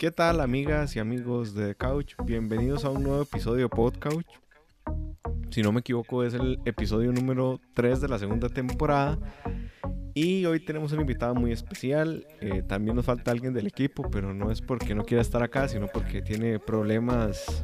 ¿Qué 0.00 0.10
tal 0.10 0.40
amigas 0.40 0.96
y 0.96 0.98
amigos 0.98 1.52
de 1.52 1.66
The 1.66 1.74
Couch? 1.74 2.14
Bienvenidos 2.24 2.86
a 2.86 2.88
un 2.88 3.02
nuevo 3.02 3.20
episodio 3.20 3.64
de 3.64 3.68
Podcouch. 3.68 4.24
Si 5.50 5.60
no 5.60 5.72
me 5.72 5.80
equivoco 5.80 6.24
es 6.24 6.32
el 6.32 6.58
episodio 6.64 7.12
número 7.12 7.60
3 7.74 8.00
de 8.00 8.08
la 8.08 8.18
segunda 8.18 8.48
temporada. 8.48 9.18
Y 10.14 10.46
hoy 10.46 10.58
tenemos 10.60 10.92
un 10.92 11.02
invitado 11.02 11.34
muy 11.34 11.52
especial. 11.52 12.26
Eh, 12.40 12.62
también 12.66 12.96
nos 12.96 13.04
falta 13.04 13.30
alguien 13.30 13.52
del 13.52 13.66
equipo, 13.66 14.10
pero 14.10 14.32
no 14.32 14.50
es 14.50 14.62
porque 14.62 14.94
no 14.94 15.04
quiera 15.04 15.20
estar 15.20 15.42
acá, 15.42 15.68
sino 15.68 15.86
porque 15.86 16.22
tiene 16.22 16.58
problemas 16.58 17.62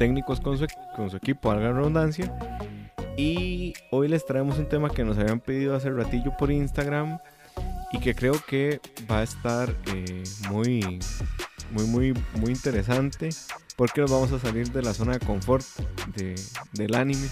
técnicos 0.00 0.40
con 0.40 0.58
su, 0.58 0.66
con 0.96 1.10
su 1.10 1.16
equipo, 1.16 1.54
la 1.54 1.72
redundancia. 1.72 2.36
Y 3.16 3.74
hoy 3.92 4.08
les 4.08 4.26
traemos 4.26 4.58
un 4.58 4.68
tema 4.68 4.90
que 4.90 5.04
nos 5.04 5.16
habían 5.16 5.38
pedido 5.38 5.76
hace 5.76 5.90
ratillo 5.90 6.36
por 6.36 6.50
Instagram 6.50 7.20
y 7.92 8.00
que 8.00 8.14
creo 8.14 8.34
que 8.46 8.80
va 9.10 9.18
a 9.18 9.22
estar 9.22 9.74
eh, 9.94 10.22
muy, 10.48 11.00
muy, 11.70 11.86
muy, 11.86 12.24
muy 12.34 12.50
interesante 12.50 13.30
porque 13.76 14.00
nos 14.00 14.10
vamos 14.10 14.32
a 14.32 14.38
salir 14.38 14.70
de 14.72 14.82
la 14.82 14.94
zona 14.94 15.12
de 15.12 15.20
confort 15.20 15.64
de, 16.14 16.34
del 16.72 16.94
anime 16.94 17.28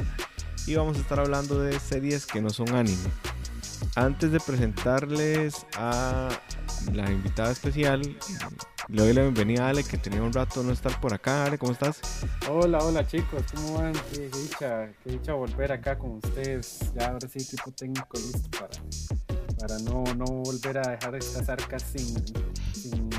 y 0.67 0.75
vamos 0.75 0.97
a 0.99 1.01
estar 1.01 1.21
hablando 1.21 1.61
de 1.61 1.79
series 1.79 2.27
que 2.27 2.41
no 2.41 2.51
son 2.51 2.75
anime. 2.75 3.09
Antes 3.95 4.33
de 4.33 4.41
presentarles 4.41 5.67
a 5.77 6.29
la 6.93 7.11
invitada 7.11 7.53
especial, 7.53 8.03
le 8.89 9.03
doy 9.03 9.13
la 9.13 9.23
bienvenida 9.23 9.67
a 9.67 9.69
Ale, 9.71 9.85
que 9.85 9.99
tenía 9.99 10.23
un 10.23 10.33
rato 10.33 10.63
no 10.63 10.73
estar 10.73 10.99
por 11.01 11.13
acá. 11.13 11.45
Ale, 11.45 11.59
¿cómo 11.59 11.73
estás? 11.73 12.01
Hola, 12.49 12.79
hola 12.79 13.07
chicos, 13.07 13.43
¿cómo 13.55 13.75
van? 13.75 13.93
Qué 14.13 14.29
dicha, 14.29 14.91
qué 15.05 15.11
dicha 15.13 15.35
volver 15.35 15.73
acá 15.73 15.99
con 15.99 16.17
ustedes. 16.17 16.93
Ya 16.95 17.09
ahora 17.09 17.29
sí, 17.29 17.45
tipo 17.45 17.71
técnico 17.73 18.19
listo 18.19 18.49
para, 18.59 18.71
para 19.59 19.79
no, 19.79 20.05
no 20.15 20.25
volver 20.25 20.79
a 20.79 20.91
dejar 20.91 21.15
estas 21.17 21.49
arcas 21.49 21.83
sin, 21.83 22.07
sin 22.73 23.11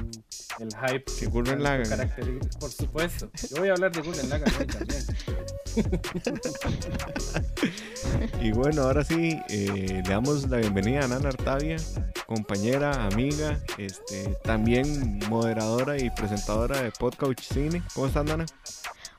el 0.59 0.69
hype. 0.75 1.09
Sin 1.11 1.29
Gurren 1.29 1.63
Lagann. 1.63 2.11
Por 2.59 2.71
supuesto. 2.71 3.29
Yo 3.49 3.57
voy 3.59 3.69
a 3.69 3.73
hablar 3.73 3.91
de 3.91 4.01
Gurren 4.01 4.29
Lagann 4.29 4.53
hoy 4.59 4.65
también. 4.67 5.03
y 8.41 8.51
bueno, 8.51 8.83
ahora 8.83 9.03
sí, 9.03 9.39
eh, 9.49 10.01
le 10.03 10.09
damos 10.09 10.49
la 10.49 10.57
bienvenida 10.57 11.05
a 11.05 11.07
Nana 11.07 11.29
Artavia, 11.29 11.77
compañera, 12.25 13.05
amiga, 13.05 13.59
este, 13.77 14.35
también 14.43 15.19
moderadora 15.29 15.97
y 15.97 16.09
presentadora 16.09 16.81
de 16.81 16.91
Podcast 16.91 17.41
Cine. 17.41 17.81
¿Cómo 17.93 18.07
estás, 18.07 18.25
Nana? 18.25 18.45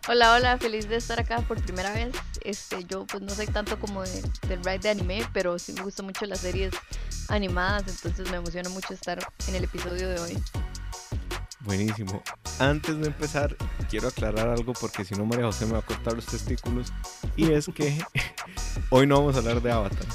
Hola, 0.09 0.34
hola, 0.34 0.56
feliz 0.56 0.88
de 0.88 0.97
estar 0.97 1.21
acá 1.21 1.43
por 1.43 1.62
primera 1.62 1.93
vez. 1.93 2.15
Este, 2.43 2.84
yo 2.84 3.06
pues 3.06 3.22
no 3.22 3.31
soy 3.31 3.47
tanto 3.47 3.78
como 3.78 4.03
de, 4.03 4.22
del 4.49 4.65
ride 4.65 4.78
de 4.78 4.91
anime, 4.91 5.22
pero 5.34 5.59
sí 5.59 5.72
me 5.75 5.83
gustan 5.83 6.06
mucho 6.06 6.25
las 6.25 6.41
series 6.41 6.72
animadas, 7.28 7.84
entonces 7.87 8.31
me 8.31 8.39
emociona 8.39 8.71
mucho 8.71 8.94
estar 8.94 9.19
en 9.47 9.55
el 9.55 9.65
episodio 9.65 10.09
de 10.09 10.19
hoy. 10.19 10.39
Buenísimo. 11.60 12.22
Antes 12.59 12.99
de 12.99 13.09
empezar, 13.09 13.55
quiero 13.91 14.09
aclarar 14.09 14.49
algo 14.49 14.72
porque 14.72 15.05
si 15.05 15.15
no 15.15 15.27
María 15.27 15.44
José 15.44 15.66
me 15.66 15.72
va 15.72 15.81
a 15.81 15.83
cortar 15.83 16.15
los 16.15 16.25
testículos. 16.25 16.91
Y 17.37 17.53
es 17.53 17.66
que 17.66 18.03
hoy 18.91 19.06
no 19.06 19.16
vamos 19.16 19.34
a 19.34 19.39
hablar 19.39 19.60
de 19.60 19.71
Avatar. 19.71 20.06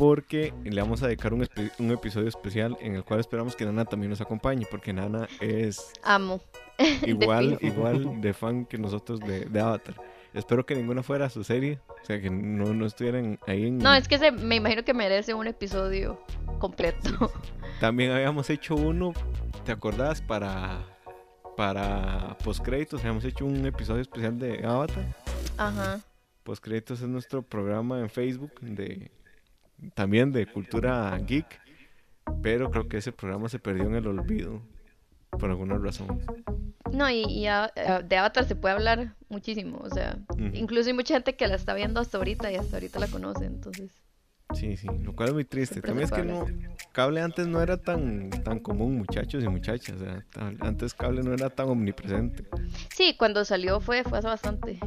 Porque 0.00 0.54
le 0.64 0.80
vamos 0.80 1.02
a 1.02 1.08
dedicar 1.08 1.34
un, 1.34 1.46
un, 1.78 1.90
episodio 1.90 2.26
especial 2.26 2.74
en 2.80 2.94
el 2.94 3.04
cual 3.04 3.20
esperamos 3.20 3.54
que 3.54 3.66
Nana 3.66 3.84
también 3.84 4.08
nos 4.08 4.22
acompañe. 4.22 4.66
Porque 4.70 4.94
Nana 4.94 5.28
es... 5.40 5.92
Amo. 6.02 6.40
Igual, 7.06 7.58
de 7.58 7.66
igual 7.66 8.18
de 8.22 8.32
fan 8.32 8.64
que 8.64 8.78
nosotros 8.78 9.20
de, 9.20 9.44
de, 9.44 9.60
Avatar. 9.60 9.96
Espero 10.32 10.64
que 10.64 10.74
ninguna 10.74 11.02
fuera 11.02 11.28
su 11.28 11.44
serie. 11.44 11.80
O 12.02 12.06
sea, 12.06 12.18
que 12.18 12.30
no, 12.30 12.72
no 12.72 12.86
estuvieran 12.86 13.38
ahí 13.46 13.66
en... 13.66 13.76
No, 13.76 13.92
es 13.92 14.08
que 14.08 14.16
se, 14.16 14.32
me 14.32 14.56
imagino 14.56 14.84
que 14.84 14.94
merece 14.94 15.34
un 15.34 15.46
episodio 15.46 16.18
completo. 16.58 17.30
También 17.78 18.12
habíamos 18.12 18.48
hecho 18.48 18.76
uno, 18.76 19.12
¿te 19.66 19.72
acordás? 19.72 20.22
Para, 20.22 20.80
para 21.58 22.38
postcréditos, 22.42 23.02
habíamos 23.02 23.26
hecho 23.26 23.44
un 23.44 23.66
episodio 23.66 24.00
especial 24.00 24.38
de 24.38 24.64
Avatar. 24.64 25.04
Ajá. 25.58 26.00
Postcréditos 26.42 27.02
es 27.02 27.08
nuestro 27.08 27.42
programa 27.42 28.00
en 28.00 28.08
Facebook 28.08 28.58
de 28.62 29.10
también 29.94 30.32
de 30.32 30.46
cultura 30.46 31.16
geek, 31.18 31.60
pero 32.42 32.70
creo 32.70 32.88
que 32.88 32.98
ese 32.98 33.12
programa 33.12 33.48
se 33.48 33.58
perdió 33.58 33.84
en 33.84 33.94
el 33.94 34.06
olvido 34.06 34.62
por 35.30 35.50
alguna 35.50 35.78
razón. 35.78 36.20
No, 36.92 37.08
y, 37.08 37.22
y 37.22 37.46
a, 37.46 37.72
a, 37.76 38.02
de 38.02 38.16
Avatar 38.16 38.44
se 38.44 38.56
puede 38.56 38.74
hablar 38.74 39.14
muchísimo, 39.28 39.78
o 39.78 39.90
sea, 39.90 40.18
uh 40.30 40.34
-huh. 40.34 40.50
incluso 40.54 40.88
hay 40.88 40.94
mucha 40.94 41.14
gente 41.14 41.36
que 41.36 41.46
la 41.46 41.54
está 41.54 41.74
viendo 41.74 42.00
hasta 42.00 42.18
ahorita 42.18 42.50
y 42.50 42.56
hasta 42.56 42.76
ahorita 42.76 42.98
la 42.98 43.06
conoce, 43.06 43.44
entonces. 43.44 43.90
Sí, 44.54 44.76
sí, 44.76 44.88
lo 45.02 45.14
cual 45.14 45.28
es 45.28 45.34
muy 45.34 45.44
triste. 45.44 45.80
También 45.80 46.06
es 46.06 46.12
que 46.12 46.24
no, 46.24 46.44
cable 46.90 47.20
antes 47.20 47.46
no 47.46 47.62
era 47.62 47.76
tan, 47.76 48.30
tan 48.30 48.58
común, 48.58 48.98
muchachos 48.98 49.44
y 49.44 49.48
muchachas. 49.48 49.96
O 49.96 50.04
sea, 50.04 50.24
antes 50.60 50.92
cable 50.92 51.22
no 51.22 51.32
era 51.32 51.50
tan 51.50 51.68
omnipresente. 51.68 52.44
Sí, 52.92 53.14
cuando 53.16 53.44
salió 53.44 53.80
fue, 53.80 54.02
fue 54.02 54.18
hace 54.18 54.26
bastante. 54.26 54.80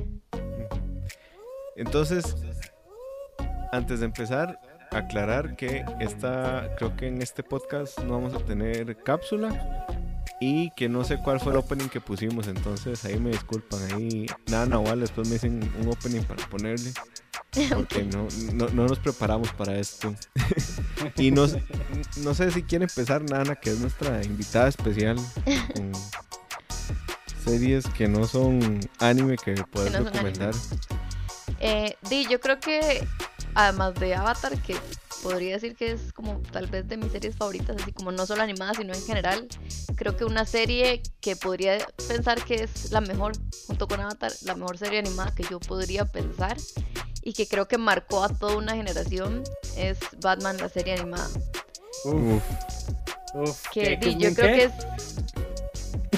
Entonces, 1.77 2.35
antes 3.71 4.01
de 4.01 4.05
empezar, 4.05 4.59
aclarar 4.93 5.55
que 5.55 5.85
esta, 5.99 6.69
creo 6.77 6.95
que 6.95 7.07
en 7.07 7.21
este 7.21 7.43
podcast 7.43 7.99
no 7.99 8.13
vamos 8.13 8.33
a 8.33 8.45
tener 8.45 8.97
cápsula 9.03 9.87
y 10.39 10.71
que 10.71 10.89
no 10.89 11.03
sé 11.03 11.19
cuál 11.19 11.39
fue 11.39 11.53
el 11.53 11.59
opening 11.59 11.87
que 11.87 12.01
pusimos. 12.01 12.47
Entonces, 12.47 13.05
ahí 13.05 13.17
me 13.17 13.29
disculpan. 13.29 13.79
Ahí, 13.93 14.25
nada, 14.47 14.65
Nahual, 14.65 14.99
después 14.99 15.27
me 15.27 15.35
dicen 15.35 15.71
un 15.79 15.87
opening 15.87 16.21
para 16.23 16.45
ponerle. 16.47 16.91
Porque 17.73 18.03
no, 18.03 18.27
no, 18.53 18.67
no, 18.69 18.87
nos 18.87 18.99
preparamos 18.99 19.51
para 19.53 19.77
esto. 19.77 20.13
y 21.17 21.31
no, 21.31 21.45
no 22.17 22.33
sé 22.33 22.51
si 22.51 22.63
quiere 22.63 22.85
empezar 22.85 23.23
Nana, 23.23 23.55
que 23.55 23.69
es 23.69 23.79
nuestra 23.79 24.23
invitada 24.23 24.67
especial, 24.67 25.17
con 25.75 25.91
series 27.45 27.85
que 27.87 28.07
no 28.07 28.25
son 28.25 28.79
anime 28.99 29.37
que 29.37 29.53
puedes 29.71 29.93
no 29.93 30.03
recomendar. 30.09 30.53
Eh, 31.59 31.95
di, 32.09 32.27
yo 32.27 32.39
creo 32.41 32.59
que 32.59 33.07
además 33.55 33.95
de 33.95 34.15
Avatar, 34.15 34.57
que 34.61 34.75
podría 35.21 35.53
decir 35.53 35.75
que 35.75 35.91
es 35.91 36.11
como 36.13 36.41
tal 36.51 36.67
vez 36.67 36.87
de 36.87 36.97
mis 36.97 37.11
series 37.11 37.35
favoritas, 37.35 37.77
así 37.81 37.93
como 37.93 38.11
no 38.11 38.25
solo 38.25 38.43
animadas, 38.43 38.77
sino 38.77 38.93
en 38.93 39.01
general, 39.01 39.47
creo 39.95 40.17
que 40.17 40.25
una 40.25 40.45
serie 40.45 41.01
que 41.21 41.35
podría 41.35 41.77
pensar 42.07 42.43
que 42.43 42.55
es 42.63 42.91
la 42.91 43.01
mejor, 43.01 43.33
junto 43.67 43.87
con 43.87 44.01
Avatar, 44.01 44.31
la 44.43 44.55
mejor 44.55 44.77
serie 44.77 44.99
animada 44.99 45.33
que 45.33 45.43
yo 45.49 45.59
podría 45.59 46.05
pensar 46.05 46.57
y 47.21 47.33
que 47.33 47.47
creo 47.47 47.67
que 47.67 47.77
marcó 47.77 48.23
a 48.23 48.29
toda 48.29 48.57
una 48.57 48.75
generación 48.75 49.43
es 49.77 49.97
Batman, 50.19 50.57
la 50.57 50.69
serie 50.69 50.93
animada. 50.93 51.29
Uf. 52.05 52.43
Uf. 53.33 53.69
Que, 53.69 53.97
¿Qué, 53.99 54.15
yo 54.15 54.33
creo 54.35 54.55
que 54.55 54.63
es. 54.65 54.71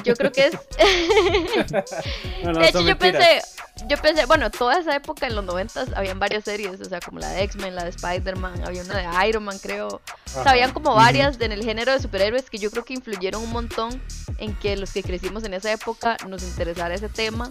Yo 0.05 0.15
creo 0.15 0.31
que 0.31 0.47
es. 0.47 0.53
no, 2.43 2.53
no, 2.53 2.59
de 2.59 2.69
hecho, 2.69 2.81
yo 2.81 2.97
pensé. 2.97 3.41
Yo 3.87 3.97
pensé, 3.97 4.25
bueno, 4.25 4.49
toda 4.51 4.79
esa 4.79 4.95
época 4.95 5.27
en 5.27 5.35
los 5.35 5.43
noventas 5.43 5.89
habían 5.95 6.17
varias 6.17 6.45
series, 6.45 6.79
o 6.79 6.85
sea, 6.85 7.01
como 7.01 7.19
la 7.19 7.29
de 7.31 7.43
X-Men, 7.43 7.75
la 7.75 7.83
de 7.83 7.89
Spider-Man, 7.89 8.63
había 8.65 8.83
una 8.83 8.95
de 8.95 9.27
Iron 9.27 9.43
Man, 9.43 9.59
creo. 9.59 9.87
O 9.87 10.43
sea, 10.43 10.53
habían 10.53 10.71
como 10.71 10.95
varias 10.95 11.39
en 11.41 11.51
el 11.51 11.63
género 11.63 11.91
de 11.91 11.99
superhéroes 11.99 12.49
que 12.49 12.57
yo 12.57 12.71
creo 12.71 12.85
que 12.85 12.93
influyeron 12.93 13.43
un 13.43 13.51
montón 13.51 14.01
en 14.37 14.55
que 14.55 14.77
los 14.77 14.93
que 14.93 15.03
crecimos 15.03 15.43
en 15.43 15.53
esa 15.53 15.73
época 15.73 16.15
nos 16.27 16.43
interesara 16.43 16.95
ese 16.95 17.09
tema. 17.09 17.49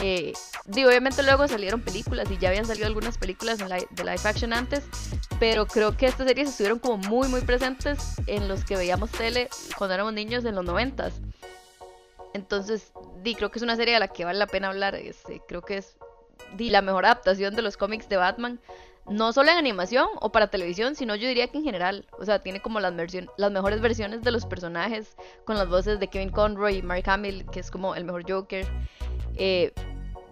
Eh, 0.00 0.32
digo, 0.66 0.88
obviamente 0.88 1.22
luego 1.22 1.46
salieron 1.48 1.80
películas 1.80 2.30
y 2.30 2.38
ya 2.38 2.48
habían 2.48 2.64
salido 2.64 2.86
algunas 2.86 3.18
películas 3.18 3.60
en 3.60 3.68
de 3.68 4.04
live 4.04 4.20
action 4.24 4.52
antes, 4.52 4.82
pero 5.38 5.66
creo 5.66 5.96
que 5.96 6.06
estas 6.06 6.26
series 6.26 6.48
estuvieron 6.48 6.78
como 6.78 6.98
muy 6.98 7.28
muy 7.28 7.40
presentes 7.40 7.98
en 8.26 8.48
los 8.48 8.64
que 8.64 8.76
veíamos 8.76 9.10
tele 9.10 9.48
cuando 9.76 9.94
éramos 9.94 10.12
niños 10.12 10.44
en 10.44 10.54
los 10.54 10.64
noventas. 10.64 11.14
Entonces, 12.34 12.92
di, 13.22 13.34
creo 13.34 13.50
que 13.50 13.58
es 13.58 13.62
una 13.62 13.76
serie 13.76 13.96
a 13.96 13.98
la 13.98 14.08
que 14.08 14.24
vale 14.24 14.38
la 14.38 14.46
pena 14.46 14.68
hablar. 14.68 14.94
Este, 14.94 15.42
creo 15.46 15.62
que 15.62 15.78
es 15.78 15.96
di, 16.56 16.70
la 16.70 16.82
mejor 16.82 17.04
adaptación 17.04 17.54
de 17.54 17.62
los 17.62 17.76
cómics 17.76 18.08
de 18.08 18.16
Batman. 18.16 18.60
No 19.08 19.32
solo 19.32 19.50
en 19.50 19.58
animación 19.58 20.06
o 20.20 20.30
para 20.30 20.46
televisión, 20.46 20.94
sino 20.94 21.16
yo 21.16 21.26
diría 21.26 21.48
que 21.48 21.58
en 21.58 21.64
general. 21.64 22.06
O 22.18 22.24
sea, 22.24 22.38
tiene 22.38 22.62
como 22.62 22.80
las, 22.80 22.94
las 23.36 23.50
mejores 23.50 23.80
versiones 23.80 24.22
de 24.22 24.30
los 24.30 24.46
personajes 24.46 25.16
con 25.44 25.56
las 25.56 25.68
voces 25.68 25.98
de 25.98 26.08
Kevin 26.08 26.30
Conroy 26.30 26.76
y 26.76 26.82
Mark 26.82 27.04
Hamill, 27.06 27.46
que 27.50 27.60
es 27.60 27.70
como 27.70 27.94
el 27.94 28.04
mejor 28.04 28.30
Joker. 28.30 28.66
Eh, 29.36 29.72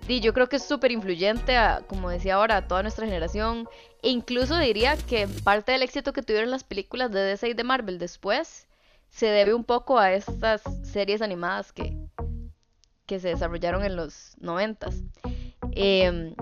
yo 0.09 0.33
creo 0.33 0.49
que 0.49 0.57
es 0.57 0.65
súper 0.65 0.91
influyente, 0.91 1.57
a, 1.57 1.83
como 1.87 2.11
decía 2.11 2.35
ahora, 2.35 2.57
a 2.57 2.67
toda 2.67 2.83
nuestra 2.83 3.07
generación. 3.07 3.69
E 4.03 4.09
incluso 4.09 4.59
diría 4.59 4.97
que 4.97 5.29
parte 5.29 5.73
del 5.73 5.83
éxito 5.83 6.13
que 6.13 6.23
tuvieron 6.23 6.51
las 6.51 6.65
películas 6.65 7.13
de 7.13 7.21
DC 7.21 7.51
y 7.51 7.55
de 7.55 7.65
Marvel 7.65 7.99
después 7.99 8.67
se 9.11 9.27
debe 9.27 9.55
un 9.55 9.65
poco 9.65 9.99
a 9.99 10.13
estas 10.13 10.63
series 10.83 11.23
animadas 11.23 11.73
que, 11.73 11.97
que 13.07 13.21
se 13.21 13.29
desarrollaron 13.29 13.85
en 13.85 13.97
los 13.97 14.37
noventas. 14.41 15.03
Eh, 15.73 16.35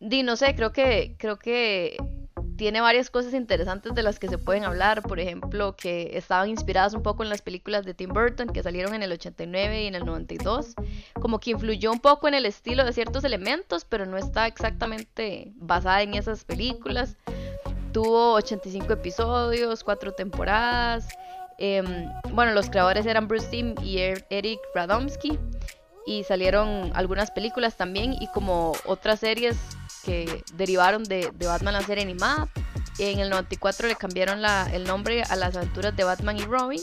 di, 0.00 0.22
no 0.22 0.36
sé, 0.36 0.54
creo 0.54 0.72
que, 0.72 1.16
creo 1.18 1.38
que 1.38 1.96
tiene 2.56 2.80
varias 2.80 3.10
cosas 3.10 3.34
interesantes 3.34 3.94
de 3.94 4.02
las 4.02 4.18
que 4.18 4.28
se 4.28 4.38
pueden 4.38 4.64
hablar. 4.64 5.02
Por 5.02 5.18
ejemplo, 5.18 5.74
que 5.76 6.16
estaban 6.16 6.48
inspiradas 6.48 6.94
un 6.94 7.02
poco 7.02 7.22
en 7.22 7.28
las 7.28 7.42
películas 7.42 7.84
de 7.84 7.94
Tim 7.94 8.10
Burton 8.10 8.48
que 8.48 8.62
salieron 8.62 8.94
en 8.94 9.02
el 9.02 9.12
89 9.12 9.82
y 9.82 9.86
en 9.86 9.94
el 9.94 10.04
92. 10.04 10.74
Como 11.20 11.40
que 11.40 11.50
influyó 11.52 11.90
un 11.90 12.00
poco 12.00 12.28
en 12.28 12.34
el 12.34 12.46
estilo 12.46 12.84
de 12.84 12.92
ciertos 12.92 13.24
elementos, 13.24 13.84
pero 13.84 14.06
no 14.06 14.16
está 14.16 14.46
exactamente 14.46 15.52
basada 15.56 16.02
en 16.02 16.14
esas 16.14 16.44
películas. 16.44 17.16
Tuvo 17.92 18.34
85 18.34 18.92
episodios, 18.92 19.84
4 19.84 20.12
temporadas. 20.12 21.08
Em, 21.58 22.10
bueno, 22.32 22.52
los 22.52 22.70
creadores 22.70 23.06
eran 23.06 23.28
Bruce 23.28 23.48
Timm 23.48 23.74
y 23.82 23.98
er-, 23.98 24.26
Eric 24.30 24.60
Radomski. 24.74 25.38
Y 26.06 26.24
salieron 26.24 26.92
algunas 26.94 27.30
películas 27.30 27.76
también 27.76 28.14
y 28.20 28.26
como 28.28 28.72
otras 28.84 29.20
series 29.20 29.56
que 30.04 30.44
derivaron 30.54 31.02
de, 31.02 31.30
Batman 31.38 31.74
la 31.74 31.82
serie 31.82 32.04
animada. 32.04 32.48
En 32.98 33.18
el 33.18 33.30
94 33.30 33.88
le 33.88 33.96
cambiaron 33.96 34.42
el 34.72 34.84
nombre 34.84 35.22
a 35.22 35.34
las 35.36 35.56
aventuras 35.56 35.96
de 35.96 36.04
Batman 36.04 36.36
y 36.36 36.44
Robin. 36.44 36.80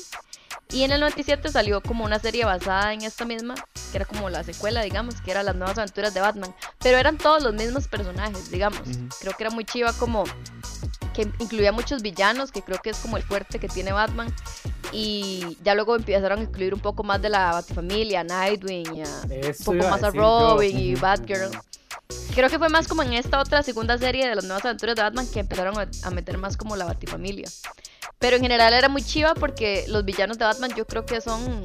Y 0.74 0.84
en 0.84 0.92
el 0.92 1.02
97 1.02 1.50
salió 1.50 1.82
como 1.82 2.06
una 2.06 2.20
serie 2.20 2.46
basada 2.46 2.94
en 2.94 3.02
esta 3.02 3.26
misma, 3.26 3.56
que 3.92 3.98
era 3.98 4.06
como 4.06 4.30
la 4.30 4.44
secuela, 4.44 4.82
digamos, 4.82 5.20
que 5.22 5.32
era 5.32 5.44
las 5.44 5.56
nuevas 5.56 5.78
aventuras 5.78 6.14
de 6.14 6.22
Batman. 6.22 6.56
Pero 6.80 6.98
eran 6.98 7.18
todos 7.18 7.44
los 7.44 7.54
mismos 7.54 7.88
personajes, 7.88 8.50
digamos. 8.50 8.82
Creo 9.20 9.34
que 9.38 9.44
era 9.44 9.50
muy 9.50 9.66
chiva 9.66 9.92
como 9.94 10.24
que 11.14 11.24
incluía 11.40 11.74
muchos 11.74 12.02
villanos, 12.02 12.52
que 12.52 12.62
creo 12.62 12.80
que 12.82 12.92
es 12.92 12.98
como 12.98 13.18
el 13.18 13.24
fuerte 13.24 13.60
que 13.60 13.68
tiene 13.68 13.92
Batman. 13.92 14.34
Y 14.94 15.58
ya 15.62 15.76
luego 15.76 15.96
empezaron 15.96 16.40
a 16.40 16.44
incluir 16.44 16.74
un 16.74 16.80
poco 16.80 17.04
más 17.04 17.22
de 17.22 17.30
la 17.30 17.52
Batifamilia, 17.52 18.24
Nightwing, 18.24 18.88
un 18.90 19.66
poco 19.66 19.90
más 19.90 20.04
a 20.04 20.12
Robin 20.12 20.78
y 20.78 20.96
Batgirl. 20.96 21.52
Creo 22.34 22.50
que 22.50 22.58
fue 22.58 22.70
más 22.70 22.88
como 22.88 23.04
en 23.04 23.14
esta 23.14 23.40
otra 23.40 23.62
segunda 23.62 23.98
serie 23.98 24.28
de 24.28 24.36
las 24.36 24.46
nuevas 24.46 24.64
aventuras 24.64 24.96
de 24.96 25.02
Batman 25.02 25.28
que 25.28 25.40
empezaron 25.40 25.76
a 25.78 26.10
meter 26.12 26.38
más 26.38 26.56
como 26.56 26.76
la 26.76 26.86
Batifamilia. 26.86 27.50
Pero 28.20 28.38
en 28.38 28.42
general 28.44 28.74
era 28.74 28.88
muy 28.88 29.04
chiva 29.04 29.34
porque 29.34 29.86
los 29.88 30.06
villanos 30.06 30.38
de 30.38 30.46
Batman 30.46 30.72
yo 30.76 30.86
creo 30.86 31.06
que 31.06 31.20
son 31.22 31.64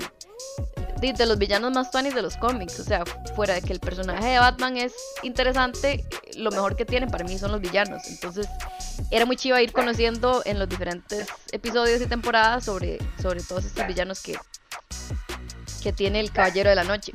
de, 1.00 1.26
los 1.26 1.38
villanos 1.38 1.72
más 1.72 1.90
tuanis 1.90 2.14
de 2.14 2.22
los 2.22 2.36
cómics. 2.36 2.80
O 2.80 2.84
sea, 2.84 3.04
fuera 3.34 3.54
de 3.54 3.62
que 3.62 3.72
el 3.72 3.80
personaje 3.80 4.26
de 4.26 4.38
Batman 4.38 4.76
es 4.76 4.94
interesante, 5.22 6.04
lo 6.36 6.50
mejor 6.50 6.76
que 6.76 6.84
tienen 6.84 7.10
para 7.10 7.24
mí 7.24 7.38
son 7.38 7.52
los 7.52 7.60
villanos. 7.60 8.02
Entonces 8.08 8.48
era 9.10 9.26
muy 9.26 9.36
chiva 9.36 9.60
ir 9.62 9.72
conociendo 9.72 10.42
en 10.44 10.58
los 10.58 10.68
diferentes 10.68 11.28
episodios 11.52 12.00
y 12.00 12.06
temporadas 12.06 12.64
sobre, 12.64 12.98
sobre 13.20 13.42
todos 13.42 13.64
estos 13.64 13.86
villanos 13.86 14.22
que, 14.22 14.38
que 15.82 15.92
tiene 15.92 16.20
el 16.20 16.32
Caballero 16.32 16.70
de 16.70 16.76
la 16.76 16.84
Noche. 16.84 17.12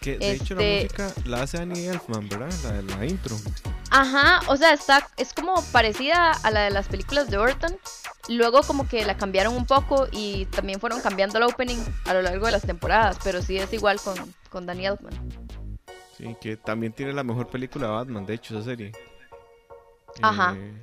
Que 0.00 0.18
de 0.18 0.32
hecho 0.32 0.54
la 0.54 0.62
este 0.62 1.04
música 1.04 1.22
la 1.26 1.42
hace 1.42 1.58
Annie 1.58 1.88
Elfman, 1.88 2.28
¿verdad? 2.28 2.52
La 2.64 2.72
de 2.72 2.82
la 2.82 3.06
intro. 3.06 3.36
Ajá, 3.90 4.40
o 4.48 4.56
sea, 4.56 4.72
está, 4.72 5.08
es 5.16 5.32
como 5.32 5.62
parecida 5.72 6.32
a 6.32 6.50
la 6.50 6.62
de 6.62 6.70
las 6.70 6.88
películas 6.88 7.30
de 7.30 7.38
Orton. 7.38 7.74
Luego 8.28 8.62
como 8.62 8.88
que 8.88 9.04
la 9.04 9.16
cambiaron 9.16 9.54
un 9.54 9.66
poco 9.66 10.06
y 10.10 10.46
también 10.46 10.80
fueron 10.80 11.00
cambiando 11.00 11.38
el 11.38 11.44
opening 11.44 11.78
a 12.06 12.14
lo 12.14 12.22
largo 12.22 12.46
de 12.46 12.52
las 12.52 12.62
temporadas, 12.62 13.18
pero 13.22 13.40
sí 13.40 13.56
es 13.56 13.72
igual 13.72 14.00
con, 14.00 14.14
con 14.50 14.66
Danny 14.66 14.86
Elfman. 14.86 15.14
Sí, 16.16 16.36
que 16.40 16.56
también 16.56 16.92
tiene 16.92 17.12
la 17.12 17.24
mejor 17.24 17.48
película 17.48 17.86
de 17.86 17.92
Batman, 17.92 18.26
de 18.26 18.34
hecho, 18.34 18.56
esa 18.56 18.64
serie. 18.64 18.92
Ajá. 20.22 20.54
Eh, 20.56 20.82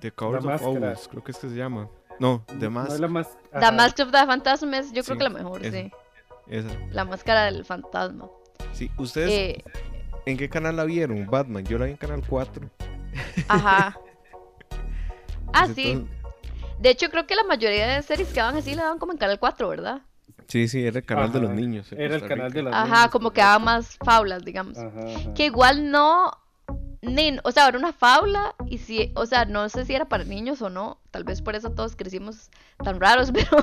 the 0.00 0.10
Court 0.12 0.44
of 0.44 0.62
Owls, 0.62 1.08
creo 1.08 1.22
que 1.22 1.32
es 1.32 1.38
que 1.38 1.48
se 1.48 1.54
llama. 1.54 1.88
No, 2.18 2.44
The 2.58 2.68
Mask. 2.68 3.00
No, 3.00 3.24
the 3.60 3.72
Mask 3.72 3.98
of 4.00 4.10
the 4.10 4.26
Phantasm 4.26 4.74
es 4.74 4.92
yo 4.92 5.02
creo 5.02 5.18
que 5.18 5.24
la 5.24 5.30
mejor, 5.30 5.62
sí. 5.62 5.90
Esa. 6.48 6.68
La 6.90 7.04
máscara 7.04 7.44
del 7.44 7.64
fantasma. 7.64 8.28
Sí, 8.72 8.90
ustedes. 8.98 9.30
Eh, 9.30 9.64
¿En 10.26 10.36
qué 10.36 10.48
canal 10.48 10.76
la 10.76 10.84
vieron? 10.84 11.26
Batman. 11.26 11.64
Yo 11.64 11.78
la 11.78 11.86
vi 11.86 11.92
en 11.92 11.96
Canal 11.96 12.22
4. 12.26 12.70
Ajá. 13.48 13.98
ah, 15.52 15.68
sí. 15.74 16.06
De 16.78 16.90
hecho, 16.90 17.10
creo 17.10 17.26
que 17.26 17.34
la 17.34 17.44
mayoría 17.44 17.86
de 17.86 18.02
series 18.02 18.28
que 18.28 18.40
daban 18.40 18.56
así 18.56 18.74
la 18.74 18.84
daban 18.84 18.98
como 18.98 19.12
en 19.12 19.18
Canal 19.18 19.38
4, 19.38 19.68
¿verdad? 19.68 20.02
Sí, 20.48 20.68
sí, 20.68 20.84
era 20.84 20.98
el 20.98 21.04
canal 21.04 21.32
de 21.32 21.40
los 21.40 21.50
niños. 21.50 21.90
Era 21.92 22.16
el 22.16 22.26
canal 22.26 22.52
de 22.52 22.62
los 22.62 22.72
niños. 22.72 22.90
Ajá, 22.90 23.08
como 23.08 23.30
que 23.30 23.40
daban 23.40 23.64
más 23.64 23.96
faulas, 24.04 24.44
digamos. 24.44 24.76
Ajá, 24.76 25.32
Que 25.34 25.46
igual 25.46 25.90
no 25.90 26.30
o 27.42 27.50
sea, 27.50 27.68
era 27.68 27.78
una 27.78 27.92
fábula 27.92 28.54
y 28.66 28.78
si, 28.78 29.10
o 29.16 29.26
sea, 29.26 29.44
no 29.44 29.68
sé 29.68 29.84
si 29.84 29.94
era 29.94 30.04
para 30.04 30.22
niños 30.22 30.62
o 30.62 30.70
no, 30.70 30.98
tal 31.10 31.24
vez 31.24 31.42
por 31.42 31.56
eso 31.56 31.70
todos 31.70 31.96
crecimos 31.96 32.48
tan 32.82 33.00
raros, 33.00 33.32
pero 33.34 33.56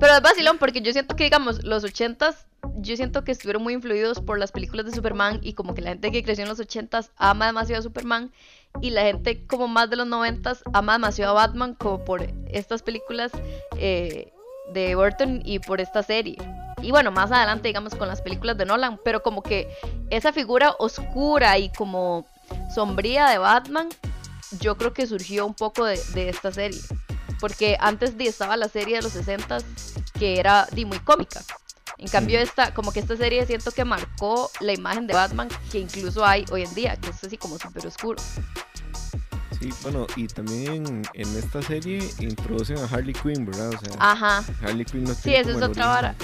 pero 0.00 0.14
es 0.14 0.22
vacilón 0.22 0.58
porque 0.58 0.80
yo 0.80 0.92
siento 0.92 1.14
que 1.14 1.24
digamos 1.24 1.62
los 1.62 1.84
ochentas, 1.84 2.46
yo 2.78 2.96
siento 2.96 3.22
que 3.22 3.30
estuvieron 3.30 3.62
muy 3.62 3.74
influidos 3.74 4.20
por 4.20 4.38
las 4.38 4.50
películas 4.50 4.86
de 4.86 4.92
Superman 4.92 5.38
y 5.42 5.52
como 5.52 5.74
que 5.74 5.82
la 5.82 5.90
gente 5.90 6.10
que 6.10 6.24
creció 6.24 6.42
en 6.42 6.48
los 6.48 6.58
ochentas 6.58 7.12
ama 7.16 7.46
demasiado 7.46 7.78
a 7.80 7.82
Superman 7.82 8.32
y 8.80 8.90
la 8.90 9.02
gente 9.02 9.46
como 9.46 9.68
más 9.68 9.90
de 9.90 9.96
los 9.96 10.08
noventas 10.08 10.64
ama 10.72 10.94
demasiado 10.94 11.38
a 11.38 11.46
Batman 11.46 11.74
como 11.74 12.04
por 12.04 12.26
estas 12.48 12.82
películas 12.82 13.30
eh, 13.78 14.32
de 14.72 14.96
Burton 14.96 15.40
y 15.44 15.60
por 15.60 15.80
esta 15.80 16.02
serie. 16.02 16.36
Y 16.84 16.90
bueno, 16.90 17.10
más 17.10 17.32
adelante, 17.32 17.68
digamos, 17.68 17.94
con 17.94 18.08
las 18.08 18.20
películas 18.20 18.58
de 18.58 18.66
Nolan, 18.66 19.00
pero 19.02 19.22
como 19.22 19.42
que 19.42 19.74
esa 20.10 20.32
figura 20.32 20.74
oscura 20.78 21.56
y 21.58 21.72
como 21.72 22.26
sombría 22.74 23.26
de 23.28 23.38
Batman, 23.38 23.88
yo 24.60 24.76
creo 24.76 24.92
que 24.92 25.06
surgió 25.06 25.46
un 25.46 25.54
poco 25.54 25.86
de, 25.86 25.98
esta 26.28 26.52
serie. 26.52 26.80
Porque 27.40 27.78
antes 27.80 28.18
de 28.18 28.26
estaba 28.26 28.56
la 28.58 28.68
serie 28.68 28.96
de 28.96 29.02
los 29.02 29.12
60 29.12 29.58
que 30.18 30.38
era 30.38 30.68
di, 30.72 30.84
muy 30.84 30.98
cómica. 30.98 31.40
En 31.96 32.08
cambio, 32.08 32.38
esta, 32.38 32.74
como 32.74 32.92
que 32.92 33.00
esta 33.00 33.16
serie 33.16 33.46
siento 33.46 33.70
que 33.70 33.84
marcó 33.84 34.50
la 34.60 34.74
imagen 34.74 35.06
de 35.06 35.14
Batman 35.14 35.48
que 35.72 35.78
incluso 35.78 36.24
hay 36.24 36.44
hoy 36.50 36.64
en 36.64 36.74
día, 36.74 36.96
que 36.96 37.10
es 37.10 37.24
así 37.24 37.38
como 37.38 37.58
súper 37.58 37.86
oscuro. 37.86 38.22
Sí, 39.58 39.70
bueno, 39.82 40.06
y 40.16 40.26
también 40.26 41.02
en, 41.14 41.36
esta 41.36 41.62
serie 41.62 42.02
introducen 42.18 42.78
a 42.78 42.84
Harley 42.84 43.14
Quinn, 43.14 43.46
¿verdad? 43.46 43.68
O 43.68 43.78
sea, 43.78 43.96
Ajá. 43.98 44.44
Harley 44.62 44.84
Quinn 44.84 45.04
no 45.04 45.14
Sí, 45.14 45.34
esa 45.34 45.50
es 45.50 45.62
otra 45.62 45.86
vara. 45.86 46.14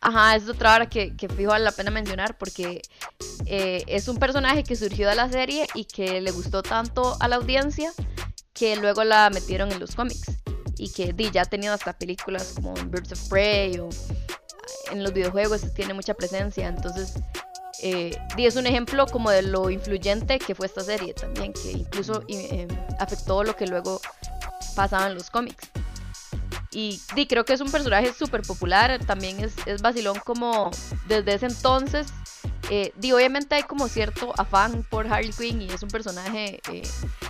Ajá, 0.00 0.36
es 0.36 0.48
otra 0.48 0.74
hora 0.74 0.88
que, 0.88 1.16
que 1.16 1.28
fijo 1.30 1.50
vale 1.50 1.64
la 1.64 1.72
pena 1.72 1.90
mencionar 1.90 2.36
porque 2.36 2.82
eh, 3.46 3.84
es 3.86 4.06
un 4.06 4.18
personaje 4.18 4.62
que 4.62 4.76
surgió 4.76 5.08
de 5.08 5.14
la 5.14 5.30
serie 5.30 5.66
y 5.74 5.86
que 5.86 6.20
le 6.20 6.30
gustó 6.30 6.62
tanto 6.62 7.16
a 7.20 7.28
la 7.28 7.36
audiencia 7.36 7.90
que 8.52 8.76
luego 8.76 9.02
la 9.02 9.30
metieron 9.30 9.72
en 9.72 9.80
los 9.80 9.94
cómics 9.94 10.26
y 10.76 10.90
que 10.90 11.14
ya 11.32 11.42
ha 11.42 11.46
tenido 11.46 11.72
hasta 11.72 11.96
películas 11.96 12.52
como 12.54 12.74
Birds 12.74 13.12
of 13.12 13.28
Prey 13.30 13.78
o 13.78 13.88
en 14.92 15.02
los 15.02 15.12
videojuegos 15.14 15.72
tiene 15.74 15.94
mucha 15.94 16.14
presencia, 16.14 16.68
entonces 16.68 17.14
eh, 17.84 18.16
es 18.38 18.56
un 18.56 18.66
ejemplo 18.66 19.04
como 19.06 19.30
de 19.30 19.42
lo 19.42 19.68
influyente 19.68 20.38
que 20.38 20.54
fue 20.54 20.66
esta 20.66 20.80
serie 20.80 21.12
también, 21.12 21.52
que 21.52 21.72
incluso 21.72 22.22
eh, 22.28 22.66
afectó 22.98 23.44
lo 23.44 23.54
que 23.54 23.66
luego 23.66 24.00
pasaba 24.74 25.06
en 25.08 25.14
los 25.14 25.28
cómics. 25.28 25.68
Y, 26.74 27.00
creo 27.26 27.44
que 27.44 27.52
es 27.52 27.60
un 27.60 27.70
personaje 27.70 28.12
súper 28.12 28.42
popular, 28.42 28.98
también 29.04 29.40
es, 29.40 29.54
es 29.66 29.80
vacilón 29.80 30.18
como 30.24 30.70
desde 31.06 31.34
ese 31.34 31.46
entonces. 31.46 32.12
Eh, 32.70 32.92
obviamente 33.12 33.54
hay 33.54 33.62
como 33.62 33.88
cierto 33.88 34.32
afán 34.38 34.84
por 34.88 35.06
Harley 35.06 35.32
Quinn 35.32 35.60
y 35.60 35.70
es 35.70 35.82
un 35.82 35.90
personaje, 35.90 36.60
eh, 36.72 36.82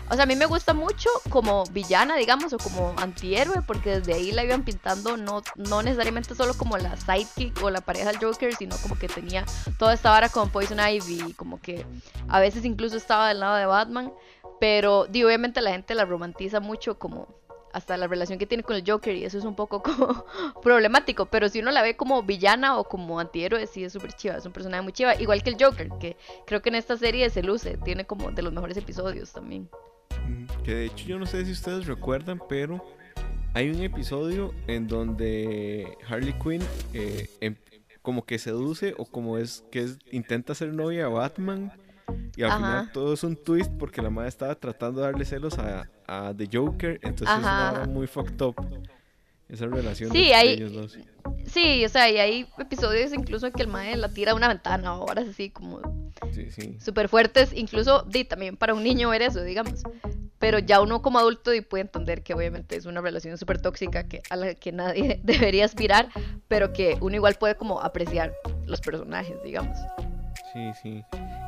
o 0.08 0.14
sea, 0.14 0.22
a 0.22 0.26
mí 0.26 0.36
me 0.36 0.46
gusta 0.46 0.74
mucho 0.74 1.08
como 1.28 1.64
villana, 1.72 2.16
digamos, 2.16 2.52
o 2.52 2.58
como 2.58 2.94
antihéroe, 2.98 3.62
porque 3.66 3.98
desde 3.98 4.14
ahí 4.14 4.30
la 4.30 4.44
iban 4.44 4.64
pintando 4.64 5.16
no, 5.16 5.42
no 5.56 5.82
necesariamente 5.82 6.34
solo 6.34 6.54
como 6.54 6.78
la 6.78 6.96
sidekick 6.96 7.62
o 7.62 7.70
la 7.70 7.80
pareja 7.80 8.12
del 8.12 8.18
Joker, 8.18 8.54
sino 8.54 8.76
como 8.78 8.96
que 8.96 9.08
tenía 9.08 9.44
toda 9.78 9.94
esta 9.94 10.10
vara 10.10 10.28
con 10.28 10.50
Poison 10.50 10.78
Ivy, 10.78 11.32
como 11.34 11.60
que 11.60 11.84
a 12.28 12.38
veces 12.38 12.64
incluso 12.64 12.96
estaba 12.96 13.28
del 13.28 13.40
lado 13.40 13.56
de 13.56 13.66
Batman, 13.66 14.12
pero 14.60 15.06
di, 15.06 15.24
obviamente 15.24 15.60
la 15.60 15.70
gente 15.70 15.94
la 15.94 16.04
romantiza 16.04 16.60
mucho 16.60 16.96
como 16.98 17.43
hasta 17.74 17.96
la 17.96 18.06
relación 18.06 18.38
que 18.38 18.46
tiene 18.46 18.62
con 18.62 18.76
el 18.76 18.84
Joker 18.86 19.14
y 19.16 19.24
eso 19.24 19.36
es 19.36 19.44
un 19.44 19.56
poco 19.56 19.82
como 19.82 20.24
problemático, 20.62 21.26
pero 21.26 21.48
si 21.48 21.58
uno 21.58 21.72
la 21.72 21.82
ve 21.82 21.96
como 21.96 22.22
villana 22.22 22.78
o 22.78 22.84
como 22.84 23.18
antihéroe, 23.18 23.66
sí 23.66 23.82
es 23.82 23.92
súper 23.92 24.12
chiva, 24.12 24.36
es 24.36 24.46
un 24.46 24.52
personaje 24.52 24.80
muy 24.82 24.92
chiva, 24.92 25.20
igual 25.20 25.42
que 25.42 25.50
el 25.50 25.56
Joker, 25.60 25.88
que 26.00 26.16
creo 26.46 26.62
que 26.62 26.68
en 26.68 26.76
esta 26.76 26.96
serie 26.96 27.28
se 27.30 27.42
luce, 27.42 27.76
tiene 27.84 28.06
como 28.06 28.30
de 28.30 28.42
los 28.42 28.52
mejores 28.52 28.76
episodios 28.76 29.32
también. 29.32 29.68
Mm, 30.28 30.62
que 30.62 30.74
de 30.74 30.84
hecho 30.86 31.04
yo 31.04 31.18
no 31.18 31.26
sé 31.26 31.44
si 31.44 31.50
ustedes 31.50 31.86
recuerdan, 31.86 32.40
pero 32.48 32.84
hay 33.54 33.70
un 33.70 33.82
episodio 33.82 34.54
en 34.68 34.86
donde 34.86 35.98
Harley 36.08 36.34
Quinn 36.34 36.62
eh, 36.92 37.28
em, 37.40 37.56
como 38.02 38.24
que 38.24 38.38
seduce 38.38 38.94
o 38.98 39.04
como 39.04 39.36
es 39.36 39.64
que 39.72 39.80
es, 39.80 39.98
intenta 40.12 40.54
ser 40.54 40.72
novia 40.72 41.06
a 41.06 41.08
Batman 41.08 41.72
y 42.36 42.42
al 42.42 42.52
final 42.52 42.92
todo 42.92 43.14
es 43.14 43.22
un 43.24 43.36
twist 43.36 43.72
porque 43.78 44.02
la 44.02 44.10
madre 44.10 44.28
estaba 44.28 44.54
tratando 44.54 45.00
de 45.00 45.06
darle 45.06 45.24
celos 45.24 45.58
a, 45.58 45.88
a 46.06 46.34
The 46.36 46.48
Joker, 46.52 46.98
entonces 47.02 47.36
era 47.38 47.86
muy 47.86 48.06
fucked 48.06 48.40
up 48.42 48.56
esa 49.48 49.66
relación 49.66 50.10
sí, 50.10 50.32
hay, 50.32 50.50
ellos 50.50 50.72
dos. 50.72 50.98
Sí, 51.46 51.84
o 51.84 51.88
sea, 51.88 52.10
y 52.10 52.18
hay 52.18 52.46
episodios 52.58 53.12
incluso 53.12 53.46
en 53.46 53.52
que 53.52 53.62
el 53.62 53.68
mae 53.68 53.96
la 53.96 54.08
tira 54.08 54.32
a 54.32 54.34
una 54.34 54.48
ventana, 54.48 54.94
o 54.96 55.04
horas 55.04 55.28
así 55.28 55.50
como 55.50 55.80
sí, 56.32 56.50
sí. 56.50 56.76
súper 56.80 57.08
fuertes, 57.08 57.52
incluso 57.52 58.02
di, 58.02 58.24
también 58.24 58.56
para 58.56 58.74
un 58.74 58.82
niño 58.82 59.10
ver 59.10 59.22
eso, 59.22 59.42
digamos. 59.42 59.82
Pero 60.38 60.58
ya 60.58 60.80
uno 60.80 61.00
como 61.00 61.18
adulto 61.18 61.50
puede 61.68 61.82
entender 61.82 62.22
que 62.22 62.34
obviamente 62.34 62.76
es 62.76 62.86
una 62.86 63.00
relación 63.00 63.38
súper 63.38 63.60
tóxica 63.60 64.08
que, 64.08 64.22
a 64.30 64.36
la 64.36 64.54
que 64.54 64.72
nadie 64.72 65.20
debería 65.24 65.64
aspirar, 65.64 66.08
pero 66.48 66.72
que 66.72 66.96
uno 67.00 67.14
igual 67.14 67.34
puede 67.34 67.54
como 67.54 67.80
apreciar 67.80 68.34
los 68.66 68.80
personajes, 68.80 69.36
digamos. 69.42 69.76
Sí, 70.52 70.70
sí. 70.82 71.04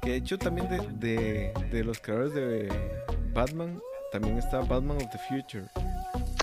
Que 0.06 0.12
de 0.12 0.18
hecho 0.18 0.38
también 0.38 0.68
de, 0.68 0.78
de, 0.92 1.52
de 1.72 1.82
los 1.82 1.98
creadores 1.98 2.32
de 2.32 3.02
Batman 3.34 3.82
también 4.12 4.38
está 4.38 4.60
Batman 4.60 4.98
of 4.98 5.10
the 5.10 5.18
Future. 5.18 5.64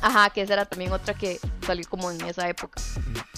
Ajá, 0.02 0.30
que 0.32 0.42
esa 0.42 0.52
era 0.52 0.66
también 0.66 0.92
otra 0.92 1.14
que 1.14 1.40
salió 1.66 1.88
como 1.88 2.12
en 2.12 2.20
esa 2.26 2.50
época. 2.50 2.82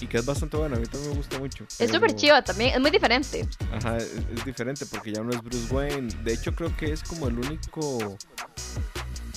Y 0.00 0.08
que 0.08 0.18
es 0.18 0.26
bastante 0.26 0.56
buena, 0.56 0.78
a 0.78 0.80
mí 0.80 0.86
también 0.86 1.12
me 1.12 1.16
gusta 1.18 1.38
mucho. 1.38 1.64
Es 1.78 1.92
súper 1.92 2.16
chiva 2.16 2.42
también, 2.42 2.74
es 2.74 2.80
muy 2.80 2.90
diferente. 2.90 3.48
Ajá, 3.72 3.98
es, 3.98 4.44
diferente 4.44 4.84
porque 4.86 5.12
ya 5.12 5.22
no 5.22 5.30
es 5.30 5.40
Bruce 5.40 5.72
Wayne. 5.72 6.12
De 6.24 6.32
hecho, 6.32 6.52
creo 6.56 6.76
que 6.76 6.92
es 6.92 7.04
como 7.04 7.28
el 7.28 7.38
único 7.38 8.18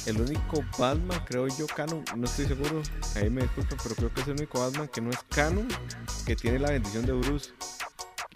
el 0.07 0.19
único 0.19 0.63
Batman, 0.79 1.23
creo 1.23 1.47
yo, 1.49 1.67
canon, 1.67 2.03
no 2.15 2.25
estoy 2.25 2.47
seguro, 2.47 2.81
ahí 3.15 3.29
me 3.29 3.43
disculpan, 3.43 3.77
pero 3.83 3.93
creo 3.93 4.11
que 4.11 4.21
es 4.21 4.27
el 4.27 4.33
único 4.33 4.59
Batman 4.59 4.87
que 4.87 5.01
no 5.01 5.11
es 5.11 5.19
canon, 5.29 5.67
que 6.25 6.35
tiene 6.35 6.57
la 6.57 6.71
bendición 6.71 7.05
de 7.05 7.11
Bruce. 7.11 7.51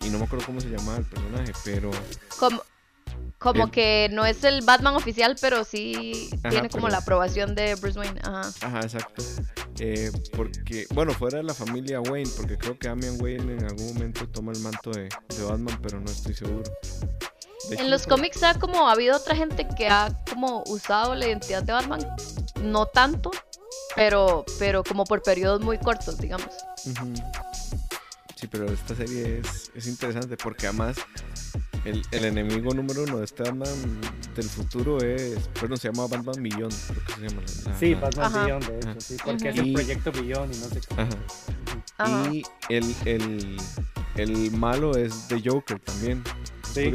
Y 0.06 0.10
no 0.10 0.20
me 0.20 0.26
acuerdo 0.26 0.46
cómo 0.46 0.60
se 0.60 0.70
llama 0.70 0.98
el 0.98 1.06
personaje, 1.06 1.54
pero... 1.64 1.92
Como, 2.38 2.62
como 3.38 3.72
que 3.72 4.10
no 4.12 4.26
es 4.26 4.44
el 4.44 4.62
Batman 4.62 4.96
oficial, 4.96 5.36
pero 5.40 5.64
sí 5.64 6.30
tiene 6.50 6.70
como 6.70 6.88
la 6.88 7.00
aprobación 7.00 7.56
de 7.56 7.76
Bruce 7.76 8.00
Wayne. 8.00 8.20
Ajá, 8.24 8.50
Ajá 8.62 8.80
exacto. 8.82 9.24
Eh, 9.80 10.12
porque, 10.36 10.86
bueno, 10.94 11.14
fuera 11.14 11.40
de 11.40 11.44
la 11.44 11.54
familia 11.54 12.00
Wayne, 12.00 12.30
porque 12.38 12.58
creo 12.58 12.78
que 12.78 12.88
Damian 12.88 13.22
Wayne 13.22 13.54
en 13.54 13.66
algún 13.66 13.94
momento 13.94 14.28
toma 14.30 14.52
el 14.54 14.60
manto 14.60 14.92
de, 14.92 15.10
de 15.38 15.44
Batman, 15.44 15.78
pero 15.82 16.00
no 16.00 16.10
estoy 16.10 16.34
seguro. 16.34 16.64
en 17.72 17.90
los 17.90 18.08
cómics 18.08 18.44
ha 18.44 18.58
como 18.60 18.88
habido 18.88 19.18
otra 19.18 19.36
gente 19.36 19.68
que 19.78 19.88
ha 19.88 20.24
como 20.30 20.64
usado 20.68 21.16
la 21.16 21.28
identidad 21.28 21.64
de 21.64 21.74
Batman, 21.74 22.00
no 22.62 22.86
tanto, 22.86 23.32
pero, 23.96 24.46
pero 24.60 24.84
como 24.84 25.04
por 25.06 25.22
periodos 25.22 25.62
muy 25.62 25.78
cortos, 25.78 26.18
digamos. 26.18 26.50
Sí, 28.44 28.50
pero 28.52 28.66
esta 28.66 28.94
serie 28.94 29.40
es, 29.40 29.72
es 29.74 29.88
interesante 29.88 30.36
porque 30.36 30.68
además 30.68 30.98
el, 31.86 32.02
el, 32.12 32.26
enemigo 32.26 32.74
número 32.74 33.04
uno 33.04 33.20
de 33.20 33.24
este 33.24 33.44
Batman 33.44 34.02
del 34.36 34.50
futuro 34.50 34.98
es, 34.98 35.50
bueno, 35.62 35.78
se 35.78 35.90
llama 35.90 36.08
Batman 36.08 36.42
Millón, 36.42 36.70
creo 36.70 37.06
que 37.06 37.14
se 37.14 37.22
llama. 37.30 37.42
La, 37.66 37.80
sí, 37.80 37.94
Batman 37.94 38.44
Millón, 38.44 38.60
de 38.60 38.80
hecho, 38.80 39.00
sí, 39.00 39.16
porque 39.24 39.48
es 39.48 39.58
el 39.58 39.72
proyecto 39.72 40.12
Millón 40.12 40.54
y 40.54 40.58
no 40.58 40.66
sé 40.66 40.82
qué. 40.82 41.08
Ajá. 41.98 42.34
Y 42.34 42.44
el, 42.68 42.94
el, 43.06 43.58
el 44.18 44.52
malo 44.52 44.98
es 44.98 45.26
The 45.30 45.42
Joker 45.42 45.80
también. 45.80 46.22
Sí. 46.74 46.92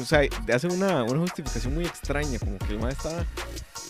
O 0.00 0.02
sea, 0.02 0.22
hace 0.50 0.66
una, 0.68 1.04
una 1.04 1.20
justificación 1.20 1.74
muy 1.74 1.84
extraña, 1.84 2.38
como 2.38 2.56
que 2.56 2.72
el 2.72 2.78
mal 2.78 2.92
está 2.92 3.26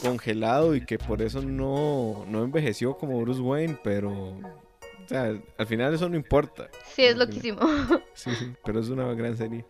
congelado 0.02 0.74
y 0.74 0.84
que 0.84 0.98
por 0.98 1.22
eso 1.22 1.40
no, 1.40 2.24
no 2.26 2.42
envejeció 2.42 2.98
como 2.98 3.20
Bruce 3.20 3.40
Wayne, 3.40 3.78
pero 3.84 4.36
o 5.06 5.08
sea, 5.08 5.40
al 5.56 5.66
final 5.66 5.94
eso 5.94 6.08
no 6.08 6.16
importa. 6.16 6.68
Sí, 6.84 7.02
es 7.02 7.16
loquísimo. 7.16 7.60
Sí, 8.14 8.34
sí, 8.34 8.52
pero 8.64 8.80
es 8.80 8.88
una 8.88 9.12
gran 9.14 9.36
serie. 9.36 9.64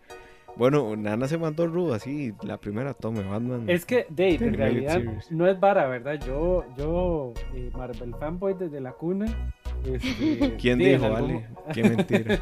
Bueno, 0.55 0.95
Nana 0.95 1.27
se 1.27 1.37
mandó 1.37 1.67
rudo 1.67 1.93
así, 1.93 2.33
la 2.41 2.57
primera 2.57 2.95
tome, 2.95 3.21
Batman. 3.21 3.69
Es 3.69 3.85
que, 3.85 4.07
Dave, 4.09 4.37
en 4.41 4.53
realidad 4.55 5.01
no 5.29 5.47
es 5.47 5.59
vara, 5.59 5.85
¿verdad? 5.85 6.19
Yo, 6.25 6.65
yo, 6.75 7.33
eh, 7.53 7.69
Marvel 7.77 8.15
fanboy 8.15 8.55
desde 8.55 8.81
la 8.81 8.93
cuna. 8.93 9.53
Este, 9.85 10.55
¿Quién 10.59 10.79
dijo, 10.79 11.09
vale? 11.11 11.45
Qué 11.73 11.83
mentira. 11.83 12.39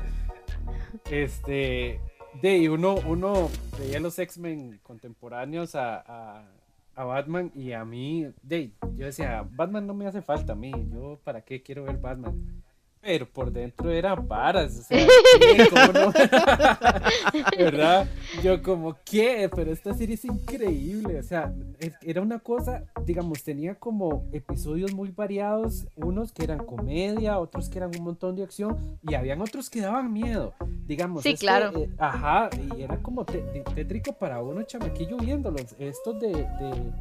este, 1.12 2.00
Dave, 2.42 2.70
uno, 2.70 2.96
uno 3.06 3.50
veía 3.78 4.00
los 4.00 4.18
X-Men 4.18 4.80
contemporáneos 4.82 5.76
a, 5.76 5.98
a, 5.98 6.48
a, 6.96 7.04
Batman 7.04 7.52
y 7.54 7.74
a 7.74 7.84
mí, 7.84 8.28
Dave, 8.42 8.72
yo 8.96 9.08
decía, 9.08 9.46
Batman 9.50 9.86
no 9.86 9.94
me 9.94 10.08
hace 10.08 10.22
falta 10.22 10.54
a 10.54 10.56
mí, 10.56 10.72
yo 10.94 11.20
para 11.26 11.42
qué 11.42 11.62
quiero 11.62 11.84
ver 11.84 11.98
Batman 11.98 12.64
pero 13.06 13.30
por 13.30 13.52
dentro 13.52 13.92
eran 13.92 14.28
varas, 14.28 14.80
o 14.80 14.82
sea, 14.82 15.08
¿cómo 15.70 15.94
no? 15.94 16.12
¿verdad? 17.58 18.08
Yo 18.42 18.64
como, 18.64 18.98
¿qué? 19.06 19.48
Pero 19.56 19.72
esta 19.72 19.94
serie 19.94 20.16
es 20.16 20.26
increíble, 20.26 21.20
o 21.20 21.24
sea, 21.24 21.54
era 22.02 22.22
una 22.24 22.40
cosa, 22.40 22.84
digamos, 23.06 23.44
tenía 23.44 23.76
como 23.76 24.26
episodios 24.32 24.92
muy 24.96 25.12
variados, 25.12 25.86
unos 25.96 26.32
que 26.32 26.46
eran 26.46 26.66
comedia, 26.66 27.38
otros 27.38 27.70
que 27.70 27.78
eran 27.78 27.92
un 27.96 28.04
montón 28.04 28.36
de 28.36 28.44
acción, 28.44 28.98
y 29.04 29.14
habían 29.14 29.40
otros 29.40 29.70
que 29.70 29.82
daban 29.82 30.12
miedo, 30.12 30.56
digamos. 30.88 31.22
Sí, 31.22 31.36
claro. 31.36 31.78
Eh, 31.78 31.88
ajá, 32.00 32.50
y 32.76 32.82
era 32.82 32.98
como 33.04 33.24
tétrico 33.24 34.14
para 34.14 34.42
uno 34.42 34.64
chamaquillo 34.64 35.18
viéndolos, 35.18 35.76
estos 35.78 36.20
de, 36.20 36.30
de, 36.30 36.92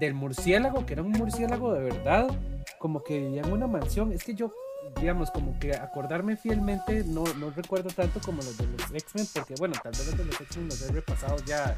del 0.00 0.12
murciélago, 0.12 0.84
que 0.84 0.92
era 0.92 1.02
un 1.02 1.12
murciélago 1.12 1.72
de 1.72 1.80
verdad, 1.82 2.28
como 2.78 3.02
que 3.02 3.20
vivía 3.20 3.40
en 3.40 3.52
una 3.52 3.66
mansión, 3.66 4.12
es 4.12 4.22
que 4.22 4.34
yo 4.34 4.52
digamos, 5.00 5.30
como 5.30 5.58
que 5.58 5.74
acordarme 5.74 6.36
fielmente, 6.36 7.04
no, 7.04 7.24
no 7.38 7.50
recuerdo 7.50 7.90
tanto 7.90 8.20
como 8.20 8.42
los 8.42 8.56
de 8.56 8.66
los 8.66 8.90
X-Men, 8.92 9.26
porque 9.34 9.54
bueno, 9.58 9.74
tal 9.82 9.92
vez 9.92 10.06
los 10.06 10.18
de 10.18 10.24
los 10.24 10.40
X-Men 10.40 10.68
los 10.68 10.82
he 10.82 10.92
repasado 10.92 11.36
ya. 11.46 11.76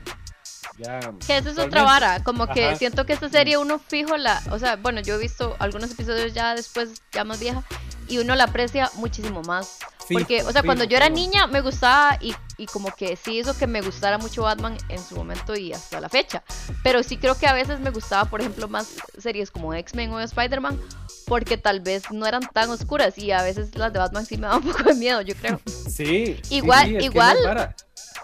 Ya, 0.76 1.00
que 1.26 1.38
esa 1.38 1.50
es 1.50 1.58
otra 1.58 1.82
vara, 1.82 2.22
como 2.22 2.46
que 2.46 2.76
siento 2.76 3.06
que 3.06 3.12
esta 3.12 3.28
serie 3.28 3.58
uno 3.58 3.78
fijo 3.78 4.16
la, 4.16 4.42
o 4.50 4.58
sea, 4.58 4.76
bueno, 4.76 5.00
yo 5.00 5.14
he 5.14 5.18
visto 5.18 5.56
algunos 5.58 5.90
episodios 5.90 6.34
ya 6.34 6.54
después, 6.54 7.02
ya 7.12 7.24
más 7.24 7.40
vieja, 7.40 7.62
y 8.08 8.18
uno 8.18 8.34
la 8.36 8.44
aprecia 8.44 8.90
muchísimo 8.94 9.42
más. 9.42 9.78
Porque, 10.10 10.42
o 10.42 10.52
sea, 10.52 10.62
cuando 10.62 10.84
yo 10.84 10.96
era 10.96 11.10
niña 11.10 11.46
me 11.46 11.60
gustaba 11.60 12.16
y, 12.22 12.34
y, 12.56 12.64
como 12.64 12.94
que 12.94 13.16
sí 13.16 13.38
hizo 13.38 13.56
que 13.56 13.66
me 13.66 13.82
gustara 13.82 14.16
mucho 14.16 14.42
Batman 14.42 14.78
en 14.88 15.04
su 15.04 15.14
momento 15.14 15.54
y 15.54 15.74
hasta 15.74 16.00
la 16.00 16.08
fecha. 16.08 16.42
Pero 16.82 17.02
sí 17.02 17.18
creo 17.18 17.36
que 17.36 17.46
a 17.46 17.52
veces 17.52 17.78
me 17.80 17.90
gustaba, 17.90 18.24
por 18.24 18.40
ejemplo, 18.40 18.68
más 18.68 18.94
series 19.18 19.50
como 19.50 19.74
X-Men 19.74 20.10
o 20.12 20.20
Spider-Man 20.20 20.80
porque 21.26 21.58
tal 21.58 21.80
vez 21.80 22.10
no 22.10 22.26
eran 22.26 22.42
tan 22.52 22.70
oscuras 22.70 23.18
y 23.18 23.30
a 23.30 23.42
veces 23.42 23.74
las 23.76 23.92
de 23.92 23.98
Batman 23.98 24.24
sí 24.24 24.36
me 24.36 24.46
daban 24.46 24.62
un 24.64 24.72
poco 24.72 24.82
de 24.84 24.94
miedo, 24.94 25.20
yo 25.20 25.34
creo. 25.34 25.60
Sí. 25.66 26.40
Igual, 26.50 27.02
igual. 27.02 27.74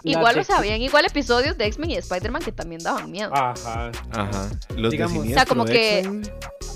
Igual, 0.05 0.39
o 0.39 0.43
sea, 0.43 0.57
habían 0.57 0.81
igual 0.81 1.05
episodios 1.05 1.57
de 1.57 1.65
X-Men 1.65 1.91
y 1.91 1.95
Spider-Man 1.95 2.41
que 2.41 2.51
también 2.51 2.81
daban 2.81 3.11
miedo. 3.11 3.31
Ajá. 3.33 3.91
Ajá. 4.11 4.49
Los 4.75 4.91
Digamos, 4.91 5.13
de 5.13 5.19
siniestro, 5.19 5.31
o 5.31 5.33
sea, 5.33 5.45
como 5.45 5.65
que 5.65 6.21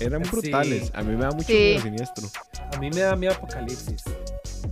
eran 0.00 0.22
brutales. 0.22 0.90
A 0.94 1.02
mí 1.02 1.16
me 1.16 1.24
da 1.24 1.30
mucho 1.30 1.52
miedo 1.52 1.82
siniestro. 1.82 2.28
A 2.74 2.78
mí 2.78 2.90
me 2.90 3.00
da 3.00 3.16
miedo 3.16 3.34
Apocalipsis. 3.34 4.04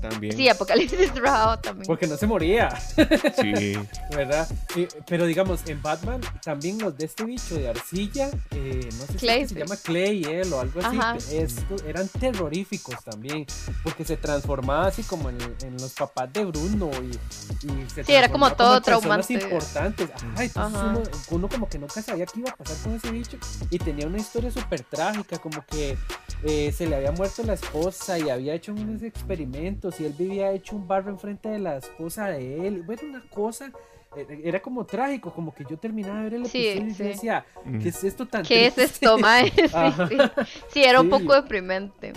También. 0.00 0.37
Sí, 0.37 0.49
Apocalipsis 0.49 1.14
Raw 1.21 1.61
también. 1.61 1.87
Porque 1.87 2.07
no 2.07 2.16
se 2.16 2.26
moría. 2.26 2.71
Sí. 3.40 3.78
¿Verdad? 4.14 4.49
pero 5.07 5.26
digamos, 5.26 5.61
en 5.66 5.80
Batman 5.83 6.21
también 6.42 6.78
los 6.78 6.97
de 6.97 7.07
este 7.07 7.25
bicho 7.25 7.54
de 7.54 7.68
arcilla, 7.68 8.30
eh, 8.50 8.88
no 8.99 9.07
sé 9.07 9.18
si 9.18 9.49
se 9.49 9.54
llama 9.59 9.76
Clay 9.76 10.25
él 10.25 10.52
o 10.52 10.61
algo 10.61 10.80
así, 10.80 11.37
eran 11.87 12.09
terroríficos 12.09 13.02
también, 13.04 13.47
porque 13.83 14.04
se 14.04 14.16
transformaba 14.16 14.87
así 14.87 15.02
como 15.02 15.28
en, 15.30 15.38
los 15.78 15.92
papás 15.92 16.33
de 16.33 16.45
Bruno 16.45 16.90
y, 17.02 17.66
y 17.66 17.90
se 17.90 18.04
Sí, 18.04 18.12
era 18.12 18.28
como 18.28 18.52
todo 18.52 18.80
traumante. 18.80 19.35
importantes. 19.35 20.11
Ay, 20.37 20.50
uno, 20.54 21.02
uno, 21.30 21.49
como 21.49 21.68
que 21.68 21.78
nunca 21.78 22.02
sabía 22.02 22.26
qué 22.26 22.40
iba 22.40 22.50
a 22.50 22.57
pasar 22.57 22.76
con 22.83 22.95
ese 22.95 23.11
bicho 23.11 23.38
y 23.71 23.78
tenía 23.78 24.07
una 24.07 24.18
historia 24.18 24.50
súper 24.50 24.83
trágica, 24.83 25.38
como 25.38 25.64
que 25.66 25.97
eh, 26.45 26.73
se 26.73 26.87
le 26.87 26.97
había 26.97 27.12
muerto 27.12 27.42
la 27.42 27.54
esposa 27.54 28.18
y 28.18 28.30
había 28.30 28.54
hecho 28.54 28.73
unos 28.73 29.02
experimentos 29.02 30.00
y 30.00 30.07
él 30.07 30.14
vivía 30.16 30.52
hecho 30.52 30.76
un 30.76 30.87
barro 30.87 31.11
enfrente 31.11 31.49
de 31.49 31.59
la 31.59 31.78
esposa 31.78 32.28
de 32.28 32.66
él. 32.66 32.83
Bueno, 32.83 33.02
una 33.09 33.23
cosa 33.28 33.73
eh, 34.16 34.40
era 34.42 34.61
como 34.61 34.87
trágico, 34.87 35.33
como 35.35 35.54
que 35.54 35.64
yo 35.68 35.76
terminaba 35.76 36.18
de 36.18 36.25
ver 36.25 36.35
el 36.35 36.47
episodio 36.47 36.88
y 36.88 36.92
decía, 36.92 37.45
¿qué 37.83 37.88
es 37.90 38.04
esto 38.04 38.26
tan 38.26 38.42
¿Qué 38.42 38.66
es 38.66 38.78
esto, 38.78 39.18
mae? 39.18 39.52
sí, 40.68 40.83
era 40.83 41.00
un 41.00 41.11
poco 41.11 41.35
deprimente. 41.35 42.14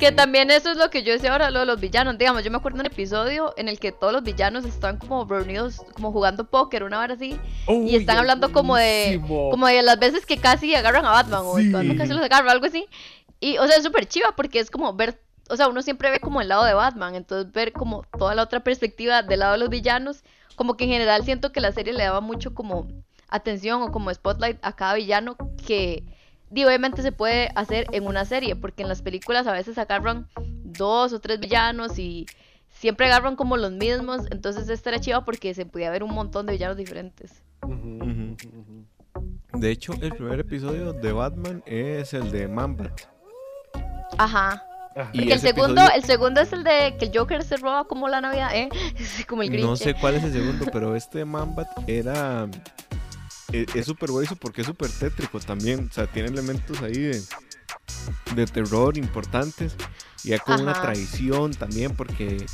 que 0.00 0.12
también 0.12 0.50
eso 0.50 0.70
es 0.72 0.76
lo 0.76 0.90
que 0.90 1.04
yo 1.04 1.12
decía 1.12 1.30
ahora, 1.30 1.50
lo 1.50 1.60
de 1.60 1.66
los 1.66 1.78
villanos. 1.78 2.18
Digamos, 2.18 2.42
yo 2.42 2.50
me 2.50 2.56
acuerdo 2.56 2.78
de 2.78 2.80
un 2.80 2.86
episodio 2.86 3.54
en 3.56 3.68
el 3.68 3.78
que 3.78 3.92
todos 3.92 4.12
los 4.12 4.24
villanos 4.24 4.64
están 4.64 4.96
como 4.96 5.24
reunidos, 5.24 5.82
como 5.94 6.10
jugando 6.10 6.48
póker, 6.50 6.82
una 6.82 6.98
hora 6.98 7.14
así, 7.14 7.38
y 7.68 7.94
están 7.94 8.18
hablando 8.18 8.50
como 8.50 8.76
de, 8.76 9.20
como 9.26 9.68
de 9.68 9.82
las 9.82 10.00
veces 10.00 10.26
que 10.26 10.38
casi 10.38 10.74
agarran 10.74 11.04
a 11.06 11.10
Batman, 11.10 11.42
o 11.44 11.54
casi 11.96 12.12
los 12.12 12.22
agarran, 12.22 12.50
algo 12.50 12.66
así. 12.66 12.88
Y, 13.42 13.58
o 13.58 13.66
sea, 13.66 13.76
es 13.76 13.82
súper 13.82 14.06
chiva 14.06 14.36
porque 14.36 14.60
es 14.60 14.70
como 14.70 14.94
ver, 14.94 15.20
o 15.50 15.56
sea, 15.56 15.66
uno 15.66 15.82
siempre 15.82 16.12
ve 16.12 16.20
como 16.20 16.40
el 16.40 16.48
lado 16.48 16.62
de 16.64 16.74
Batman, 16.74 17.16
entonces 17.16 17.52
ver 17.52 17.72
como 17.72 18.04
toda 18.16 18.36
la 18.36 18.44
otra 18.44 18.62
perspectiva 18.62 19.22
del 19.24 19.40
lado 19.40 19.54
de 19.54 19.58
los 19.58 19.68
villanos, 19.68 20.22
como 20.54 20.76
que 20.76 20.84
en 20.84 20.90
general 20.90 21.24
siento 21.24 21.50
que 21.50 21.60
la 21.60 21.72
serie 21.72 21.92
le 21.92 22.04
daba 22.04 22.20
mucho 22.20 22.54
como 22.54 22.86
atención 23.28 23.82
o 23.82 23.90
como 23.90 24.14
spotlight 24.14 24.60
a 24.62 24.76
cada 24.76 24.94
villano 24.94 25.36
que 25.66 26.04
obviamente 26.52 27.02
se 27.02 27.10
puede 27.10 27.50
hacer 27.56 27.86
en 27.90 28.06
una 28.06 28.24
serie, 28.24 28.54
porque 28.54 28.84
en 28.84 28.88
las 28.88 29.02
películas 29.02 29.48
a 29.48 29.52
veces 29.52 29.76
agarran 29.76 30.28
dos 30.62 31.12
o 31.12 31.18
tres 31.18 31.40
villanos 31.40 31.98
y 31.98 32.26
siempre 32.68 33.06
agarran 33.06 33.34
como 33.34 33.56
los 33.56 33.72
mismos, 33.72 34.20
entonces 34.30 34.68
esta 34.68 34.90
era 34.90 35.00
chiva 35.00 35.24
porque 35.24 35.52
se 35.52 35.66
podía 35.66 35.90
ver 35.90 36.04
un 36.04 36.14
montón 36.14 36.46
de 36.46 36.52
villanos 36.52 36.76
diferentes. 36.76 37.42
De 39.54 39.70
hecho, 39.70 39.94
el 40.00 40.12
primer 40.12 40.38
episodio 40.38 40.92
de 40.92 41.10
Batman 41.12 41.60
es 41.66 42.14
el 42.14 42.30
de 42.30 42.46
Mambat. 42.46 43.11
Ajá. 44.18 44.64
Y 45.12 45.30
el 45.30 45.40
segundo, 45.40 45.82
el 45.94 46.04
segundo 46.04 46.40
es 46.40 46.52
el 46.52 46.64
de 46.64 46.96
que 46.98 47.06
el 47.06 47.12
Joker 47.16 47.42
se 47.42 47.56
roba 47.56 47.84
como 47.84 48.08
la 48.08 48.20
Navidad, 48.20 48.54
¿eh? 48.54 48.68
como 49.28 49.42
el 49.42 49.50
Grinch. 49.50 49.64
No 49.64 49.76
sé 49.76 49.94
cuál 49.94 50.16
es 50.16 50.24
el 50.24 50.32
segundo, 50.32 50.66
pero 50.72 50.94
este 50.94 51.24
Mambat 51.24 51.68
era. 51.88 52.48
E, 53.52 53.66
es 53.74 53.86
súper 53.86 54.10
bueno 54.10 54.30
porque 54.40 54.60
es 54.62 54.66
súper 54.66 54.90
tétrico 54.90 55.40
también. 55.40 55.88
O 55.90 55.94
sea, 55.94 56.06
tiene 56.06 56.28
elementos 56.28 56.80
ahí 56.82 56.92
de, 56.92 57.22
de 58.34 58.46
terror 58.46 58.96
importantes. 58.98 59.76
Y 60.24 60.32
hay 60.32 60.38
como 60.38 60.62
una 60.62 60.80
traición 60.80 61.52
también 61.52 61.96
porque 61.96 62.44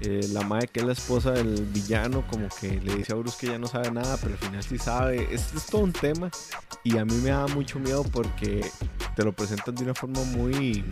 eh, 0.00 0.20
la 0.32 0.42
madre 0.42 0.68
que 0.68 0.80
es 0.80 0.86
la 0.86 0.92
esposa 0.92 1.32
del 1.32 1.64
villano 1.66 2.26
como 2.26 2.48
que 2.60 2.80
le 2.80 2.96
dice 2.96 3.12
a 3.12 3.16
Bruce 3.16 3.36
que 3.38 3.48
ya 3.48 3.58
no 3.58 3.66
sabe 3.66 3.90
nada, 3.90 4.16
pero 4.16 4.32
al 4.32 4.38
final 4.38 4.62
sí 4.62 4.78
sabe. 4.78 5.28
Es, 5.34 5.52
es 5.54 5.66
todo 5.66 5.82
un 5.82 5.92
tema 5.92 6.30
y 6.82 6.96
a 6.96 7.04
mí 7.04 7.14
me 7.22 7.30
da 7.30 7.46
mucho 7.48 7.78
miedo 7.78 8.04
porque 8.04 8.64
te 9.14 9.24
lo 9.24 9.32
presentan 9.32 9.74
de 9.74 9.84
una 9.84 9.94
forma 9.94 10.22
muy 10.24 10.84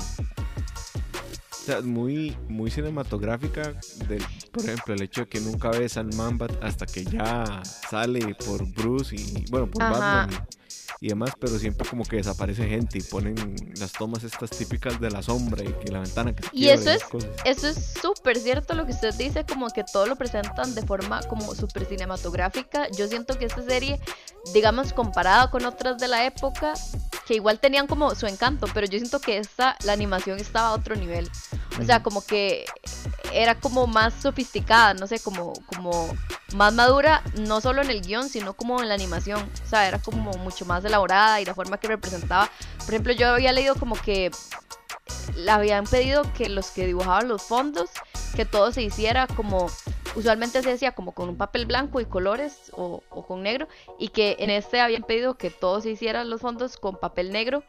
muy, 1.85 2.37
muy 2.49 2.70
cinematográfica. 2.70 3.75
Del, 4.08 4.25
por 4.52 4.64
ejemplo, 4.64 4.94
el 4.94 5.02
hecho 5.02 5.23
de 5.23 5.28
que 5.28 5.40
nunca 5.40 5.70
ves 5.70 5.97
al 5.97 6.12
Mambat 6.14 6.62
hasta 6.62 6.87
que 6.87 7.04
ya 7.04 7.62
sale 7.64 8.35
por 8.35 8.66
Bruce 8.73 9.16
y, 9.16 9.44
bueno, 9.50 9.70
por 9.70 9.82
Batman 9.82 10.30
y 11.00 11.09
demás, 11.09 11.33
pero 11.38 11.59
siempre 11.59 11.88
como 11.88 12.04
que 12.04 12.16
desaparece 12.16 12.66
gente 12.66 12.99
y 12.99 13.02
ponen 13.02 13.37
las 13.78 13.92
tomas 13.92 14.25
estas 14.25 14.50
típicas 14.50 15.00
de 15.00 15.11
la 15.11 15.23
sombra 15.23 15.62
y 15.62 15.73
que 15.73 15.92
la 15.92 16.00
ventana 16.00 16.35
que 16.35 16.42
se 16.42 16.50
Y 16.52 16.68
eso 16.68 16.90
es 16.90 17.02
eso 17.45 17.68
es 17.68 17.95
súper 18.00 18.38
cierto 18.38 18.75
lo 18.75 18.87
que 18.87 18.92
usted 18.92 19.14
dice, 19.14 19.45
como 19.45 19.68
que 19.68 19.85
todo 19.85 20.07
lo 20.07 20.16
presentan 20.16 20.75
de 20.75 20.83
forma 20.83 21.21
como 21.25 21.54
súper 21.54 21.87
cinematográfica. 21.87 22.88
Yo 22.97 23.07
siento 23.09 23.38
que 23.38 23.45
esta 23.45 23.62
serie, 23.62 24.00
digamos, 24.52 24.92
comparada 24.92 25.50
con 25.50 25.64
otras 25.64 25.99
de 25.99 26.09
la 26.09 26.25
época, 26.26 26.75
que 27.26 27.35
igual 27.35 27.61
tenían 27.61 27.87
como 27.87 28.14
su 28.14 28.26
encanto, 28.26 28.66
pero 28.75 28.87
yo 28.87 28.99
siento 28.99 29.21
que 29.21 29.38
esta, 29.38 29.76
la 29.85 29.92
animación 29.92 30.38
estaba 30.38 30.68
a 30.68 30.73
otro 30.73 30.97
nivel. 30.97 31.30
O 31.80 31.85
sea, 31.85 32.02
como 32.02 32.25
que 32.25 32.64
era 33.33 33.59
como 33.59 33.87
más 33.87 34.14
sofisticada, 34.21 34.95
no 34.95 35.07
sé, 35.07 35.21
como, 35.21 35.52
como 35.66 36.09
más 36.55 36.73
madura, 36.73 37.23
no 37.38 37.61
solo 37.61 37.83
en 37.83 37.90
el 37.90 38.00
guion, 38.00 38.28
sino 38.28 38.55
como 38.55 38.81
en 38.83 38.88
la 38.88 38.95
animación. 38.95 39.40
O 39.64 39.69
sea, 39.69 39.87
era 39.87 39.99
como 39.99 40.33
mucho 40.33 40.64
más 40.64 40.85
elaborada 40.85 41.40
y 41.40 41.45
la 41.45 41.55
forma 41.55 41.78
que 41.78 41.88
representaba. 41.88 42.50
Por 42.78 42.88
ejemplo, 42.88 43.12
yo 43.12 43.28
había 43.28 43.52
leído 43.52 43.75
como 43.75 43.97
que 43.97 44.31
le 45.37 45.50
habían 45.50 45.85
pedido 45.85 46.23
que 46.35 46.49
los 46.49 46.71
que 46.71 46.87
dibujaban 46.87 47.28
los 47.28 47.43
fondos, 47.43 47.90
que 48.35 48.45
todo 48.45 48.73
se 48.73 48.83
hiciera 48.83 49.26
como, 49.26 49.67
usualmente 50.14 50.62
se 50.62 50.71
decía 50.71 50.93
como 50.93 51.12
con 51.12 51.28
un 51.28 51.37
papel 51.37 51.67
blanco 51.67 52.00
y 52.00 52.07
colores 52.07 52.73
o, 52.73 53.02
o 53.11 53.26
con 53.26 53.43
negro, 53.43 53.69
y 53.99 54.09
que 54.09 54.37
en 54.40 54.50
este 54.50 54.81
habían 54.81 55.02
pedido 55.02 55.37
que 55.37 55.50
todo 55.50 55.81
se 55.81 55.90
hiciera 55.90 56.25
los 56.25 56.40
fondos 56.40 56.76
con 56.76 56.97
papel 56.97 57.31
negro 57.31 57.62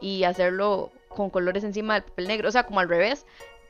y 0.00 0.24
hacerlo 0.24 0.92
con 1.08 1.30
colores 1.30 1.64
encima 1.64 1.94
del 1.94 2.04
papel 2.04 2.28
negro, 2.28 2.48
o 2.48 2.52
sea, 2.52 2.66
como 2.66 2.80
al 2.80 2.88
revés, 2.88 3.24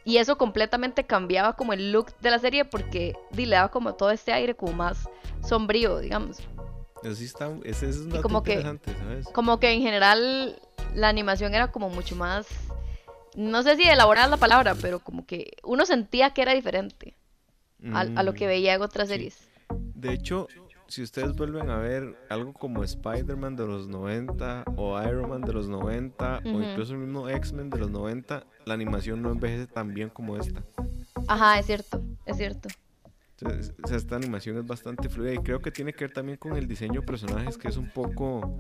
y 0.07 0.19
eso 0.19 0.39
completamente 0.39 1.05
cambiaba 1.05 1.55
como 1.57 1.73
el 1.73 1.91
look 1.91 2.17
de 2.21 2.31
la 2.31 2.39
serie 2.39 2.65
porque 2.65 3.15
le 3.35 3.49
daba 3.49 3.73
como 3.73 3.97
todo 3.97 4.13
este 4.13 4.33
aire 4.33 4.55
como 4.55 4.73
más 4.73 5.11
sombrío, 5.45 5.99
digamos. 5.99 6.39
Eso 7.03 7.25
está, 7.25 7.51
ese 7.65 7.89
es 7.89 7.97
un 7.99 8.11
dato 8.11 8.23
como 8.23 8.39
interesante, 8.39 8.93
que, 8.93 8.99
¿sabes? 8.99 9.29
Como 9.29 9.59
que 9.59 9.73
en 9.73 9.83
general 9.83 10.63
la 10.95 11.09
animación 11.09 11.57
era 11.57 11.73
como 11.73 11.91
mucho 11.91 12.15
más, 12.15 12.47
no 13.35 13.65
sé 13.65 13.75
si 13.75 13.83
elaborada 13.83 14.29
la 14.29 14.37
palabra, 14.37 14.77
pero 14.81 15.01
como 15.01 15.27
que 15.27 15.57
uno 15.65 15.85
sentía 15.85 16.31
que 16.31 16.43
era 16.43 16.55
diferente 16.55 17.17
a, 17.93 18.23
lo 18.23 18.33
que 18.33 18.47
mm, 18.47 18.49
veía 18.49 18.75
en 18.75 18.83
otras 18.83 19.09
series. 19.09 19.49
De 19.69 20.13
hecho, 20.13 20.47
si 20.89 21.03
ustedes 21.03 21.35
vuelven 21.35 21.71
a 21.71 21.79
ver 21.79 22.17
algo 22.29 22.53
como 22.53 22.85
Spider-Man 22.85 23.57
de 23.57 23.67
los 23.67 23.89
90 23.89 24.65
o 24.77 25.01
Iron 25.03 25.31
Man 25.31 25.43
de 25.43 25.53
los 25.53 25.69
90 25.69 26.43
o 26.45 26.63
incluso 26.63 26.93
el 26.93 26.99
mismo 26.99 27.29
X-Men 27.29 27.71
de 27.71 27.79
los 27.79 27.91
90, 27.91 28.45
la 28.65 28.75
animación 28.75 29.23
no 29.23 29.31
envejece 29.31 29.67
tan 29.67 29.93
bien 29.95 30.11
como 30.11 30.37
esta. 30.37 30.63
Ajá, 31.29 31.59
es 31.59 31.67
cierto, 31.67 32.03
es 32.25 32.37
cierto. 32.37 32.69
o 33.43 33.89
sea, 33.89 33.97
esta 33.97 34.17
animación 34.17 34.59
es 34.59 34.67
bastante 34.67 35.09
fluida 35.09 35.35
y 35.35 35.39
creo 35.39 35.61
que 35.61 35.71
tiene 35.71 35.93
que 35.93 36.05
ver 36.05 36.13
también 36.13 36.39
con 36.39 36.57
el 36.57 36.69
diseño 36.69 37.01
de 37.01 37.07
personajes 37.07 37.59
que 37.59 37.69
es 37.69 37.77
un 37.77 37.91
poco 37.91 38.57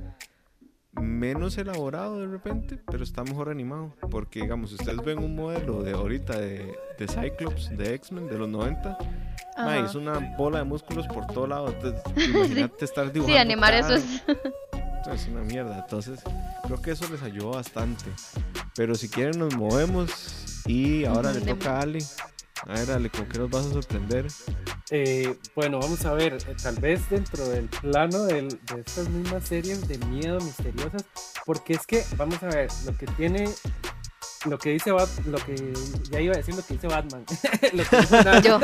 menos 1.00 1.59
elaborado 1.59 2.20
de 2.20 2.26
repente, 2.26 2.78
pero 2.90 3.04
está 3.04 3.22
mejor 3.24 3.48
animado. 3.48 3.94
Porque, 4.11 4.42
digamos, 4.42 4.72
ustedes 4.72 5.02
ven 5.04 5.18
un 5.18 5.35
modelo 5.35 5.82
de 5.82 5.92
ahorita 5.92 6.38
de, 6.38 6.74
de 6.98 7.09
Cyclops, 7.09 7.76
de 7.76 7.94
X-Men, 7.94 8.28
de 8.28 8.38
los 8.38 8.48
90, 8.48 8.98
es 9.85 9.94
una 9.94 10.18
bola 10.37 10.59
de 10.59 10.64
músculos 10.64 11.06
por 11.09 11.26
todo 11.26 11.46
lado. 11.46 11.68
Entonces, 11.68 12.02
imagínate 12.28 12.85
estar 12.85 13.12
dibujando. 13.12 13.32
Sí, 13.35 13.38
animar 13.38 13.74
eso 13.74 13.94
es. 13.94 14.22
es 15.12 15.28
una 15.28 15.42
mierda. 15.42 15.78
Entonces, 15.78 16.20
creo 16.64 16.80
que 16.80 16.90
eso 16.92 17.06
les 17.11 17.22
ayudó 17.22 17.52
bastante. 17.52 18.04
Pero 18.74 18.94
si 18.94 19.09
quieren, 19.09 19.38
nos 19.38 19.56
movemos. 19.56 20.62
Y 20.66 21.04
ahora 21.04 21.32
le 21.32 21.40
toca 21.40 21.78
a 21.78 21.82
Ali. 21.82 22.04
A 22.64 22.73
ver, 22.73 22.90
Ale, 22.90 23.11
¿con 23.11 23.27
qué 23.27 23.38
nos 23.38 23.51
vas 23.51 23.66
a 23.66 23.73
sorprender? 23.73 24.27
Eh, 24.90 25.37
bueno, 25.55 25.79
vamos 25.79 26.05
a 26.05 26.14
ver, 26.14 26.35
eh, 26.35 26.57
tal 26.61 26.77
vez 26.77 27.09
dentro 27.11 27.47
del 27.49 27.66
plano 27.66 28.25
de 28.25 28.49
estas 28.85 29.09
mismas 29.09 29.47
series 29.47 29.87
de 29.87 29.99
miedo 30.07 30.40
misteriosas, 30.40 31.05
porque 31.45 31.75
es 31.75 31.87
que, 31.87 32.03
vamos 32.16 32.42
a 32.42 32.47
ver, 32.47 32.69
lo 32.87 32.97
que 32.97 33.07
tiene, 33.07 33.49
lo 34.47 34.59
que 34.59 34.71
dice 34.71 34.90
Bat, 34.90 35.09
lo 35.27 35.38
que 35.38 35.73
ya 36.11 36.21
iba 36.21 36.35
a 36.35 36.38
decir 36.38 36.55
lo 36.57 36.62
que 36.62 36.75
dice 36.75 36.87
Batman. 36.87 37.25
Yo, 38.42 38.59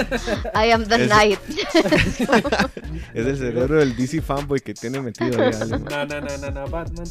I 0.54 0.70
am 0.70 0.84
the 0.86 1.06
night. 1.06 1.38
es 3.14 3.26
el 3.26 3.36
cerebro 3.36 3.78
del 3.78 3.94
DC 3.94 4.22
fanboy 4.22 4.60
que 4.60 4.74
tiene 4.74 5.00
metido 5.00 5.42
ahí. 5.42 5.50
No, 5.68 6.06
no, 6.06 6.20
no, 6.20 6.38
no, 6.38 6.50
no, 6.50 6.66
Batman. 6.68 7.06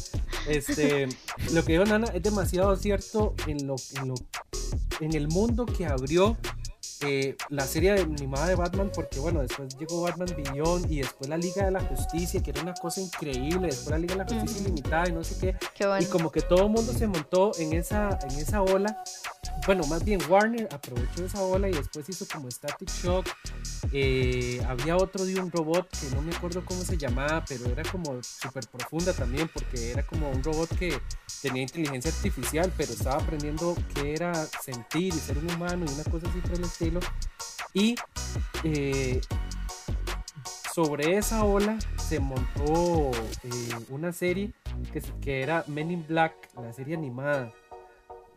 Este, 0.48 1.08
lo 1.52 1.64
que 1.64 1.72
dijo 1.72 1.84
Nana 1.84 2.08
es 2.12 2.22
demasiado 2.22 2.74
cierto 2.76 3.34
en 3.46 3.66
lo, 3.66 3.76
en 4.00 4.08
lo, 4.08 4.14
en 5.00 5.14
el 5.14 5.28
mundo 5.28 5.64
que 5.66 5.86
abrió 5.86 6.36
eh, 7.04 7.36
la 7.48 7.66
serie 7.66 7.92
animada 7.92 8.48
de 8.48 8.54
Batman, 8.54 8.90
porque 8.94 9.20
bueno, 9.20 9.40
después 9.40 9.76
llegó 9.78 10.02
Batman 10.02 10.28
Beyond 10.36 10.90
y 10.90 10.98
después 10.98 11.28
la 11.28 11.36
Liga 11.36 11.64
de 11.64 11.70
la 11.70 11.80
Justicia, 11.80 12.42
que 12.42 12.50
era 12.50 12.62
una 12.62 12.74
cosa 12.74 13.00
increíble, 13.00 13.68
después 13.68 13.90
la 13.90 13.98
Liga 13.98 14.14
de 14.14 14.24
la 14.24 14.24
Justicia 14.24 14.62
Ilimitada 14.62 15.08
y 15.08 15.12
no 15.12 15.24
sé 15.24 15.36
qué, 15.38 15.56
y 16.00 16.04
como 16.06 16.30
que 16.30 16.40
todo 16.40 16.66
el 16.66 16.70
mundo 16.70 16.92
se 16.92 17.06
montó 17.06 17.52
en 17.58 17.72
esa, 17.72 18.18
en 18.30 18.38
esa 18.38 18.62
ola, 18.62 19.02
bueno, 19.66 19.84
más 19.86 20.04
bien 20.04 20.20
Warner 20.28 20.68
aprovechó 20.72 21.24
esa 21.24 21.42
ola 21.42 21.68
y 21.68 21.72
después 21.72 22.08
hizo 22.08 22.26
como 22.32 22.50
Static 22.50 22.90
Shock, 22.90 23.26
eh, 23.92 24.60
había 24.68 24.96
otro 24.96 25.24
de 25.24 25.40
un 25.40 25.50
robot 25.50 25.88
que 25.88 26.14
no 26.14 26.22
me 26.22 26.34
acuerdo 26.34 26.64
cómo 26.64 26.82
se 26.82 26.96
llamaba, 26.96 27.44
pero 27.46 27.66
era 27.66 27.82
como 27.84 28.22
súper 28.22 28.66
profunda 28.68 29.12
también, 29.12 29.50
porque 29.52 29.92
era 29.92 30.04
como 30.04 30.30
un 30.30 30.42
robot 30.42 30.76
que 30.76 30.98
tenía 31.42 31.62
inteligencia 31.62 32.10
artificial, 32.10 32.72
pero 32.76 32.92
estaba 32.92 33.16
aprendiendo 33.16 33.76
qué 33.94 34.14
era 34.14 34.32
sentir 34.34 35.12
y 35.12 35.18
ser 35.18 35.38
un 35.38 35.50
humano 35.50 35.84
y 35.86 35.92
una 35.92 36.04
cosa 36.04 36.28
así 36.28 36.38
por 36.38 36.52
el 36.52 36.62
estilo 36.62 37.00
y 37.74 37.96
eh, 38.64 39.20
sobre 40.74 41.16
esa 41.16 41.44
ola 41.44 41.78
se 41.98 42.20
montó 42.20 43.10
eh, 43.42 43.74
una 43.90 44.12
serie 44.12 44.52
que, 44.92 45.02
que, 45.20 45.42
era 45.42 45.64
Men 45.66 45.90
in 45.90 46.06
Black, 46.06 46.34
la 46.54 46.72
serie 46.72 46.96
animada. 46.96 47.52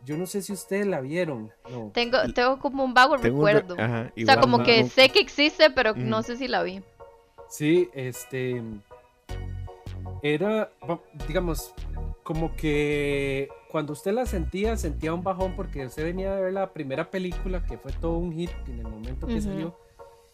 Yo 0.04 0.16
no 0.16 0.26
sé 0.26 0.40
si 0.42 0.52
ustedes 0.52 0.86
la 0.86 1.00
vieron. 1.00 1.50
Tengo, 1.92 2.18
tengo 2.32 2.58
como 2.58 2.84
un 2.84 2.94
vago 2.94 3.16
recuerdo. 3.16 3.74
o 3.74 4.24
sea, 4.24 4.40
como 4.40 4.62
que 4.62 4.84
sé 4.88 5.08
que 5.08 5.18
existe, 5.18 5.70
pero 5.70 5.94
no 5.94 6.22
sé 6.22 6.36
si 6.36 6.46
la 6.46 6.62
vi. 6.62 6.82
Sí, 7.48 7.88
este. 7.92 8.62
Era, 10.22 10.70
digamos, 11.26 11.74
como 12.26 12.56
que 12.56 13.48
cuando 13.70 13.92
usted 13.92 14.12
la 14.12 14.26
sentía, 14.26 14.76
sentía 14.76 15.14
un 15.14 15.22
bajón 15.22 15.54
porque 15.54 15.86
usted 15.86 16.02
venía 16.02 16.36
a 16.36 16.40
ver 16.40 16.52
la 16.52 16.72
primera 16.72 17.08
película, 17.08 17.64
que 17.64 17.78
fue 17.78 17.92
todo 17.92 18.18
un 18.18 18.32
hit 18.32 18.50
en 18.66 18.80
el 18.80 18.88
momento 18.88 19.28
que 19.28 19.40
salió. 19.40 19.78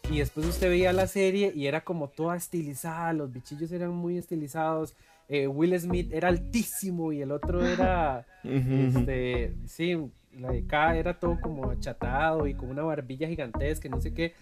Y 0.09 0.17
después 0.17 0.47
usted 0.47 0.69
veía 0.69 0.91
la 0.91 1.05
serie 1.05 1.53
y 1.55 1.67
era 1.67 1.81
como 1.81 2.07
toda 2.07 2.35
estilizada, 2.35 3.13
los 3.13 3.31
bichillos 3.31 3.71
eran 3.71 3.91
muy 3.91 4.17
estilizados. 4.17 4.95
Eh, 5.29 5.47
Will 5.47 5.79
Smith 5.79 6.11
era 6.11 6.29
altísimo 6.29 7.13
y 7.13 7.21
el 7.21 7.31
otro 7.31 7.63
era, 7.63 8.25
este, 8.43 9.53
sí, 9.67 9.95
la 10.39 10.51
de 10.51 10.63
acá 10.65 10.97
era 10.97 11.19
todo 11.19 11.39
como 11.39 11.69
achatado 11.69 12.47
y 12.47 12.55
con 12.55 12.71
una 12.71 12.81
barbilla 12.81 13.27
gigantesca, 13.27 13.87
no 13.87 14.01
sé 14.01 14.15
qué. 14.15 14.33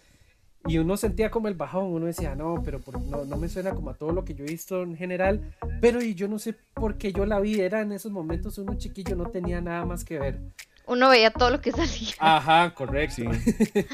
Y 0.67 0.77
uno 0.77 0.95
sentía 0.95 1.31
como 1.31 1.47
el 1.47 1.55
bajón, 1.55 1.85
uno 1.85 2.05
decía, 2.05 2.35
no, 2.35 2.61
pero 2.63 2.79
no, 3.09 3.25
no 3.25 3.37
me 3.37 3.49
suena 3.49 3.71
como 3.71 3.89
a 3.89 3.93
todo 3.95 4.11
lo 4.11 4.23
que 4.23 4.35
yo 4.35 4.45
he 4.45 4.49
visto 4.49 4.83
en 4.83 4.95
general. 4.95 5.41
Pero 5.79 6.01
y 6.01 6.13
yo 6.13 6.27
no 6.27 6.37
sé 6.37 6.55
por 6.73 6.97
qué 6.97 7.11
yo 7.11 7.25
la 7.25 7.39
vi, 7.39 7.59
era 7.59 7.81
en 7.81 7.91
esos 7.91 8.11
momentos 8.11 8.57
uno 8.57 8.75
chiquillo, 8.75 9.15
no 9.15 9.25
tenía 9.25 9.59
nada 9.59 9.85
más 9.85 10.05
que 10.05 10.19
ver. 10.19 10.39
Uno 10.87 11.09
veía 11.09 11.31
todo 11.31 11.49
lo 11.49 11.61
que 11.61 11.71
salía. 11.71 12.13
Ajá, 12.19 12.73
correcto. 12.73 13.23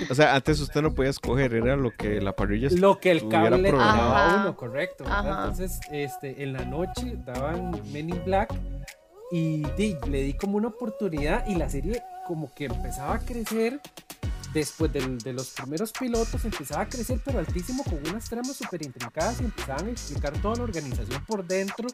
O 0.09 0.15
sea, 0.15 0.35
antes 0.35 0.59
usted 0.59 0.81
no 0.81 0.93
podía 0.93 1.11
escoger, 1.11 1.53
era 1.53 1.75
lo 1.75 1.91
que 1.91 2.19
la 2.21 2.35
parrilla 2.35 2.69
Lo 2.71 2.99
que 2.99 3.11
el 3.11 3.27
cable 3.27 3.57
le 3.57 3.71
daba 3.71 4.33
a 4.33 4.41
uno, 4.41 4.55
correcto. 4.55 5.03
Entonces, 5.05 5.79
este, 5.91 6.43
en 6.43 6.53
la 6.53 6.65
noche 6.65 7.17
daban 7.25 7.71
Men 7.91 8.09
in 8.09 8.21
Black 8.25 8.53
y 9.31 9.63
le 10.09 10.23
di 10.23 10.33
como 10.33 10.57
una 10.57 10.69
oportunidad 10.69 11.45
y 11.47 11.55
la 11.55 11.69
serie 11.69 12.01
como 12.25 12.53
que 12.53 12.65
empezaba 12.65 13.15
a 13.15 13.19
crecer 13.19 13.79
después 14.57 14.91
de, 14.91 15.33
los 15.33 15.49
primeros 15.51 15.91
pilotos 15.91 16.43
empezaba 16.43 16.81
a 16.81 16.89
crecer 16.89 17.21
pero 17.23 17.37
altísimo 17.37 17.83
con 17.83 17.99
unas 18.09 18.27
tramas 18.27 18.55
súper 18.55 18.83
intrincadas 18.83 19.39
y 19.39 19.45
empezaban 19.45 19.87
a 19.87 19.91
explicar 19.91 20.33
toda 20.41 20.55
la 20.57 20.63
organización 20.63 21.23
por 21.25 21.45
dentro 21.45 21.87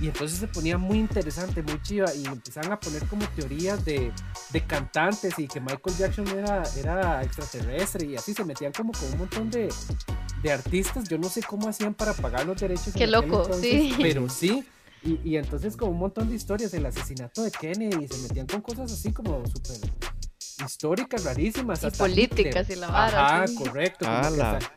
y 0.00 0.06
entonces 0.06 0.38
se 0.38 0.48
ponía 0.48 0.78
muy 0.78 0.98
interesante, 0.98 1.62
muy 1.62 1.82
chiva 1.82 2.14
y 2.14 2.24
empezaban 2.26 2.72
a 2.72 2.80
poner 2.80 3.06
como 3.06 3.26
teorías 3.36 3.84
de, 3.84 4.10
de 4.50 4.66
cantantes 4.66 5.38
y 5.38 5.46
que 5.46 5.60
Michael 5.60 5.96
Jackson 5.98 6.28
era, 6.28 6.62
era 6.78 7.22
extraterrestre 7.22 8.06
y 8.06 8.16
así 8.16 8.32
se 8.32 8.44
metían 8.44 8.72
como 8.72 8.92
con 8.92 9.12
un 9.12 9.18
montón 9.18 9.50
de, 9.50 9.68
de 10.42 10.52
artistas, 10.52 11.08
yo 11.08 11.18
no 11.18 11.28
sé 11.28 11.42
cómo 11.42 11.68
hacían 11.68 11.92
para 11.92 12.14
pagar 12.14 12.46
los 12.46 12.58
derechos. 12.58 12.94
Qué 12.94 13.06
loco, 13.06 13.52
sí. 13.60 13.94
Pero 14.00 14.28
sí. 14.28 14.64
Y, 15.02 15.20
y, 15.24 15.36
entonces 15.36 15.76
con 15.76 15.90
un 15.90 15.98
montón 15.98 16.28
de 16.28 16.34
historias, 16.34 16.74
el 16.74 16.84
asesinato 16.84 17.42
de 17.42 17.52
Kennedy, 17.52 18.04
y 18.04 18.08
se 18.08 18.18
metían 18.18 18.46
con 18.46 18.62
cosas 18.62 18.90
así 18.90 19.12
como 19.12 19.46
súper 19.46 19.76
históricas 20.64 21.24
rarísimas. 21.24 21.82
Y 21.84 21.90
políticas 21.90 22.68
y 22.70 22.76
la 22.76 22.88
vara. 22.88 23.42
Ah, 23.42 23.46
correcto. 23.56 24.06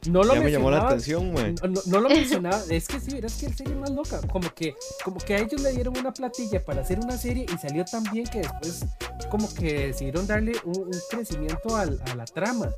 no 0.10 0.24
lo 0.24 0.36
me 0.36 0.52
llamó 0.52 0.72
la 0.72 0.88
atención, 0.88 1.32
güey. 1.32 1.56
No, 1.86 2.00
lo 2.00 2.10
mencionaba. 2.10 2.62
es 2.70 2.88
que 2.88 3.00
sí, 3.00 3.20
es 3.22 3.34
que 3.36 3.46
el 3.48 3.56
serie 3.56 3.76
más 3.76 3.91
loca. 3.91 4.22
Como 4.32 4.54
que, 4.54 4.76
como 5.04 5.17
que 5.17 5.36
a 5.36 5.39
ellos 5.39 5.62
le 5.62 5.72
dieron 5.72 5.98
una 5.98 6.12
platilla 6.13 6.63
para 6.63 6.82
hacer 6.82 7.00
una 7.00 7.17
serie 7.17 7.46
y 7.54 7.58
salió 7.58 7.86
tan 7.86 8.04
bien 8.12 8.26
que 8.26 8.39
después 8.39 8.86
como 9.30 9.54
que 9.54 9.88
decidieron 9.88 10.28
darle 10.28 10.54
un, 10.65 10.91
crecimiento 11.10 11.76
a 11.76 11.86
la 11.86 12.26
trama. 12.26 12.70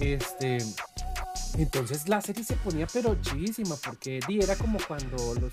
Este. 0.00 0.58
Entonces 1.58 2.08
la 2.08 2.20
serie 2.20 2.44
se 2.44 2.56
ponía 2.56 2.86
pero 2.92 3.14
chidísima 3.20 3.76
porque 3.76 4.20
era 4.28 4.56
como 4.56 4.78
cuando 4.86 5.34
los, 5.34 5.52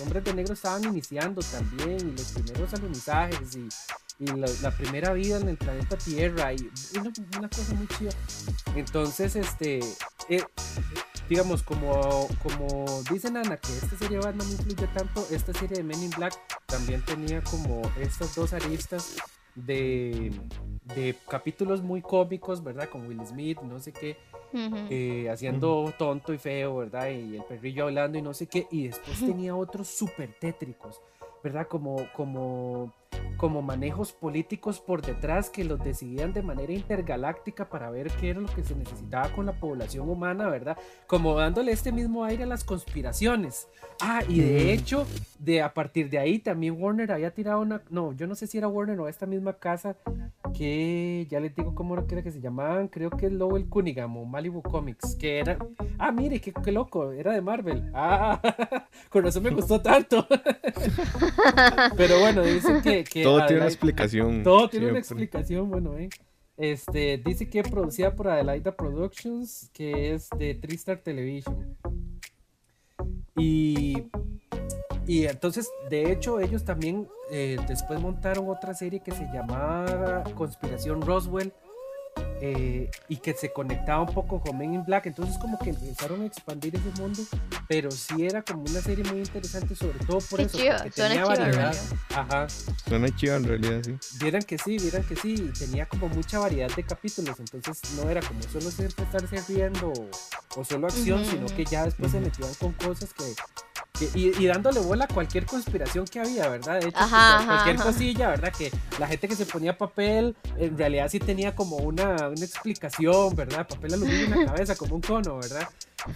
hombres 0.00 0.24
de 0.24 0.34
negro 0.34 0.54
estaban 0.54 0.84
iniciando 0.84 1.40
también 1.42 2.00
y 2.00 2.12
los 2.12 2.32
primeros 2.32 2.74
alunizajes 2.74 3.56
y, 3.56 3.68
la, 4.18 4.70
primera 4.70 5.12
vida 5.12 5.38
en 5.38 5.48
el 5.50 5.58
planeta 5.58 5.96
Tierra 5.98 6.52
y 6.52 6.70
una, 6.98 7.12
una 7.36 7.48
cosa 7.50 7.74
muy 7.74 7.86
chida. 7.86 8.10
Entonces, 8.74 9.36
este, 9.36 9.80
eh, 10.30 10.42
digamos, 11.28 11.62
como, 11.62 12.26
como 12.42 13.02
dicen 13.10 13.36
Ana, 13.36 13.58
que 13.58 13.72
esta 13.72 13.96
serie 13.98 14.18
no 14.18 14.44
me 14.44 14.52
influye 14.52 14.86
tanto, 14.88 15.26
esta 15.30 15.52
serie 15.52 15.76
de 15.76 15.82
Men 15.82 16.02
in 16.02 16.10
Black 16.10 16.34
también 16.66 17.04
tenía 17.04 17.42
como 17.44 17.82
estas 18.00 18.34
dos 18.34 18.52
aristas 18.52 19.16
de, 19.54 20.32
de 20.94 21.16
capítulos 21.28 21.82
muy 21.82 22.02
cómicos, 22.02 22.62
¿verdad? 22.62 22.88
Con 22.88 23.06
Will 23.06 23.26
Smith, 23.26 23.60
no 23.62 23.80
sé 23.80 23.92
qué, 23.92 24.16
eh, 24.90 25.28
haciendo 25.30 25.92
tonto 25.98 26.32
y 26.32 26.38
feo, 26.38 26.78
¿verdad? 26.78 27.08
Y 27.10 27.36
el 27.36 27.44
perrillo 27.44 27.84
hablando 27.84 28.18
y 28.18 28.22
no 28.22 28.34
sé 28.34 28.46
qué, 28.46 28.66
y 28.70 28.88
después 28.88 29.20
tenía 29.20 29.54
otros 29.54 29.88
súper 29.88 30.34
tétricos, 30.38 31.00
¿verdad? 31.42 31.66
Como, 31.68 32.08
como 32.14 32.92
como 33.36 33.62
manejos 33.62 34.12
políticos 34.12 34.80
por 34.80 35.02
detrás 35.02 35.50
que 35.50 35.64
los 35.64 35.82
decidían 35.82 36.32
de 36.32 36.42
manera 36.42 36.72
intergaláctica 36.72 37.68
para 37.68 37.90
ver 37.90 38.10
qué 38.12 38.30
era 38.30 38.40
lo 38.40 38.48
que 38.48 38.64
se 38.64 38.74
necesitaba 38.74 39.28
con 39.30 39.46
la 39.46 39.52
población 39.52 40.08
humana, 40.08 40.48
¿verdad? 40.48 40.76
Como 41.06 41.34
dándole 41.34 41.72
este 41.72 41.92
mismo 41.92 42.24
aire 42.24 42.44
a 42.44 42.46
las 42.46 42.64
conspiraciones. 42.64 43.68
Ah, 44.00 44.22
y 44.28 44.40
de 44.40 44.72
hecho, 44.72 45.06
de 45.38 45.62
a 45.62 45.74
partir 45.74 46.10
de 46.10 46.18
ahí 46.18 46.38
también 46.38 46.80
Warner 46.80 47.12
había 47.12 47.32
tirado 47.32 47.60
una, 47.60 47.82
no, 47.90 48.12
yo 48.12 48.26
no 48.26 48.34
sé 48.34 48.46
si 48.46 48.58
era 48.58 48.68
Warner 48.68 48.98
o 49.00 49.08
esta 49.08 49.26
misma 49.26 49.54
casa 49.54 49.96
que 50.56 51.26
ya 51.30 51.40
les 51.40 51.54
digo 51.54 51.74
cómo 51.74 51.94
era 51.94 52.22
que 52.22 52.32
se 52.32 52.40
llamaban, 52.40 52.88
creo 52.88 53.10
que 53.10 53.26
es 53.26 53.32
Lowell 53.32 53.68
Cunningham 53.68 54.16
o 54.16 54.24
Malibu 54.24 54.62
Comics, 54.62 55.14
que 55.16 55.38
era, 55.38 55.58
ah, 55.98 56.12
mire, 56.12 56.40
qué, 56.40 56.52
qué 56.52 56.72
loco, 56.72 57.12
era 57.12 57.32
de 57.32 57.42
Marvel. 57.42 57.90
Ah, 57.94 58.40
con 59.10 59.26
eso 59.26 59.40
me 59.40 59.50
gustó 59.50 59.80
tanto. 59.80 60.26
Pero 61.96 62.20
bueno, 62.20 62.42
dicen 62.42 62.80
que 62.80 63.04
todo 63.38 63.46
tiene 63.46 63.60
una 63.62 63.68
explicación. 63.68 64.42
Todo 64.42 64.68
tiene 64.68 64.90
una 64.90 64.98
explicación, 64.98 65.70
bueno, 65.70 65.96
eh. 65.98 66.08
Este, 66.56 67.18
dice 67.18 67.50
que 67.50 67.60
es 67.60 67.68
producida 67.68 68.14
por 68.14 68.28
Adelaida 68.28 68.74
Productions, 68.74 69.70
que 69.74 70.14
es 70.14 70.30
de 70.38 70.54
Tristar 70.54 70.98
Television. 70.98 71.76
Y, 73.36 74.04
y 75.06 75.26
entonces, 75.26 75.68
de 75.90 76.10
hecho, 76.10 76.40
ellos 76.40 76.64
también 76.64 77.06
eh, 77.30 77.58
después 77.68 78.00
montaron 78.00 78.48
otra 78.48 78.72
serie 78.72 79.00
que 79.00 79.12
se 79.12 79.24
llamaba 79.32 80.24
Conspiración 80.34 81.02
Roswell, 81.02 81.52
eh, 82.40 82.90
y 83.08 83.16
que 83.16 83.34
se 83.34 83.52
conectaba 83.52 84.02
un 84.02 84.12
poco 84.12 84.40
con 84.40 84.58
Men 84.58 84.74
in 84.74 84.84
Black. 84.84 85.06
Entonces 85.06 85.38
como 85.38 85.58
que 85.58 85.70
empezaron 85.70 86.22
a 86.22 86.26
expandir 86.26 86.76
ese 86.76 87.00
mundo, 87.00 87.22
pero 87.68 87.90
sí 87.90 88.26
era 88.26 88.42
como 88.42 88.62
una 88.62 88.80
serie 88.80 89.04
muy 89.04 89.18
interesante, 89.18 89.74
sobre 89.74 89.98
todo 90.00 90.18
por 90.18 90.40
eso. 90.40 90.58
porque 90.58 90.90
tenía 90.90 91.24
variedad. 91.24 91.74
Ajá. 92.10 92.46
Suena 92.88 93.14
chido 93.14 93.36
en 93.36 93.44
realidad, 93.44 93.82
sí. 93.84 93.96
Vieran 94.20 94.42
que 94.42 94.58
sí, 94.58 94.78
vieran 94.78 95.02
que 95.04 95.16
sí, 95.16 95.50
tenía 95.58 95.86
como 95.86 96.08
mucha 96.08 96.38
variedad 96.38 96.74
de 96.74 96.82
capítulos, 96.82 97.38
entonces 97.40 97.80
no 97.96 98.08
era 98.08 98.20
como 98.20 98.42
solo 98.42 98.70
siempre 98.70 99.04
estarse 99.04 99.52
riendo 99.52 99.92
o, 100.56 100.64
solo 100.64 100.86
acción, 100.86 101.24
sino 101.24 101.46
que 101.46 101.64
ya 101.64 101.84
después 101.84 102.12
se 102.12 102.20
metían 102.20 102.52
con 102.54 102.72
cosas 102.72 103.12
que 103.12 103.24
y, 104.14 104.46
dándole 104.46 104.80
bola 104.80 105.04
a 105.04 105.08
cualquier 105.08 105.46
conspiración 105.46 106.04
que 106.06 106.20
había, 106.20 106.48
¿verdad? 106.48 106.80
De 106.80 106.88
hecho, 106.88 106.98
cualquier 107.46 107.76
cosilla, 107.76 108.28
¿verdad? 108.28 108.52
Que 108.56 108.70
la 108.98 109.06
gente 109.06 109.28
que 109.28 109.36
se 109.36 109.46
ponía 109.46 109.76
papel, 109.76 110.36
en 110.56 110.76
realidad 110.76 111.08
sí 111.08 111.18
tenía 111.18 111.54
como 111.54 111.76
una, 111.76 112.28
una 112.28 112.44
explicación, 112.44 113.34
¿verdad? 113.34 113.66
Papel 113.66 113.94
aluminio 113.94 114.24
en 114.24 114.30
la 114.30 114.46
cabeza, 114.52 114.76
como 114.76 114.96
un 114.96 115.02
cono, 115.02 115.36
¿verdad? 115.36 115.68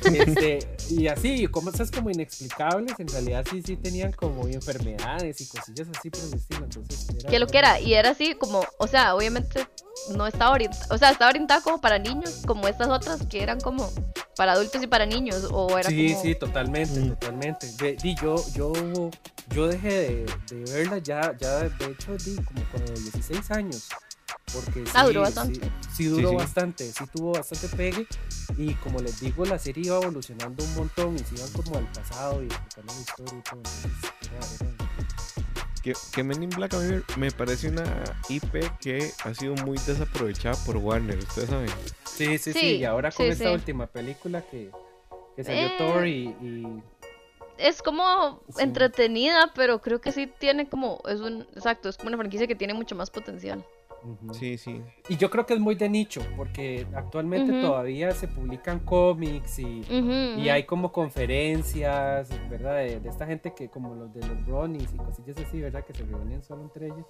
Este, 0.05 0.59
y 0.91 1.09
así, 1.09 1.47
cosas 1.47 1.91
como 1.91 2.11
inexplicables, 2.11 2.95
en 2.99 3.09
realidad 3.09 3.45
sí, 3.51 3.63
sí 3.63 3.77
tenían 3.77 4.13
como 4.13 4.47
enfermedades 4.47 5.41
y 5.41 5.47
cosillas 5.47 5.89
así 5.97 6.11
por 6.11 6.21
el 6.23 6.35
estilo. 6.35 6.65
Entonces, 6.65 7.07
que 7.29 7.39
lo 7.39 7.47
que 7.47 7.59
era, 7.59 7.81
y 7.81 7.95
era 7.95 8.11
así 8.11 8.35
como, 8.35 8.65
o 8.79 8.87
sea, 8.87 9.15
obviamente 9.15 9.67
no 10.15 10.27
estaba 10.27 10.53
orientado, 10.53 10.95
o 10.95 10.99
sea, 10.99 11.11
estaba 11.11 11.31
orientado 11.31 11.63
como 11.63 11.81
para 11.81 11.99
niños, 11.99 12.43
como 12.47 12.69
estas 12.69 12.89
otras 12.89 13.27
que 13.27 13.43
eran 13.43 13.61
como 13.61 13.91
para 14.37 14.53
adultos 14.53 14.83
y 14.83 14.87
para 14.87 15.07
niños, 15.07 15.49
o 15.51 15.79
era 15.79 15.89
Sí, 15.89 16.11
como... 16.13 16.23
sí, 16.23 16.35
totalmente, 16.35 17.01
totalmente. 17.01 17.97
y 18.03 18.15
yo, 18.15 18.37
yo, 18.55 18.73
yo 19.55 19.67
dejé 19.69 20.27
de, 20.51 20.65
verla 20.73 20.99
ya, 20.99 21.37
ya, 21.39 21.61
de 21.61 21.87
hecho, 21.87 22.17
di 22.25 22.37
como 22.37 22.63
con 22.71 22.85
16 22.85 23.51
años. 23.51 23.89
Porque 24.53 24.85
ah, 24.95 25.05
duró 25.05 25.21
bastante. 25.23 25.61
Sí, 25.95 26.07
duró 26.07 26.35
bastante, 26.35 26.93
sí 26.93 27.05
tuvo 27.13 27.33
bastante 27.33 27.69
pegue. 27.77 28.07
Y 28.57 28.75
como 28.75 29.01
les 29.01 29.21
digo, 29.21 29.45
la 29.45 29.59
serie 29.59 29.87
iba 29.87 29.97
evolucionando 29.97 30.65
un 30.65 30.75
montón 30.75 31.17
y 31.17 31.19
se 31.21 31.35
iban 31.37 31.51
como 31.53 31.77
al 31.77 31.91
pasado 31.93 32.43
y 32.43 32.47
explicando 32.47 32.95
la 32.95 33.01
historia 33.01 33.39
y 33.39 33.43
todo. 33.43 33.61
Entonces, 33.61 34.91
que, 35.83 35.95
que 36.13 36.23
Men 36.23 36.43
in 36.43 36.51
Black 36.51 36.75
a 36.75 36.79
mí 36.79 37.03
me 37.17 37.31
parece 37.31 37.69
una 37.69 37.85
IP 38.29 38.79
que 38.81 39.13
ha 39.25 39.35
sido 39.35 39.55
muy 39.65 39.79
desaprovechada 39.79 40.57
por 40.65 40.77
Warner, 40.77 41.19
ustedes 41.19 41.49
saben. 41.49 41.71
Sí, 42.05 42.39
sí, 42.39 42.53
sí, 42.53 42.77
y 42.77 42.85
ahora 42.85 43.11
con 43.11 43.27
esta 43.27 43.51
última 43.51 43.87
película 43.87 44.43
que, 44.43 44.71
que 45.37 45.45
salió 45.45 45.67
eh, 45.67 45.75
Thor 45.79 46.07
y, 46.07 46.83
Es 47.57 47.83
como 47.83 48.43
entretenida, 48.59 49.53
pero 49.55 49.81
creo 49.81 50.01
que 50.01 50.13
sí 50.13 50.27
tiene 50.27 50.69
como, 50.69 51.01
es 51.09 51.21
un, 51.21 51.43
exacto, 51.55 51.89
es 51.89 51.97
como 51.97 52.09
una 52.09 52.19
franquicia 52.19 52.47
que 52.47 52.55
tiene 52.55 52.75
mucho 52.75 52.95
más 52.95 53.11
potencial. 53.11 53.65
Sí, 54.33 54.57
sí. 54.59 54.83
Y 55.09 55.17
yo 55.17 55.31
creo 55.31 55.47
que 55.47 55.55
es 55.55 55.61
muy 55.61 55.75
de 55.75 55.89
nicho, 55.89 56.23
porque 56.37 56.87
actualmente 56.95 57.53
todavía 57.61 58.13
se 58.13 58.29
publican 58.29 58.81
cómics 58.81 59.59
y, 59.59 59.85
y, 60.39 60.49
hay 60.49 60.65
como 60.65 60.93
conferencias, 60.93 62.29
¿verdad? 62.49 62.77
De, 62.77 63.01
esta 63.09 63.27
gente 63.27 63.53
que, 63.55 63.69
como 63.69 63.95
los 63.95 64.13
de 64.15 64.27
los 64.27 64.45
Bronies 64.47 64.93
y 64.95 64.97
cosillas 64.97 65.37
así, 65.39 65.61
¿verdad? 65.61 65.85
Que 65.85 65.93
se 65.93 66.05
reúnen 66.05 66.43
solo 66.43 66.63
entre 66.63 66.87
ellos. 66.87 67.07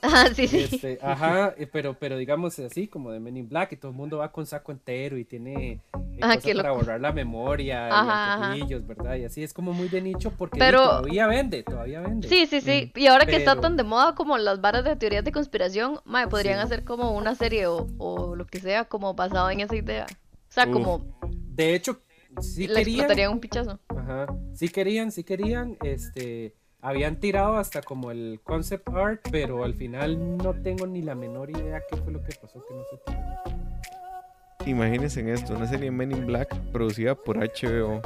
Ajá, 0.00 0.34
sí, 0.34 0.48
sí. 0.48 0.68
Este, 0.72 0.98
ajá, 1.02 1.54
pero, 1.72 1.94
pero 1.98 2.16
digamos 2.16 2.58
así, 2.58 2.88
como 2.88 3.12
de 3.12 3.20
Men 3.20 3.36
in 3.36 3.48
Black, 3.48 3.72
y 3.72 3.76
todo 3.76 3.90
el 3.92 3.96
mundo 3.96 4.18
va 4.18 4.32
con 4.32 4.46
saco 4.46 4.72
entero 4.72 5.16
y 5.16 5.24
tiene 5.24 5.80
eh, 5.92 6.20
cosas 6.20 6.44
para 6.56 6.72
borrar 6.72 7.00
la 7.00 7.12
memoria 7.12 7.88
ajá, 7.88 8.56
y 8.56 8.74
¿verdad? 8.74 9.16
Y 9.16 9.24
así 9.24 9.42
es 9.42 9.52
como 9.52 9.72
muy 9.72 9.88
de 9.88 10.00
nicho 10.00 10.32
porque 10.36 10.58
todavía 10.58 11.26
vende, 11.26 11.62
todavía 11.62 12.00
vende. 12.00 12.28
Sí, 12.28 12.46
sí, 12.46 12.60
sí. 12.60 12.92
Y 12.96 13.06
ahora 13.06 13.26
que 13.26 13.36
está 13.36 13.60
tan 13.60 13.76
de 13.76 13.84
moda 13.84 14.14
como 14.14 14.36
las 14.38 14.60
varas 14.60 14.84
de 14.84 14.96
teorías 14.96 15.24
de 15.24 15.32
conspiración, 15.32 16.00
madre, 16.04 16.28
podrían 16.32 16.58
hacer 16.60 16.82
como 16.82 17.14
una 17.14 17.34
serie 17.34 17.66
o, 17.66 18.34
lo 18.34 18.46
que 18.46 18.58
sea 18.58 18.86
como 18.86 19.12
basado 19.12 19.50
en 19.50 19.60
esa 19.60 19.76
idea. 19.76 20.06
O 20.48 20.52
sea, 20.52 20.70
como... 20.70 21.04
De 21.30 21.74
hecho, 21.74 22.00
sí 22.40 22.66
le 22.66 22.82
querían... 22.82 23.32
un 23.32 23.38
pichazo. 23.40 23.78
Ajá. 23.88 24.26
Sí 24.54 24.68
querían, 24.70 25.12
sí 25.12 25.24
querían, 25.24 25.76
este... 25.84 26.54
Habían 26.80 27.20
tirado 27.20 27.58
hasta 27.58 27.82
como 27.82 28.10
el 28.10 28.40
concept 28.42 28.88
art, 28.88 29.20
pero 29.30 29.62
al 29.62 29.74
final 29.74 30.38
no 30.38 30.54
tengo 30.62 30.86
ni 30.86 31.02
la 31.02 31.14
menor 31.14 31.50
idea 31.50 31.80
qué 31.88 31.96
fue 31.96 32.12
lo 32.12 32.24
que 32.24 32.34
pasó, 32.34 32.64
que 32.66 32.74
no 32.74 32.82
se 32.90 32.96
tiró. 33.06 34.70
Imagínense 34.70 35.20
en 35.20 35.28
esto, 35.28 35.54
una 35.54 35.68
serie 35.68 35.90
Men 35.90 36.10
in 36.12 36.26
Black 36.26 36.56
producida 36.72 37.14
por 37.14 37.36
HBO. 37.36 38.00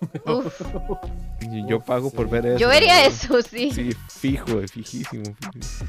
yo 1.68 1.80
pago 1.80 2.10
por 2.10 2.28
ver 2.28 2.44
eso. 2.44 2.58
Yo 2.58 2.68
vería 2.68 3.06
eso, 3.06 3.40
sí. 3.40 3.70
Sí, 3.70 3.90
fijo, 4.10 4.60
fijísimo. 4.68 5.24
fijísimo. 5.52 5.88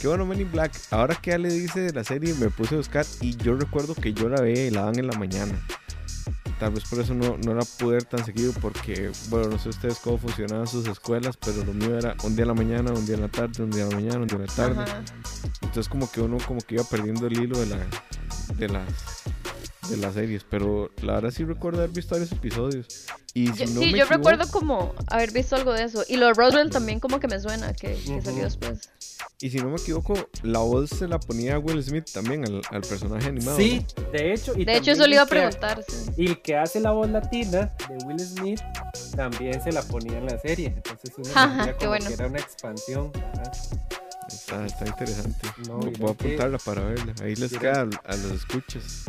Qué 0.00 0.08
bueno 0.08 0.26
Men 0.26 0.40
in 0.40 0.52
Black. 0.52 0.72
Ahora 0.90 1.14
que 1.14 1.30
ya 1.30 1.38
le 1.38 1.48
dice 1.48 1.80
de 1.80 1.92
la 1.92 2.04
serie, 2.04 2.34
me 2.34 2.50
puse 2.50 2.74
a 2.74 2.78
buscar 2.78 3.06
y 3.20 3.36
yo 3.36 3.54
recuerdo 3.56 3.94
que 3.94 4.12
yo 4.12 4.28
la 4.28 4.40
veía 4.40 4.66
y 4.66 4.70
la 4.70 4.82
dan 4.82 4.98
en 4.98 5.06
la 5.06 5.18
mañana. 5.18 5.52
Tal 6.58 6.72
vez 6.72 6.84
por 6.84 7.00
eso 7.00 7.14
no, 7.14 7.36
no 7.38 7.54
la 7.54 7.64
pude 7.78 7.94
ver 7.94 8.04
tan 8.04 8.24
seguido 8.24 8.52
porque, 8.60 9.10
bueno, 9.28 9.48
no 9.48 9.58
sé 9.58 9.68
ustedes 9.68 9.98
cómo 9.98 10.16
funcionaban 10.16 10.66
sus 10.66 10.86
escuelas, 10.86 11.36
pero 11.36 11.62
lo 11.64 11.74
mío 11.74 11.98
era 11.98 12.16
un 12.24 12.34
día 12.34 12.42
en 12.44 12.48
la 12.48 12.54
mañana, 12.54 12.92
un 12.92 13.04
día 13.04 13.16
en 13.16 13.20
la 13.22 13.28
tarde, 13.28 13.62
un 13.62 13.70
día 13.70 13.82
en 13.82 13.90
la 13.90 13.96
mañana, 13.96 14.18
un 14.18 14.26
día 14.26 14.38
en 14.38 14.46
la 14.46 14.52
tarde. 14.52 14.84
Entonces 15.62 15.88
como 15.88 16.10
que 16.10 16.20
uno 16.22 16.38
como 16.46 16.60
que 16.60 16.76
iba 16.76 16.84
perdiendo 16.84 17.26
el 17.26 17.38
hilo 17.38 17.58
de 17.58 17.66
la 17.66 17.78
de 18.56 18.68
las 18.68 18.88
de 19.88 19.96
las 19.96 20.14
series, 20.14 20.44
pero 20.48 20.90
la 21.02 21.14
verdad 21.14 21.30
sí 21.30 21.44
recuerdo 21.44 21.78
haber 21.78 21.90
visto 21.90 22.14
varios 22.14 22.32
episodios. 22.32 23.06
Y 23.34 23.48
sí, 23.48 23.92
yo 23.92 24.06
recuerdo 24.06 24.48
como 24.50 24.94
haber 25.08 25.30
visto 25.30 25.56
algo 25.56 25.72
de 25.74 25.84
eso. 25.84 26.04
Y 26.08 26.16
lo 26.16 26.26
de 26.26 26.32
Roswell 26.34 26.70
también 26.70 27.00
como 27.00 27.20
que 27.20 27.28
me 27.28 27.38
suena 27.38 27.74
que, 27.74 27.96
salió 28.22 28.44
después. 28.44 28.90
Y 29.40 29.50
si 29.50 29.58
no 29.58 29.68
me 29.68 29.76
equivoco, 29.76 30.14
la 30.42 30.60
voz 30.60 30.88
se 30.88 31.06
la 31.06 31.20
ponía 31.20 31.58
Will 31.58 31.82
Smith 31.82 32.06
también 32.12 32.44
al, 32.70 32.80
personaje 32.80 33.28
animado. 33.28 33.58
Sí, 33.58 33.84
de 34.12 34.32
hecho. 34.32 34.54
Y 34.56 34.64
de 34.64 34.76
hecho, 34.76 34.92
eso 34.92 35.06
le 35.06 35.16
iba 35.16 35.22
a 35.24 35.26
preguntar. 35.26 35.84
Y 36.16 36.28
el 36.28 36.40
que 36.40 36.56
hace 36.56 36.80
la 36.80 36.92
voz 36.92 37.10
latina 37.10 37.74
de 37.88 38.06
Will 38.06 38.20
Smith 38.20 38.60
también 39.14 39.62
se 39.62 39.70
la 39.70 39.82
ponía 39.82 40.16
en 40.16 40.26
la 40.26 40.38
serie. 40.38 40.68
Entonces 40.68 41.12
uno 41.18 41.28
Ajá, 41.34 41.76
como 41.76 41.92
que 41.92 42.14
era 42.14 42.28
una 42.28 42.38
expansión. 42.38 43.12
Está, 44.28 44.64
está, 44.64 44.86
interesante. 44.86 45.48
Voy 45.68 46.08
a 46.08 46.12
apuntarla 46.12 46.58
para 46.58 46.80
verla. 46.82 47.14
Ahí 47.22 47.34
les 47.34 47.52
queda 47.52 47.82
a, 47.82 48.12
a 48.12 48.16
los 48.16 48.32
escuchas 48.32 49.04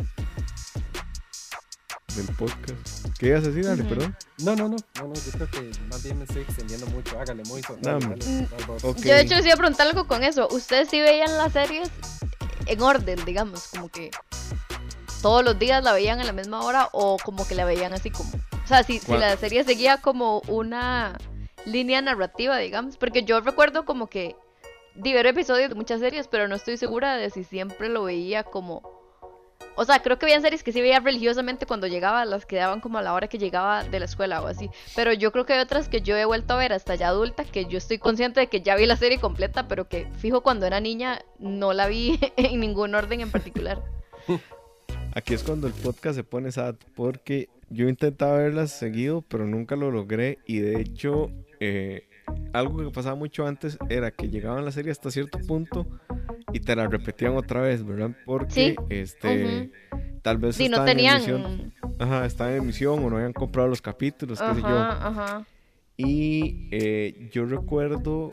del 2.16 2.26
podcast. 2.36 3.08
¿Qué 3.18 3.28
ibas 3.28 3.44
a 3.44 3.48
decir, 3.48 3.68
Ale? 3.68 3.84
Perdón. 3.84 4.16
No, 4.38 4.56
no, 4.56 4.68
no, 4.68 4.76
no, 4.96 5.08
no, 5.08 5.14
yo 5.14 5.32
creo 5.32 5.50
que 5.50 5.70
más 5.88 6.02
bien 6.02 6.18
me 6.18 6.24
estoy 6.24 6.42
extendiendo 6.42 6.86
mucho. 6.86 7.18
Hágale, 7.18 7.42
muy 7.44 7.62
no, 7.82 7.98
Yo 7.98 9.14
de 9.14 9.20
hecho 9.20 9.34
les 9.34 9.44
iba 9.44 9.54
a 9.54 9.58
preguntar 9.58 9.86
algo 9.86 10.06
con 10.06 10.24
eso. 10.24 10.48
¿Ustedes 10.50 10.88
sí 10.88 11.00
veían 11.00 11.36
las 11.36 11.52
series 11.52 11.90
en 12.66 12.82
orden, 12.82 13.24
digamos, 13.24 13.68
como 13.68 13.88
que 13.88 14.10
todos 15.22 15.44
los 15.44 15.58
días 15.58 15.82
la 15.82 15.92
veían 15.92 16.20
a 16.20 16.24
la 16.24 16.32
misma 16.32 16.62
hora 16.62 16.88
o 16.92 17.16
como 17.24 17.46
que 17.46 17.54
la 17.54 17.64
veían 17.64 17.92
así 17.92 18.10
como... 18.10 18.30
O 18.30 18.66
sea, 18.68 18.82
si, 18.82 18.98
si 18.98 19.12
la 19.16 19.36
serie 19.36 19.64
seguía 19.64 19.96
como 19.98 20.40
una 20.46 21.16
línea 21.64 22.02
narrativa, 22.02 22.58
digamos, 22.58 22.96
porque 22.96 23.24
yo 23.24 23.40
recuerdo 23.40 23.84
como 23.84 24.08
que 24.08 24.36
di 24.94 25.12
episodios 25.16 25.70
de 25.70 25.74
muchas 25.74 26.00
series, 26.00 26.28
pero 26.28 26.48
no 26.48 26.56
estoy 26.56 26.76
segura 26.76 27.16
de 27.16 27.30
si 27.30 27.44
siempre 27.44 27.88
lo 27.88 28.04
veía 28.04 28.42
como 28.42 28.97
o 29.74 29.84
sea, 29.84 30.00
creo 30.02 30.18
que 30.18 30.26
había 30.26 30.40
series 30.40 30.64
que 30.64 30.72
sí 30.72 30.80
veía 30.80 30.98
religiosamente 30.98 31.64
cuando 31.64 31.86
llegaba, 31.86 32.24
las 32.24 32.46
que 32.46 32.56
daban 32.56 32.80
como 32.80 32.98
a 32.98 33.02
la 33.02 33.14
hora 33.14 33.28
que 33.28 33.38
llegaba 33.38 33.84
de 33.84 34.00
la 34.00 34.06
escuela 34.06 34.42
o 34.42 34.48
así. 34.48 34.68
Pero 34.96 35.12
yo 35.12 35.30
creo 35.30 35.46
que 35.46 35.52
hay 35.52 35.60
otras 35.60 35.88
que 35.88 36.00
yo 36.00 36.16
he 36.16 36.24
vuelto 36.24 36.54
a 36.54 36.56
ver 36.56 36.72
hasta 36.72 36.96
ya 36.96 37.08
adulta, 37.08 37.44
que 37.44 37.66
yo 37.66 37.78
estoy 37.78 37.98
consciente 37.98 38.40
de 38.40 38.48
que 38.48 38.60
ya 38.60 38.74
vi 38.74 38.86
la 38.86 38.96
serie 38.96 39.20
completa, 39.20 39.68
pero 39.68 39.88
que 39.88 40.08
fijo 40.18 40.42
cuando 40.42 40.66
era 40.66 40.80
niña 40.80 41.20
no 41.38 41.72
la 41.74 41.86
vi 41.86 42.18
en 42.36 42.58
ningún 42.58 42.94
orden 42.96 43.20
en 43.20 43.30
particular. 43.30 43.80
Aquí 45.14 45.34
es 45.34 45.44
cuando 45.44 45.68
el 45.68 45.72
podcast 45.72 46.16
se 46.16 46.24
pone 46.24 46.50
sad, 46.50 46.74
porque 46.96 47.48
yo 47.70 47.88
intentaba 47.88 48.38
verlas 48.38 48.72
seguido, 48.72 49.22
pero 49.22 49.46
nunca 49.46 49.76
lo 49.76 49.90
logré. 49.92 50.38
Y 50.44 50.58
de 50.58 50.80
hecho, 50.80 51.30
eh, 51.60 52.08
algo 52.52 52.78
que 52.78 52.90
pasaba 52.90 53.14
mucho 53.14 53.46
antes 53.46 53.78
era 53.88 54.10
que 54.10 54.28
llegaban 54.28 54.64
la 54.64 54.72
serie 54.72 54.92
hasta 54.92 55.10
cierto 55.10 55.38
punto 55.38 55.86
y 56.52 56.60
te 56.60 56.76
la 56.76 56.86
repetían 56.86 57.36
otra 57.36 57.60
vez, 57.60 57.84
¿verdad? 57.84 58.10
Porque 58.24 58.76
este 58.88 59.70
tal 60.22 60.38
vez 60.38 60.56
sí, 60.56 60.68
no 60.68 60.84
tenían... 60.84 61.22
en 61.22 61.30
emisión. 61.30 61.74
Ajá, 61.98 62.26
estaban 62.26 62.54
en 62.54 62.62
emisión 62.62 63.04
o 63.04 63.10
no 63.10 63.16
habían 63.16 63.32
comprado 63.32 63.68
los 63.68 63.82
capítulos, 63.82 64.40
qué 64.40 64.54
sé 64.54 64.60
yo. 64.60 64.78
Ajá. 64.78 65.46
Y 65.96 66.68
eh, 66.70 67.28
yo 67.32 67.44
recuerdo 67.44 68.30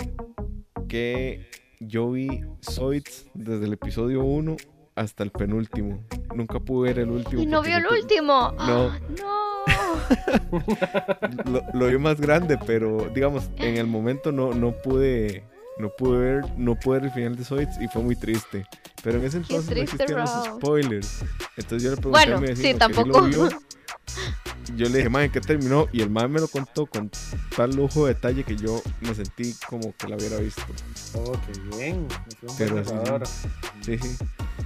que 0.88 1.50
yo 1.80 2.12
vi 2.12 2.42
Zoids 2.62 3.26
desde 3.34 3.66
el 3.66 3.74
episodio 3.74 4.24
1 4.24 4.56
hasta 4.96 5.24
el 5.24 5.32
penúltimo. 5.32 6.04
Nunca 6.34 6.60
pude 6.60 6.90
ver 6.90 7.00
el 7.00 7.10
último. 7.10 7.42
¿Y 7.42 7.46
no 7.46 7.62
vio 7.62 7.78
el 7.78 7.88
último? 7.88 8.54
No. 8.58 8.90
no. 8.90 9.46
lo, 11.52 11.62
lo, 11.74 11.88
vi 11.88 11.98
más 11.98 12.22
grande, 12.22 12.58
pero 12.66 13.10
digamos, 13.14 13.50
en 13.58 13.78
el 13.78 13.88
momento 13.88 14.32
no, 14.32 14.54
no 14.54 14.72
pude 14.72 15.44
no 15.78 15.90
pude 15.90 16.18
ver, 16.18 16.58
no 16.58 16.76
pude 16.76 17.00
ver 17.00 17.08
el 17.08 17.14
final 17.14 17.36
de 17.36 17.44
Zoids 17.44 17.82
y 17.82 17.88
fue 17.88 18.02
muy 18.02 18.16
triste. 18.16 18.66
Pero 19.04 19.20
en 19.20 19.26
ese 19.26 19.38
entonces 19.38 19.76
no 19.76 19.82
existían 19.82 20.20
los 20.20 20.46
spoilers. 20.46 21.20
Entonces 21.58 21.84
yo 21.84 21.92
le 21.92 21.98
pregunté 21.98 22.34
a 22.34 22.38
mi 22.38 22.48
vecino 22.48 22.70
sí, 22.70 22.74
tampoco. 22.76 23.28
Yo 24.76 24.90
le 24.90 24.98
dije, 24.98 25.10
man, 25.10 25.30
¿qué 25.30 25.42
terminó? 25.42 25.88
Y 25.92 26.02
el 26.02 26.10
man 26.10 26.32
me 26.32 26.40
lo 26.40 26.48
contó 26.48 26.86
con 26.88 27.12
tal 27.56 27.76
lujo 27.76 28.08
de 28.08 28.16
detalle 28.16 28.44
que 28.44 28.56
yo 28.56 28.82
me 29.02 29.14
sentí 29.14 29.54
como 29.68 29.94
que 29.96 30.08
la 30.08 30.16
hubiera 30.16 30.38
visto. 30.38 30.64
Oh, 31.14 31.34
qué 31.34 31.78
bien. 31.78 32.08
Pero 32.58 32.84
sí, 33.82 33.98
sí. 33.98 34.18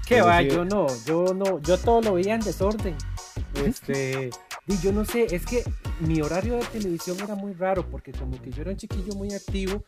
¿Qué 0.06 0.22
va? 0.22 0.42
Yo 0.42 0.64
no, 0.64 0.88
yo 1.06 1.34
no, 1.34 1.60
yo 1.62 1.78
todo 1.78 2.02
lo 2.02 2.14
veía 2.14 2.36
en 2.36 2.42
desorden. 2.42 2.96
Este, 3.56 4.30
y 4.68 4.78
yo 4.80 4.92
no 4.92 5.04
sé, 5.06 5.28
es 5.32 5.46
que 5.46 5.64
mi 6.00 6.22
horario 6.22 6.56
de 6.56 6.66
televisión 6.66 7.18
era 7.22 7.36
muy 7.36 7.54
raro 7.54 7.86
porque 7.90 8.12
como 8.12 8.40
que 8.42 8.52
yo 8.52 8.62
era 8.62 8.72
un 8.72 8.78
chiquillo 8.78 9.14
muy 9.16 9.34
activo, 9.34 9.84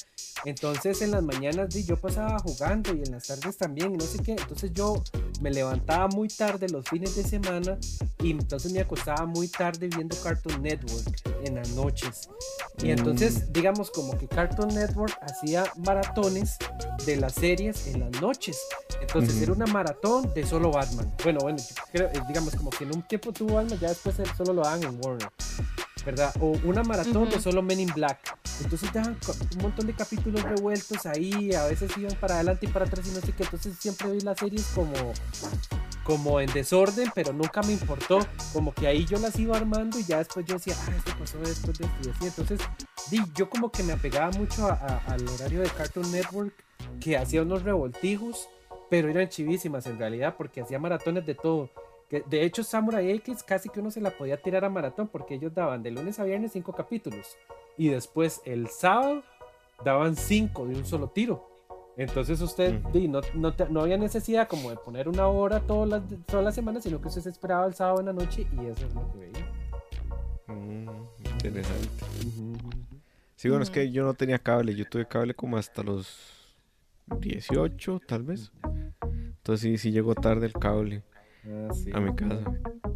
entonces 0.46 1.02
en 1.02 1.12
las 1.12 1.24
mañanas 1.24 1.74
yo 1.86 1.96
pasaba 1.98 2.38
jugando 2.40 2.94
y 2.94 3.02
en 3.04 3.12
las 3.12 3.28
tardes 3.28 3.58
también, 3.58 3.94
no 3.94 4.06
sé 4.06 4.20
qué, 4.20 4.32
entonces 4.32 4.72
yo 4.74 5.02
me 5.42 5.52
levantaba 5.52 6.08
muy 6.08 6.28
tarde 6.28 6.68
los 6.70 6.88
fines 6.88 7.16
de 7.16 7.24
semana 7.24 7.78
y 8.22 8.32
entonces 8.32 8.72
me 8.72 8.82
acostaba 8.82 9.26
muy 9.26 9.48
tarde 9.48 9.88
viendo 9.88 10.16
Cartoon 10.22 10.62
Network 10.62 11.22
en 11.44 11.56
las 11.56 11.70
noches. 11.70 12.30
Y 12.82 12.92
entonces, 12.92 13.50
mm. 13.50 13.54
digamos 13.54 13.92
como 13.92 14.18
que 14.18 14.28
Cartoon 14.28 14.70
Network 14.70 15.18
hacía 15.22 15.64
maratones 15.78 16.58
de 17.06 17.18
las 17.18 17.34
series 17.34 17.88
en 17.88 18.02
las 18.02 18.22
noches. 18.22 18.60
Entonces 19.02 19.42
era 19.42 19.52
una 19.54 19.66
maratón 19.66 20.32
de 20.34 20.46
solo 20.46 20.72
Batman. 20.72 21.12
Bueno, 21.24 21.40
bueno, 21.42 21.58
creo, 21.92 22.08
eh, 22.08 22.22
digamos 22.28 22.56
como 22.56 22.70
que 22.70 22.84
en 22.84 22.96
un 22.96 23.02
tiempo 23.04 23.32
tuvo 23.32 23.51
Batman, 23.56 23.80
ya 23.80 23.90
después 23.90 24.16
solo 24.38 24.54
lo 24.54 24.62
dan 24.62 24.84
en 24.84 25.00
Warner. 25.04 25.30
¿verdad? 26.06 26.34
O 26.40 26.58
una 26.64 26.84
maratón 26.84 27.30
de 27.30 27.40
solo 27.40 27.62
Men 27.62 27.80
in 27.80 27.92
Black. 27.94 28.38
Entonces 28.64 28.92
dejan 28.94 29.18
un 29.56 29.62
montón 29.62 29.88
de 29.88 29.94
capítulos 29.94 30.44
revueltos 30.44 31.06
ahí, 31.06 31.54
a 31.54 31.66
veces 31.66 31.96
iban 31.98 32.16
para 32.16 32.36
adelante 32.36 32.66
y 32.66 32.70
para 32.70 32.86
atrás 32.86 33.08
y 33.08 33.12
no 33.12 33.22
sé 33.22 33.32
qué. 33.34 33.44
Entonces 33.44 33.76
siempre 33.80 34.12
vi 34.12 34.22
las 34.22 34.38
series 34.40 34.66
como, 34.76 34.94
como 36.04 36.40
en 36.40 36.52
desorden, 36.54 37.12
pero 37.14 37.34
nunca 37.34 37.62
me 37.64 37.74
importó. 37.74 38.20
Como 38.54 38.74
que 38.74 38.88
ahí 38.88 39.06
yo 39.06 39.18
las 39.20 39.38
iba 39.40 39.58
armando 39.58 40.00
y 40.00 40.04
ya 40.04 40.20
después 40.20 40.46
yo 40.46 40.56
decía, 40.56 40.76
ah, 40.80 40.94
esto 40.96 41.12
pasó 41.18 41.38
después 41.40 41.78
de 41.78 41.86
esto 41.86 41.98
y 42.04 42.10
así. 42.10 42.26
Entonces, 42.26 42.60
di, 43.10 43.20
yo 43.36 43.50
como 43.50 43.72
que 43.72 43.84
me 43.84 43.94
apegaba 43.94 44.32
mucho 44.32 44.68
al 44.68 45.28
horario 45.28 45.62
de 45.62 45.70
Cartoon 45.70 46.12
Network, 46.12 46.54
que 47.00 47.18
hacía 47.18 47.42
unos 47.42 47.64
revoltijos, 47.64 48.48
pero 48.90 49.10
eran 49.10 49.30
chivísimas 49.30 49.88
en 49.88 49.98
realidad, 49.98 50.36
porque 50.38 50.62
hacía 50.62 50.78
maratones 50.78 51.26
de 51.26 51.36
todo 51.36 51.72
de 52.20 52.44
hecho, 52.44 52.64
Samurai 52.64 53.10
X 53.12 53.42
casi 53.44 53.70
que 53.70 53.80
uno 53.80 53.90
se 53.90 54.02
la 54.02 54.12
podía 54.12 54.42
tirar 54.42 54.66
a 54.66 54.70
maratón 54.70 55.08
porque 55.08 55.36
ellos 55.36 55.54
daban 55.54 55.82
de 55.82 55.92
lunes 55.92 56.20
a 56.20 56.26
viernes 56.26 56.52
cinco 56.52 56.74
capítulos. 56.74 57.38
Y 57.78 57.88
después 57.88 58.42
el 58.46 58.68
sábado 58.68 59.24
daban 59.84 60.16
cinco 60.16 60.68
de 60.68 60.76
un 60.76 60.86
solo 60.86 61.08
tiro. 61.08 61.48
Entonces 61.98 62.42
usted 62.42 62.82
no, 63.36 63.54
no, 63.70 63.82
había 63.82 63.98
necesidad 63.98 64.48
como 64.48 64.70
de 64.70 64.78
poner 64.78 65.08
una 65.08 65.28
hora 65.28 65.60
todas 65.62 65.88
las, 65.88 66.02
toda 66.26 66.42
la 66.42 66.52
semana, 66.52 66.82
sino 66.82 67.02
que 67.02 67.08
usted 67.08 67.22
se 67.22 67.30
esperaba 67.30 67.66
el 67.66 67.74
sábado 67.74 68.00
en 68.00 68.08
la 68.08 68.14
noche 68.14 68.48
y 68.54 68.66
eso 68.66 68.86
es 68.86 68.94
lo 68.94 69.12
que 69.12 69.20
veía. 69.20 69.52
Mm, 70.48 70.90
interesante. 71.34 72.06
Sí, 73.36 73.50
bueno, 73.50 73.64
es 73.64 73.70
que 73.70 73.92
yo 73.92 74.04
no 74.04 74.14
tenía 74.14 74.38
cable, 74.38 74.76
yo 74.76 74.86
tuve 74.86 75.08
cable 75.08 75.34
como 75.34 75.58
hasta 75.58 75.84
los 75.84 76.18
18 77.20 78.02
tal 78.08 78.24
vez. 78.24 78.52
Entonces 79.04 79.62
sí, 79.62 79.78
sí 79.78 79.92
llegó 79.92 80.16
tarde 80.16 80.46
el 80.46 80.54
cable. 80.54 81.04
Ah, 81.48 81.70
a 81.94 82.00
mi 82.00 82.16
casa. 82.16 82.44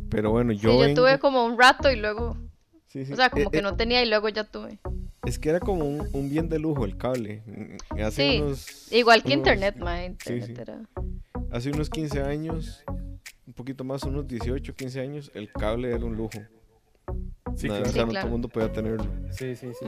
Pero 0.10 0.32
bueno, 0.32 0.52
yo. 0.54 0.86
yo 0.86 0.94
tuve 0.94 1.20
como 1.20 1.46
un 1.46 1.58
rato 1.60 1.92
y 1.92 1.96
luego. 1.96 2.38
O 3.12 3.16
sea, 3.16 3.30
como 3.30 3.46
eh, 3.46 3.50
que 3.52 3.58
eh, 3.60 3.62
no 3.62 3.76
tenía 3.76 4.02
y 4.04 4.10
luego 4.10 4.30
ya 4.30 4.46
tuve. 4.46 4.80
Es 5.26 5.40
que 5.40 5.50
era 5.50 5.60
como 5.60 5.86
un, 5.86 6.30
bien 6.30 6.48
de 6.48 6.60
lujo 6.60 6.86
el 6.86 6.98
cable. 6.98 7.44
Mm, 7.46 8.02
hace 8.02 8.56
sí, 8.56 8.96
igual 8.96 9.24
que 9.24 9.34
internet, 9.34 9.76
ma, 9.78 9.98
Hace 11.52 11.72
unos 11.72 11.90
15 11.90 12.22
años, 12.22 12.84
un 13.46 13.54
poquito 13.54 13.84
más, 13.84 14.04
unos 14.04 14.28
18, 14.28 14.76
15 14.76 15.02
años, 15.02 15.32
el 15.34 15.52
cable 15.52 15.90
era 15.90 16.06
un 16.06 16.16
lujo. 16.16 16.40
Sí, 17.56 17.68
claro. 17.68 17.84
O 17.84 17.92
sea, 17.92 18.06
no 18.06 18.14
todo 18.14 18.22
el 18.22 18.30
mundo 18.30 18.48
podía 18.48 18.72
tenerlo. 18.72 19.06
Sí, 19.32 19.56
sí, 19.56 19.68
sí. 19.80 19.86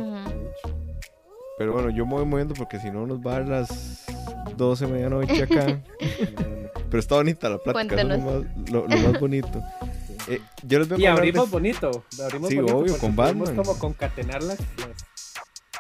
Pero 1.58 1.74
bueno, 1.74 1.90
yo 1.90 2.06
me 2.06 2.14
voy 2.14 2.26
moviendo 2.26 2.54
porque 2.54 2.80
si 2.80 2.92
no 2.92 3.08
nos 3.08 3.20
va 3.20 3.38
a 3.38 3.40
dar 3.40 3.48
las 3.48 4.06
12 4.58 4.86
de 4.86 4.92
medianoche 4.92 5.44
acá. 5.44 5.82
Pero 6.90 7.00
está 7.00 7.16
bonita 7.16 7.50
la 7.50 7.58
plática, 7.58 7.96
es 7.96 8.08
lo 8.08 8.20
más, 8.20 8.46
lo, 8.72 8.88
bonito. 9.20 9.64
Eh, 10.30 10.42
yo 10.64 10.80
les 10.80 11.00
y 11.00 11.06
abrimos 11.06 11.50
bonito, 11.50 12.04
abrimos 12.22 12.50
sí, 12.50 12.58
bonito 12.58 12.78
obvio, 12.78 12.98
con 12.98 13.16
Batman. 13.16 13.56
como 13.56 13.80
concatenar 13.80 14.44
las, 14.44 14.58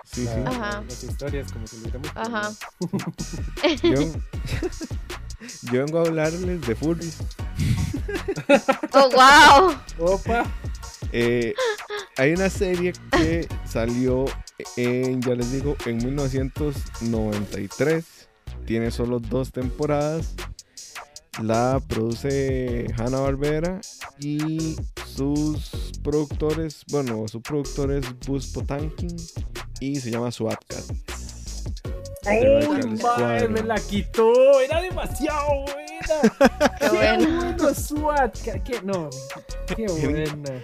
sí, 0.05 0.25
sí. 0.25 0.27
las 0.45 1.03
historias, 1.03 1.51
como 1.51 1.65
que 1.65 1.75
lo 1.75 1.99
Ajá. 2.15 2.53
yo, 3.83 3.99
yo 5.63 5.85
vengo 5.85 5.99
a 5.99 6.03
hablarles 6.03 6.65
de 6.65 6.75
furries. 6.75 7.17
¡Oh, 8.93 9.09
wow! 9.09 9.75
¡Opa! 9.99 10.45
Eh, 11.11 11.53
hay 12.17 12.33
una 12.33 12.49
serie 12.49 12.93
que 13.11 13.47
salió 13.65 14.25
en, 14.75 15.21
ya 15.21 15.35
les 15.35 15.51
digo, 15.51 15.77
en 15.85 15.97
1993. 15.97 18.27
Tiene 18.65 18.89
solo 18.91 19.19
dos 19.19 19.51
temporadas. 19.51 20.33
La 21.41 21.79
produce 21.87 22.87
Hanna 22.97 23.19
Barbera 23.19 23.79
y 24.19 24.75
sus 25.15 25.91
productores, 26.03 26.83
bueno, 26.89 27.27
su 27.27 27.41
productor 27.41 27.91
es 27.91 28.05
Buzz 28.25 28.47
Potankin 28.53 29.15
y 29.79 29.97
se 29.97 30.09
llama 30.09 30.31
SWAT 30.31 30.59
Cat. 30.67 30.83
¡Ay, 32.25 33.47
me 33.49 33.61
la 33.61 33.75
quitó! 33.75 34.59
¡Era 34.59 34.81
demasiado 34.81 35.47
buena! 35.61 36.77
¡Qué, 36.79 36.89
bueno! 36.89 37.73
SWAT 37.73 38.37
¡Qué, 38.63 38.81
no! 38.83 39.09
¡Qué 39.67 39.85
buena! 40.07 40.61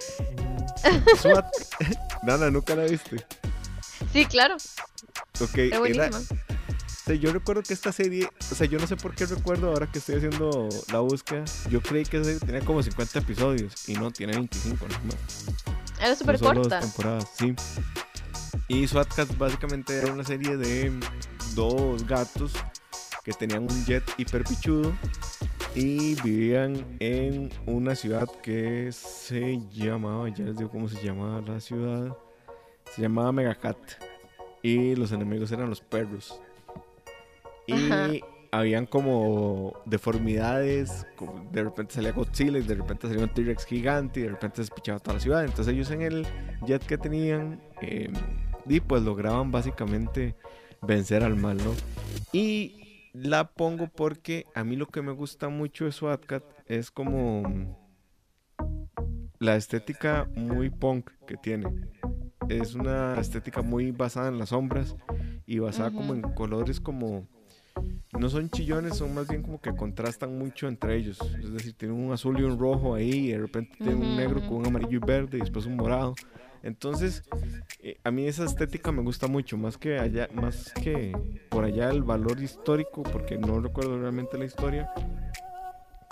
SWAT. 1.17 1.45
Nana, 2.23 2.49
¿nunca 2.49 2.75
la 2.75 2.83
viste? 2.83 3.17
Sí, 4.11 4.25
claro. 4.25 4.55
Ok, 5.39 5.57
era, 5.57 6.09
yo 7.07 7.33
recuerdo 7.33 7.63
que 7.63 7.73
esta 7.73 7.91
serie, 7.91 8.29
o 8.51 8.55
sea, 8.55 8.65
yo 8.65 8.79
no 8.79 8.87
sé 8.87 8.95
por 8.95 9.13
qué 9.13 9.25
recuerdo 9.25 9.69
ahora 9.69 9.87
que 9.91 9.99
estoy 9.99 10.15
haciendo 10.15 10.69
la 10.91 10.99
búsqueda, 10.99 11.43
yo 11.69 11.81
creí 11.81 12.05
que 12.05 12.19
tenía 12.21 12.61
como 12.61 12.81
50 12.81 13.19
episodios 13.19 13.89
y 13.89 13.93
no, 13.93 14.11
tiene 14.11 14.33
25 14.33 14.85
más. 14.87 15.45
Era 15.99 16.15
súper 16.15 16.39
corta. 16.39 16.79
temporadas, 16.79 17.29
sí. 17.37 17.53
Y 18.67 18.87
SWAT 18.87 19.07
básicamente 19.37 19.97
era 19.97 20.13
una 20.13 20.23
serie 20.23 20.55
de 20.55 20.91
dos 21.55 22.07
gatos 22.07 22.53
que 23.23 23.33
tenían 23.33 23.63
un 23.63 23.85
jet 23.85 24.03
hiper 24.17 24.43
pichudo 24.43 24.93
y 25.75 26.15
vivían 26.21 26.97
en 26.99 27.51
una 27.65 27.95
ciudad 27.95 28.27
que 28.41 28.91
se 28.91 29.59
llamaba, 29.71 30.29
ya 30.29 30.45
les 30.45 30.57
digo 30.57 30.69
cómo 30.69 30.87
se 30.87 31.03
llamaba 31.03 31.41
la 31.41 31.59
ciudad, 31.59 32.15
se 32.95 33.01
llamaba 33.01 33.31
Megacat 33.31 33.77
y 34.61 34.95
los 34.95 35.11
enemigos 35.11 35.51
eran 35.51 35.69
los 35.69 35.81
perros. 35.81 36.39
Y 37.67 38.21
habían 38.51 38.85
como 38.85 39.73
deformidades, 39.85 41.07
de 41.51 41.63
repente 41.63 41.95
salía 41.95 42.11
Godzilla 42.11 42.59
y 42.59 42.61
de 42.61 42.75
repente 42.75 43.07
salía 43.07 43.23
un 43.23 43.33
T-Rex 43.33 43.65
gigante 43.65 44.19
y 44.19 44.23
de 44.23 44.29
repente 44.29 44.57
se 44.57 44.61
despichaba 44.63 44.99
toda 44.99 45.15
la 45.15 45.19
ciudad. 45.19 45.43
Entonces 45.43 45.73
ellos 45.73 45.89
en 45.89 46.03
el 46.03 46.27
jet 46.65 46.85
que 46.85 46.99
tenían, 46.99 47.61
eh, 47.81 48.11
y 48.67 48.79
pues 48.79 49.01
lograban 49.01 49.51
básicamente 49.51 50.35
vencer 50.81 51.23
al 51.23 51.35
mal, 51.35 51.57
¿no? 51.57 51.73
Y 52.31 53.09
la 53.13 53.53
pongo 53.53 53.87
porque 53.87 54.45
a 54.53 54.63
mí 54.63 54.75
lo 54.75 54.87
que 54.87 55.01
me 55.01 55.11
gusta 55.11 55.49
mucho 55.49 55.85
de 55.85 55.91
SWAT 55.91 56.21
es 56.67 56.91
como 56.91 57.77
la 59.39 59.55
estética 59.55 60.27
muy 60.35 60.69
punk 60.69 61.09
que 61.25 61.37
tiene. 61.37 61.67
Es 62.49 62.75
una 62.75 63.15
estética 63.19 63.61
muy 63.61 63.91
basada 63.91 64.27
en 64.27 64.37
las 64.37 64.49
sombras 64.49 64.95
y 65.45 65.59
basada 65.59 65.91
como 65.91 66.13
en 66.13 66.21
colores 66.21 66.79
como 66.79 67.27
no 68.17 68.29
son 68.29 68.49
chillones, 68.49 68.97
son 68.97 69.13
más 69.13 69.27
bien 69.27 69.41
como 69.41 69.59
que 69.59 69.75
contrastan 69.75 70.37
mucho 70.37 70.67
entre 70.67 70.95
ellos. 70.95 71.19
Es 71.41 71.53
decir, 71.53 71.73
tienen 71.73 71.97
un 71.97 72.11
azul 72.11 72.39
y 72.39 72.43
un 72.43 72.59
rojo 72.59 72.95
ahí, 72.95 73.11
y 73.11 73.31
de 73.31 73.39
repente 73.39 73.75
tienen 73.77 73.97
un 73.97 74.15
negro 74.15 74.41
con 74.41 74.57
un 74.57 74.67
amarillo 74.67 74.97
y 74.97 75.05
verde, 75.05 75.37
y 75.37 75.41
después 75.41 75.65
un 75.65 75.75
morado. 75.75 76.15
Entonces, 76.61 77.23
eh, 77.81 77.97
a 78.03 78.11
mí 78.11 78.25
esa 78.25 78.45
estética 78.45 78.91
me 78.91 79.01
gusta 79.01 79.27
mucho, 79.27 79.57
más 79.57 79.77
que 79.77 79.99
allá, 79.99 80.29
más 80.33 80.71
que 80.73 81.11
por 81.49 81.65
allá 81.65 81.89
el 81.89 82.03
valor 82.03 82.41
histórico, 82.41 83.03
porque 83.03 83.37
no 83.37 83.59
recuerdo 83.59 83.99
realmente 83.99 84.37
la 84.37 84.45
historia. 84.45 84.89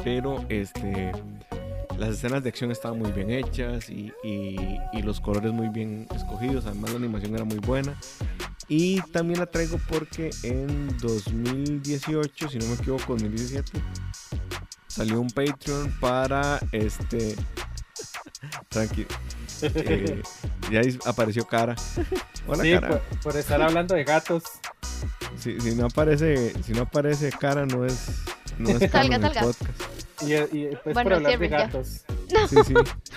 Pero 0.04 0.44
este 0.50 1.12
las 2.02 2.16
escenas 2.16 2.42
de 2.42 2.50
acción 2.50 2.72
estaban 2.72 2.98
muy 2.98 3.12
bien 3.12 3.30
hechas 3.30 3.88
y, 3.88 4.12
y, 4.24 5.02
los 5.04 5.22
colores 5.22 5.52
muy 5.52 5.70
bien 5.70 6.08
escogidos. 6.16 6.66
Además, 6.66 6.90
la 6.92 6.98
animación 6.98 7.36
era 7.36 7.46
muy 7.46 7.60
buena. 7.60 7.96
Y 8.68 9.02
también 9.12 9.40
la 9.40 9.46
traigo 9.46 9.80
porque 9.88 10.32
en 10.42 10.98
2018, 10.98 12.50
si 12.50 12.58
no 12.58 12.66
me 12.66 12.74
equivoco, 12.74 13.14
2017, 13.14 13.80
salió 14.88 15.22
un 15.22 15.30
Patreon 15.30 15.94
para 16.00 16.60
este. 16.72 17.36
Tranquilo. 18.70 19.10
Eh, 19.62 20.24
ya 20.72 20.82
apareció 21.06 21.46
cara. 21.46 21.76
Hola, 22.48 22.64
sí, 22.64 22.72
cara. 22.72 23.04
Por, 23.22 23.38
estar 23.38 23.62
hablando 23.62 23.94
de 23.94 24.04
gatos. 24.04 24.44
Si, 25.38 25.60
si, 25.60 25.76
no 25.76 25.86
aparece, 25.86 26.52
si 26.64 26.74
no 26.74 26.82
aparece 26.82 27.30
cara, 27.30 27.68
no 27.68 27.86
es, 27.86 28.08
no 28.58 28.70
es 28.72 28.92
salga, 28.92 29.20
salga. 29.20 29.42
podcast. 29.42 30.11
Y, 30.22 30.34
y 30.34 30.70
pues 30.84 30.94
bueno, 30.94 31.04
por 31.04 31.14
hablar 31.14 31.40
de 31.40 31.48
gatos. 31.48 32.02
No. 32.34 32.48
Sí, 32.48 32.56
sí. 32.66 32.74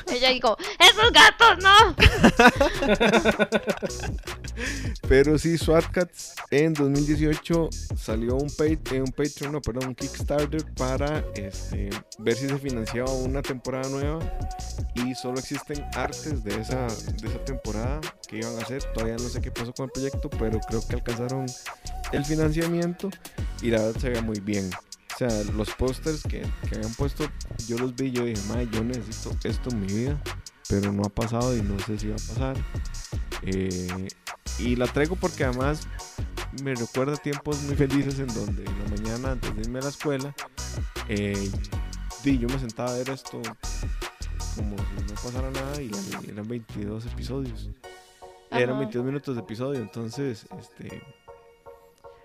Ella 0.13 0.31
dijo, 0.31 0.57
¡esos 0.79 1.13
gatos 1.13 1.59
no! 1.63 1.95
Pero 5.09 5.39
sí, 5.39 5.59
SWAT 5.59 5.91
Cats 5.91 6.35
en 6.51 6.75
2018 6.75 7.71
salió 7.97 8.37
un, 8.37 8.49
pay, 8.57 8.79
eh, 8.93 9.01
un 9.01 9.13
Patreon, 9.13 9.53
no, 9.53 9.61
perdón, 9.61 9.89
un 9.89 9.95
Kickstarter 9.95 10.65
para 10.75 11.25
este, 11.35 11.91
ver 12.19 12.35
si 12.35 12.49
se 12.49 12.59
financiaba 12.59 13.13
una 13.13 13.43
temporada 13.43 13.89
nueva. 13.89 14.21
Y 14.95 15.15
solo 15.15 15.39
existen 15.39 15.85
artes 15.95 16.45
de 16.45 16.61
esa, 16.61 16.87
de 16.87 17.29
esa 17.29 17.45
temporada 17.45 18.01
que 18.29 18.39
iban 18.39 18.57
a 18.59 18.63
hacer. 18.63 18.83
Todavía 18.93 19.17
no 19.17 19.29
sé 19.29 19.41
qué 19.41 19.51
pasó 19.51 19.73
con 19.73 19.87
el 19.87 19.91
proyecto, 19.93 20.31
pero 20.31 20.61
creo 20.61 20.87
que 20.87 20.95
alcanzaron 20.95 21.47
el 22.13 22.25
financiamiento 22.25 23.11
y 23.61 23.71
la 23.71 23.83
verdad 23.83 24.01
se 24.01 24.11
ve 24.11 24.23
muy 24.23 24.41
bien. 24.41 24.71
O 25.15 25.17
sea, 25.17 25.29
los 25.57 25.71
pósters 25.71 26.25
que, 26.25 26.45
habían 26.75 26.93
puesto, 26.95 27.25
yo 27.69 27.79
los 27.79 27.95
vi 27.95 28.07
y 28.07 28.11
yo 28.11 28.25
dije, 28.25 28.43
madre, 28.49 28.69
yo 28.73 28.83
necesito 28.83 29.37
esto 29.45 29.71
en 29.71 29.81
mi 29.81 29.87
vida, 29.87 30.21
pero 30.69 30.93
no 30.93 31.05
ha 31.05 31.09
pasado 31.09 31.57
y 31.57 31.63
no 31.63 31.79
sé 31.79 31.99
si 31.99 32.09
va 32.09 32.17
a 32.17 32.19
pasar. 32.19 32.57
Eh, 33.43 34.09
y 34.59 34.75
la 34.75 34.87
traigo 34.87 35.15
porque 35.15 35.45
además 35.45 35.87
me 36.63 36.75
recuerda 36.75 37.17
tiempos 37.17 37.63
muy 37.63 37.77
felices 37.77 38.19
en 38.19 38.29
donde 38.29 38.65
en 38.65 38.79
la 38.83 38.91
mañana 38.91 39.33
antes 39.33 39.55
de 39.55 39.63
irme 39.63 39.79
a 39.79 39.83
la 39.83 39.89
escuela, 39.91 40.35
eh, 41.09 41.51
yo 42.25 42.49
me 42.49 42.59
sentaba 42.59 42.91
a 42.91 42.95
ver 42.95 43.11
esto 43.11 43.41
como 44.57 44.77
si 44.77 45.07
no 45.07 45.15
pasara 45.23 45.51
nada 45.51 45.81
y 45.81 45.91
eran 46.29 46.49
22 46.49 47.07
episodios. 47.07 47.71
Eran 48.51 48.79
22 48.79 49.07
minutos 49.07 49.37
de 49.37 49.43
episodio, 49.43 49.81
entonces 49.81 50.47
este 50.59 51.03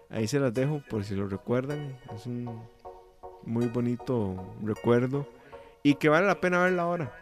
ahí 0.09 0.27
se 0.27 0.39
las 0.39 0.53
dejo 0.53 0.81
por 0.89 1.03
si 1.03 1.15
lo 1.15 1.27
recuerdan. 1.27 1.97
Es 2.15 2.25
un 2.25 2.61
muy 3.43 3.67
bonito 3.67 4.53
recuerdo 4.63 5.27
y 5.83 5.95
que 5.95 6.09
vale 6.09 6.27
la 6.27 6.39
pena 6.39 6.63
verla 6.63 6.83
ahora. 6.83 7.13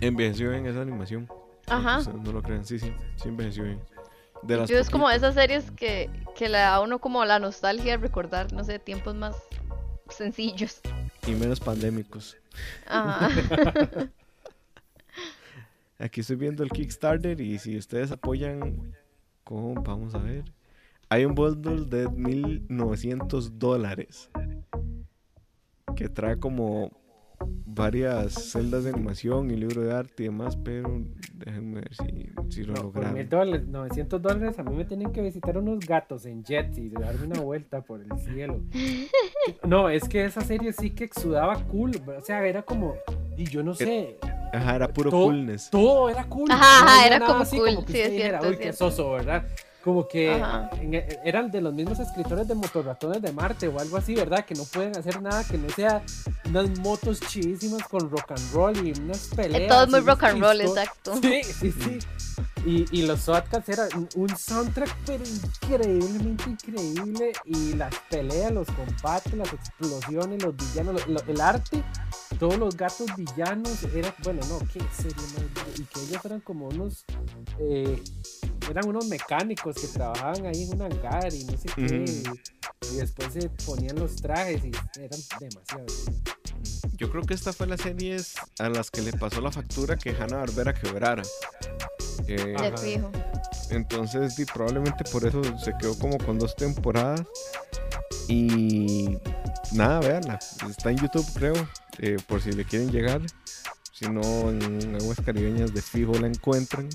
Envejeció 0.00 0.52
en 0.52 0.66
esa 0.66 0.80
animación. 0.80 1.28
Ajá. 1.66 2.00
No, 2.12 2.32
lo 2.32 2.42
crean, 2.42 2.64
sí, 2.64 2.78
sí, 2.78 2.92
sí 3.16 3.28
envejeció 3.28 3.64
bien. 3.64 3.80
De 4.42 4.56
las 4.56 4.70
es 4.70 4.90
como 4.90 5.10
esas 5.10 5.34
series 5.34 5.70
que, 5.70 6.10
que 6.36 6.48
le 6.48 6.58
da 6.58 6.74
a 6.74 6.80
uno 6.80 6.98
como 6.98 7.24
la 7.24 7.38
nostalgia 7.38 7.92
de 7.92 7.98
recordar, 7.98 8.52
no 8.52 8.62
sé, 8.62 8.78
tiempos 8.78 9.14
más 9.14 9.36
sencillos. 10.08 10.80
Y 11.26 11.32
menos 11.32 11.60
pandémicos. 11.60 12.36
Ajá. 12.86 13.30
Aquí 15.98 16.20
estoy 16.20 16.36
viendo 16.36 16.62
el 16.62 16.70
Kickstarter 16.70 17.40
y 17.40 17.58
si 17.58 17.78
ustedes 17.78 18.10
apoyan 18.10 18.94
con, 19.44 19.74
vamos 19.82 20.14
a 20.14 20.18
ver, 20.18 20.44
hay 21.08 21.24
un 21.24 21.34
bundle 21.34 21.86
de 21.86 22.08
1900 22.10 23.58
dólares 23.58 24.28
que 25.94 26.08
trae 26.08 26.38
como 26.38 26.90
varias 27.66 28.32
celdas 28.34 28.84
de 28.84 28.90
animación 28.90 29.50
y 29.50 29.56
libro 29.56 29.82
de 29.82 29.92
arte 29.92 30.22
y 30.22 30.26
demás, 30.26 30.56
pero 30.56 31.02
déjenme 31.34 31.80
ver 31.80 31.94
si, 31.94 32.30
si 32.50 32.62
lo 32.64 32.74
no, 32.74 32.82
lograron. 32.84 33.28
Dólares, 33.28 33.66
900 33.66 34.22
dólares 34.22 34.58
a 34.58 34.62
mí 34.62 34.76
me 34.76 34.84
tienen 34.84 35.12
que 35.12 35.20
visitar 35.20 35.58
unos 35.58 35.80
gatos 35.80 36.26
en 36.26 36.44
jet 36.44 36.76
y 36.78 36.90
darme 36.90 37.26
una 37.26 37.40
vuelta 37.40 37.82
por 37.82 38.00
el 38.00 38.18
cielo. 38.18 38.62
No, 39.62 39.90
es 39.90 40.08
que 40.08 40.24
esa 40.24 40.40
serie 40.40 40.72
sí 40.72 40.90
que 40.90 41.04
exudaba 41.04 41.62
cool, 41.64 41.92
o 42.06 42.20
sea, 42.22 42.46
era 42.46 42.62
como, 42.62 42.94
y 43.36 43.44
yo 43.44 43.62
no 43.62 43.72
eh, 43.72 43.76
sé. 43.76 44.16
Ajá, 44.54 44.76
era 44.76 44.88
puro 44.88 45.10
coolness. 45.10 45.68
Todo 45.68 46.08
era 46.08 46.24
cool. 46.24 46.50
Ajá, 46.50 47.06
era 47.06 47.20
como 47.20 47.44
cool. 47.44 47.84
sí, 47.86 48.00
es 48.00 48.10
cierto, 48.10 48.48
Uy, 48.48 48.56
qué 48.56 48.72
soso, 48.72 49.10
¿verdad? 49.10 49.44
Como 49.84 50.08
que 50.08 50.32
e, 50.32 51.20
eran 51.24 51.50
de 51.50 51.60
los 51.60 51.74
mismos 51.74 52.00
escritores 52.00 52.48
de 52.48 52.54
Motorratones 52.54 53.20
de 53.20 53.32
Marte 53.32 53.68
o 53.68 53.78
algo 53.78 53.98
así, 53.98 54.14
¿verdad? 54.14 54.46
Que 54.46 54.54
no 54.54 54.64
pueden 54.64 54.96
hacer 54.96 55.20
nada 55.20 55.44
que 55.44 55.58
no 55.58 55.68
sea 55.68 56.02
unas 56.46 56.78
motos 56.78 57.20
chidísimas 57.20 57.86
con 57.86 58.10
rock 58.10 58.30
and 58.30 58.52
roll 58.54 58.86
y 58.86 58.98
unas 58.98 59.28
peleas. 59.36 59.68
Todo 59.68 59.84
es 59.84 59.90
muy 59.90 60.00
rock 60.00 60.22
and 60.24 60.42
roll, 60.42 60.60
exacto. 60.62 61.14
Sí, 61.20 61.42
sí, 61.42 61.70
sí. 61.72 61.98
Y, 62.64 62.86
y 62.98 63.02
los 63.06 63.20
Swatcats 63.20 63.68
eran 63.68 63.88
un 64.16 64.36
soundtrack 64.36 64.96
pero 65.04 65.22
increíblemente 65.22 66.50
increíble 66.50 67.32
y 67.44 67.74
las 67.74 67.94
peleas, 68.08 68.50
los 68.52 68.66
combates, 68.68 69.34
las 69.34 69.52
explosiones, 69.52 70.42
los 70.42 70.56
villanos, 70.56 71.02
el 71.28 71.40
arte, 71.42 71.84
todos 72.38 72.56
los 72.56 72.76
gatos 72.76 73.14
villanos, 73.16 73.84
era, 73.94 74.14
bueno, 74.22 74.40
no, 74.48 74.58
qué 74.72 74.80
serio, 74.96 75.14
y 75.76 75.82
que 75.82 76.00
ellos 76.00 76.24
eran 76.24 76.40
como 76.40 76.68
unos, 76.68 77.04
eh, 77.58 78.02
eran 78.70 78.88
unos 78.88 79.06
mecánicos 79.06 79.73
que 79.74 79.86
trabajaban 79.88 80.46
ahí 80.46 80.62
en 80.62 80.74
un 80.74 80.82
hangar 80.82 81.32
y 81.32 81.44
no 81.44 81.56
sé 81.56 81.68
qué, 81.74 82.04
y, 82.92 82.96
después 82.96 83.32
se 83.32 83.48
ponían 83.66 83.96
los 83.96 84.16
trajes 84.16 84.64
y 84.64 84.72
eran 85.00 85.20
demasiado. 85.40 85.86
Yo 86.96 87.10
creo 87.10 87.22
que 87.24 87.34
esta 87.34 87.52
fue 87.52 87.66
la 87.66 87.76
serie 87.76 88.18
a 88.58 88.68
las 88.68 88.90
que 88.90 89.02
le 89.02 89.12
pasó 89.12 89.40
la 89.40 89.50
factura 89.50 89.96
que 89.96 90.10
Hanna 90.10 90.36
Barbera 90.36 90.72
quebrara. 90.72 91.22
Eh, 92.28 92.54
fijo. 92.80 93.10
Entonces, 93.70 94.34
probablemente 94.52 95.04
por 95.10 95.26
eso 95.26 95.42
se 95.58 95.74
quedó 95.78 95.98
como 95.98 96.18
con 96.18 96.38
dos 96.38 96.54
temporadas. 96.54 97.22
Y 98.28 99.18
nada, 99.72 100.00
véanla. 100.00 100.38
Está 100.68 100.90
en 100.90 100.98
YouTube, 100.98 101.26
creo. 101.34 101.68
Eh, 101.98 102.16
por 102.26 102.40
si 102.40 102.52
le 102.52 102.64
quieren 102.64 102.90
llegar. 102.90 103.20
Si 103.94 104.08
no, 104.08 104.50
en 104.50 104.96
aguas 105.00 105.20
caribeñas 105.24 105.72
de 105.72 105.80
fijo 105.80 106.14
la 106.14 106.26
encuentran. 106.26 106.88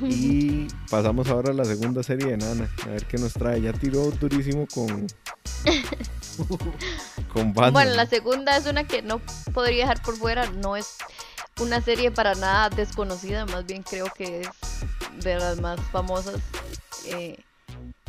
Y 0.00 0.66
pasamos 0.90 1.28
ahora 1.28 1.50
a 1.50 1.54
la 1.54 1.66
segunda 1.66 2.02
serie 2.02 2.28
de 2.30 2.36
Nana. 2.38 2.70
A 2.84 2.88
ver 2.88 3.04
qué 3.04 3.18
nos 3.18 3.34
trae. 3.34 3.60
Ya 3.60 3.74
tiró 3.74 4.10
durísimo 4.12 4.66
con. 4.72 5.06
con 7.34 7.52
Bueno, 7.52 7.94
la 7.94 8.06
segunda 8.06 8.56
es 8.56 8.64
una 8.64 8.84
que 8.84 9.02
no 9.02 9.20
podría 9.52 9.82
dejar 9.82 10.00
por 10.00 10.16
fuera. 10.16 10.50
No 10.50 10.74
es 10.74 10.96
una 11.60 11.82
serie 11.82 12.10
para 12.10 12.34
nada 12.34 12.70
desconocida, 12.70 13.44
más 13.44 13.66
bien 13.66 13.82
creo 13.82 14.06
que 14.06 14.40
es 14.40 14.48
de 15.22 15.36
las 15.36 15.60
más 15.60 15.78
famosas. 15.92 16.40
Eh, 17.08 17.36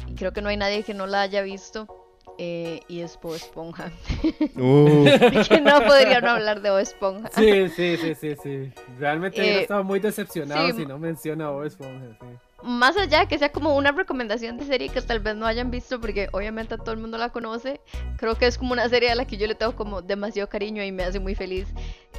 y 0.08 0.16
creo 0.16 0.32
que 0.32 0.42
no 0.42 0.48
hay 0.48 0.56
nadie 0.56 0.84
que 0.84 0.94
no 0.94 1.08
la 1.08 1.24
haya 1.24 1.42
visto. 1.42 2.01
Eh, 2.44 2.80
y 2.88 3.02
es 3.02 3.20
Bob 3.22 3.36
Esponja. 3.36 3.92
Uh. 4.56 5.06
que 5.48 5.62
no 5.62 5.80
podría 5.86 6.22
no 6.22 6.32
hablar 6.32 6.60
de 6.62 6.72
Bob 6.72 6.80
Esponja. 6.80 7.30
Sí, 7.36 7.70
sí, 7.70 7.98
sí, 7.98 8.16
sí, 8.16 8.36
sí. 8.42 8.74
Realmente 8.98 9.40
eh, 9.40 9.62
estaba 9.62 9.84
muy 9.84 10.00
decepcionado 10.00 10.76
si 10.76 10.84
no 10.88 10.98
menciona 10.98 11.46
a 11.46 11.50
Bob 11.52 11.66
Esponja. 11.66 12.18
Sí 12.20 12.28
más 12.64 12.96
allá 12.98 13.22
de 13.22 13.28
que 13.28 13.40
sea 13.40 13.52
como 13.52 13.76
una 13.76 13.92
recomendación 13.92 14.58
de 14.58 14.66
serie 14.66 14.90
que 14.90 15.02
tal 15.02 15.20
vez 15.20 15.36
no 15.36 15.46
hayan 15.46 15.72
visto, 15.72 16.00
porque 16.00 16.30
obviamente 16.32 16.78
todo 16.78 16.92
el 16.92 17.00
mundo 17.00 17.18
la 17.18 17.30
conoce, 17.30 17.82
creo 18.18 18.36
que 18.36 18.46
es 18.46 18.58
como 18.58 18.74
una 18.74 18.88
serie 18.90 19.12
a 19.12 19.16
la 19.16 19.26
que 19.26 19.38
yo 19.38 19.48
le 19.48 19.56
tengo 19.56 19.76
como 19.76 20.02
demasiado 20.02 20.48
cariño 20.48 20.84
y 20.84 20.92
me 20.92 21.04
hace 21.04 21.20
muy 21.20 21.36
feliz. 21.36 21.68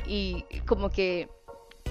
Y 0.06 0.44
como 0.66 0.90
que 0.90 1.28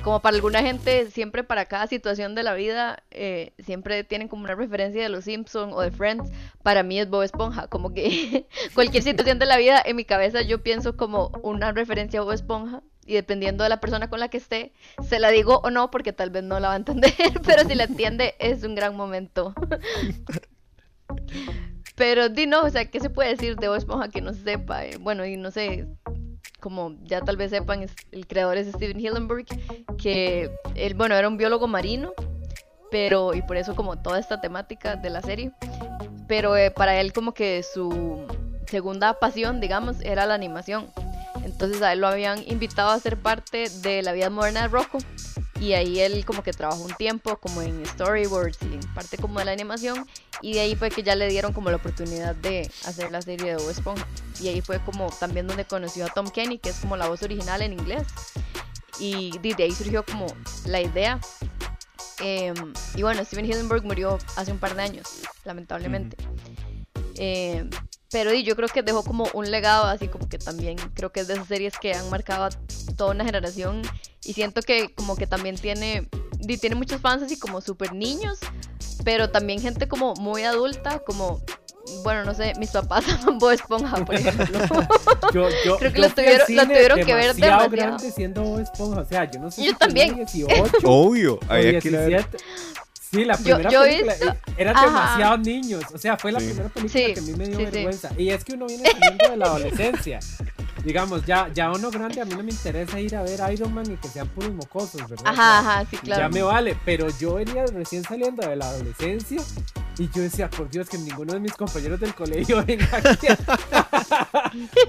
como 0.04 0.22
para 0.22 0.36
alguna 0.36 0.62
gente, 0.62 1.10
siempre 1.12 1.44
para 1.44 1.66
cada 1.66 1.88
situación 1.88 2.36
de 2.36 2.44
la 2.44 2.54
vida, 2.54 3.04
eh, 3.12 3.54
siempre 3.60 4.04
tienen 4.04 4.28
como 4.28 4.44
una 4.44 4.56
referencia 4.56 5.02
de 5.02 5.10
los 5.10 5.26
Simpsons 5.26 5.74
o 5.76 5.82
de 5.82 5.92
Friends. 5.92 6.32
Para 6.64 6.84
mí 6.84 7.00
es 7.00 7.10
Bob 7.10 7.24
Esponja, 7.24 7.68
como 7.68 7.94
que 7.94 8.48
cualquier 8.74 9.04
situación 9.04 9.40
de 9.40 9.46
la 9.46 9.58
vida 9.58 9.82
en 9.84 9.96
mi 9.96 10.06
cabeza 10.06 10.42
yo 10.42 10.64
pienso 10.64 10.98
como 10.98 11.32
una 11.44 11.72
referencia 11.72 12.20
a 12.20 12.24
Bob 12.24 12.34
Esponja. 12.34 12.82
Y 13.06 13.14
dependiendo 13.14 13.64
de 13.64 13.70
la 13.70 13.80
persona 13.80 14.10
con 14.10 14.20
la 14.20 14.30
que 14.30 14.38
esté, 14.38 14.74
se 15.04 15.20
la 15.20 15.30
digo 15.30 15.60
o 15.64 15.72
no, 15.72 15.90
porque 15.90 16.14
tal 16.14 16.30
vez 16.30 16.44
no 16.44 16.60
la 16.60 16.70
va 16.70 16.74
a 16.76 16.78
entender, 16.78 17.14
pero 17.46 17.68
si 17.68 17.76
la 17.76 17.86
entiende 17.86 18.36
es 18.40 18.64
un 18.64 18.76
gran 18.76 18.96
momento. 18.96 19.54
pero 21.96 22.30
di 22.30 22.46
no, 22.46 22.62
o 22.62 22.70
sea, 22.70 22.90
¿qué 22.90 23.00
se 23.00 23.10
puede 23.10 23.30
decir 23.30 23.56
de 23.56 23.68
Bob 23.68 23.78
Esponja 23.78 24.10
que 24.10 24.22
no 24.22 24.34
se 24.34 24.44
sepa? 24.44 24.86
Eh, 24.86 24.98
bueno, 25.00 25.26
y 25.26 25.36
no 25.36 25.50
sé, 25.50 25.88
como 26.62 26.96
ya 27.04 27.20
tal 27.20 27.36
vez 27.36 27.50
sepan, 27.50 27.86
el 28.12 28.28
creador 28.28 28.58
es 28.58 28.68
Steven 28.72 29.00
Hillenburg, 29.00 29.46
que 29.98 30.50
él, 30.76 30.94
bueno, 30.94 31.16
era 31.16 31.28
un 31.28 31.36
biólogo 31.36 31.68
marino, 31.68 32.14
pero, 32.90 33.34
y 33.34 33.42
por 33.42 33.58
eso 33.58 33.76
como 33.76 33.98
toda 33.98 34.20
esta 34.20 34.40
temática 34.40 34.96
de 34.96 35.10
la 35.10 35.22
serie, 35.22 35.52
pero 36.28 36.56
eh, 36.56 36.72
para 36.72 37.02
él 37.02 37.12
como 37.12 37.34
que 37.34 37.64
su 37.64 38.26
segunda 38.68 39.20
pasión, 39.20 39.60
digamos, 39.60 40.00
era 40.02 40.26
la 40.26 40.36
animación. 40.36 40.88
Entonces 41.44 41.82
a 41.82 41.92
él 41.92 42.00
lo 42.00 42.08
habían 42.08 42.40
invitado 42.48 42.90
a 42.90 43.00
ser 43.00 43.18
parte 43.18 43.68
de 43.82 44.04
la 44.04 44.14
vida 44.14 44.30
moderna 44.30 44.62
de 44.62 44.68
Rocco 44.68 45.00
y 45.62 45.74
ahí 45.74 46.00
él 46.00 46.26
como 46.26 46.42
que 46.42 46.54
trabajó 46.54 46.82
un 46.82 46.94
tiempo 46.96 47.38
como 47.38 47.62
en 47.62 47.86
storyboards 47.86 48.58
y 48.64 48.74
en 48.74 48.94
parte 48.96 49.18
como 49.18 49.38
de 49.38 49.46
la 49.46 49.52
animación 49.52 50.08
y 50.42 50.54
de 50.54 50.62
ahí 50.62 50.76
fue 50.76 50.90
que 50.90 51.04
ya 51.04 51.16
le 51.16 51.28
dieron 51.30 51.54
como 51.54 51.70
la 51.70 51.78
oportunidad 51.78 52.36
de 52.36 52.70
hacer 52.86 53.12
la 53.12 53.22
serie 53.22 53.52
de 53.52 53.58
Bob 53.58 53.70
Esponja. 53.70 54.08
Y 54.42 54.48
ahí 54.48 54.62
fue 54.62 54.80
como 54.84 55.12
también 55.12 55.46
donde 55.46 55.66
conoció 55.66 56.06
a 56.06 56.10
Tom 56.10 56.32
Kenny 56.32 56.58
que 56.58 56.70
es 56.70 56.80
como 56.80 56.98
la 56.98 57.08
voz 57.08 57.22
original 57.22 57.62
en 57.62 57.74
inglés. 57.74 58.08
Y 59.00 59.38
de 59.38 59.64
ahí 59.64 59.72
surgió 59.72 60.04
como 60.04 60.26
la 60.66 60.82
idea. 60.82 61.20
Em, 62.20 62.74
y 62.96 63.04
bueno 63.04 63.24
Steven 63.24 63.46
Hillenburg 63.46 63.84
murió 63.84 64.18
hace 64.36 64.52
un 64.52 64.58
par 64.58 64.76
de 64.76 64.82
años 64.82 65.22
lamentablemente. 65.46 66.18
Em, 67.18 67.70
pero 68.12 68.34
yo 68.34 68.56
creo 68.56 68.68
que 68.68 68.84
dejó 68.84 69.04
como 69.04 69.28
un 69.34 69.50
legado 69.50 69.86
así 69.86 70.08
como 70.08 70.28
que 70.28 70.38
también 70.38 70.78
creo 70.94 71.12
que 71.12 71.22
es 71.22 71.28
de 71.28 71.34
esas 71.34 71.48
series 71.48 71.78
que 71.80 71.94
han 71.94 72.10
marcado 72.10 72.46
a 72.46 72.50
toda 72.96 73.12
una 73.12 73.24
generación 73.24 73.82
y 74.24 74.34
siento 74.34 74.62
que 74.62 74.94
como 74.94 75.16
que 75.16 75.28
también 75.28 75.56
tiene, 75.56 76.10
tiene 76.60 76.76
muchos 76.76 77.02
fans 77.02 77.24
así 77.24 77.40
como 77.40 77.62
súper 77.62 77.94
niños, 77.94 78.40
pero 79.04 79.30
también 79.30 79.62
gente 79.62 79.88
como 79.88 80.14
muy 80.16 80.44
adulta, 80.44 81.00
como 81.00 81.42
bueno, 82.04 82.24
no 82.24 82.34
sé, 82.34 82.54
mis 82.60 82.70
papás 82.72 83.06
aman 83.22 83.38
Bob 83.38 83.52
Esponja, 83.52 84.06
por 84.06 84.16
ejemplo. 84.16 84.46
yo, 85.34 85.50
yo, 85.66 85.78
Creo 85.78 85.92
que 85.92 86.00
lo 86.00 86.10
tuvieron, 86.10 86.46
lo 86.50 86.64
tuvieron 86.64 87.00
que 87.04 87.14
ver 87.14 87.36
demasiado. 87.36 87.70
grande 87.70 88.12
siendo 88.12 88.44
Bob 88.44 88.60
Esponja, 88.60 89.02
o 89.02 89.06
sea, 89.06 89.30
yo 89.30 89.40
no 89.40 89.52
sé 89.52 89.66
yo 89.66 89.76
también. 89.76 90.16
18 90.16 90.64
Obvio, 90.84 91.40
había 91.48 91.72
17. 91.72 92.38
Sí, 93.12 93.26
la 93.26 93.36
primera 93.38 93.70
yo, 93.70 93.80
yo 93.80 93.90
película 93.90 94.14
visto... 94.14 94.36
eran 94.58 94.76
demasiados 94.86 95.40
niños, 95.42 95.84
o 95.94 95.98
sea, 95.98 96.18
fue 96.18 96.32
la 96.32 96.40
Sí. 96.40 96.46
primera 96.48 96.70
película 96.70 97.06
Sí, 97.08 97.14
que 97.14 97.20
a 97.20 97.24
mí 97.24 97.34
me 97.34 97.48
dio 97.48 97.58
sí, 97.60 97.66
sí. 97.66 97.72
vergüenza. 97.72 98.10
Y 98.18 98.30
es 98.30 98.44
que 98.46 98.54
uno 98.54 98.68
viene 98.68 98.90
saliendo 98.90 99.30
de 99.30 99.38
la 99.38 99.46
adolescencia. 99.48 100.20
Digamos, 100.86 101.26
ya, 101.26 101.48
ya 101.54 101.72
uno 101.72 101.92
grande, 101.92 102.22
a 102.22 102.26
mí 102.26 102.34
no 102.36 102.42
me 102.42 102.50
interesa 102.52 103.00
ir 103.00 103.16
a 103.16 103.22
ver 103.22 103.40
Iron 103.54 103.72
Man 103.74 103.86
y 103.92 103.98
que 103.98 104.08
sean 104.08 104.28
puros 104.30 104.52
mocosos, 104.54 105.08
¿verdad? 105.10 105.26
Ajá, 105.28 105.60
ajá, 105.60 105.86
sí, 105.90 105.98
claro. 105.98 106.22
Ya 106.24 106.30
me 106.30 106.42
vale, 106.42 106.76
pero 106.86 107.08
yo 107.20 107.36
venía 107.36 107.66
recién 107.68 108.04
saliendo 108.04 108.48
de 108.48 108.56
la 108.56 108.66
adolescencia 108.70 109.40
y 110.00 110.10
yo 110.10 110.24
decía, 110.24 110.50
por 110.50 110.70
Dios, 110.72 110.90
que 110.90 110.98
ninguno 110.98 111.34
de 111.34 111.40
mis 111.40 111.54
compañeros 111.54 112.00
del 112.00 112.16
colegio 112.16 112.64
venga 112.66 112.88
aquí 112.98 113.28
a, 113.28 113.38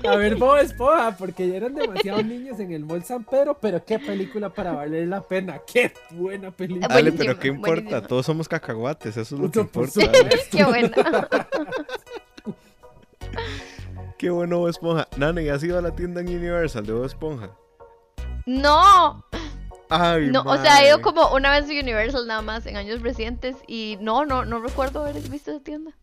a 0.13 0.17
ver 0.17 0.37
Bob 0.37 0.59
Esponja, 0.59 1.15
porque 1.19 1.47
ya 1.49 1.57
eran 1.57 1.75
demasiados 1.75 2.25
niños 2.25 2.59
en 2.61 2.73
el 2.73 2.85
Mall 2.85 3.05
San 3.05 3.25
Pedro, 3.25 3.59
pero 3.61 3.85
qué 3.85 3.99
película 3.99 4.49
para 4.49 4.73
valer 4.73 5.09
la 5.09 5.21
pena, 5.21 5.61
qué 5.71 5.93
buena 6.13 6.51
película. 6.53 6.89
Dale, 6.89 7.13
pero 7.13 7.39
¿qué 7.39 7.49
importa? 7.49 8.01
Todos 8.13 8.27
somos 8.27 8.47
cacahuates, 8.47 9.17
eso 9.17 9.37
es 9.37 9.41
lo 9.41 9.51
que 9.51 9.65
por 9.65 9.87
importa. 9.87 10.13
Qué 10.51 10.65
buena. 10.65 10.91
Qué 14.19 14.29
bueno 14.29 14.59
Bob 14.59 14.69
Esponja. 14.69 15.09
Nani, 15.17 15.49
¿has 15.49 15.65
ido 15.65 15.79
a 15.79 15.81
la 15.81 15.97
tienda 15.97 16.21
en 16.21 16.29
Universal 16.29 16.85
de 16.85 16.93
Bob 16.93 17.07
Esponja? 17.07 17.53
No, 18.45 19.25
Ay, 19.89 20.29
no, 20.31 20.43
o 20.43 20.59
sea, 20.59 20.83
he 20.83 20.89
ido 20.89 21.01
como 21.01 21.35
una 21.35 21.59
vez 21.59 21.71
a 21.71 21.73
Universal 21.73 22.27
nada 22.27 22.43
más 22.43 22.67
en 22.67 22.77
años 22.77 23.01
recientes 23.01 23.57
y 23.67 23.97
no, 24.03 24.27
no, 24.27 24.45
no 24.45 24.61
recuerdo 24.61 25.01
haber 25.07 25.19
visto 25.31 25.51
esa 25.51 25.65
tienda. 25.65 25.97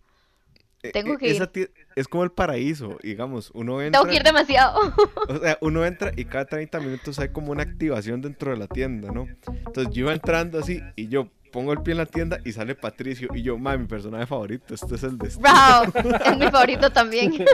Eh, 0.82 0.92
tengo 0.92 1.14
eh, 1.14 1.18
que 1.20 1.30
esa 1.30 1.52
ir. 1.54 1.72
Es 1.96 2.08
como 2.08 2.24
el 2.24 2.32
paraíso, 2.32 2.98
digamos. 3.04 3.52
Uno 3.54 3.84
entra, 3.84 4.00
Tengo 4.00 4.12
que 4.12 4.18
ir 4.18 4.24
demasiado. 4.24 4.80
o 5.30 5.38
sea, 5.38 5.60
uno 5.62 5.86
entra 5.86 6.12
y 6.16 6.26
cada 6.26 6.46
30 6.46 6.80
minutos 6.80 7.20
hay 7.20 7.30
como 7.30 7.52
una 7.52 7.62
activación 7.62 8.22
dentro 8.22 8.50
de 8.50 8.58
la 8.58 8.68
tienda, 8.68 9.12
¿no? 9.12 9.28
Entonces 9.48 9.94
yo 9.94 10.06
iba 10.06 10.14
entrando 10.14 10.58
así 10.58 10.82
y 10.96 11.08
yo 11.08 11.30
pongo 11.52 11.74
el 11.74 11.82
pie 11.82 11.92
en 11.94 11.98
la 12.00 12.06
tienda 12.06 12.40
y 12.46 12.52
sale 12.52 12.76
Patricio 12.76 13.30
y 13.34 13.42
yo, 13.44 13.58
mae, 13.58 13.78
mi 13.78 13.88
personaje 13.88 14.26
favorito, 14.26 14.74
este 14.74 14.96
es 14.96 15.04
el 15.04 15.18
destino. 15.18 15.50
Wow, 15.50 16.14
es 16.26 16.38
mi 16.38 16.50
favorito 16.50 16.90
también. 16.92 17.34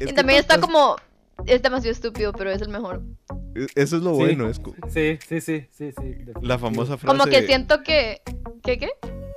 Es 0.00 0.10
Y 0.10 0.12
también 0.12 0.40
está 0.40 0.60
como, 0.60 0.96
es 1.46 1.62
demasiado 1.62 1.92
estúpido, 1.92 2.32
pero 2.32 2.50
es 2.50 2.60
el 2.62 2.68
mejor. 2.68 3.02
e- 3.54 3.66
Eso 3.74 3.96
es 3.96 4.02
lo 4.02 4.10
Sí. 4.14 4.20
bueno, 4.20 4.48
es 4.48 4.60
Sí, 4.88 5.18
sí, 5.26 5.40
sí, 5.40 5.66
sí, 5.70 5.92
sí. 5.92 6.16
la 6.42 6.58
famosa 6.58 6.96
frase. 6.98 7.06
Como 7.18 7.30
que 7.30 7.46
siento 7.46 7.82
que, 7.82 8.20
¿qué 8.62 8.78
qué? 8.78 8.90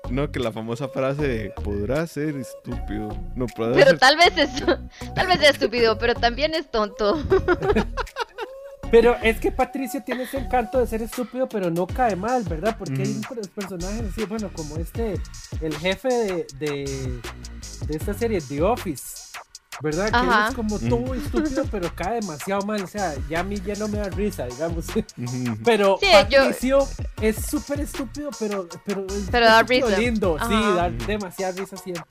No, 0.10 0.32
que 0.32 0.40
la 0.40 0.52
famosa 0.52 0.88
frase 0.88 1.28
de, 1.28 1.50
podrá 1.50 2.08
ser 2.08 2.36
estúpido. 2.38 3.10
No, 3.36 3.46
podrá 3.48 3.74
Pero 3.76 3.90
ser... 3.92 4.00
tal 4.00 4.16
vez 4.18 4.38
es, 4.38 4.50
tal 5.16 5.28
vez 5.28 5.42
es 5.42 5.50
estúpido, 5.52 5.98
pero 5.98 6.14
también 6.16 6.54
es 6.54 6.70
tonto. 6.72 7.18
Pero 8.92 9.16
es 9.22 9.40
que 9.40 9.52
Patricio 9.52 10.02
tiene 10.04 10.24
ese 10.24 10.38
encanto 10.38 10.80
de 10.80 10.88
ser 10.88 11.02
estúpido, 11.02 11.48
pero 11.50 11.70
no 11.70 11.86
cae 11.88 12.16
mal, 12.16 12.44
¿verdad? 12.44 12.76
Porque 12.78 13.02
hay 13.04 13.12
Ujú. 13.20 13.36
per- 13.36 13.50
personajes 13.50 14.04
así, 14.12 14.24
bueno, 14.26 14.50
como 14.54 14.78
este, 14.78 15.20
el 15.62 15.76
jefe 15.78 16.08
de, 16.10 16.48
de, 16.60 17.20
de 17.88 17.98
esta 17.98 18.14
serie, 18.14 18.40
The 18.42 18.62
Office, 18.62 19.28
¿verdad? 19.82 20.10
Que 20.10 20.16
Ajá. 20.16 20.48
es 20.50 20.56
como 20.56 20.78
Mm. 20.78 20.90
todo 20.90 21.14
estúpido, 21.14 21.66
pero 21.70 21.94
cae 21.96 22.22
demasiado 22.22 22.62
mal. 22.66 22.82
O 22.82 22.88
sea, 22.88 23.14
ya 23.30 23.42
a 23.42 23.44
mí 23.44 23.60
ya 23.64 23.76
no 23.76 23.88
me 23.90 23.98
da 23.98 24.10
risa, 24.10 24.46
digamos. 24.48 24.86
Pero 25.66 25.98
Sí, 26.00 26.08
yo- 26.30 26.40
Patricio 26.44 26.88
es 27.22 27.36
súper 27.46 27.82
estúpido, 27.82 28.30
pero, 28.40 28.68
pero, 28.86 29.06
es 29.08 29.28
Pero 29.30 29.46
da 29.46 29.60
estúpido 29.62 29.88
risa. 29.90 30.00
lindo, 30.00 30.38
sí, 30.40 30.46
Ajá. 30.54 30.72
da 30.76 30.90
demasiada 30.90 31.52
risa 31.60 31.76
siempre. 31.78 32.06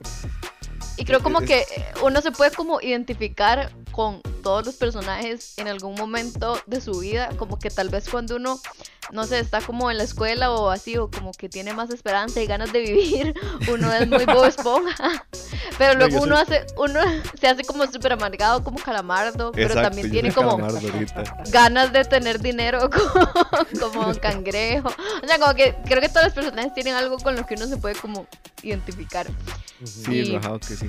Y 0.97 1.05
creo 1.05 1.21
como 1.21 1.41
que 1.41 1.59
eh, 1.59 1.65
uno 2.03 2.21
se 2.21 2.31
puede 2.31 2.51
como 2.51 2.81
identificar 2.81 3.71
con 3.91 4.21
todos 4.43 4.65
los 4.65 4.75
personajes 4.75 5.53
en 5.57 5.67
algún 5.67 5.95
momento 5.95 6.59
de 6.67 6.81
su 6.81 6.99
vida, 6.99 7.29
como 7.37 7.59
que 7.59 7.69
tal 7.69 7.89
vez 7.89 8.07
cuando 8.09 8.35
uno, 8.35 8.59
no 9.11 9.25
sé, 9.25 9.39
está 9.39 9.59
como 9.61 9.89
en 9.91 9.97
la 9.97 10.03
escuela 10.03 10.51
o 10.51 10.69
así, 10.69 10.97
o 10.97 11.09
como 11.09 11.31
que 11.33 11.49
tiene 11.49 11.73
más 11.73 11.89
esperanza 11.89 12.41
y 12.41 12.45
ganas 12.47 12.71
de 12.73 12.79
vivir, 12.81 13.33
uno 13.71 13.91
es 13.93 14.07
muy 14.07 14.25
Bob 14.25 14.45
Esponja, 14.45 15.25
pero 15.77 15.95
luego 15.95 16.21
uno 16.23 16.35
soy- 16.35 16.43
hace, 16.57 16.65
uno 16.77 16.99
se 17.39 17.47
hace 17.47 17.63
como 17.63 17.85
súper 17.91 18.13
amargado 18.13 18.63
como 18.63 18.77
calamardo, 18.79 19.51
pero 19.51 19.73
también 19.75 20.09
tiene 20.11 20.29
como 20.33 20.57
ganas 21.51 21.91
de 21.93 22.05
tener 22.05 22.39
dinero 22.39 22.89
como, 22.89 23.91
como 23.91 24.15
cangrejo, 24.19 24.89
o 25.23 25.27
sea, 25.27 25.37
como 25.39 25.53
que 25.55 25.75
creo 25.85 26.01
que 26.01 26.09
todos 26.09 26.25
los 26.25 26.33
personajes 26.33 26.73
tienen 26.73 26.93
algo 26.95 27.17
con 27.17 27.35
lo 27.35 27.45
que 27.45 27.55
uno 27.55 27.67
se 27.67 27.77
puede 27.77 27.95
como 27.95 28.27
identificar. 28.63 29.27
Sí, 29.83 30.21
Y- 30.21 30.39
que 30.39 30.75
sí. 30.75 30.86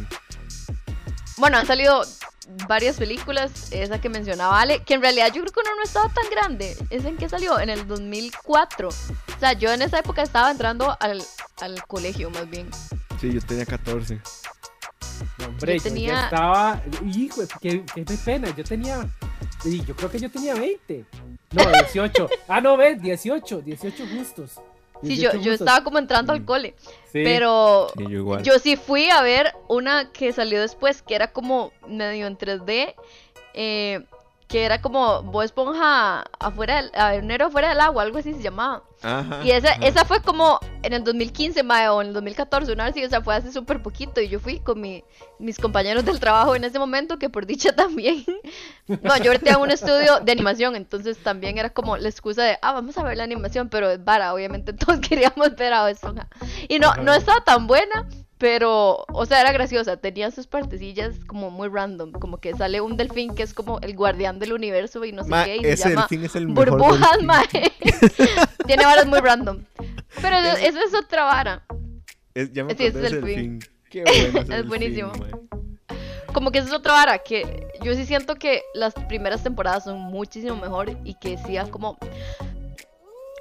Bueno, 1.37 1.59
han 1.59 1.67
salido 1.67 2.03
varias 2.67 2.97
películas, 2.97 3.71
esa 3.73 4.01
que 4.01 4.09
mencionaba 4.09 4.61
Ale, 4.61 4.83
que 4.83 4.95
en 4.95 5.03
realidad 5.03 5.29
yo 5.33 5.43
creo 5.43 5.53
que 5.53 5.61
uno 5.61 5.77
no 5.77 5.83
estaba 5.83 6.09
tan 6.13 6.29
grande. 6.31 6.77
¿Es 6.91 7.05
en 7.05 7.17
qué 7.17 7.29
salió? 7.29 7.59
En 7.61 7.69
el 7.71 7.87
2004. 7.87 8.89
O 8.89 9.41
sea, 9.41 9.53
yo 9.53 9.71
en 9.73 9.83
esa 9.83 9.99
época 10.01 10.23
estaba 10.23 10.51
entrando 10.51 10.97
al, 11.01 11.23
al 11.61 11.85
colegio 11.87 12.31
más 12.31 12.49
bien. 12.49 12.69
Sí, 13.21 13.33
yo 13.33 13.41
tenía 13.41 13.67
14. 13.67 14.21
No, 15.39 15.47
hombre, 15.47 15.79
Yo 15.79 15.85
yo, 15.85 15.91
tenía- 15.91 16.25
estaba. 16.25 16.83
Hijo, 17.05 17.43
qué, 17.61 17.85
pena. 18.25 18.55
Yo 18.57 18.65
tenía. 18.65 19.07
Yo 19.65 19.95
creo 19.97 20.11
que 20.11 20.19
yo 20.21 20.31
tenía 20.31 20.55
20. 20.55 21.05
No, 21.53 21.65
18. 21.71 22.29
ah, 22.49 22.61
no, 22.61 22.77
ves, 22.77 23.01
18. 23.01 23.61
18 23.63 24.05
justos. 24.17 24.53
Sí, 25.03 25.17
yo, 25.17 25.31
18 25.31 25.33
yo 25.37 25.51
justos. 25.53 25.61
estaba 25.61 25.85
como 25.85 25.99
entrando 25.99 26.33
al 26.33 26.41
Mm. 26.41 26.45
cole. 26.45 26.75
Sí. 27.13 27.23
Pero 27.25 27.89
Sí, 27.97 28.03
yo 28.05 28.11
igual. 28.19 28.43
yo 28.43 28.59
sí 28.59 28.77
fui 28.77 29.09
a 29.11 29.23
ver 29.23 29.55
una 29.69 30.11
que 30.13 30.33
salió 30.33 30.61
después, 30.61 31.03
que 31.03 31.15
era 31.15 31.33
como 31.33 31.73
medio 31.87 32.27
en 32.27 32.37
3D. 32.37 32.95
eh, 33.55 34.05
que 34.47 34.65
era 34.65 34.81
como 34.81 35.23
Bob 35.25 35.43
Esponja 35.43 36.23
afuera 36.39 36.77
del, 36.77 36.91
a 36.95 37.11
ver, 37.11 37.23
un 37.25 37.31
héroe 37.31 37.49
afuera 37.49 37.69
del 37.71 37.81
agua, 37.81 38.03
algo 38.03 38.19
así 38.19 38.33
se 38.33 38.41
llamaba. 38.43 38.83
Ajá, 39.03 39.41
Y 39.45 39.51
esa, 39.53 39.71
ajá. 39.73 39.87
esa 39.87 40.05
fue 40.05 40.21
como 40.23 40.59
en 40.83 40.93
el 40.93 41.05
2015, 41.05 41.63
mae, 41.63 41.89
o 41.89 42.01
en 42.03 42.09
el 42.09 42.15
2014, 42.15 42.73
una 42.73 42.91
vez 42.91 43.07
o 43.07 43.09
sea, 43.09 43.21
fue 43.23 43.35
hace 43.35 43.53
súper 43.53 43.83
poquito. 43.83 44.21
Y 44.21 44.29
yo 44.29 44.41
fui 44.41 44.59
con 44.61 44.81
mi- 44.81 45.05
mis 45.39 45.59
compañeros 45.59 46.05
del 46.05 46.19
trabajo 46.21 46.57
en 46.57 46.65
ese 46.65 46.79
momento, 46.79 47.19
que 47.19 47.29
por 47.31 47.47
dicha 47.47 47.73
también. 47.77 48.25
No, 48.87 49.17
yo 49.19 49.31
ahorita 49.31 49.53
hago 49.53 49.63
un 49.63 49.71
estudio 49.71 50.21
de 50.21 50.33
animación, 50.33 50.75
entonces 50.77 51.19
también 51.19 51.59
era 51.59 51.71
como 51.71 51.97
la 51.97 52.09
excusa 52.09 52.43
de, 52.43 52.59
ah, 52.63 52.73
vamos 52.73 52.97
a 52.99 53.03
ver 53.05 53.17
la 53.17 53.25
animación, 53.25 53.69
pero 53.69 53.91
es 53.91 54.05
vara, 54.05 54.35
obviamente 54.35 54.73
todos 54.75 54.99
queríamos 55.01 55.55
ver 55.57 55.73
a 55.75 55.89
Esponja. 55.91 56.29
Y 56.69 56.79
no, 56.79 56.95
no 56.97 57.15
estaba 57.15 57.43
tan 57.45 57.67
buena, 57.67 58.09
Pero, 58.39 59.05
o 59.13 59.27
sea, 59.27 59.41
era 59.41 59.51
graciosa. 59.51 59.97
Tenía 59.97 60.31
sus 60.31 60.47
partecillas 60.47 61.17
como 61.27 61.51
muy 61.51 61.69
random. 61.69 62.13
Como 62.13 62.39
que 62.39 62.55
sale 62.55 62.81
un 62.81 62.97
delfín 62.97 63.35
que 63.35 63.43
es 63.43 63.53
como 63.53 63.81
el 63.81 63.97
guardián 63.97 64.39
del 64.39 64.53
universo 64.53 65.05
y 65.05 65.11
no 65.13 65.25
sé 65.25 65.31
Ma, 65.31 65.45
qué. 65.45 65.57
Y 65.57 65.61
se 65.63 65.73
ese 65.73 65.89
llama 65.89 66.03
delfín 66.03 66.25
es 66.25 66.37
el 66.37 66.47
mejor 66.49 66.71
Burbujas, 66.71 67.23
mae. 67.25 67.47
Tiene 68.67 68.85
varas 68.85 69.07
muy 69.07 69.19
random. 69.19 69.65
Pero 70.23 70.37
eso, 70.39 70.57
eso 70.59 70.79
es 70.87 70.95
otra 70.95 71.25
vara. 71.25 71.65
Es- 72.35 72.53
ya 72.53 72.63
me 72.65 72.77
Sí, 72.77 72.87
acordé 72.87 72.87
es 72.87 72.95
de 72.95 73.01
el 73.01 73.07
ese 73.07 73.27
fin. 73.27 73.59
delfín. 73.59 73.61
Qué 73.91 74.03
bueno 74.05 74.17
ese 74.29 74.39
Es 74.39 74.49
delfín, 74.49 74.69
buenísimo. 74.69 75.13
Como 76.33 76.53
que 76.53 76.59
eso 76.59 76.69
es 76.69 76.75
otra 76.75 76.93
vara. 76.93 77.19
Que 77.19 77.67
yo 77.83 77.93
sí 77.95 78.07
siento 78.07 78.37
que 78.37 78.63
las 78.73 78.95
primeras 79.09 79.43
temporadas 79.43 79.83
son 79.83 79.99
muchísimo 79.99 80.55
mejor. 80.55 80.97
Y 81.03 81.15
que 81.15 81.39
sí 81.39 81.57
ha 81.57 81.65
como. 81.69 81.99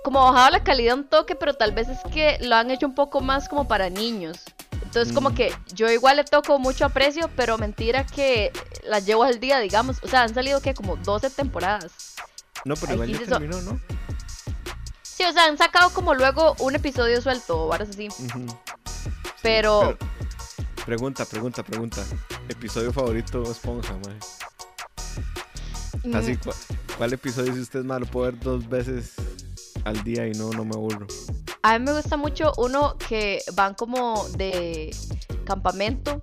Como 0.03 0.21
bajado 0.23 0.51
la 0.51 0.63
calidad 0.63 0.95
un 0.95 1.03
toque, 1.03 1.35
pero 1.35 1.53
tal 1.53 1.73
vez 1.73 1.89
es 1.89 1.99
que 2.13 2.37
lo 2.41 2.55
han 2.55 2.71
hecho 2.71 2.87
un 2.87 2.95
poco 2.95 3.19
más 3.21 3.47
como 3.49 3.67
para 3.67 3.89
niños. 3.91 4.43
Entonces, 4.87 5.13
como 5.13 5.31
Mm. 5.31 5.35
que 5.35 5.53
yo 5.73 5.91
igual 5.91 6.15
le 6.15 6.23
toco 6.23 6.59
mucho 6.59 6.85
aprecio, 6.85 7.29
pero 7.35 7.57
mentira 7.57 8.05
que 8.05 8.53
las 8.83 9.05
llevo 9.05 9.23
al 9.23 9.37
día, 9.41 9.59
digamos. 9.59 9.97
O 10.01 10.07
sea, 10.07 10.23
han 10.23 10.33
salido 10.33 10.61
que 10.61 10.73
como 10.73 10.95
12 10.95 11.29
temporadas. 11.29 12.15
No, 12.63 12.75
pero 12.77 12.93
igual 12.93 13.09
ya 13.11 13.19
so- 13.19 13.25
terminó, 13.25 13.61
¿no? 13.63 13.79
Sí, 15.03 15.23
o 15.25 15.31
sea, 15.33 15.45
han 15.45 15.57
sacado 15.57 15.89
como 15.89 16.13
luego 16.13 16.55
un 16.59 16.75
episodio 16.75 17.21
suelto 17.21 17.65
o 17.65 17.67
varas 17.67 17.89
así. 17.89 18.07
Pero- 19.41 19.97
Pregunta, 20.85 21.25
pregunta, 21.25 21.63
pregunta. 21.63 22.01
Episodio 22.47 22.93
favorito 22.93 23.41
de 23.41 23.51
Esponja, 23.51 23.93
mm, 26.03 26.15
Así, 26.15 26.37
¿cuál, 26.37 26.55
cuál 26.97 27.13
episodio 27.13 27.53
si 27.53 27.59
usted 27.59 27.79
es 27.79 27.85
malo? 27.85 28.05
Puedo 28.05 28.31
ver 28.31 28.39
dos 28.39 28.69
veces 28.69 29.11
al 29.87 30.03
día 30.03 30.27
y 30.27 30.31
no, 30.31 30.49
no 30.51 30.63
me 30.65 30.75
aburro. 30.75 31.07
A 31.63 31.77
mí 31.79 31.85
me 31.85 31.93
gusta 31.93 32.17
mucho 32.17 32.51
uno 32.57 32.95
que 33.09 33.41
van 33.53 33.73
como 33.73 34.27
de 34.37 34.95
campamento 35.45 36.21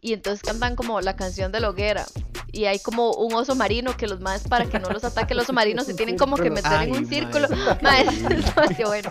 y 0.00 0.12
entonces 0.12 0.42
cantan 0.42 0.76
como 0.76 1.00
la 1.00 1.16
canción 1.16 1.52
de 1.52 1.60
la 1.60 1.70
hoguera. 1.70 2.06
Y 2.52 2.64
hay 2.64 2.80
como 2.80 3.12
un 3.12 3.32
oso 3.34 3.54
marino 3.54 3.96
que 3.96 4.08
los 4.08 4.20
más 4.20 4.42
para 4.48 4.64
que 4.66 4.80
no 4.80 4.90
los 4.90 5.04
ataque 5.04 5.34
el 5.34 5.40
oso 5.40 5.52
marino 5.52 5.84
se 5.84 5.94
tienen 5.94 6.16
como 6.18 6.36
que 6.36 6.50
meter 6.50 6.72
en 6.72 6.78
Ay, 6.78 6.90
un 6.90 7.06
círculo. 7.06 7.46
mae. 7.80 8.02
Es 8.08 8.22
demasiado 8.28 8.90
bueno. 8.90 9.10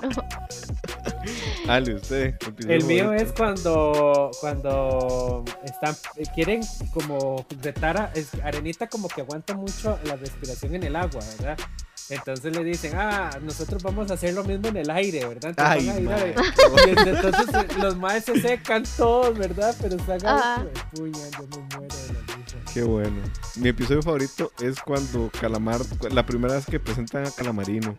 Ale, 1.68 1.96
usted. 1.96 2.36
El 2.68 2.84
mío 2.86 3.14
es 3.14 3.32
cuando 3.32 4.32
cuando 4.42 5.46
están 5.64 5.96
quieren 6.34 6.62
como 6.94 7.46
retar 7.62 7.98
a 8.02 8.12
es- 8.16 8.34
Arenita 8.44 8.88
como 8.88 9.08
que 9.08 9.22
aguanta 9.22 9.54
mucho 9.56 9.98
la 10.06 10.16
respiración 10.16 10.76
en 10.76 10.84
el 10.84 10.96
agua, 10.96 11.22
¿verdad? 11.38 11.58
Entonces 12.10 12.56
le 12.56 12.64
dicen, 12.64 12.94
ah, 12.96 13.30
nosotros 13.42 13.84
vamos 13.84 14.10
a 14.10 14.16
hacer 14.16 14.34
lo 14.34 14.44
mismo 14.44 14.68
en 14.70 14.78
el 14.78 14.90
aire, 14.90 15.26
¿verdad? 15.26 15.52
Entonces 15.52 15.90
Ay, 15.90 16.04
van 16.06 16.14
a 16.20 16.28
ir 16.28 16.36
a- 16.38 17.10
entonces 17.10 17.48
eh, 17.56 17.68
los 17.82 17.98
maes 17.98 18.26
se 18.26 18.42
secan 18.42 18.84
todos, 18.98 19.38
¿verdad? 19.38 19.76
Pero 19.82 19.96
están 19.96 20.26
Ajá. 20.26 20.62
ahí, 20.62 20.68
puña, 20.96 21.20
yo 21.38 21.48
me 21.48 21.78
muero 21.78 21.96
de 21.96 22.14
la 22.14 22.36
risa. 22.36 22.58
Qué 22.74 22.82
bueno. 22.84 23.16
Mi 23.56 23.70
episodio 23.70 24.02
favorito 24.02 24.52
es 24.62 24.80
cuando 24.82 25.30
Calamar, 25.40 25.82
la 26.12 26.26
primera 26.26 26.56
vez 26.56 26.66
que 26.66 26.80
presentan 26.80 27.26
a 27.28 27.32
Calamarino. 27.32 27.96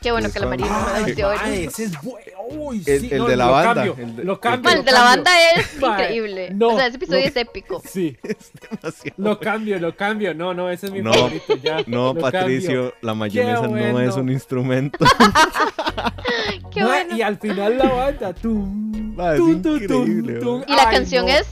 Qué 0.00 0.10
bueno 0.12 0.28
Es 0.28 0.34
cuando- 0.34 0.56
me 0.56 0.64
Ay, 0.64 1.14
mae, 1.16 1.64
ese 1.64 1.84
es 1.84 2.02
bueno. 2.02 2.26
Uy, 2.50 2.82
El- 2.84 3.00
sí, 3.00 3.08
el 3.12 3.18
no, 3.18 3.28
de 3.28 3.36
la 3.36 3.46
lo 3.46 3.52
banda, 3.52 3.74
cambio, 3.74 3.96
el 4.04 4.16
de- 4.16 4.24
lo 4.24 4.32
el- 4.34 4.40
cambio, 4.40 4.62
Bueno, 4.62 4.74
lo 4.76 4.80
el 4.80 4.84
de 4.86 4.92
la 4.92 5.02
banda 5.04 5.30
es 5.52 5.74
increíble. 5.80 6.50
no, 6.52 6.68
o 6.68 6.76
sea, 6.76 6.86
ese 6.88 6.96
episodio 6.96 7.20
es 7.26 7.36
épico. 7.36 7.82
Sí, 7.88 8.16
Es 8.22 8.50
demasiado. 8.70 9.14
lo 9.16 9.38
cambio, 9.40 9.78
lo 9.78 9.96
cambio. 9.96 10.34
No, 10.34 10.52
no, 10.52 10.68
ese 10.70 10.86
es 10.86 10.92
mi 10.92 11.00
No, 11.02 11.14
favorito 11.14 11.56
ya. 11.62 11.82
No, 11.86 12.12
lo 12.12 12.20
Patricio, 12.20 12.68
cambio. 12.90 12.94
la 13.00 13.14
mayonesa 13.44 13.68
no 13.68 13.76
es 13.78 13.92
bueno. 13.92 14.14
un 14.22 14.30
instrumento. 14.30 15.04
Qué 16.72 16.84
bueno. 16.84 17.16
Y 17.16 17.22
al 17.22 17.38
final 17.38 17.78
la 17.78 17.88
banda. 17.88 18.32
Tum, 18.34 19.20
es 19.20 19.36
tum, 19.38 19.62
tum, 19.62 19.86
tum. 20.40 20.64
Y 20.66 20.74
la 20.74 20.88
Ay, 20.88 20.94
canción 20.96 21.26
no. 21.26 21.32
es. 21.32 21.46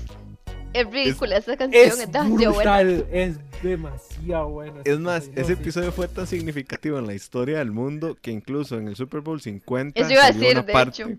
Es 0.73 0.89
ridícula, 0.89 1.37
esa 1.37 1.57
canción 1.57 1.83
es, 1.85 1.99
Es 1.99 2.13
demasiado 2.13 2.53
buena. 2.55 2.81
brutal, 2.83 3.07
es 3.11 3.39
demasiado 3.61 4.49
bueno. 4.51 4.75
Es 4.85 5.01
más, 5.01 5.27
No, 5.27 5.33
ese 5.35 5.45
sí. 5.57 5.61
episodio 5.61 5.91
fue 5.91 6.07
tan 6.07 6.29
significativo 6.29 6.97
en 7.01 7.09
la 7.09 7.15
historia 7.15 7.59
del 7.59 7.73
mundo 7.73 8.17
que 8.23 8.31
incluso 8.31 8.79
en 8.79 8.87
el 8.87 8.95
Super 8.95 9.21
Bowl 9.21 9.41
50 9.41 10.01
Eso 10.01 10.13
iba 10.13 10.23
a 10.25 10.31
decir, 10.31 10.53
una 10.53 10.63
de 10.63 10.73
parte. 10.73 11.03
hecho. 11.03 11.11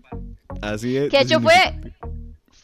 Así 0.62 0.96
es. 0.96 1.10
Que 1.10 1.18
de 1.18 1.24
hecho 1.24 1.38
fue- 1.40 1.92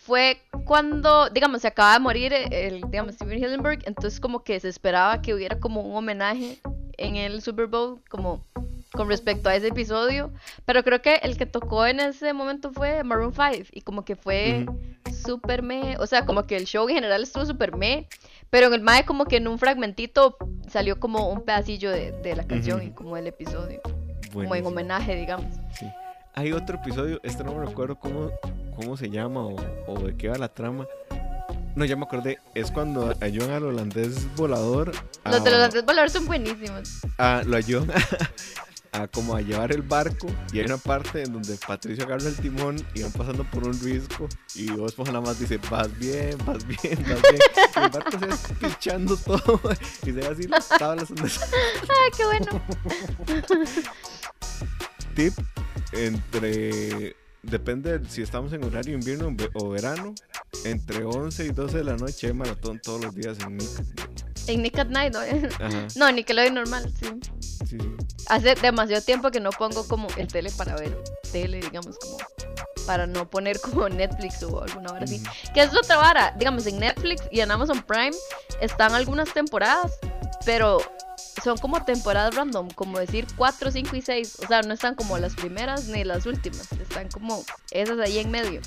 fue 0.06 0.38
cuando, 0.64 1.28
digamos, 1.28 1.60
se 1.60 1.68
acaba 1.68 1.92
de 1.92 2.00
morir 2.00 2.32
el, 2.32 2.80
digamos, 2.90 3.16
Steven 3.16 3.36
Hillenburg, 3.38 3.80
entonces 3.84 4.18
como 4.18 4.42
que 4.42 4.58
se 4.58 4.70
esperaba 4.70 5.20
que 5.20 5.34
hubiera 5.34 5.60
como 5.60 5.82
un 5.82 5.94
homenaje 5.94 6.58
en 6.98 7.16
el 7.16 7.40
Super 7.42 7.66
Bowl, 7.66 8.00
como 8.10 8.44
con 8.92 9.08
respecto 9.08 9.48
a 9.48 9.54
ese 9.54 9.68
episodio, 9.68 10.30
pero 10.64 10.82
creo 10.82 11.00
que 11.02 11.16
el 11.16 11.36
que 11.36 11.46
tocó 11.46 11.86
en 11.86 12.00
ese 12.00 12.32
momento 12.32 12.72
fue 12.72 13.04
Maroon 13.04 13.32
5 13.34 13.68
y 13.72 13.82
como 13.82 14.04
que 14.04 14.16
fue 14.16 14.64
Ujú. 14.66 14.78
súper 15.14 15.62
me, 15.62 15.96
o 15.98 16.06
sea, 16.06 16.24
como 16.26 16.44
que 16.46 16.56
el 16.56 16.64
show 16.64 16.88
en 16.88 16.94
general 16.96 17.22
estuvo 17.22 17.44
súper 17.44 17.76
me, 17.76 18.08
pero 18.50 18.66
en 18.68 18.74
el 18.74 18.80
mae 18.80 19.04
como 19.04 19.26
que 19.26 19.36
en 19.36 19.46
un 19.48 19.58
fragmentito 19.58 20.36
salió 20.68 20.98
como 20.98 21.28
un 21.30 21.42
pedacillo 21.44 21.90
de, 21.90 22.12
de 22.12 22.34
la 22.34 22.44
canción 22.46 22.78
Ujú. 22.80 22.88
y 22.88 22.90
como 22.92 23.16
el 23.16 23.26
episodio, 23.26 23.80
como 23.82 24.42
en 24.42 24.48
Buenísimo. 24.48 24.68
homenaje, 24.70 25.14
digamos. 25.16 25.54
Sí. 25.72 25.86
Hay 26.34 26.52
otro 26.52 26.76
episodio, 26.78 27.20
este 27.24 27.44
no 27.44 27.52
me 27.54 27.66
recuerdo 27.66 27.96
cómo, 27.98 28.30
cómo 28.74 28.96
se 28.96 29.10
llama 29.10 29.44
o, 29.44 29.56
o 29.86 29.98
de 30.00 30.16
qué 30.16 30.28
va 30.28 30.38
la 30.38 30.48
trama. 30.48 30.86
No, 31.78 31.84
ya 31.84 31.94
me 31.94 32.02
acordé. 32.06 32.40
Es 32.56 32.72
cuando 32.72 33.14
ayudan 33.20 33.52
al 33.52 33.62
holandés 33.66 34.34
volador. 34.34 34.90
A, 35.22 35.30
Los 35.30 35.44
de 35.44 35.50
los 35.52 35.60
Andrés 35.60 35.84
Volador 35.84 36.10
son 36.10 36.26
buenísimos. 36.26 36.98
a- 37.18 37.42
lo 37.46 37.56
ayudan 37.56 37.92
a, 38.92 39.06
como 39.06 39.36
a 39.36 39.40
llevar 39.42 39.70
el 39.70 39.82
barco. 39.82 40.26
Y 40.52 40.58
hay 40.58 40.64
una 40.66 40.78
parte 40.78 41.22
en 41.22 41.32
donde 41.34 41.56
Patricio 41.64 42.04
agarra 42.04 42.26
el 42.26 42.34
timón 42.34 42.84
y 42.94 43.02
van 43.02 43.12
pasando 43.12 43.44
por 43.44 43.64
un 43.68 43.78
risco. 43.80 44.28
Y 44.56 44.72
vos 44.72 44.92
pues 44.94 45.06
nada 45.08 45.20
más 45.20 45.38
dice, 45.38 45.60
vas 45.70 45.96
bien, 46.00 46.36
vas 46.44 46.66
bien, 46.66 46.98
vas 47.08 47.22
bien. 47.22 47.38
Y 47.76 47.78
el 47.78 47.90
barco 47.90 48.10
se 48.18 48.26
va 48.26 48.36
pichando 48.68 49.16
todo. 49.24 49.60
Y 50.02 50.06
se 50.06 50.12
ve 50.12 50.26
así 50.26 50.48
las 50.48 50.66
tablas 50.68 51.08
donde 51.08 51.30
Ay, 51.30 52.10
qué 52.16 52.24
bueno. 52.24 52.62
tip 55.14 55.32
entre 55.92 57.14
depende 57.42 57.98
de 57.98 58.08
si 58.10 58.22
estamos 58.22 58.52
en 58.52 58.64
horario 58.64 58.94
invierno 58.94 59.28
o 59.28 59.30
ve- 59.32 59.50
o 59.54 59.68
verano 59.70 60.14
entre 60.64 61.04
11 61.04 61.46
y 61.46 61.48
12 61.50 61.78
de 61.78 61.84
la 61.84 61.96
noche 61.96 62.26
hay 62.28 62.32
maratón 62.32 62.80
todos 62.82 63.04
los 63.04 63.14
días 63.14 63.38
en 63.40 63.56
Nick 63.56 63.68
En 64.48 64.62
Nick 64.62 64.78
at 64.78 64.88
Night, 64.88 65.12
¿no? 65.14 65.20
ajá 65.64 65.86
No, 65.96 66.10
Nickelodeon 66.10 66.54
normal, 66.54 66.92
sí. 67.00 67.06
sí, 67.40 67.66
sí. 67.66 67.78
Hace 68.28 68.54
demasiado 68.56 69.02
tiempo 69.02 69.30
que 69.30 69.40
no 69.40 69.50
pongo 69.50 69.86
como 69.86 70.08
el 70.16 70.26
tele 70.28 70.50
para 70.50 70.74
ver 70.76 70.96
tele, 71.32 71.60
digamos, 71.60 71.96
como 71.98 72.18
para 72.86 73.06
no 73.06 73.28
poner 73.28 73.60
como 73.60 73.88
Netflix 73.88 74.42
o 74.42 74.62
alguna 74.62 74.92
hora 74.92 75.04
así. 75.04 75.22
Que 75.52 75.60
es 75.62 75.70
otra 75.76 75.96
vara, 75.98 76.34
digamos, 76.38 76.66
en 76.66 76.78
Netflix 76.78 77.22
y 77.30 77.40
en 77.40 77.50
Amazon 77.50 77.82
Prime 77.82 78.16
están 78.62 78.94
algunas 78.94 79.32
temporadas, 79.32 79.92
pero 80.46 80.78
son 81.40 81.56
como 81.58 81.84
temporadas 81.84 82.34
random, 82.34 82.68
como 82.70 82.98
decir 82.98 83.26
4, 83.36 83.70
5 83.70 83.96
y 83.96 84.02
6. 84.02 84.38
O 84.44 84.46
sea, 84.46 84.62
no 84.62 84.74
están 84.74 84.94
como 84.94 85.18
las 85.18 85.34
primeras 85.34 85.86
ni 85.86 86.04
las 86.04 86.26
últimas, 86.26 86.70
están 86.72 87.08
como 87.08 87.44
esas 87.70 87.98
ahí 88.00 88.18
en 88.18 88.30
medio. 88.30 88.60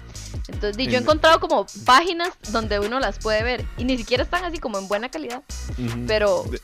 Entonces, 0.48 0.78
di, 0.78 0.86
yo 0.86 0.94
he 0.94 0.96
En- 0.98 1.04
encontrado 1.04 1.40
como 1.40 1.66
páginas 1.86 2.30
donde 2.52 2.80
uno 2.80 3.00
las 3.00 3.20
puede 3.20 3.44
ver 3.44 3.66
y 3.78 3.84
ni 3.86 3.98
siquiera 3.98 4.24
están 4.24 4.44
así 4.46 4.58
como 4.60 4.78
en 4.78 4.88
buena 4.88 5.10
calidad, 5.10 5.44
Ujú. 5.78 6.06
pero 6.08 6.44
de, 6.50 6.62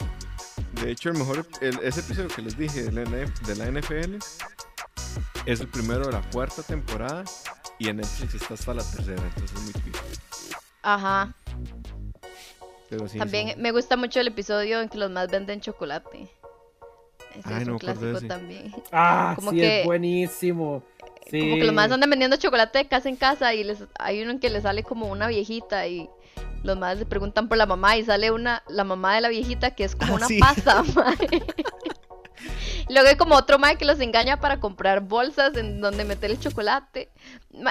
de 0.82 0.92
hecho 0.92 1.10
el 1.10 1.18
mejor 1.18 1.46
el- 1.62 1.80
ese 1.84 2.00
episodio 2.02 2.30
que 2.30 2.42
les 2.42 2.58
dije 2.58 2.84
de 2.84 2.92
la, 2.92 3.02
de 3.10 3.56
la 3.56 3.66
NFL 3.68 4.18
es 5.46 5.60
el 5.62 5.68
primero 5.68 6.06
de 6.06 6.12
la 6.12 6.22
cuarta 6.32 6.62
temporada 6.64 7.24
y 7.80 7.90
en 7.90 7.98
Netflix 7.98 8.36
está 8.36 8.54
hasta 8.54 8.74
la 8.74 8.84
tercera 8.84 9.22
entonces 9.24 9.52
es 9.58 9.62
muy 9.64 9.74
difícil 9.74 10.02
ajá. 10.84 11.34
Pero 12.90 13.08
sí, 13.08 13.18
También 13.18 13.50
sí. 13.50 13.56
me 13.58 13.72
gusta 13.72 13.96
mucho 13.98 14.20
el 14.20 14.28
episodio 14.28 14.82
en 14.82 14.90
que 14.90 14.98
los 14.98 15.10
más 15.12 15.30
venden 15.30 15.62
chocolate. 15.62 16.30
Ese 17.36 17.54
Ay, 17.54 17.62
es 17.62 17.68
no 17.68 17.74
un 17.74 17.80
clásico 17.80 18.22
también. 18.22 18.74
Ah, 18.92 19.34
Como 19.36 19.52
sí, 19.52 19.58
que- 19.58 19.80
es 19.82 19.86
buenísimo. 19.86 20.84
Sí. 21.30 21.40
Como 21.42 21.56
que 21.58 21.66
los 21.66 21.74
más 21.76 21.92
andan 21.92 22.10
vendiendo 22.10 22.38
chocolate 22.38 22.78
de 22.80 22.88
casa 22.88 23.10
en 23.10 23.18
casa 23.18 23.54
y 23.54 23.64
les 23.66 23.84
hay 24.00 24.22
uno 24.22 24.32
en 24.32 24.40
que 24.40 24.50
le 24.50 24.62
sale 24.62 24.84
como 24.84 25.08
una 25.08 25.28
viejita 25.28 25.86
y 25.86 26.10
los 26.64 26.78
más 26.78 26.98
le 26.98 27.06
preguntan 27.06 27.50
por 27.50 27.58
la 27.58 27.66
mamá 27.66 27.98
y 27.98 28.04
sale 28.06 28.32
una 28.32 28.64
la 28.70 28.86
mamá 28.86 29.16
de 29.16 29.22
la 29.22 29.28
viejita 29.30 29.72
que 29.76 29.84
es 29.84 29.96
como 29.96 30.14
Ah, 30.14 30.16
una 30.16 30.28
sí. 30.28 30.40
pasa, 30.40 30.84
mae. 30.96 31.44
Luego 32.90 33.08
hay 33.10 33.16
como 33.18 33.36
otro 33.36 33.60
mae 33.60 33.76
que 33.78 33.86
los 33.86 34.00
engaña 34.00 34.40
para 34.40 34.60
comprar 34.60 35.02
bolsas 35.02 35.56
en 35.58 35.82
donde 35.82 36.06
meter 36.06 36.32
el 36.32 36.40
chocolate. 36.40 37.10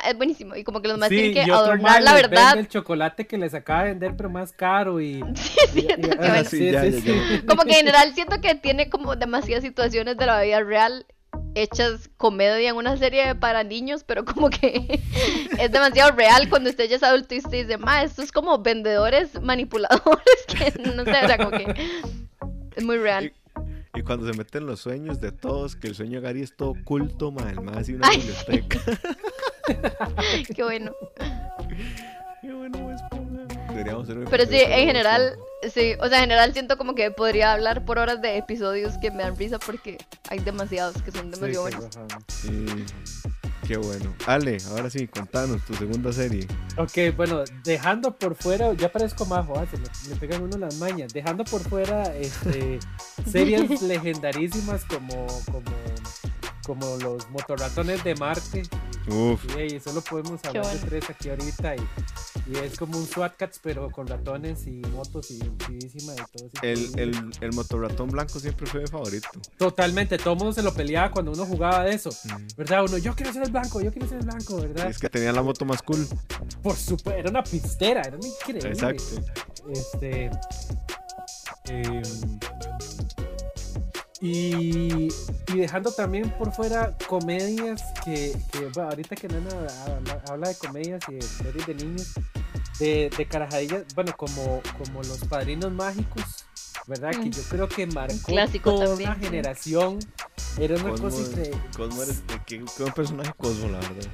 Es 0.07 0.17
buenísimo. 0.17 0.57
Y 0.57 0.65
como 0.65 0.83
que 0.83 0.89
los 0.89 0.99
más 0.99 1.09
Sí, 1.09 1.17
tienen 1.17 1.33
que 1.35 1.41
y 1.41 1.51
otro 1.51 1.57
adornar 1.73 2.03
la 2.03 2.15
verdad. 2.15 2.59
el 2.59 2.69
chocolate 2.69 3.27
que 3.27 3.39
les 3.39 3.55
acaba 3.55 3.85
de 3.85 3.91
vender, 3.91 4.17
pero 4.17 4.29
más 4.31 4.53
caro 4.53 5.01
y. 5.01 5.23
Sí, 5.37 5.59
es 5.65 5.71
cierto, 5.73 6.07
y- 6.07 6.11
qué 6.11 6.17
bueno. 6.17 6.45
sí, 6.51 6.71
ya, 6.71 6.85
ya, 6.85 6.99
ya. 6.99 7.43
Como 7.47 7.63
que 7.63 7.71
en 7.71 7.77
general 7.77 8.15
siento 8.15 8.41
que 8.41 8.55
tiene 8.55 8.89
como 8.91 9.17
demasiadas 9.17 9.65
situaciones 9.65 10.17
de 10.17 10.27
la 10.27 10.41
vida 10.43 10.61
real 10.61 11.07
hechas 11.55 12.11
comedia 12.19 12.69
en 12.71 12.77
una 12.77 12.97
serie 12.99 13.35
para 13.35 13.63
niños, 13.65 14.05
pero 14.05 14.25
como 14.25 14.51
que 14.51 15.01
es 15.59 15.71
demasiado 15.73 16.13
real 16.13 16.49
cuando 16.51 16.69
usted 16.71 16.89
ya 16.89 16.97
es 16.97 17.03
adulto 17.03 17.35
y 17.35 17.39
usted 17.39 17.63
dice, 17.65 17.79
ma, 17.79 18.03
esto 18.03 18.23
es 18.23 18.31
como 18.33 18.59
vendedores 18.59 19.41
manipuladores, 19.41 20.45
que 20.49 20.73
no 20.95 21.05
sé, 21.05 21.11
o 21.11 21.27
sea, 21.27 21.37
como 21.39 21.51
que 21.51 21.75
es 22.77 22.85
muy 22.85 22.99
real. 22.99 23.25
Y 23.27 23.33
cuando 24.03 24.31
se 24.31 24.37
meten 24.37 24.67
los 24.67 24.81
sueños 24.81 25.21
de 25.21 25.33
todos, 25.33 25.77
que 25.77 25.89
el 25.89 25.95
sueño 25.95 26.21
de 26.21 26.27
Gary 26.27 26.43
es 26.43 26.57
todo 26.57 26.71
oculto, 26.71 27.31
ma, 27.33 27.51
el 27.51 27.61
más 27.61 27.89
y 27.89 27.95
una 27.95 28.09
Ay. 28.09 28.19
biblioteca. 28.19 28.81
Qué 30.55 30.63
bueno. 30.63 30.93
Deberíamos 33.69 34.05
hacer 34.05 34.19
un 34.19 34.25
Pero 34.27 34.45
sí, 34.47 34.59
en 34.59 34.87
general, 34.87 35.37
sí, 35.73 35.95
o 36.01 36.09
sea, 36.09 36.19
en 36.19 36.25
general 36.25 36.53
siento 36.53 36.79
como 36.79 36.95
que 36.95 37.11
podría 37.11 37.53
hablar 37.53 37.85
por 37.85 37.99
horas 37.99 38.23
de 38.23 38.37
episodios 38.39 38.97
que 38.99 39.11
me 39.11 39.23
dan 39.23 39.37
risa 39.37 39.59
porque 39.59 39.99
hay 40.31 40.39
demasiados 40.39 41.01
que 41.03 41.11
son 41.11 41.33
Sí, 41.35 41.41
demasiado 41.41 41.69
qué 41.69 41.77
buenos. 41.77 41.95
Sí, 42.29 42.67
qué 43.67 43.77
bueno. 43.77 44.15
Ale, 44.27 44.59
ahora 44.71 44.89
sí, 44.91 45.07
contanos 45.09 45.63
tu 45.65 45.75
segunda 45.75 46.13
serie. 46.13 46.47
Ok, 46.77 47.17
bueno, 47.17 47.43
dejando 47.65 48.17
por 48.17 48.35
fuera, 48.35 48.73
ya 48.75 48.91
parezco 48.91 49.27
majo, 49.27 49.55
se 49.71 49.77
me, 49.77 50.15
me 50.15 50.17
pegan 50.21 50.43
uno 50.43 50.57
las 50.59 50.77
mañas. 50.77 51.13
Dejando 51.13 51.45
por 51.45 51.61
fuera 51.63 52.05
este, 52.17 52.79
series 53.31 53.83
legendarísimas 53.83 54.85
como, 54.85 55.27
como, 55.47 55.73
como 56.65 56.97
los 56.99 57.29
motorratones 57.31 58.03
de 58.05 58.15
Marte. 58.15 58.63
Uf, 59.09 59.45
Y 59.45 59.53
hey, 59.57 59.81
solo 59.83 60.01
podemos 60.01 60.45
hablar 60.45 60.65
bueno. 60.65 60.81
de 60.81 60.87
tres 60.87 61.11
aquí 61.11 61.29
ahorita. 61.29 61.77
Y, 61.77 61.81
y 62.47 62.57
es 62.59 62.79
como 62.79 62.97
un 62.99 63.07
SWAT 63.07 63.37
Cats, 63.37 63.61
pero 63.63 63.91
con 63.91 64.07
ratones 64.07 64.67
y 64.67 64.81
motos 64.93 65.31
y 65.31 65.39
chidísima 65.67 66.13
y 66.13 66.17
todo. 66.17 66.51
así 66.57 66.67
el, 66.67 66.99
el, 66.99 67.31
el 67.41 67.53
motorratón 67.53 68.09
blanco 68.09 68.39
siempre 68.39 68.67
fue 68.67 68.81
mi 68.83 68.87
favorito. 68.87 69.29
Totalmente, 69.59 70.17
todo 70.19 70.35
el 70.35 70.39
mundo 70.39 70.53
se 70.53 70.63
lo 70.63 70.73
peleaba 70.73 71.11
cuando 71.11 71.33
uno 71.33 71.45
jugaba 71.45 71.85
de 71.85 71.95
eso. 71.95 72.11
Mm. 72.11 72.47
¿Verdad? 72.57 72.85
Uno, 72.85 72.99
yo 72.99 73.15
quiero 73.15 73.33
ser 73.33 73.43
el 73.43 73.51
blanco, 73.51 73.81
yo 73.81 73.91
quiero 73.93 74.09
ser 74.09 74.19
el 74.19 74.27
blanco, 74.27 74.57
¿verdad? 74.57 74.89
Es 74.89 74.99
que 74.99 75.09
tenía 75.09 75.33
la 75.33 75.43
moto 75.43 75.65
más 75.65 75.83
cool. 75.83 76.07
Por 76.63 76.77
supuesto, 76.77 77.11
era 77.11 77.31
una 77.31 77.43
pistera, 77.43 78.03
era 78.03 78.17
increíble. 78.17 78.69
Exacto. 78.69 79.05
Este. 79.69 80.31
em, 81.69 82.03
y, 84.27 85.09
dejando 85.55 85.93
también 85.93 86.31
por 86.31 86.53
fuera 86.53 86.97
comedias 87.09 87.83
que, 88.05 88.37
ahorita 88.77 89.17
que 89.17 89.29
Nana 89.29 89.51
habla, 89.85 90.23
habla 90.29 90.49
de 90.49 90.55
comedias 90.57 91.03
y 91.09 91.15
de 91.15 91.23
series 91.23 91.67
de 91.67 91.75
niños, 91.75 92.15
de, 92.79 93.11
de 93.17 93.27
carajadillas, 93.27 93.85
bueno, 93.95 94.13
como, 94.17 94.63
como 94.79 95.03
Los 95.03 95.25
Padrinos 95.25 95.73
Mágicos, 95.73 96.47
¿verdad? 96.87 97.11
Que 97.11 97.31
yo 97.31 97.43
creo 97.49 97.69
que 97.69 97.87
marcó 97.87 98.15
clásico 98.27 98.71
toda 98.73 98.87
también, 98.87 99.11
una 99.11 99.19
sí. 99.19 99.25
generación. 99.27 99.99
Era 100.59 100.75
una 100.77 100.91
Cosmo, 100.91 101.11
cosa 101.11 101.21
increíble. 101.23 101.61
Cosmo 101.77 102.03
eres- 102.03 102.23
qué, 102.47 102.65
qué 102.65 102.83
buen 102.83 102.95
personaje 102.95 103.33
Cosmo, 103.37 103.69
la 103.69 103.79
verdad. 103.81 104.11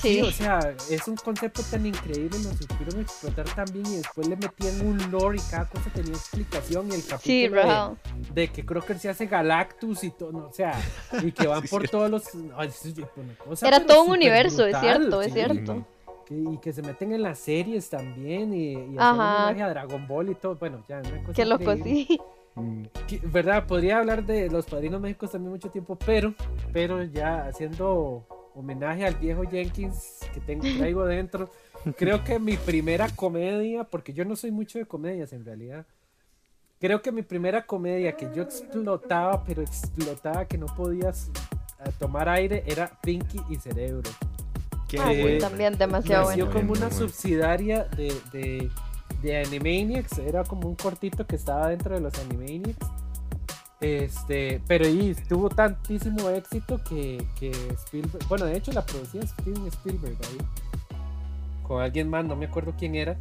Sí, 0.00 0.14
Sí. 0.14 0.20
o 0.22 0.30
sea, 0.32 0.74
es 0.90 1.06
un 1.06 1.16
concepto 1.16 1.62
tan 1.62 1.86
increíble, 1.86 2.36
lo 2.38 2.50
supieron 2.56 3.00
explotar 3.00 3.44
tan 3.54 3.66
bien 3.72 3.86
y 3.86 3.96
después 3.98 4.26
le 4.26 4.36
metían 4.36 4.80
un 4.86 5.10
lore 5.12 5.38
y 5.38 5.50
cada 5.50 5.68
cosa 5.68 5.88
tenía 5.94 6.14
explicación 6.14 6.90
y 6.90 6.94
el 6.96 7.02
Sí, 7.02 7.08
capítulo 7.08 7.56
de, 7.56 7.62
rajado. 7.62 7.96
de 8.34 8.48
que 8.48 8.64
Crocker 8.66 8.98
se 8.98 9.08
hace 9.10 9.26
Galactus 9.26 10.02
y 10.02 10.10
todo, 10.10 10.32
no, 10.32 10.38
o 10.48 10.52
sea, 10.52 10.80
y 11.22 11.30
que 11.30 11.46
van 11.46 11.62
Sí, 11.62 11.68
por 11.68 11.82
cierto. 11.82 11.98
todos 11.98 12.10
los... 12.10 12.24
ay, 12.56 12.68
es 12.68 12.84
una 13.16 13.34
cosa, 13.36 13.68
Era 13.68 13.86
todo 13.86 14.02
un 14.02 14.10
universo, 14.12 14.66
es 14.66 14.76
cierto, 14.80 15.22
es 15.22 15.28
sí, 15.28 15.34
cierto. 15.34 15.86
Que- 16.24 16.34
y 16.34 16.58
que 16.58 16.72
se 16.72 16.82
meten 16.82 17.12
en 17.12 17.22
las 17.22 17.38
series 17.38 17.88
también 17.90 18.52
y, 18.54 18.72
y 18.72 18.96
hacer 18.98 19.62
a 19.62 19.68
Dragon 19.70 20.06
Ball 20.06 20.30
y 20.30 20.34
todo, 20.34 20.54
bueno, 20.56 20.84
ya, 20.88 20.98
una 21.00 21.22
cosa 21.22 21.32
Qué 21.34 21.44
loco, 21.44 21.74
sí. 21.82 22.18
Que- 23.06 23.18
¿Verdad? 23.24 23.66
Podría 23.66 23.98
hablar 23.98 24.24
de 24.26 24.50
los 24.50 24.66
padrinos 24.66 25.00
médicos 25.00 25.30
también 25.32 25.52
mucho 25.52 25.70
tiempo, 25.70 25.96
pero, 26.04 26.34
pero 26.72 27.02
ya 27.02 27.46
haciendo 27.46 28.26
homenaje 28.54 29.06
al 29.06 29.14
viejo 29.14 29.42
Jenkins 29.44 30.18
que 30.34 30.40
tengo, 30.40 30.62
traigo 30.78 31.06
dentro, 31.06 31.50
creo 31.96 32.22
que 32.24 32.38
mi 32.38 32.56
primera 32.58 33.08
comedia, 33.08 33.84
porque 33.84 34.12
yo 34.12 34.24
no 34.26 34.36
soy 34.36 34.50
mucho 34.50 34.78
de 34.78 34.84
comedias 34.84 35.32
en 35.32 35.44
realidad, 35.46 35.86
creo 36.78 37.00
que 37.00 37.10
mi 37.10 37.22
primera 37.22 37.64
comedia 37.64 38.12
que 38.12 38.28
yo 38.34 38.42
explotaba, 38.42 39.42
pero 39.44 39.62
explotaba 39.62 40.44
que 40.46 40.58
no 40.58 40.66
podías 40.66 41.30
eh, 41.84 41.90
tomar 41.98 42.28
aire, 42.28 42.62
era 42.66 42.98
Pinky 43.02 43.40
y 43.48 43.56
Cerebro. 43.56 44.10
Ah, 45.00 45.12
también 45.40 45.76
demasiado 45.78 46.28
Nació 46.28 46.46
bueno. 46.46 46.60
como 46.60 46.72
una 46.72 46.90
subsidiaria 46.90 47.84
de, 47.84 48.12
de, 48.32 48.70
de 49.22 49.38
Animaniacs, 49.44 50.18
era 50.18 50.44
como 50.44 50.68
un 50.68 50.74
cortito 50.74 51.26
que 51.26 51.36
estaba 51.36 51.68
dentro 51.68 51.94
de 51.94 52.00
los 52.00 52.18
Animaniacs. 52.18 52.86
Este, 53.80 54.60
pero 54.68 54.86
y 54.88 55.12
tuvo 55.28 55.48
tantísimo 55.48 56.30
éxito 56.30 56.80
que, 56.88 57.26
que 57.38 57.50
Spielberg, 57.84 58.28
bueno, 58.28 58.44
de 58.44 58.56
hecho 58.56 58.70
la 58.72 58.86
producía 58.86 59.26
Steven 59.26 59.66
Spielberg 59.66 60.16
ahí, 60.22 60.38
con 61.66 61.82
alguien 61.82 62.08
más, 62.08 62.24
no 62.24 62.36
me 62.36 62.46
acuerdo 62.46 62.74
quién 62.78 62.94
era. 62.94 63.16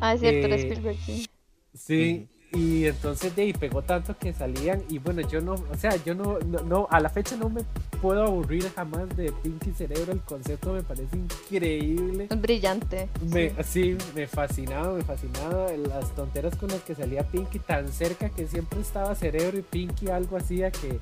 Ah, 0.00 0.14
es 0.14 0.20
cierto, 0.20 0.46
era 0.46 0.54
Eh, 0.56 0.60
Spielberg, 0.60 0.96
sí. 1.04 1.26
Sí, 1.74 2.28
y 2.56 2.86
entonces 2.86 3.36
de 3.36 3.42
ahí 3.42 3.52
pegó 3.52 3.82
tanto 3.82 4.16
que 4.18 4.32
salían 4.32 4.82
y 4.88 4.98
bueno, 4.98 5.20
yo 5.28 5.40
no, 5.42 5.52
o 5.52 5.76
sea, 5.78 5.94
yo 6.04 6.14
no, 6.14 6.38
no, 6.38 6.60
no, 6.60 6.88
a 6.90 7.00
la 7.00 7.10
fecha 7.10 7.36
no 7.36 7.50
me 7.50 7.62
puedo 8.00 8.24
aburrir 8.24 8.70
jamás 8.74 9.14
de 9.14 9.30
Pinky 9.30 9.72
Cerebro, 9.72 10.12
el 10.12 10.20
concepto 10.20 10.72
me 10.72 10.82
parece 10.82 11.16
increíble. 11.16 12.28
Es 12.30 12.40
brillante. 12.40 13.08
Me, 13.30 13.52
sí, 13.62 13.98
me 14.14 14.26
fascinaba, 14.26 14.94
me 14.94 15.02
fascinaba 15.02 15.70
las 15.72 16.14
tonteras 16.14 16.56
con 16.56 16.70
las 16.70 16.80
que 16.80 16.94
salía 16.94 17.24
Pinky 17.24 17.58
tan 17.58 17.88
cerca 17.88 18.30
que 18.30 18.46
siempre 18.46 18.80
estaba 18.80 19.14
Cerebro 19.14 19.58
y 19.58 19.62
Pinky 19.62 20.08
algo 20.08 20.38
hacía 20.38 20.70
que, 20.70 20.98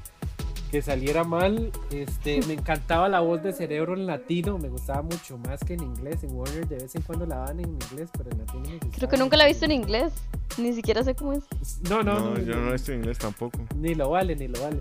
que 0.75 0.83
saliera 0.83 1.23
mal. 1.23 1.71
Este, 1.93 2.41
me 2.49 2.55
encantaba 2.55 3.09
la 3.09 3.21
voz 3.21 3.41
de 3.45 3.53
Cerebro 3.53 3.95
en 3.95 4.07
latino, 4.07 4.59
me 4.59 4.69
gustaba 4.69 5.03
mucho 5.03 5.39
más 5.39 5.61
que 5.63 5.75
en 5.75 5.85
inglés. 5.85 6.25
En 6.25 6.35
Warner 6.35 6.67
de 6.67 6.79
vez 6.79 6.93
en 6.97 7.03
cuando 7.03 7.27
la 7.27 7.37
daban 7.37 7.61
en 7.61 7.69
inglés, 7.71 8.11
pero 8.19 8.29
en 8.33 8.39
latino 8.39 8.63
me 8.71 8.79
Creo 8.81 8.89
gustaba 8.91 9.11
que 9.13 9.17
nunca 9.19 9.37
la 9.37 9.45
he 9.45 9.49
visto 9.49 9.67
en 9.67 9.71
inglés. 9.71 10.13
Ni 10.59 10.73
siquiera 10.73 11.05
sé 11.05 11.15
cómo 11.15 11.33
es. 11.35 11.45
No, 11.89 12.03
no, 12.03 12.15
No, 12.19 12.31
no, 12.35 12.39
yo 12.41 12.57
no 12.57 12.75
estoy 12.75 12.95
en 12.97 13.03
inglés 13.03 13.19
tampoco. 13.19 13.61
ni 13.77 13.95
lo 13.95 14.11
vale, 14.11 14.35
ni 14.35 14.49
lo 14.49 14.61
vale. 14.61 14.81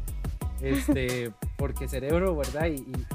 Este, 0.63 1.31
porque 1.57 1.87
cerebro, 1.87 2.35
¿verdad? 2.35 2.65
Y, 2.65 2.77
y- 2.77 3.05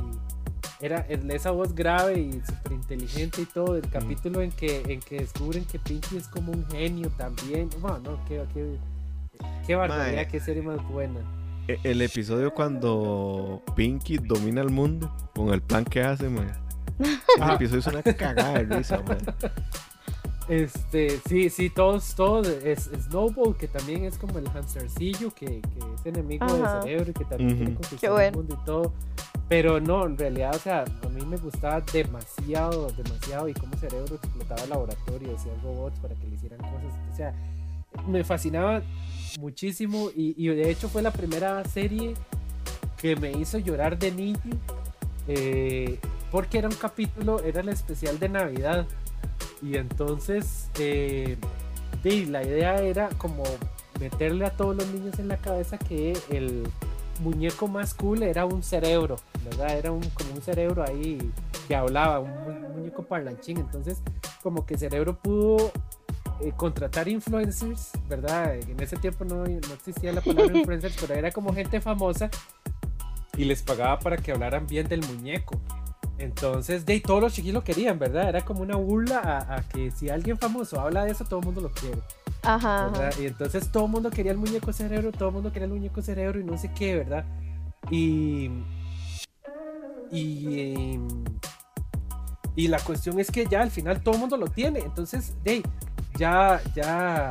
y 0.81 0.87
era 0.87 0.99
esa 1.31 1.51
voz 1.51 1.74
grave 1.74 2.20
y 2.20 2.41
súper 2.47 2.70
inteligente 2.74 3.43
y 3.43 3.47
todo. 3.47 3.74
El 3.74 3.91
capítulo 3.91 4.41
en 4.41 4.53
que, 4.53 4.83
en 4.87 5.01
que 5.01 5.16
descubren 5.18 5.64
que 5.64 5.81
Pinky 5.81 6.16
es 6.16 6.29
como 6.29 6.53
un 6.53 6.64
genio 6.68 7.11
también. 7.16 7.70
Bueno, 7.81 7.99
no, 7.99 8.24
qué, 8.29 8.41
qué, 8.55 8.76
qué 9.66 9.74
barbaridad, 9.74 10.29
qué 10.29 10.39
serie 10.39 10.62
más 10.62 10.81
buena. 10.89 11.18
E- 11.68 11.78
El 11.84 12.02
episodio 12.02 12.52
cuando 12.52 13.62
Pinky 13.76 14.18
domina 14.18 14.60
el 14.62 14.70
mundo 14.70 15.14
con 15.34 15.52
el 15.52 15.60
plan 15.62 15.84
que 15.84 16.02
hace, 16.02 16.28
man. 16.28 16.50
Ese 16.98 17.52
episodio 17.54 17.78
es 17.80 17.86
una 17.86 18.02
cagada 18.02 18.58
de 18.64 18.76
risa, 18.76 19.00
man. 19.02 19.18
Este, 20.48 21.20
sí, 21.28 21.50
sí, 21.50 21.68
todos, 21.68 22.14
todos. 22.14 22.48
Es, 22.48 22.84
Snowball, 23.04 23.56
que 23.56 23.68
también 23.68 24.04
es 24.04 24.16
como 24.16 24.38
el 24.38 24.48
hamstercillo, 24.48 25.30
que, 25.34 25.60
que 25.60 25.78
es 25.94 26.06
enemigo 26.06 26.46
Ajá. 26.46 26.74
del 26.74 26.82
cerebro 26.82 27.10
y 27.10 27.14
que 27.14 27.24
también 27.26 27.50
quiere 27.56 27.72
Ujú. 27.72 27.80
conquistar 27.82 28.16
Qué 28.16 28.26
el 28.28 28.34
mundo 28.34 28.58
y 28.60 28.64
todo. 28.64 28.92
Pero 29.50 29.80
no, 29.80 30.06
en 30.06 30.16
realidad, 30.18 30.54
o 30.54 30.58
sea, 30.58 30.84
a 31.04 31.08
mí 31.10 31.24
me 31.26 31.36
gustaba 31.36 31.82
demasiado, 31.92 32.88
demasiado 32.92 33.48
y 33.48 33.54
cómo 33.54 33.76
cerebro 33.76 34.14
explotaba 34.14 34.62
el 34.62 34.70
laboratorio, 34.70 35.36
hacía 35.36 35.52
robots 35.62 35.98
para 36.00 36.14
que 36.14 36.26
le 36.26 36.34
hicieran 36.34 36.60
cosas. 36.60 36.92
O 37.12 37.16
sea, 37.16 37.34
me 38.07 38.24
fascinaba 38.24 38.82
muchísimo 39.39 40.11
y, 40.14 40.49
de 40.49 40.70
hecho 40.70 40.89
fue 40.89 41.03
la 41.03 41.11
primera 41.12 41.64
serie 41.64 42.14
que 42.97 43.16
me 43.16 43.32
hizo 43.32 43.59
llorar 43.59 43.99
de 43.99 44.11
niño. 44.11 44.39
eh, 45.28 45.99
porque 46.30 46.59
era 46.59 46.68
un 46.68 46.74
capítulo, 46.74 47.43
era 47.43 47.61
el 47.61 47.68
especial 47.70 48.18
de 48.18 48.28
Navidad. 48.28 48.86
Y 49.62 49.76
entonces, 49.76 50.68
eh, 50.78 51.36
la 52.05 52.43
idea 52.43 52.80
era 52.80 53.09
como 53.18 53.43
meterle 54.01 54.47
a 54.47 54.51
todos 54.51 54.76
los 54.76 54.86
niños 54.89 55.18
en 55.18 55.28
la 55.28 55.36
cabeza 55.36 55.78
que 55.78 56.16
el 56.30 56.64
muñeco 57.20 57.66
más 57.66 57.95
cool 57.95 58.22
era 58.22 58.47
un 58.47 58.62
cerebro, 58.62 59.16
¿verdad? 59.45 59.76
Era 59.76 59.93
un, 59.93 60.03
como 60.11 60.34
un 60.34 60.43
cerebro 60.43 60.84
ahí 60.84 61.18
que 61.66 61.74
hablaba, 61.74 62.20
un, 62.20 62.30
un 62.30 62.72
muñeco 62.76 63.03
parlanchín. 63.03 63.59
Entonces, 63.59 63.99
como 64.43 64.64
que 64.64 64.78
cerebro 64.78 65.18
pudo 65.18 65.72
eh, 66.41 66.53
contratar 66.57 67.09
influencers, 67.09 67.93
¿verdad? 68.09 68.57
En 68.57 68.80
ese 68.80 68.97
tiempo 68.97 69.24
no, 69.24 69.45
no 69.45 69.74
existía 69.74 70.12
la 70.12 70.20
palabra 70.20 70.53
influencers, 70.59 70.97
pero 71.01 71.14
era 71.14 71.30
como 71.30 71.53
gente 71.53 71.80
famosa 71.80 72.30
y 73.36 73.45
les 73.45 73.62
pagaba 73.62 73.99
para 73.99 74.16
que 74.16 74.32
hablaran 74.32 74.66
bien 74.66 74.89
del 74.89 75.05
muñeco. 75.07 75.61
Entonces, 76.18 76.84
de 76.84 76.95
ahí 76.95 77.01
todos 77.01 77.20
los 77.20 77.32
chiquillos 77.32 77.55
lo 77.55 77.64
querían, 77.64 77.99
¿verdad? 77.99 78.28
Era 78.28 78.45
como 78.45 78.62
una 78.62 78.76
burla 78.76 79.18
a, 79.18 79.57
a 79.57 79.62
que 79.62 79.93
si 79.93 80.09
alguien 80.09 80.36
famoso 80.36 80.80
habla 80.80 81.05
de 81.05 81.12
eso, 81.12 81.24
todo 81.24 81.41
el 81.41 81.47
mundo 81.47 81.61
lo 81.61 81.70
quiere. 81.70 81.99
Ajá. 82.43 83.11
Y 83.20 83.26
entonces 83.26 83.70
todo 83.70 83.86
el 83.86 83.91
mundo 83.91 84.11
quería 84.11 84.32
el 84.32 84.39
muñeco 84.39 84.72
cerebro, 84.72 85.12
todo 85.12 85.28
el 85.28 85.34
mundo 85.34 85.53
quería 85.53 85.66
el 85.66 85.72
muñeco 85.72 86.03
cerebro 86.03 86.41
y 86.41 86.45
no 86.45 86.57
sé 86.57 86.72
qué, 86.72 86.97
¿verdad? 86.97 87.24
Y. 87.91 88.51
Y. 90.11 90.74
em, 90.95 91.09
y 92.57 92.66
la 92.66 92.80
cuestión 92.80 93.20
es 93.20 93.30
que 93.30 93.47
ya 93.47 93.62
al 93.62 93.70
final 93.70 94.03
todo 94.03 94.14
el 94.14 94.20
mundo 94.20 94.36
lo 94.36 94.49
tiene. 94.49 94.80
Entonces, 94.80 95.34
de 95.45 95.51
ahí, 95.53 95.62
ya, 96.18 96.60
ya. 96.74 97.30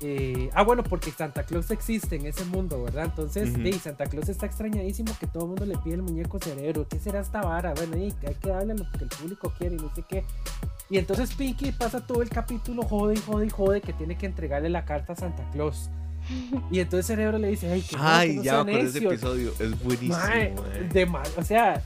eh, 0.00 0.50
ah, 0.54 0.62
bueno, 0.62 0.82
porque 0.84 1.10
Santa 1.10 1.42
Claus 1.44 1.70
existe 1.70 2.16
en 2.16 2.26
ese 2.26 2.44
mundo, 2.44 2.82
¿verdad? 2.84 3.06
Entonces, 3.06 3.54
ahí, 3.56 3.72
Santa 3.74 4.06
Claus 4.06 4.28
está 4.28 4.46
extrañadísimo 4.46 5.12
que 5.18 5.26
todo 5.26 5.42
el 5.44 5.48
mundo 5.50 5.66
le 5.66 5.76
pide 5.78 5.94
el 5.94 6.02
muñeco 6.02 6.38
cerebro. 6.38 6.86
¿Qué 6.88 6.98
será 6.98 7.20
esta 7.20 7.40
vara? 7.42 7.74
Bueno, 7.74 7.96
y 7.96 8.14
hay 8.26 8.34
que 8.34 8.48
darle 8.48 8.74
lo 8.74 8.90
que 8.92 9.04
el 9.04 9.08
público 9.08 9.52
quiere 9.58 9.74
y 9.76 9.78
no 9.78 9.92
sé 9.94 10.02
qué. 10.08 10.24
Y 10.90 10.98
entonces 10.98 11.34
Pinky 11.34 11.72
pasa 11.72 12.06
todo 12.06 12.22
el 12.22 12.30
capítulo 12.30 12.82
jode 12.82 13.14
y 13.14 13.18
jode 13.18 13.46
y 13.46 13.50
jode 13.50 13.80
que 13.82 13.92
tiene 13.92 14.16
que 14.16 14.26
entregarle 14.26 14.70
la 14.70 14.84
carta 14.84 15.12
a 15.12 15.16
Santa 15.16 15.48
Claus. 15.52 15.90
Y 16.70 16.80
entonces 16.80 17.06
Cerebro 17.06 17.38
le 17.38 17.48
dice, 17.48 17.70
ay, 17.70 17.80
que 17.82 17.96
Ay, 17.98 18.36
no 18.36 18.42
ya 18.42 18.64
de 18.64 18.72
ese 18.80 18.82
necios". 19.00 19.12
episodio. 19.14 19.52
Es 19.58 19.82
buenísimo, 19.82 20.16
Mae, 20.18 20.54
man. 20.54 20.88
de 20.90 21.06
mal, 21.06 21.28
o 21.36 21.42
sea, 21.42 21.82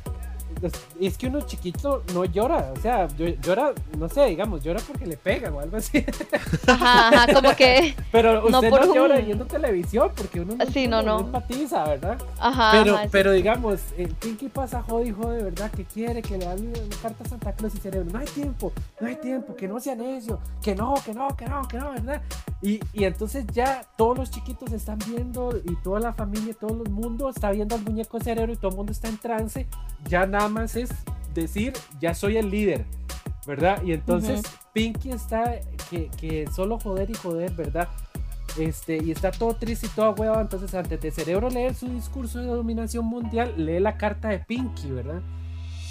es 1.01 1.19
que 1.19 1.27
uno 1.27 1.41
chiquito 1.43 2.03
no 2.15 2.25
llora, 2.25 2.73
o 2.77 2.81
sea, 2.81 3.09
llora, 3.17 3.73
no 3.99 4.09
sé, 4.09 4.27
digamos, 4.27 4.63
llora 4.63 4.81
porque 4.87 5.07
le 5.07 5.17
pegan 5.17 5.55
o 5.55 5.61
algo 5.61 5.77
así. 5.77 6.05
Ajá, 6.67 7.09
ajá 7.09 7.35
como 7.35 7.55
que. 7.57 7.95
Pero 8.13 8.45
usted 8.47 8.71
no, 8.71 8.95
llora 8.95 9.19
viendo 9.19 9.45
televisión 9.47 10.11
porque 10.17 10.41
uno 10.41 10.55
no, 10.57 10.67
sí, 10.67 10.87
no, 10.87 11.03
no. 11.03 11.21
empatiza, 11.21 11.85
¿verdad? 11.85 12.19
Ajá. 12.39 12.71
Pero, 12.73 12.99
pero 13.11 13.33
digamos, 13.33 13.81
el 13.97 14.09
Pinky 14.09 14.49
pasa 14.49 14.83
jode 14.83 15.13
jode, 15.13 15.43
¿verdad? 15.43 15.71
Que 15.71 15.85
quiere 15.85 16.23
que 16.23 16.39
le 16.39 16.45
dan 16.45 16.61
una 16.61 16.97
carta 17.01 17.25
a 17.25 17.29
Santa 17.29 17.53
Claus 17.53 17.75
y 17.75 17.79
cerebro. 17.79 18.11
No 18.13 18.19
hay 18.19 18.27
tiempo, 18.27 18.73
no 19.01 19.07
hay 19.07 19.17
tiempo, 19.17 19.55
que 19.55 19.69
no 19.69 19.81
sea 19.81 19.95
necio, 19.95 20.41
que 20.63 20.75
no, 20.75 20.95
que 21.05 21.15
no, 21.15 21.29
que 21.37 21.47
no, 21.47 21.67
que 21.69 21.79
no, 21.79 21.91
¿verdad? 21.93 22.23
Y, 22.61 22.81
y 22.93 23.05
entonces 23.05 23.45
ya 23.53 23.85
todos 23.97 24.19
los 24.19 24.31
chiquitos 24.31 24.73
están 24.73 24.99
viendo 25.07 25.57
y 25.57 25.75
toda 25.83 26.01
la 26.01 26.13
familia, 26.13 26.55
todo 26.55 26.83
el 26.85 26.91
mundo 26.91 27.29
está 27.29 27.51
viendo 27.51 27.75
al 27.75 27.83
muñeco 27.83 28.21
cerebro 28.21 28.53
y 28.53 28.57
todo 28.57 28.71
el 28.71 28.77
mundo 28.77 28.93
está 28.93 29.09
en 29.09 29.19
trance. 29.19 29.67
Ya 30.09 30.27
nada 30.27 30.42
más 30.49 30.77
es 30.77 30.91
decir, 31.35 31.73
ya 32.01 32.15
soy 32.15 32.37
el 32.37 32.51
líder, 32.51 32.85
¿verdad? 33.47 33.83
Y 33.83 33.93
entonces 33.93 34.43
Pinky 34.73 35.11
está 35.11 35.61
que, 35.91 36.09
que, 36.11 36.47
solo 36.55 36.79
joder 36.79 37.11
y 37.11 37.15
joder, 37.15 37.53
¿verdad? 37.53 37.89
Este, 38.59 39.03
y 39.03 39.11
está 39.11 39.31
todo 39.31 39.55
triste 39.55 39.87
y 39.87 39.91
todo 39.91 40.13
huevo. 40.13 40.41
Entonces, 40.41 40.75
antes 40.75 41.01
de 41.01 41.11
Cerebro 41.11 41.49
leer 41.49 41.75
su 41.75 41.89
discurso 41.89 42.39
de 42.39 42.47
dominación 42.47 43.05
mundial, 43.07 43.55
lee 43.57 43.81
la 43.81 43.97
carta 43.97 44.29
de 44.29 44.41
Pinky, 44.41 44.91
¿verdad? 44.91 45.23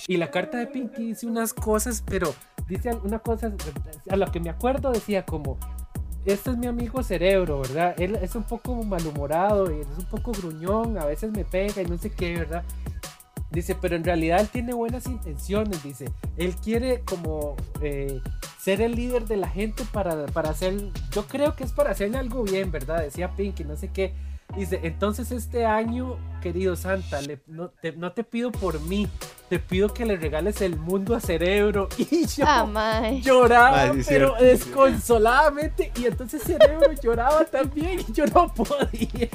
Y 0.08 0.18
la 0.18 0.32
carta 0.32 0.58
de 0.58 0.68
Pinky 0.68 1.08
dice 1.08 1.28
unas 1.28 1.54
cosas, 1.54 2.04
pero 2.06 2.34
dice 2.68 2.92
una 3.04 3.20
cosa, 3.20 3.52
a 4.10 4.16
lo 4.16 4.32
que 4.32 4.40
me 4.40 4.50
acuerdo 4.50 4.92
decía 4.92 5.26
como, 5.26 5.58
este 6.26 6.52
es 6.52 6.58
mi 6.58 6.68
amigo 6.68 7.04
cerebro, 7.04 7.62
¿verdad? 7.62 7.96
Él 8.00 8.16
es 8.22 8.36
un 8.36 8.44
poco 8.44 8.76
malhumorado 8.84 9.72
y 9.72 9.82
es 9.82 9.88
un 9.98 10.06
poco 10.06 10.32
gruñón, 10.32 10.98
a 10.98 11.06
veces 11.06 11.32
me 11.32 11.46
pega 11.46 11.82
y 11.82 11.86
no 11.86 11.98
sé 11.98 12.12
qué, 12.12 12.38
¿verdad? 12.38 12.64
Dice, 13.52 13.76
pero 13.76 13.98
en 13.98 14.04
realidad 14.04 14.40
él 14.40 14.48
tiene 14.48 14.74
buenas 14.74 15.06
intenciones, 15.08 15.84
dice. 15.84 16.10
Él 16.38 16.56
quiere 16.56 17.02
como 17.02 17.58
eh, 17.82 18.22
ser 18.58 18.82
el 18.82 18.96
líder 18.96 19.26
de 19.26 19.36
la 19.36 19.50
gente 19.50 19.84
para, 19.92 20.26
para 20.28 20.52
hacer, 20.52 20.74
yo 21.12 21.26
creo 21.28 21.56
que 21.56 21.66
es 21.66 21.74
para 21.74 21.92
hacerle 21.92 22.18
algo 22.18 22.44
bien, 22.44 22.72
¿verdad? 22.72 23.02
Decía 23.02 23.36
Pinky, 23.36 23.66
no 23.66 23.76
sé 23.76 23.90
qué. 23.90 24.14
Dice, 24.56 24.80
entonces 24.84 25.32
este 25.32 25.66
año, 25.66 26.18
querido 26.42 26.76
Santa, 26.76 27.20
no, 27.48 27.70
te, 28.12 28.24
pido 28.24 28.52
por 28.52 28.82
mí, 28.82 29.08
te 29.52 29.60
pido 29.60 29.94
que 29.94 30.06
le 30.06 30.16
regales 30.16 30.62
el 30.62 30.78
mundo 30.78 31.14
a 31.14 31.20
Cerebro. 31.20 31.90
Y 31.98 32.26
yo 32.26 32.46
ah, 32.48 33.12
lloraba, 33.22 33.92
pero 34.08 34.36
desconsoladamente. 34.40 35.92
Y 36.00 36.06
entonces 36.06 36.42
Cerebro 36.42 36.94
lloraba 37.04 37.44
también 37.44 38.00
y 38.00 38.14
yo 38.14 38.26
no 38.28 38.54
podía. 38.54 39.30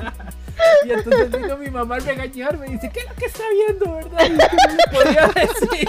Y 0.87 0.91
entonces 0.91 1.31
vino 1.31 1.59
mi 1.59 1.69
mamá 1.69 1.97
a 1.97 1.99
regañarme 1.99 2.67
y 2.67 2.73
dice, 2.73 2.91
¿qué 2.95 3.01
es 3.01 3.09
lo 3.11 3.15
que 3.15 3.27
está 3.27 3.43
viendo, 3.51 3.93
verdad? 3.93 4.21
Y 4.25 4.31
yo 4.31 4.75
no 4.75 5.05
podía 5.05 5.27
decir. 5.35 5.89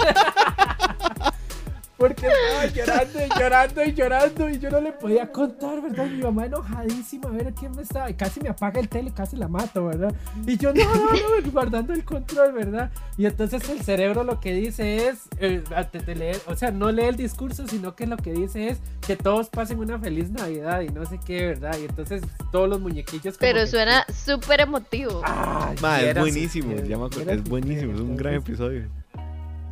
Porque 1.98 2.28
estaba 2.28 2.66
llorando 2.76 3.24
y 3.24 3.30
llorando 3.30 3.84
y 3.84 3.92
llorando 3.94 4.50
y 4.50 4.60
yo 4.60 4.70
no 4.70 4.82
le 4.82 4.92
podía 4.92 5.32
contar, 5.32 5.82
¿verdad? 5.82 6.06
Mi 6.06 6.22
mamá 6.22 6.46
enojadísima 6.46 7.30
a 7.30 7.32
ver 7.32 7.48
a 7.48 7.52
quién 7.52 7.76
me 7.76 7.82
estaba. 7.82 8.10
Y 8.10 8.14
casi 8.14 8.40
me 8.40 8.50
apaga 8.50 8.80
el 8.80 8.88
tele, 8.88 9.12
casi 9.12 9.36
la 9.36 9.48
mato, 9.48 9.86
¿verdad? 9.86 10.14
Y 10.46 10.58
yo, 10.58 10.74
no, 10.74 10.84
no, 10.84 11.12
no, 11.12 11.52
guardando 11.52 11.94
el 11.94 12.04
control, 12.04 12.54
¿verdad? 12.54 12.92
Y 13.18 13.26
entonces 13.26 13.68
el 13.70 13.82
cerebro 13.82 14.24
lo 14.24 14.40
que 14.40 14.54
dice 14.54 15.08
es, 15.08 15.28
eh, 15.40 15.64
antes 15.76 16.06
de 16.06 16.16
leer, 16.16 16.38
o 16.46 16.56
sea, 16.56 16.72
no 16.72 16.92
lee 16.92 17.06
el 17.06 17.16
discurso, 17.16 17.68
sino 17.68 17.96
que 17.96 18.06
lo 18.06 18.18
que 18.18 18.32
dice 18.32 18.70
es 18.70 18.80
que 19.06 19.16
todos 19.16 19.50
pasen 19.50 19.80
una 19.80 19.98
feliz 19.98 20.30
Navidad 20.30 20.82
y 20.82 20.90
no 20.90 21.06
sé 21.06 21.20
qué, 21.26 21.48
¿verdad? 21.48 21.78
Y 21.80 21.86
entonces 21.86 22.22
todos 22.52 22.70
los 22.70 22.80
muñequillos. 22.80 23.38
Pero 23.40 23.66
suena 23.66 24.06
súper 24.14 24.62
emotivo. 24.62 25.22
Ah, 25.24 25.74
es 25.74 26.16
buenísimo, 26.16 26.74
es 26.74 27.44
buenísimo, 27.44 27.94
es 27.94 28.00
un 28.02 28.16
gran 28.16 28.36
episodio. 28.36 28.88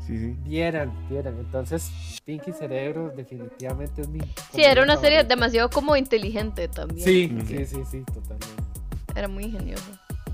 Sí, 0.06 0.18
sí. 0.20 0.36
Vieran, 0.44 0.92
vieran. 1.10 1.36
Entonces, 1.40 1.90
Pinky 2.26 2.52
Cerebro 2.52 3.12
definitivamente 3.16 4.02
es 4.02 4.08
mi... 4.08 4.20
Sí, 4.54 4.62
era 4.62 4.84
una 4.84 4.98
serie 4.98 5.24
demasiado 5.24 5.70
como 5.70 5.96
inteligente 5.96 6.68
también. 6.68 7.04
Sí, 7.04 7.36
sí, 7.48 7.66
sí, 7.66 7.82
sí, 7.90 8.04
totalmente. 8.14 8.64
Era 9.16 9.28
muy 9.28 9.46
ingenioso. 9.46 9.84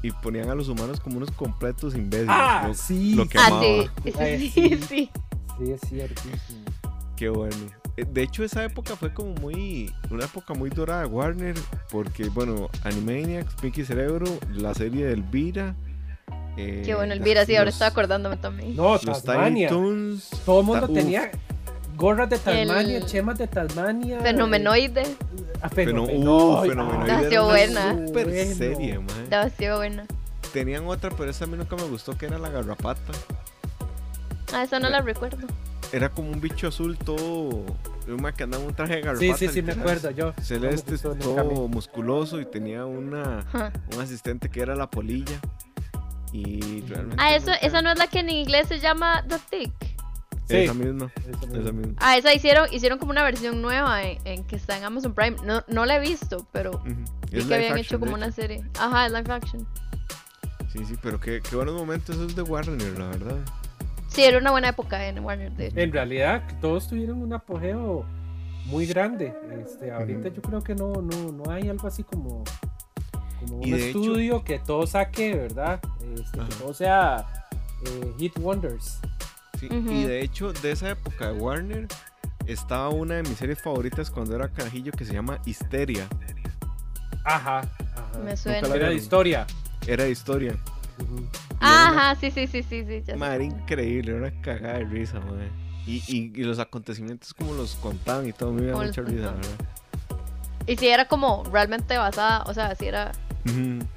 Y 0.04 0.12
ponían 0.12 0.50
a 0.50 0.56
los 0.56 0.68
humanos 0.68 1.00
como 1.00 1.18
unos 1.18 1.32
completos 1.32 1.96
imbéciles. 1.96 2.30
Ah, 2.30 2.72
sí. 2.74 3.16
Lo 3.16 3.28
que 3.28 3.38
ah, 3.38 3.62
sí, 4.04 4.12
sí, 4.14 4.50
sí, 4.50 4.80
sí. 4.88 5.12
Sí, 5.58 5.72
es 5.72 5.82
ciertísimo. 5.82 6.66
Qué 7.16 7.30
bueno. 7.30 7.56
Eh, 7.98 8.06
de 8.06 8.24
hecho, 8.24 8.44
esa 8.44 8.64
época 8.64 8.96
fue 8.96 9.14
como 9.14 9.36
muy. 9.36 9.94
Una 10.10 10.26
época 10.26 10.54
muy 10.54 10.70
dorada 10.70 11.02
de 11.02 11.08
Warner. 11.08 11.56
Porque, 11.92 12.30
bueno, 12.30 12.70
Animaniacs, 12.84 13.54
Pinky 13.62 13.86
Cerebro, 13.86 14.26
la 14.50 14.74
serie 14.74 15.06
de 15.06 15.14
Elvira 15.14 15.76
eh, 16.58 16.84
Qué 16.86 16.96
bueno, 16.96 17.14
Elvira, 17.14 17.46
sí, 17.46 17.56
ahora 17.56 17.70
estoy 17.70 17.88
acordándome 17.88 18.38
también. 18.38 18.76
No, 18.76 18.94
los 18.94 19.24
Tasmania. 19.24 19.70
Todo 19.70 20.60
el 20.60 20.66
mundo 20.66 20.88
tenía 20.90 21.32
gorras 21.96 22.30
de 22.30 22.40
Tasmania, 22.40 23.06
chemas 23.06 23.38
de 23.38 23.48
Tasmania. 23.48 24.20
Fenomenoide. 24.22 25.04
Ah, 25.62 25.70
fenomenoide. 25.70 26.70
fenomenoide. 26.70 27.40
buena. 27.40 28.08
Super 28.08 28.56
serie, 28.56 29.00
man. 29.00 29.30
Demasiado 29.30 29.78
buena. 29.78 30.06
Tenían 30.52 30.86
otra, 30.88 31.12
pero 31.12 31.30
esa 31.30 31.46
a 31.46 31.48
mí 31.48 31.56
nunca 31.56 31.76
me 31.76 31.84
gustó, 31.84 32.18
que 32.18 32.26
era 32.26 32.38
la 32.38 32.50
garrapata. 32.50 33.14
Ah, 34.54 34.64
esa 34.64 34.80
no 34.80 34.90
la 34.90 35.02
recuerdo. 35.02 35.48
Era 35.94 36.10
como 36.10 36.32
un 36.32 36.42
bicho 36.42 36.68
azul 36.68 36.98
todo. 36.98 37.66
Una 38.08 38.34
que 38.34 38.44
andaba 38.44 38.64
un 38.64 38.74
traje 38.74 38.96
de 38.96 39.02
garrapata. 39.02 39.38
Sí, 39.38 39.48
sí, 39.48 39.54
sí, 39.54 39.62
me 39.62 39.74
acuerdo 39.74 40.10
yo. 40.12 40.34
Celeste, 40.42 40.98
todo 40.98 41.68
musculoso 41.68 42.42
y 42.42 42.46
tenía 42.46 42.86
una, 42.86 43.46
un 43.94 44.02
asistente 44.02 44.50
que 44.50 44.62
era 44.62 44.76
la 44.76 44.90
polilla. 44.90 45.40
Y 46.32 46.82
realmente. 46.82 47.18
Ah, 47.20 47.36
eso, 47.36 47.52
esa 47.62 47.82
no 47.82 47.92
es 47.92 47.98
la 47.98 48.08
que 48.08 48.20
en 48.20 48.30
inglés 48.30 48.68
se 48.68 48.80
llama 48.80 49.24
The 49.28 49.38
Tick. 49.50 49.74
Sí, 50.48 50.58
esa 50.58 50.74
misma, 50.74 51.12
esa 51.54 51.72
misma. 51.72 51.94
Ah, 51.98 52.18
esa 52.18 52.34
hicieron, 52.34 52.68
hicieron 52.74 53.00
como 53.00 53.12
una 53.12 53.24
versión 53.24 53.62
nueva 53.62 54.04
en, 54.04 54.44
que 54.46 54.56
está 54.56 54.78
en 54.78 54.84
Amazon 54.84 55.14
Prime. 55.14 55.38
No, 55.46 55.64
no 55.68 55.86
la 55.86 55.96
he 55.96 56.00
visto, 56.00 56.48
pero 56.52 56.84
vi 57.32 57.44
que 57.44 57.56
habían 57.56 57.78
hecho 57.78 58.00
como 58.00 58.14
una 58.14 58.32
serie. 58.32 58.64
Ajá, 58.80 59.06
es 59.06 59.12
live 59.14 59.34
action. 59.34 59.68
Sí, 60.72 60.86
sí, 60.86 60.96
pero 61.02 61.20
qué, 61.20 61.42
qué 61.42 61.56
buenos 61.56 61.76
momentos 61.76 62.16
esos 62.16 62.36
de 62.36 62.42
Warner, 62.42 62.98
la 62.98 63.08
verdad. 63.10 63.38
Sí, 64.08 64.24
era 64.24 64.38
una 64.38 64.52
buena 64.52 64.70
época 64.70 65.06
en 65.08 65.20
Warner. 65.20 65.54
En 65.58 65.92
realidad, 65.92 66.44
todos 66.60 66.88
tuvieron 66.88 67.22
un 67.22 67.34
apogeo 67.34 68.06
muy 68.66 68.86
grande. 68.86 69.34
Este, 69.62 69.92
ahorita 69.92 70.30
yo 70.30 70.42
creo 70.42 70.62
que 70.62 70.76
no, 70.76 70.94
no, 70.94 71.32
no 71.32 71.52
hay 71.52 71.70
algo 71.70 71.88
así 71.88 72.04
como 72.04 72.44
como 73.42 73.58
un 73.58 73.74
estudio 73.74 74.44
que 74.44 74.60
todo 74.60 74.88
saque, 74.88 75.36
¿verdad? 75.36 75.80
Este, 76.16 76.40
que 76.40 76.56
todo 76.56 76.74
sea 76.74 77.46
eh, 77.86 78.14
Hit 78.18 78.38
Wonders. 78.40 79.00
Sí, 79.60 79.68
y 79.72 80.04
de 80.04 80.22
hecho, 80.22 80.54
de 80.54 80.72
esa 80.72 80.90
época 80.90 81.32
de 81.32 81.40
Warner, 81.40 81.88
estaba 82.48 82.90
una 82.90 83.16
de 83.16 83.24
mis 83.24 83.38
series 83.38 83.62
favoritas 83.62 84.10
cuando 84.10 84.36
era 84.36 84.50
carajillo 84.50 84.92
que 84.92 85.06
se 85.06 85.14
llama 85.14 85.40
Histeria. 85.46 86.08
Ajá, 87.24 87.60
ajá. 87.60 88.20
Me 88.24 88.36
suena. 88.36 88.68
Era 88.68 88.90
de 88.90 88.96
historia. 88.96 89.46
Era 89.86 90.06
de 90.06 90.12
historia. 90.12 90.58
Ajá, 91.60 92.16
sí, 92.16 92.32
sí, 92.32 92.48
sí, 92.48 92.64
sí, 92.64 92.84
sí. 92.86 93.14
Madre, 93.16 93.46
increíble, 93.46 94.12
era 94.12 94.22
una 94.22 94.42
cagada 94.42 94.80
de 94.80 94.86
risa, 94.86 95.20
madre. 95.20 95.50
Y, 95.86 96.04
y, 96.08 96.32
y, 96.36 96.44
los 96.44 96.60
acontecimientos 96.60 97.34
como 97.34 97.54
los 97.54 97.76
contaban 97.76 98.28
y 98.28 98.34
todo, 98.34 98.52
me 98.52 98.64
dio 98.64 98.78
mucha 98.78 99.02
risa, 99.02 99.32
¿verdad? 99.32 99.50
Y 100.68 100.78
si 100.78 100.88
era 100.88 101.08
como 101.08 101.44
realmente 101.52 101.98
basada, 101.98 102.44
o 102.44 102.54
sea, 102.54 102.76
si 102.76 102.86
era 102.86 103.12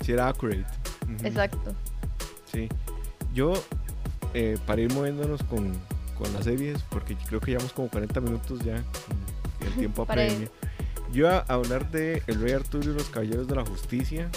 si 0.01 0.13
era 0.13 0.29
accurate. 0.29 0.67
Exacto. 1.23 1.75
Sí. 2.51 2.69
Yo, 3.33 3.53
eh, 4.33 4.57
para 4.67 4.81
ir 4.81 4.93
moviéndonos 4.93 5.43
con, 5.45 5.73
con, 6.17 6.33
las 6.33 6.45
series, 6.45 6.83
porque 6.89 7.17
creo 7.17 7.41
que 7.41 7.53
llevamos 7.53 7.73
como 7.73 7.89
40 7.89 8.21
minutos 8.21 8.61
ya, 8.65 8.77
el 9.61 9.73
tiempo 9.77 10.03
apremia. 10.09 10.49
Yo 11.13 11.27
iba 11.27 11.45
a 11.47 11.55
hablar 11.55 11.91
de 11.91 12.23
El 12.27 12.41
Rey 12.41 12.53
Arturo 12.53 12.91
y 12.91 12.95
los 12.95 13.09
Caballeros 13.09 13.47
de 13.47 13.55
la 13.55 13.65
Justicia, 13.65 14.31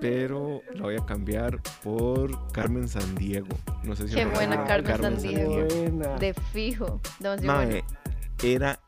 pero 0.00 0.62
la 0.74 0.82
voy 0.82 0.96
a 0.96 1.04
cambiar 1.04 1.60
por 1.82 2.50
Carmen 2.52 2.88
Sandiego. 2.88 3.56
No 3.82 3.96
sé 3.96 4.08
si 4.08 4.14
Qué 4.14 4.26
buena 4.26 4.64
Carmen, 4.64 5.00
Sandiego. 5.00 5.66
De 6.18 6.34
fijo. 6.52 7.00
Era 8.42 8.80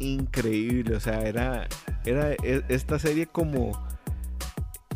increíble, 0.00 0.96
o 0.96 1.00
sea, 1.00 1.22
era, 1.22 1.68
era 2.04 2.32
e, 2.32 2.64
esta 2.68 2.98
serie 2.98 3.26
como 3.26 3.87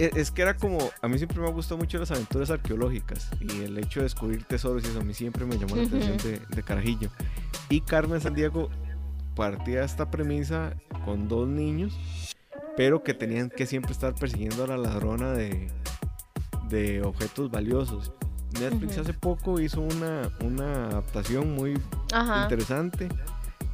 es 0.07 0.31
que 0.31 0.43
era 0.43 0.57
como, 0.57 0.79
a 1.01 1.09
mí 1.09 1.19
siempre 1.19 1.39
me 1.41 1.47
ha 1.47 1.51
gustado 1.51 1.79
mucho 1.79 1.99
las 1.99 2.11
aventuras 2.11 2.51
arqueológicas 2.51 3.31
y 3.41 3.63
el 3.63 3.79
hecho 3.79 4.01
de 4.01 4.05
descubrir 4.05 4.45
tesoros 4.45 4.83
y 4.85 4.89
eso 4.89 5.01
a 5.01 5.05
mí 5.05 5.15
siempre 5.15 5.45
me 5.45 5.57
llamó 5.57 5.77
la 5.77 5.85
atención 5.85 6.17
de, 6.49 6.63
carajillo. 6.63 7.11
Y 7.69 7.81
Carmen 7.83 8.21
Sandiego 8.21 8.71
partía 9.37 9.85
esta 9.85 10.11
premisa 10.11 10.75
con 11.05 11.29
dos 11.29 11.49
niños, 11.49 11.95
pero 12.77 13.03
que 13.03 13.15
tenían 13.15 13.51
que 13.51 13.67
siempre 13.67 13.93
estar 13.93 14.15
persiguiendo 14.15 14.65
a 14.65 14.67
la 14.67 14.77
ladrona 14.77 15.33
de, 15.33 15.71
de 16.69 17.03
objetos 17.03 17.51
valiosos. 17.51 18.13
Netflix 18.61 18.99
hace 18.99 19.15
poco 19.15 19.61
hizo 19.61 19.81
una, 19.81 20.31
una 20.41 20.87
adaptación 20.87 21.55
muy 21.55 21.79
interesante, 22.43 23.09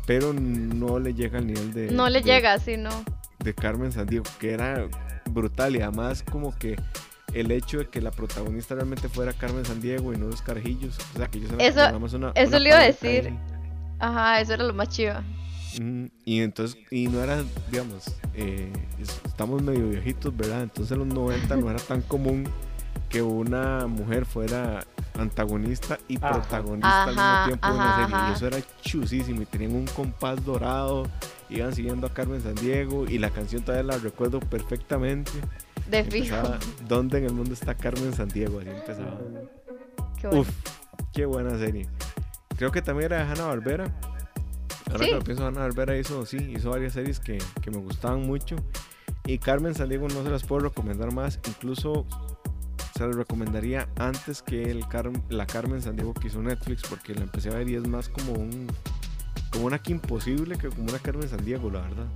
pero 0.07 0.33
no 0.33 0.99
le 0.99 1.15
llega 1.15 1.39
al 1.39 1.47
nivel 1.47 1.73
de... 1.73 1.91
No 1.91 2.09
le 2.09 2.23
llega, 2.23 2.59
sí, 2.59 2.77
no. 2.77 2.91
De 3.39 3.55
Carmen 3.55 3.93
Sandiego, 3.93 4.25
que 4.39 4.53
era 4.53 4.87
brutal 5.31 5.77
y 5.77 5.81
además 5.83 6.23
como 6.29 6.57
que 6.57 6.77
el 7.35 7.51
hecho 7.51 7.79
de 7.79 7.87
que 7.89 8.01
la 8.01 8.11
protagonista 8.11 8.75
realmente 8.75 9.09
fuera 9.09 9.33
Carmen 9.33 9.65
Sandiego 9.65 10.13
y 10.13 10.17
no 10.17 10.27
los 10.27 10.43
carajillos. 10.43 10.97
O 11.15 11.19
sea, 11.19 11.29
que 11.29 11.39
ellos 11.39 11.53
Eso- 11.59 11.97
una, 12.17 12.33
eso 12.35 12.49
una 12.49 12.59
le 12.59 12.69
iba 12.71 12.79
a 12.79 12.83
decir. 12.85 13.27
ahí. 13.27 13.39
Ajá, 14.01 14.41
eso 14.41 14.55
era 14.55 14.65
lo 14.65 14.73
más 14.75 14.89
chiva. 14.89 15.23
Ujú, 15.75 16.09
Y 16.25 16.41
entonces, 16.41 16.79
y 16.91 17.07
no 17.09 17.23
era, 17.23 17.43
digamos, 17.71 18.05
eh, 18.35 18.73
es- 19.01 19.21
estamos 19.27 19.63
medio 19.63 19.89
viejitos, 19.91 20.35
¿verdad? 20.37 20.63
Entonces 20.63 20.93
en 20.93 20.99
los 21.01 21.09
90 21.09 21.57
no 21.57 21.71
era 21.71 21.79
tan 21.81 22.01
común 22.03 22.49
que 23.09 23.23
una 23.23 23.87
mujer 23.87 24.25
fuera 24.27 24.85
antagonista 25.19 25.99
y 26.09 26.17
Ajá. 26.17 26.33
protagonista 26.33 27.05
al 27.05 27.09
mismo 27.15 27.45
tiempo 27.47 27.67
de 27.69 27.75
una 27.75 27.97
serie. 27.97 28.17
Y 28.29 28.33
eso 28.33 28.47
era 28.47 28.59
chusísimo. 28.83 29.43
Y 29.43 29.47
tenían 29.47 29.75
un 29.75 29.87
compás 29.87 30.45
dorado, 30.45 31.07
iban 31.51 31.75
siguiendo 31.75 32.07
a 32.07 32.15
Carmen 32.15 32.41
Sandiego 32.43 33.07
y 33.07 33.19
la 33.19 33.31
canción 33.31 33.63
todavía 33.63 33.93
la 33.95 33.99
recuerdo 33.99 34.41
perfectamente. 34.41 35.31
De 35.91 36.05
fijo. 36.05 36.35
Empezaba, 36.37 36.59
¿Dónde 36.87 37.19
en 37.19 37.25
el 37.25 37.33
mundo 37.33 37.53
está 37.55 37.75
Carmen 37.75 38.13
Sandiego? 38.13 38.61
Así 38.61 38.69
empezaba. 38.69 39.19
Qué 40.21 40.27
bueno. 40.27 40.41
Uf, 40.43 40.49
qué 41.13 41.25
buena 41.27 41.59
serie. 41.59 41.89
Creo 42.57 42.71
que 42.73 42.83
también 42.83 43.13
era 43.13 43.25
de 43.25 43.31
Hanna 43.33 43.47
Barbera. 43.47 43.85
Ahora 44.91 45.05
Sí. 45.05 45.11
que 45.11 45.17
lo 45.17 45.23
pienso, 45.23 45.47
Hanna 45.47 45.61
Barbera 45.61 45.97
hizo, 45.97 46.27
sí, 46.27 46.37
hizo 46.57 46.71
varias 46.71 46.93
series 46.95 47.21
que, 47.21 47.39
que 47.63 47.71
me 47.71 47.79
gustaban 47.79 48.23
mucho. 48.23 48.57
Y 49.27 49.39
Carmen 49.39 49.75
Sandiego 49.75 50.09
no 50.09 50.23
se 50.23 50.31
las 50.31 50.45
puedo 50.45 50.63
recomendar 50.69 51.13
más. 51.13 51.39
Incluso 51.47 52.07
se 52.97 53.07
las 53.07 53.15
recomendaría 53.15 53.89
antes 53.97 54.43
que 54.43 54.63
el 54.71 54.87
Car- 54.89 55.13
la 55.29 55.47
Carmen 55.47 55.81
Sandiego 55.83 56.15
que 56.15 56.27
hizo 56.29 56.43
Netflix, 56.43 56.83
porque 56.89 57.15
la 57.15 57.23
empecé 57.23 57.51
a 57.51 57.55
ver 57.55 57.69
y 57.69 57.75
es 57.77 57.87
más 57.87 58.09
como 58.09 58.33
un 58.33 58.67
como 59.51 59.67
una 59.67 59.79
que 59.79 59.93
imposible 59.93 60.57
que 60.59 60.69
como 60.69 60.85
una 60.89 60.99
Carmen 60.99 61.29
Sandiego, 61.29 61.71
la 61.71 61.81
verdad. 61.81 62.07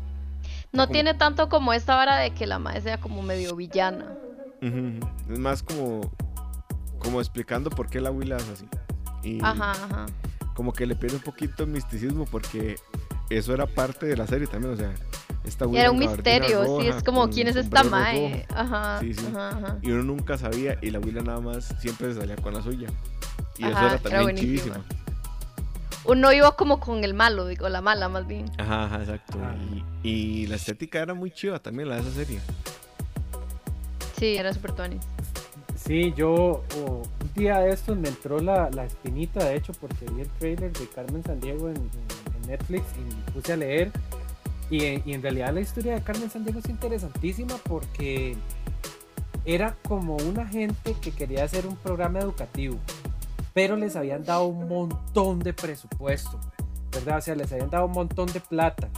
No 0.73 0.85
como- 0.85 0.93
tiene 0.93 1.15
tanto 1.15 1.49
como 1.49 1.73
esta 1.73 1.95
vara 1.97 2.17
de 2.17 2.31
que 2.33 2.47
la 2.47 2.59
madre 2.59 2.81
sea 2.81 2.99
como 2.99 3.23
medio 3.23 3.55
villana. 3.57 4.17
Es 4.61 5.39
más 5.39 5.63
como 5.63 6.11
como 6.99 7.21
explicando 7.21 7.69
por 7.69 7.89
qué 7.91 8.01
la 8.01 8.13
Willa 8.13 8.37
es 8.37 8.49
así. 8.49 8.67
Y, 9.25 9.43
Ajá, 9.43 9.73
ajá. 9.73 10.07
como 10.55 10.73
que 10.73 10.87
le 10.87 10.95
pierde 10.95 11.17
un 11.17 11.23
poquito 11.23 11.65
el 11.65 11.71
misticismo 11.71 12.27
porque 12.27 12.77
eso 13.29 13.53
era 13.55 13.67
parte 13.67 14.07
de 14.07 14.17
la 14.17 14.27
serie 14.27 14.47
también, 14.47 14.75
o 14.75 14.77
sea, 14.77 14.93
esta 15.45 15.65
era 15.73 15.91
un 15.91 15.99
misterio, 15.99 16.81
sí, 16.81 16.87
es 16.87 17.03
como 17.03 17.29
quién 17.29 17.49
es 17.49 17.57
esta 17.57 17.83
mae. 17.83 18.47
Ajá, 18.55 19.01
Sí, 19.01 19.15
sí. 19.15 19.27
ajá, 19.29 19.49
ajá. 19.49 19.79
Y 19.83 19.91
uno 19.91 20.05
nunca 20.05 20.39
sabía 20.39 20.79
y 20.81 20.91
la 20.91 21.01
Willa 21.01 21.23
nada 21.23 21.41
más 21.41 21.75
siempre 21.81 22.13
se 22.15 22.21
salía 22.21 22.37
con 22.37 22.55
la 22.55 22.63
suya. 22.63 22.89
Y 23.59 23.65
eso 23.65 23.73
era 23.73 23.87
era 23.95 23.99
también 23.99 24.37
chivísima. 24.37 24.77
Uno 26.05 26.33
iba 26.33 26.57
como 26.57 26.81
con 26.81 27.05
el 27.05 27.15
malo, 27.15 27.47
digo, 27.47 27.69
la 27.69 27.81
mala 27.81 28.09
más 28.09 28.27
bien. 28.27 28.47
Ajá, 28.59 28.85
ajá, 28.87 29.01
exacto. 29.01 29.39
Ah. 29.43 29.55
Y, 30.03 30.09
y 30.43 30.47
la 30.49 30.57
estética 30.57 31.01
era 31.01 31.15
muy 31.15 31.31
chiva 31.31 31.59
también, 31.61 31.89
la 31.89 31.97
de 31.97 32.01
esa 32.03 32.11
serie. 32.13 32.41
Sí, 34.19 34.37
era 34.37 34.53
super 34.53 34.73
Tony. 34.73 34.99
Sí, 35.77 36.13
yo 36.17 36.65
oh, 36.87 37.03
un 37.21 37.33
día 37.35 37.59
de 37.59 37.71
estos 37.71 37.97
me 37.97 38.09
entró 38.09 38.39
la, 38.41 38.71
la 38.71 38.85
espinita, 38.85 39.45
de 39.45 39.57
hecho, 39.57 39.73
porque 39.81 40.05
vi 40.13 40.23
el 40.23 40.29
trailer 40.31 40.73
de 40.73 40.87
Carmen 40.89 41.23
Sandiego 41.25 41.69
en, 41.69 41.77
en- 41.77 41.91
en 42.43 42.49
Netflix 42.49 42.85
y 42.97 43.15
me 43.15 43.33
puse 43.33 43.53
a 43.53 43.57
leer. 43.57 43.91
Y, 44.71 44.85
en- 44.85 45.03
y 45.05 45.15
en 45.15 45.23
realidad 45.23 45.53
la 45.53 45.61
historia 45.61 45.95
de 45.95 46.03
Carmen 46.03 46.31
Sandiego 46.31 46.61
es 46.61 46.69
interesantísima 46.69 47.57
porque 47.69 48.37
era 49.45 49.77
como 49.89 50.17
una 50.17 50.47
gente 50.47 50.95
que 51.01 51.11
quería 51.11 51.45
hacer 51.45 51.67
un 51.67 51.75
programa 51.77 52.21
educativo, 52.21 52.79
pero 53.55 53.77
les 53.77 53.97
habían 53.97 54.25
dado 54.25 54.47
un 54.47 54.69
montón 54.69 55.39
de 55.41 55.53
presupuesto, 55.53 56.39
¿verdad? 56.91 57.19
O 57.19 57.21
sea, 57.21 57.35
les 57.35 57.53
habían 57.53 57.71
dado 57.71 57.87
un 57.87 57.93
montón 57.93 58.27
de 58.33 58.41
plata, 58.41 58.89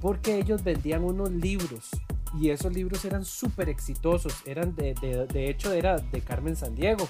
porque 0.00 0.38
ellos 0.38 0.62
vendían 0.62 1.04
unos 1.04 1.30
libros 1.30 1.90
y 2.40 2.50
esos 2.50 2.72
libros 2.72 3.04
eran 3.04 3.24
súper 3.24 3.68
exitosos, 3.68 4.34
eran 4.46 4.74
de, 4.74 4.94
de, 4.94 5.26
de 5.26 5.48
hecho 5.50 5.72
era 5.72 5.98
de 5.98 6.20
Carmen 6.20 6.56
Sandiego, 6.56 7.08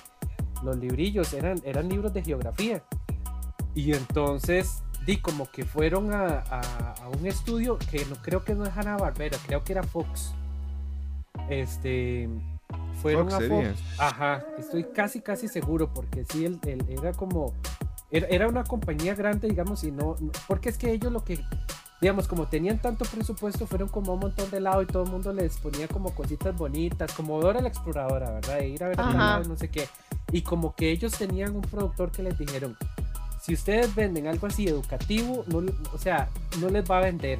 los 0.62 0.76
librillos 0.78 1.32
eran, 1.32 1.60
eran 1.64 1.88
libros 1.88 2.12
de 2.14 2.22
geografía. 2.22 2.82
Y 3.74 3.92
entonces, 3.92 4.82
di 5.04 5.16
como 5.16 5.50
que 5.50 5.64
fueron 5.64 6.12
a, 6.14 6.44
a- 6.48 6.94
a 7.02 7.08
un 7.08 7.26
estudio 7.26 7.76
que 7.90 8.04
no 8.06 8.16
creo 8.22 8.44
que 8.44 8.54
no 8.54 8.64
es 8.64 8.76
Hanna 8.76 8.96
Barbera, 8.96 9.36
creo 9.46 9.64
que 9.64 9.72
era 9.72 9.82
Fox. 9.82 10.32
Este 11.50 12.28
fueron 13.02 13.24
Fox 13.30 13.34
a 13.34 13.38
sería. 13.38 13.74
Ajá, 13.98 14.44
estoy 14.58 14.84
casi 14.84 15.20
casi 15.20 15.48
seguro 15.48 15.92
porque 15.92 16.24
sí 16.30 16.44
él, 16.46 16.58
él 16.66 16.84
era 16.88 17.12
como 17.12 17.52
era, 18.10 18.26
era 18.28 18.48
una 18.48 18.64
compañía 18.64 19.14
grande, 19.14 19.48
digamos, 19.48 19.82
y 19.84 19.90
no, 19.90 20.16
no- 20.20 20.30
porque 20.46 20.68
es 20.68 20.78
que 20.78 20.92
ellos 20.92 21.12
lo 21.12 21.24
que 21.24 21.40
digamos, 22.00 22.28
como 22.28 22.46
tenían 22.48 22.82
tanto 22.82 23.06
presupuesto, 23.06 23.66
fueron 23.66 23.88
como 23.88 24.12
un 24.14 24.20
montón 24.20 24.50
de 24.50 24.60
lado 24.60 24.82
y 24.82 24.86
todo 24.86 25.04
el 25.04 25.10
mundo 25.10 25.32
les 25.32 25.56
ponía 25.56 25.88
como 25.88 26.14
cositas 26.14 26.54
bonitas, 26.54 27.10
como 27.14 27.40
Dora 27.40 27.62
la 27.62 27.68
exploradora, 27.68 28.30
¿verdad? 28.30 28.58
De 28.58 28.68
ir 28.68 28.84
a 28.84 28.88
ver 28.88 29.00
a 29.00 29.10
lado 29.10 29.44
no 29.44 29.56
sé 29.56 29.70
qué. 29.70 29.88
Y 30.30 30.42
como 30.42 30.74
que 30.74 30.90
ellos 30.90 31.12
tenían 31.16 31.56
un 31.56 31.62
productor 31.62 32.10
que 32.10 32.22
les 32.22 32.36
dijeron, 32.36 32.76
si 33.40 33.54
ustedes 33.54 33.94
venden 33.94 34.26
algo 34.26 34.46
así 34.46 34.66
educativo, 34.68 35.44
no, 35.46 35.62
o 35.94 35.98
sea, 35.98 36.28
no 36.60 36.68
les 36.68 36.84
va 36.90 36.98
a 36.98 37.02
vender. 37.02 37.38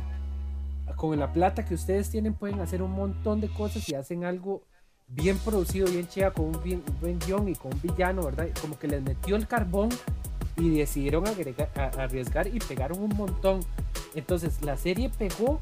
Con 0.97 1.19
la 1.19 1.33
plata 1.33 1.65
que 1.67 1.75
ustedes 1.75 2.09
tienen 2.11 2.33
pueden 2.35 2.61
hacer 2.61 2.81
un 2.81 2.93
montón 2.93 3.41
de 3.43 3.49
cosas 3.49 3.87
y 3.89 3.95
hacen 3.95 4.25
algo 4.25 4.63
bien 5.09 5.39
producido, 5.39 5.87
bien 5.89 6.07
chido, 6.09 6.33
con 6.33 6.47
un, 6.47 6.63
bien, 6.63 6.83
un 6.89 7.01
buen 7.01 7.19
guion 7.19 7.49
y 7.49 7.55
con 7.55 7.73
un 7.75 7.81
villano, 7.81 8.23
¿verdad? 8.25 8.49
Como 8.61 8.79
que 8.79 8.89
les 8.89 9.03
metió 9.03 9.37
el 9.37 9.47
carbón 9.47 9.91
y 10.57 10.71
decidieron 10.79 11.27
agregar- 11.27 11.71
a- 11.77 12.03
arriesgar 12.03 12.47
y 12.49 12.59
pegaron 12.59 13.01
un 13.01 13.11
montón. 13.17 13.61
Entonces 14.15 14.63
la 14.63 14.77
serie 14.77 15.11
pegó 15.11 15.61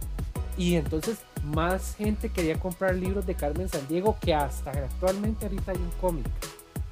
y 0.57 0.75
entonces 0.75 1.19
más 1.45 1.97
gente 1.97 2.29
quería 2.29 2.59
comprar 2.61 2.95
libros 2.95 3.27
de 3.27 3.35
Carmen 3.35 3.69
Sandiego 3.69 4.17
que 4.21 4.35
hasta 4.35 4.71
actualmente 4.71 5.47
ahorita 5.47 5.73
hay 5.73 5.79
un 5.79 5.91
cómic 6.01 6.27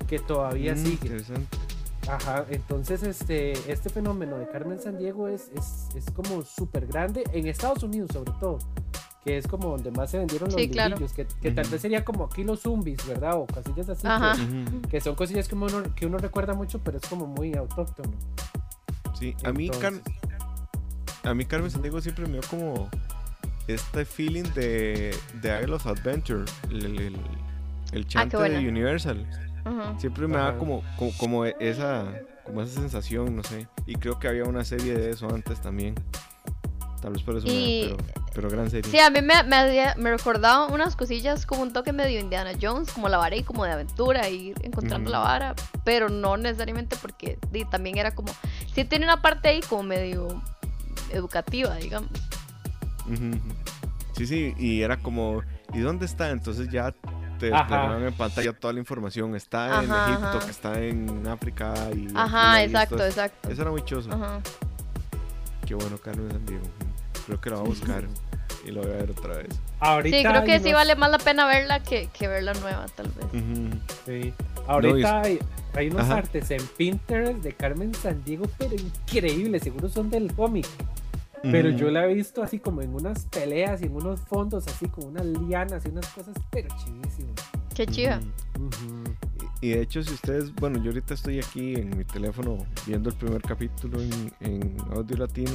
que 0.09 0.19
todavía 0.19 0.75
Mm, 0.75 0.79
sigue. 0.79 1.07
Interesante. 1.07 1.59
Ajá, 2.09 2.47
entonces 2.51 3.03
este, 3.03 3.53
este 3.71 3.91
fenómeno 3.91 4.39
de 4.39 4.49
Carmen 4.49 4.81
Sandiego 4.81 5.29
es, 5.29 5.51
es, 5.55 5.95
es 5.95 6.07
como 6.13 6.43
súper 6.43 6.87
grande 6.87 7.23
en 7.33 7.47
Estados 7.47 7.83
Unidos 7.83 8.11
sobre 8.13 8.33
todo, 8.41 8.59
que 9.25 9.37
es 9.37 9.47
como 9.47 9.69
donde 9.69 9.91
más 9.91 10.11
se 10.11 10.19
vendieron 10.19 10.49
los 10.51 10.61
Sí, 10.61 10.69
claro. 10.71 10.97
que, 11.15 11.27
que 11.27 11.51
tal 11.51 11.69
vez 11.69 11.81
sería 11.81 12.05
como 12.05 12.25
aquí 12.25 12.43
los 12.45 12.61
zombies, 12.61 13.07
¿verdad? 13.07 13.35
O 13.37 13.47
cosillas 13.47 13.89
así, 13.91 14.07
Ajá. 14.07 14.35
que, 14.83 14.89
que 14.89 15.01
son 15.01 15.15
cosillas 15.15 15.47
que 15.49 15.55
uno, 15.55 15.83
que 15.95 16.07
uno 16.07 16.19
recuerda 16.19 16.55
mucho, 16.55 16.79
pero 16.83 16.97
es 16.99 17.07
como 17.07 17.27
muy 17.27 17.55
autóctono. 17.55 18.11
Sí, 19.19 19.35
a 19.45 19.53
mí, 19.53 19.69
Car- 19.71 20.01
a 21.25 21.35
mí 21.35 21.45
Carmen 21.45 21.71
Sandiego 21.71 22.01
siempre 22.01 22.25
me 22.27 22.33
dio 22.39 22.43
como 22.49 22.89
este 23.69 24.05
feeling 24.07 24.45
de, 24.55 25.15
de 25.43 25.63
Isle 25.63 25.75
of 25.75 25.87
Adventure, 25.87 26.45
el, 26.71 26.87
el, 26.87 27.01
el- 27.01 27.17
el 27.93 28.07
chante 28.07 28.37
de. 28.39 28.69
Universal. 28.69 29.27
Ajá. 29.65 29.99
Siempre 29.99 30.27
me 30.27 30.37
da 30.39 30.57
como, 30.57 30.83
como, 30.97 31.13
como 31.19 31.45
esa, 31.45 32.07
como 32.45 32.63
esa 32.63 32.81
sensación, 32.81 33.37
no 33.37 33.43
sé. 33.43 33.67
Y 33.85 33.97
creo 33.97 34.19
que 34.19 34.29
había 34.29 34.45
una 34.45 34.65
serie 34.65 34.95
de 34.95 35.11
eso 35.11 35.29
antes 35.35 35.61
también. 35.61 35.95
Tal 37.01 37.13
vez 37.13 37.23
por 37.23 37.37
eso 37.37 37.47
Y- 37.49 37.95
pero, 37.97 37.97
pero 38.35 38.51
gran 38.51 38.71
serie. 38.71 38.91
Sí, 38.91 38.99
a 38.99 39.09
mí 39.11 39.23
me, 39.23 39.43
me, 39.45 39.95
me 39.97 40.11
recordaba 40.11 40.67
unas 40.67 40.97
cosillas 40.97 41.47
como 41.47 41.63
un 41.63 41.73
toque 41.73 41.93
medio 41.93 42.21
Indiana 42.21 42.53
Jones, 42.61 42.93
como 42.93 43.09
la 43.09 43.17
vara 43.19 43.37
y 43.37 43.43
como 43.43 43.65
de 43.65 43.73
aventura, 43.73 44.29
ir 44.29 44.55
encontrando 44.63 45.11
la 45.11 45.21
vara, 45.21 45.55
pero 45.85 46.09
no 46.09 46.37
necesariamente 46.37 46.97
porque 47.01 47.39
también 47.71 47.97
era 47.99 48.15
como, 48.15 48.33
sí 48.75 48.85
tiene 48.85 49.07
una 49.07 49.23
parte 49.23 49.49
ahí 49.49 49.61
como 49.61 49.83
medio 49.83 50.43
educativa, 51.11 51.75
digamos. 51.77 52.11
Sí, 54.17 54.27
sí, 54.27 54.55
y 54.59 54.83
era 54.83 54.99
como, 54.99 55.43
¿y 55.73 55.79
dónde 55.81 56.05
está? 56.05 56.31
Entonces 56.31 56.69
ya 56.71 56.93
te 57.39 57.51
ponían 57.51 58.05
en 58.05 58.13
pantalla 58.15 58.53
toda 58.53 58.75
la 58.75 58.81
información. 58.81 59.35
Está 59.35 59.83
en 59.83 59.91
Egipto, 59.91 60.39
ajá. 60.39 60.51
está 60.51 60.81
en 60.81 61.27
África 61.27 61.73
y... 61.97 62.09
Ajá, 62.15 62.63
exacto, 62.63 63.05
exacto. 63.05 63.49
Eso 63.49 63.63
era 63.63 63.71
muy 63.71 63.83
choso. 63.85 64.13
Ajá. 64.13 64.41
Qué 65.67 65.75
bueno, 65.75 65.97
Carmen 65.99 66.31
Sandiego. 66.31 66.65
Creo 67.27 67.41
que 67.41 67.51
la 67.51 67.57
voy 67.57 67.67
a 67.67 67.69
buscar 67.69 68.05
y 68.67 68.71
la 68.71 68.81
voy 68.83 68.91
a 68.91 68.95
ver 68.95 69.11
otra 69.11 69.37
vez. 69.39 69.49
ahorita 69.81 70.17
Sí, 70.17 70.23
creo 70.23 70.41
hay 70.41 70.47
que 70.47 70.59
sí 70.59 70.65
unos- 70.67 70.75
vale 70.75 70.97
más 70.97 71.11
la 71.11 71.19
pena 71.19 71.47
verla 71.47 71.83
que, 71.83 72.09
que 72.13 72.29
ver 72.29 72.43
la 72.43 72.53
nueva, 72.55 72.87
tal 72.95 73.09
vez. 73.09 73.27
Ujú. 73.27 73.79
Sí. 74.07 74.33
Ahorita 74.67 75.13
No, 75.21 75.25
hay, 75.27 75.39
hay 75.75 75.89
unos 75.89 76.03
Ajá. 76.03 76.17
artes 76.19 76.51
en 76.51 76.65
Pinterest 76.77 77.39
de 77.43 77.53
Carmen 77.55 77.95
Sandiego, 77.95 78.45
pero 78.59 78.75
increíbles, 78.75 79.63
seguro 79.63 79.89
son 79.89 80.11
del 80.11 80.33
cómic. 80.35 80.67
Pero 81.43 81.71
Ujú. 81.71 81.79
yo 81.79 81.91
la 81.91 82.05
he 82.07 82.13
visto 82.15 82.43
así 82.43 82.59
como 82.59 82.83
en 82.83 82.95
unas 82.95 83.25
peleas 83.27 83.81
y 83.81 83.87
en 83.87 83.97
unos 83.97 84.21
fondos, 84.21 84.67
así 84.67 84.87
con 84.89 85.07
unas 85.07 85.25
lianas 85.25 85.83
y 85.87 85.89
unas 85.89 86.07
cosas, 86.09 86.35
pero 86.51 86.69
chivísimas. 86.77 87.35
Qué 87.75 87.87
chiva. 87.87 88.19
Ujú. 88.57 88.67
Ujú. 88.67 89.05
Y 89.63 89.67
y 89.69 89.71
de 89.71 89.83
hecho, 89.83 90.03
si 90.03 90.13
ustedes, 90.15 90.55
bueno, 90.55 90.79
yo 90.83 90.91
ahorita 90.91 91.15
estoy 91.15 91.39
aquí 91.39 91.75
en 91.75 91.97
mi 91.97 92.05
teléfono 92.05 92.59
viendo 92.87 93.09
el 93.11 93.17
primer 93.17 93.41
capítulo 93.43 94.01
en, 94.03 94.33
en 94.41 94.77
audio 94.95 95.17
latino. 95.19 95.53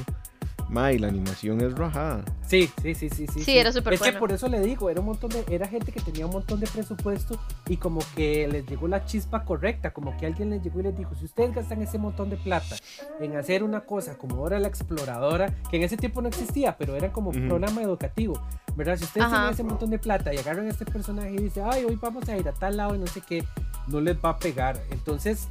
Ma, 0.67 0.91
y 0.91 0.97
la 0.97 1.07
animación 1.07 1.61
es 1.61 1.73
rajada. 1.75 2.23
Sí, 2.47 2.69
sí, 2.81 2.95
sí, 2.95 3.09
sí, 3.09 3.27
sí. 3.27 3.43
Sí, 3.43 3.57
era 3.57 3.71
súper 3.71 3.93
Es 3.93 4.01
que 4.01 4.11
por 4.13 4.31
eso 4.31 4.47
le 4.47 4.59
digo, 4.61 4.89
era 4.89 4.99
un 4.99 5.05
montón 5.07 5.29
de, 5.29 5.43
era 5.49 5.67
gente 5.67 5.91
que 5.91 5.99
tenía 5.99 6.25
un 6.25 6.31
montón 6.31 6.59
de 6.59 6.67
presupuesto 6.67 7.39
y 7.67 7.77
como 7.77 8.01
que 8.15 8.47
les 8.47 8.65
llegó 8.67 8.87
la 8.87 9.05
chispa 9.05 9.43
correcta, 9.45 9.93
como 9.93 10.17
que 10.17 10.25
alguien 10.25 10.49
les 10.49 10.63
llegó 10.63 10.79
y 10.79 10.83
les 10.83 10.97
dijo, 10.97 11.13
si 11.15 11.25
ustedes 11.25 11.53
gastan 11.53 11.81
ese 11.81 11.97
montón 11.97 12.29
de 12.29 12.37
plata 12.37 12.75
en 13.19 13.35
hacer 13.35 13.63
una 13.63 13.81
cosa 13.81 14.17
como 14.17 14.37
ahora 14.37 14.59
la 14.59 14.67
exploradora, 14.67 15.53
que 15.69 15.77
en 15.77 15.83
ese 15.83 15.97
tiempo 15.97 16.21
no 16.21 16.27
existía, 16.29 16.77
pero 16.77 16.95
era 16.95 17.11
como 17.11 17.29
un 17.29 17.37
Ujú. 17.37 17.47
programa 17.47 17.81
educativo, 17.81 18.41
¿verdad? 18.75 18.97
Si 18.97 19.03
ustedes 19.03 19.27
Ajá. 19.27 19.35
tienen 19.35 19.53
ese 19.53 19.63
montón 19.63 19.89
de 19.91 19.99
plata 19.99 20.33
y 20.33 20.37
agarran 20.37 20.67
a 20.67 20.69
este 20.69 20.85
personaje 20.85 21.31
y 21.31 21.37
dicen, 21.37 21.63
ay, 21.69 21.85
hoy 21.85 21.97
vamos 22.01 22.27
a 22.27 22.37
ir 22.37 22.47
a 22.49 22.53
tal 22.53 22.77
lado 22.77 22.95
y 22.95 22.97
no 22.97 23.07
sé 23.07 23.21
qué, 23.21 23.43
no 23.87 24.01
les 24.01 24.17
va 24.17 24.29
a 24.31 24.39
pegar. 24.39 24.81
Entonces, 24.91 25.47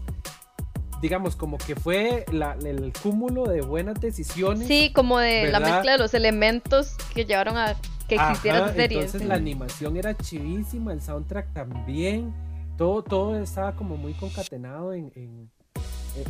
digamos, 1.04 1.36
como 1.36 1.58
que 1.58 1.76
fue 1.76 2.24
la- 2.32 2.56
el 2.64 2.90
cúmulo 3.02 3.44
de 3.44 3.60
buenas 3.60 4.00
decisiones. 4.00 4.66
Sí, 4.66 4.90
como 4.94 5.18
de 5.18 5.50
la 5.52 5.60
mezcla 5.60 5.92
de 5.92 5.98
los 5.98 6.14
elementos 6.14 6.96
que 7.14 7.26
llevaron 7.26 7.58
a 7.58 7.76
que 8.08 8.14
existiera 8.14 8.58
Ajá, 8.58 8.66
esa 8.68 8.74
serie. 8.74 8.98
Entonces 9.00 9.20
sí. 9.20 9.28
la 9.28 9.34
animación 9.34 9.98
era 9.98 10.16
chivísima, 10.16 10.94
el 10.94 11.02
soundtrack 11.02 11.52
también, 11.52 12.32
todo, 12.78 13.02
todo 13.02 13.38
estaba 13.38 13.76
como 13.76 13.98
muy 13.98 14.14
concatenado 14.14 14.94
en... 14.94 15.12
en- 15.14 15.50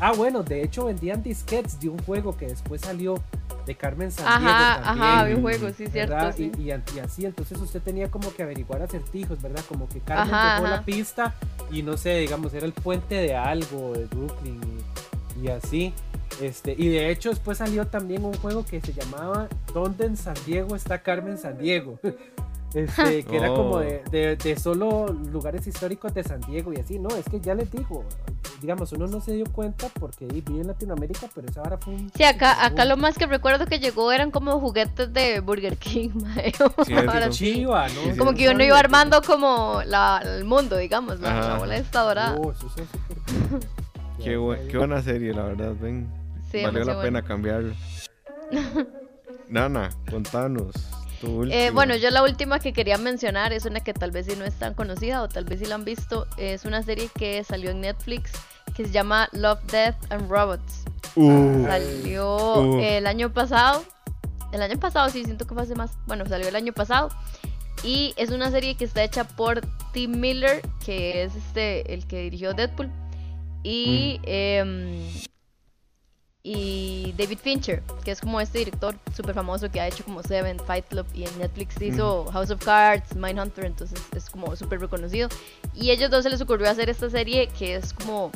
ah, 0.01 0.13
bueno, 0.13 0.43
de 0.43 0.63
hecho 0.63 0.87
vendían 0.87 1.23
disquets 1.23 1.79
de 1.81 1.89
un 1.89 1.99
juego 2.05 2.37
que 2.37 2.47
después 2.47 2.81
salió 2.81 3.23
de 3.67 3.75
Carmen 3.75 4.11
Sandiego 4.13 4.51
Ajá, 4.51 4.83
también, 4.83 5.05
ajá, 5.05 5.21
había 5.21 5.37
un 5.37 5.43
juego, 5.43 5.69
sí, 5.77 5.87
cierto. 5.87 6.31
Y, 6.39 6.43
y, 6.59 6.69
y 6.69 6.99
así, 7.01 7.25
entonces 7.25 7.59
usted 7.59 7.81
tenía 7.81 8.11
como 8.11 8.33
que 8.35 8.43
averiguar 8.43 8.83
acertijos, 8.83 9.41
¿verdad? 9.41 9.65
Como 9.69 9.89
que 9.89 10.01
Carmen 10.01 10.35
Ajá, 10.35 10.57
ajá. 10.59 10.71
la 10.71 10.83
pista 10.85 11.35
y 11.71 11.83
no 11.83 11.97
sé, 11.97 12.19
digamos, 12.19 12.53
era 12.55 12.67
el 12.67 12.73
puente 12.73 13.15
de 13.15 13.35
algo, 13.35 13.93
de 13.95 14.05
Brooklyn 14.07 14.61
y, 15.41 15.47
y 15.47 15.49
así. 15.49 15.95
Este, 16.41 16.75
y 16.77 16.89
de 16.89 17.11
hecho 17.11 17.31
después 17.31 17.59
salió 17.59 17.87
también 17.87 18.25
un 18.25 18.35
juego 18.35 18.65
que 18.67 18.81
se 18.81 18.93
llamaba 18.93 19.49
¿Dónde 19.73 20.07
en 20.07 20.17
San 20.17 20.35
Diego 20.45 20.75
está 20.75 21.01
Carmen 21.01 21.39
San 21.39 21.59
Diego? 21.59 22.01
Este, 22.75 23.23
que 23.25 23.37
era 23.37 23.49
como 23.49 23.77
Oh. 23.77 23.79
de, 23.79 24.03
de- 24.11 24.37
de 24.37 24.57
solo 24.59 25.07
lugares 25.31 25.65
históricos 25.67 26.13
de 26.13 26.25
San 26.25 26.41
Diego 26.41 26.73
y 26.73 26.77
así, 26.81 26.99
no, 26.99 27.09
es 27.11 27.25
que 27.31 27.41
ya 27.41 27.55
les 27.55 27.71
digo, 27.71 28.05
digamos, 28.61 28.91
uno 28.93 29.07
no 29.07 29.21
se 29.21 29.33
dio 29.35 29.45
cuenta 29.47 29.89
porque 30.01 30.27
vive 30.27 30.61
en 30.61 30.67
Latinoamérica, 30.67 31.29
pero 31.35 31.47
esa 31.49 31.61
ahora 31.61 31.79
fue 31.79 31.95
un... 31.95 32.11
Sí, 32.17 32.25
acá, 32.25 32.65
acá 32.65 32.85
lo 32.85 32.97
más 32.97 33.17
que 33.17 33.27
recuerdo 33.27 33.67
que 33.67 33.79
llegó 33.79 34.11
eran 34.11 34.31
como 34.33 34.59
juguetes 34.59 35.13
de 35.13 35.39
Burger 35.41 35.77
King, 35.77 36.11
sí. 36.83 36.93
Chiva, 37.33 37.87
¿no? 37.89 37.95
Sí, 38.01 38.11
sí. 38.13 38.19
Como 38.19 38.33
No 38.33 38.37
que 38.37 38.49
uno 38.51 38.65
iba 38.65 38.75
que- 38.77 38.81
armando 38.81 39.23
como 39.23 39.81
la, 39.87 40.21
el 40.25 40.45
mundo, 40.45 40.77
digamos, 40.77 41.21
la, 41.21 41.57
bola 41.59 41.77
esta 41.77 42.01
dorada. 42.03 42.37
Oh, 42.37 42.51
eso 42.51 42.67
es 42.67 42.73
súper- 42.73 43.69
Qué, 44.23 44.37
bu- 44.39 44.77
buena 44.79 45.01
serie, 45.03 45.33
la 45.33 45.45
verdad, 45.45 45.75
ven. 45.81 46.09
Sí, 46.51 46.63
Valió 46.65 46.85
la 46.85 47.01
pena 47.01 47.23
cambiarlo. 47.23 47.75
Nana, 49.49 49.91
contanos. 50.11 50.75
Eh, 51.51 51.71
bueno, 51.71 51.97
yo 51.97 52.11
la 52.11 52.23
última 52.23 52.59
que 52.59 52.73
quería 52.73 52.99
mencionar 52.99 53.53
es 53.53 53.65
una 53.65 53.81
que 53.81 53.93
tal 53.95 54.11
vez 54.11 54.27
sí 54.27 54.33
no 54.39 54.45
es 54.45 54.55
tan 54.55 54.75
conocida 54.75 55.23
o 55.23 55.29
tal 55.29 55.45
vez 55.45 55.61
sí 55.61 55.67
la 55.67 55.75
han 55.77 55.85
visto. 55.85 56.27
Es 56.37 56.65
una 56.65 56.83
serie 56.83 57.09
que 57.19 57.43
salió 57.45 57.71
en 57.71 57.81
Netflix 57.81 58.31
que 58.77 58.85
se 58.87 58.91
llama 58.93 59.29
Love, 59.33 59.61
Death 59.71 59.97
and 60.13 60.29
Robots. 60.31 60.85
Uh, 61.17 61.65
Salió 61.65 62.55
Uh. 62.61 62.81
el 62.81 63.07
año 63.07 63.33
pasado. 63.33 63.85
El 64.53 64.63
año 64.63 64.79
pasado, 64.79 65.09
sí, 65.11 65.25
siento 65.25 65.47
que 65.47 65.55
fue 65.55 65.63
hace 65.63 65.75
más. 65.75 65.93
Bueno, 66.07 66.27
salió 66.27 66.49
el 66.49 66.57
año 66.57 66.73
pasado. 66.73 67.09
Y 67.83 68.15
es 68.17 68.31
una 68.31 68.51
serie 68.51 68.77
que 68.77 68.85
está 68.85 69.03
hecha 69.05 69.25
por 69.25 69.61
Tim 69.93 70.19
Miller, 70.21 70.63
que 70.85 71.23
es 71.25 71.35
este 71.37 71.93
el 71.93 72.07
que 72.07 72.23
dirigió 72.23 72.55
Deadpool. 72.55 72.91
Y, 73.63 74.21
em, 74.25 74.97
y 76.47 77.15
David 77.17 77.39
Fincher, 77.43 77.83
que 78.05 78.11
es 78.11 78.21
como 78.21 78.39
este 78.39 78.59
director 78.59 78.95
súper 79.17 79.35
famoso 79.35 79.71
que 79.71 79.81
ha 79.81 79.89
hecho 79.89 80.05
como 80.05 80.23
Seven, 80.23 80.59
Fight 80.61 80.85
Club 80.89 81.07
y 81.15 81.25
en 81.25 81.39
Netflix 81.39 81.81
hizo 81.81 82.27
House 82.31 82.51
of 82.51 82.63
Cards, 82.63 83.17
Mindhunter, 83.17 83.65
entonces 83.65 83.99
es 84.15 84.29
como 84.29 84.55
súper 84.55 84.79
reconocido. 84.79 85.31
Y 85.73 85.91
ellos 85.91 86.11
dos 86.11 86.23
se 86.23 86.29
les 86.29 86.43
ocurrió 86.43 86.69
hacer 86.69 86.91
esta 86.91 87.09
serie 87.09 87.47
que 87.59 87.77
es 87.77 87.95
como, 87.95 88.31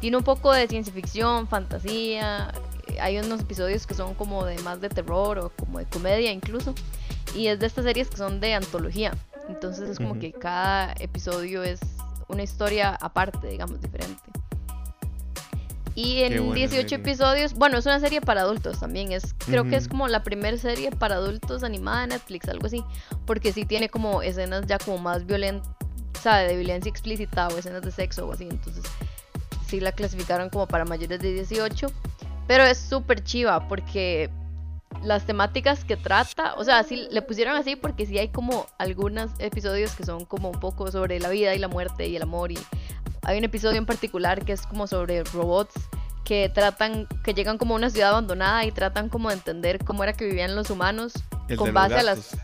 tiene 0.00 0.16
un 0.16 0.24
poco 0.24 0.52
de 0.52 0.66
ciencia 0.66 0.92
ficción, 0.92 1.46
fantasía, 1.46 2.52
eh, 2.88 2.98
hay 2.98 3.18
unos 3.18 3.42
episodios 3.42 3.86
que 3.86 3.94
son 3.94 4.14
como 4.14 4.44
de 4.44 4.58
más 4.62 4.80
de 4.80 4.88
terror 4.88 5.38
o 5.38 5.50
como 5.50 5.78
de 5.78 5.86
comedia 5.86 6.32
incluso. 6.32 6.74
Y 7.36 7.46
es 7.46 7.60
de 7.60 7.66
estas 7.66 7.84
series 7.84 8.08
que 8.08 8.16
son 8.16 8.40
de 8.40 8.54
antología. 8.54 9.12
Entonces 9.48 9.88
es 9.88 9.98
como 9.98 10.10
Ujú. 10.12 10.20
que 10.20 10.32
cada 10.32 10.94
episodio 10.98 11.62
es 11.62 11.78
una 12.26 12.42
historia 12.42 12.98
aparte, 13.00 13.46
digamos, 13.46 13.80
diferente. 13.80 14.20
Y 15.94 16.22
en 16.22 16.38
buena 16.38 16.54
18 16.54 16.88
serie. 16.88 16.96
episodios, 16.96 17.54
bueno, 17.54 17.78
es 17.78 17.86
una 17.86 18.00
serie 18.00 18.20
para 18.20 18.42
adultos 18.42 18.80
también. 18.80 19.12
Es, 19.12 19.34
creo 19.34 19.64
que 19.64 19.76
es 19.76 19.88
como 19.88 20.08
la 20.08 20.22
primera 20.22 20.56
serie 20.56 20.90
para 20.90 21.16
adultos 21.16 21.62
animada 21.62 22.02
de 22.02 22.06
Netflix, 22.08 22.48
algo 22.48 22.66
así. 22.66 22.82
Porque 23.26 23.52
sí 23.52 23.64
tiene 23.64 23.88
como 23.88 24.22
escenas 24.22 24.66
ya 24.66 24.78
como 24.78 24.98
más 24.98 25.26
violentas, 25.26 25.68
¿sabe? 26.20 26.48
De 26.48 26.56
violencia 26.56 26.88
explícita 26.88 27.48
o 27.48 27.58
escenas 27.58 27.82
de 27.82 27.90
sexo 27.90 28.26
o 28.26 28.32
así. 28.32 28.48
Entonces 28.50 28.84
sí 29.66 29.80
la 29.80 29.92
clasificaron 29.92 30.48
como 30.48 30.66
para 30.66 30.84
mayores 30.84 31.20
de 31.20 31.32
18. 31.32 31.88
Pero 32.46 32.64
es 32.64 32.78
súper 32.78 33.22
chiva 33.22 33.68
porque 33.68 34.30
las 35.02 35.24
temáticas 35.24 35.84
que 35.84 35.96
trata, 35.96 36.54
o 36.54 36.64
sea, 36.64 36.82
sí 36.84 37.08
le 37.10 37.22
pusieron 37.22 37.56
así 37.56 37.76
porque 37.76 38.06
sí 38.06 38.18
hay 38.18 38.28
como 38.28 38.66
algunos 38.78 39.30
episodios 39.38 39.94
que 39.94 40.04
son 40.04 40.24
como 40.24 40.50
un 40.50 40.60
poco 40.60 40.90
sobre 40.90 41.18
la 41.18 41.28
vida 41.28 41.54
y 41.54 41.58
la 41.58 41.68
muerte 41.68 42.06
y 42.06 42.16
el 42.16 42.22
amor 42.22 42.52
y 42.52 42.58
hay 43.24 43.38
un 43.38 43.44
episodio 43.44 43.78
en 43.78 43.86
particular 43.86 44.44
que 44.44 44.52
es 44.52 44.62
como 44.66 44.86
sobre 44.86 45.22
robots 45.24 45.74
que 46.24 46.48
tratan, 46.48 47.06
que 47.24 47.34
llegan 47.34 47.58
como 47.58 47.74
a 47.74 47.76
una 47.78 47.90
ciudad 47.90 48.10
abandonada 48.10 48.64
y 48.64 48.70
tratan 48.72 49.08
como 49.08 49.28
de 49.28 49.34
entender 49.34 49.84
cómo 49.84 50.02
era 50.04 50.12
que 50.12 50.24
vivían 50.24 50.54
los 50.54 50.70
humanos 50.70 51.12
el 51.48 51.56
con 51.56 51.72
base 51.74 51.96
a 51.96 52.02
las. 52.02 52.36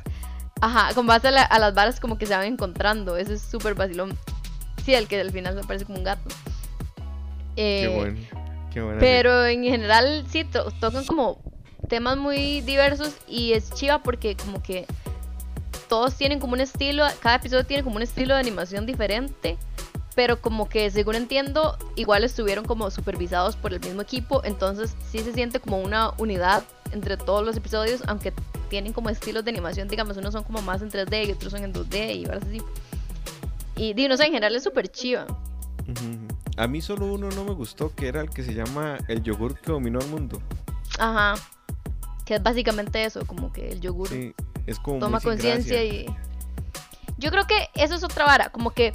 Ajá, 0.60 0.92
con 0.94 1.06
base 1.06 1.28
a, 1.28 1.30
la- 1.30 1.42
a 1.42 1.58
las 1.60 1.74
varas 1.74 2.00
como 2.00 2.18
que 2.18 2.26
se 2.26 2.34
van 2.34 2.44
encontrando. 2.46 3.16
Ese 3.16 3.34
es 3.34 3.42
súper 3.42 3.74
vacilón. 3.74 4.18
Sí, 4.84 4.94
el 4.94 5.06
que 5.06 5.20
al 5.20 5.30
final 5.30 5.54
me 5.54 5.62
parece 5.62 5.84
como 5.84 5.98
un 5.98 6.04
gato. 6.04 6.28
Qué 7.54 7.84
Eh, 7.84 7.88
bueno. 7.96 8.18
Qué 8.72 8.82
buena 8.82 9.00
pero 9.00 9.46
en 9.46 9.62
general 9.64 10.26
sí 10.30 10.44
to- 10.44 10.70
tocan 10.80 11.04
como 11.06 11.40
temas 11.88 12.16
muy 12.18 12.60
diversos 12.62 13.14
y 13.26 13.52
es 13.52 13.70
chiva 13.72 14.02
porque 14.02 14.36
como 14.36 14.62
que 14.62 14.86
todos 15.88 16.14
tienen 16.16 16.38
como 16.38 16.52
un 16.52 16.60
estilo, 16.60 17.06
cada 17.20 17.36
episodio 17.36 17.64
tiene 17.64 17.82
como 17.82 17.96
un 17.96 18.02
estilo 18.02 18.34
de 18.34 18.40
animación 18.40 18.84
diferente, 18.84 19.56
pero 20.18 20.40
como 20.40 20.68
que 20.68 20.90
según 20.90 21.14
entiendo, 21.14 21.78
igual 21.94 22.24
estuvieron 22.24 22.64
como 22.64 22.90
supervisados 22.90 23.54
por 23.54 23.72
el 23.72 23.78
mismo 23.78 24.02
equipo, 24.02 24.42
entonces 24.42 24.96
sí 25.08 25.20
se 25.20 25.32
siente 25.32 25.60
como 25.60 25.78
una 25.78 26.10
unidad 26.18 26.64
entre 26.90 27.16
todos 27.16 27.46
los 27.46 27.56
episodios, 27.56 28.02
aunque 28.08 28.32
tienen 28.68 28.92
como 28.92 29.10
estilos 29.10 29.44
de 29.44 29.52
animación, 29.52 29.86
digamos, 29.86 30.16
unos 30.16 30.32
son 30.32 30.42
como 30.42 30.60
más 30.60 30.82
en 30.82 30.90
3D 30.90 31.28
y 31.28 31.30
otros 31.30 31.52
son 31.52 31.62
en 31.62 31.72
2D 31.72 32.16
y 32.16 32.24
varas 32.26 32.42
así. 32.42 32.60
Y 33.76 33.94
digo, 33.94 34.08
no 34.08 34.16
sé, 34.16 34.24
en 34.24 34.32
general 34.32 34.56
es 34.56 34.64
súper 34.64 34.88
chiva. 34.88 35.24
A 36.56 36.66
mí 36.66 36.80
solo 36.80 37.06
uno 37.12 37.28
no 37.28 37.44
me 37.44 37.52
gustó, 37.52 37.94
que 37.94 38.08
era 38.08 38.20
el 38.20 38.30
que 38.30 38.42
se 38.42 38.54
llama 38.54 38.98
El 39.06 39.22
yogur 39.22 39.60
que 39.60 39.70
dominó 39.70 40.00
el 40.00 40.08
mundo. 40.08 40.42
Ajá. 40.98 41.36
Que 42.24 42.34
es 42.34 42.42
básicamente 42.42 43.04
eso, 43.04 43.24
como 43.24 43.52
que 43.52 43.68
el 43.68 43.80
yogur 43.80 44.08
Sí, 44.08 44.34
es 44.66 44.80
como 44.80 44.98
toma 44.98 45.20
conciencia 45.20 45.84
y 45.84 46.06
yo 47.18 47.30
creo 47.30 47.46
que 47.46 47.68
eso 47.74 47.94
es 47.94 48.02
otra 48.04 48.24
vara 48.24 48.50
como 48.50 48.70
que 48.70 48.94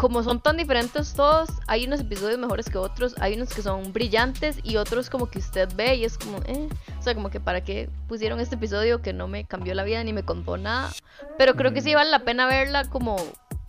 como 0.00 0.22
son 0.22 0.40
tan 0.40 0.56
diferentes 0.56 1.12
todos 1.12 1.50
hay 1.66 1.84
unos 1.84 2.00
episodios 2.00 2.38
mejores 2.38 2.70
que 2.70 2.78
otros 2.78 3.14
hay 3.20 3.34
unos 3.34 3.50
que 3.50 3.60
son 3.60 3.92
brillantes 3.92 4.58
y 4.62 4.78
otros 4.78 5.10
como 5.10 5.26
que 5.26 5.38
usted 5.38 5.68
ve 5.76 5.96
y 5.96 6.06
es 6.06 6.16
como 6.16 6.38
eh. 6.46 6.70
O 6.98 7.02
sea 7.02 7.14
como 7.14 7.28
que 7.28 7.38
para 7.38 7.62
qué 7.62 7.90
pusieron 8.08 8.40
este 8.40 8.54
episodio 8.54 9.02
que 9.02 9.12
no 9.12 9.28
me 9.28 9.44
cambió 9.44 9.74
la 9.74 9.84
vida 9.84 10.02
ni 10.02 10.14
me 10.14 10.22
contó 10.22 10.56
nada. 10.56 10.90
Pero 11.36 11.54
creo 11.54 11.74
que 11.74 11.82
sí 11.82 11.94
vale 11.94 12.10
la 12.10 12.20
pena 12.20 12.46
verla 12.46 12.88
como 12.88 13.16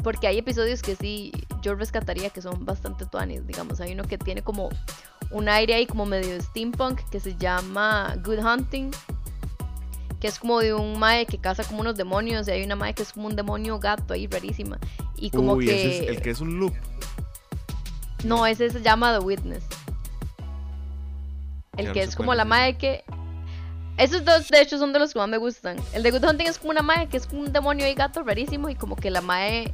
porque 0.04 0.26
hay 0.26 0.38
episodios 0.38 0.82
que 0.82 0.96
sí 0.96 1.34
yo 1.62 1.76
rescataría 1.76 2.30
que 2.30 2.42
son 2.42 2.66
bastante 2.66 3.06
tuanis 3.06 3.46
digamos. 3.46 3.82
Hay 3.82 3.92
uno 3.92 4.04
que 4.06 4.18
tiene 4.18 4.42
como 4.42 4.70
un 5.32 5.50
aire 5.50 5.74
ahí 5.74 5.86
como 5.86 6.06
medio 6.06 6.42
steampunk 6.42 7.02
que 7.10 7.20
se 7.20 7.36
llama 7.36 8.16
Good 8.24 8.40
Hunting 8.40 8.92
que 10.22 10.28
es 10.28 10.40
como 10.40 10.60
de 10.60 10.74
un 10.74 11.00
mae 11.00 11.26
que 11.26 11.40
caza 11.40 11.64
como 11.64 11.82
unos 11.82 11.98
demonios 11.98 12.48
y 12.48 12.52
hay 12.52 12.64
una 12.64 12.76
mae 12.76 12.94
que 12.94 13.02
es 13.02 13.12
como 13.12 13.28
un 13.28 13.36
demonio 13.36 13.80
gato 13.80 14.14
ahí 14.14 14.28
rarísima 14.28 14.80
y 15.18 15.32
como 15.32 15.54
Uy, 15.54 15.66
que 15.66 15.76
ese 15.76 16.04
es 16.04 16.10
el 16.10 16.22
que 16.22 16.30
es 16.30 16.40
un 16.40 16.60
loop. 16.60 16.74
no 18.24 18.46
ese 18.46 18.70
se 18.70 18.82
llama 18.82 19.18
The 19.18 19.26
Witness. 19.26 19.64
El 21.76 21.88
Ya 21.88 21.94
que 21.94 22.04
no 22.04 22.10
es 22.10 22.16
como 22.16 22.36
la 22.36 22.46
mae 22.46 22.78
que 22.78 23.04
esos 23.98 24.24
dos 24.24 24.48
de 24.48 24.62
hecho 24.62 24.78
son 24.78 24.94
de 24.94 25.00
los 25.00 25.12
que 25.12 25.20
más 25.20 25.28
me 25.28 25.38
gustan. 25.38 25.78
El 25.94 26.04
de 26.04 26.12
Good 26.12 26.24
Hunting 26.24 26.48
es 26.48 26.60
como 26.60 26.70
una 26.72 26.84
mae 26.84 27.08
que 27.08 27.18
es 27.18 27.26
como 27.26 27.42
un 27.42 27.52
demonio 27.52 27.88
y 27.88 27.94
gato 27.96 28.22
rarísimo 28.22 28.70
y 28.70 28.76
como 28.76 28.96
que 28.96 29.10
la 29.10 29.22
mae 29.22 29.74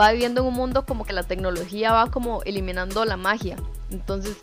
va 0.00 0.10
viviendo 0.12 0.40
en 0.40 0.46
un 0.46 0.54
mundo 0.54 0.86
como 0.86 1.04
que 1.04 1.12
la 1.12 1.22
tecnología 1.22 1.92
va 1.92 2.10
como 2.10 2.42
eliminando 2.44 3.04
la 3.04 3.18
magia. 3.18 3.56
Entonces 3.90 4.38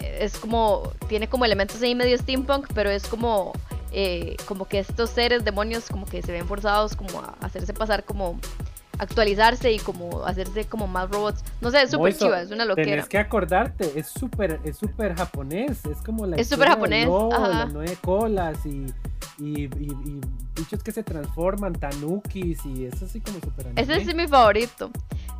es 0.00 0.36
como 0.38 0.92
tiene 1.08 1.28
como 1.28 1.44
elementos 1.44 1.80
ahí 1.82 1.94
medio 1.94 2.18
steampunk 2.18 2.66
pero 2.74 2.90
es 2.90 3.06
como 3.06 3.52
eh, 3.92 4.36
como 4.46 4.66
que 4.66 4.78
estos 4.78 5.10
seres 5.10 5.44
demonios 5.44 5.88
como 5.88 6.06
que 6.06 6.22
se 6.22 6.32
ven 6.32 6.46
forzados 6.46 6.96
como 6.96 7.20
a 7.20 7.36
hacerse 7.40 7.72
pasar 7.72 8.04
como 8.04 8.38
actualizarse 8.98 9.72
y 9.72 9.78
como 9.78 10.24
hacerse 10.24 10.64
como 10.66 10.86
más 10.86 11.10
robots. 11.10 11.44
No 11.60 11.70
sé, 11.70 11.82
es 11.82 11.90
súper 11.90 12.16
chiva, 12.16 12.40
es 12.40 12.50
una 12.50 12.64
loquera. 12.64 12.86
Tienes 12.86 13.08
que 13.08 13.18
acordarte, 13.18 13.92
es 13.98 14.08
súper 14.08 14.60
es 14.64 14.76
súper 14.76 15.14
japonés, 15.16 15.84
es 15.86 15.98
como 15.98 16.26
la 16.26 16.36
Es 16.36 16.48
súper 16.48 16.68
japonés, 16.68 17.08
las 17.08 17.72
nueve 17.72 17.96
colas 18.02 18.64
y, 18.64 18.86
y, 19.38 19.64
y, 19.64 20.20
bichos 20.54 20.82
que 20.82 20.92
se 20.92 21.02
transforman, 21.02 21.74
tanukis 21.74 22.64
y 22.64 22.86
eso 22.86 23.04
así 23.04 23.20
como 23.20 23.38
súper 23.40 23.72
Ese 23.76 23.96
es 23.96 24.14
mi 24.14 24.26
favorito. 24.26 24.90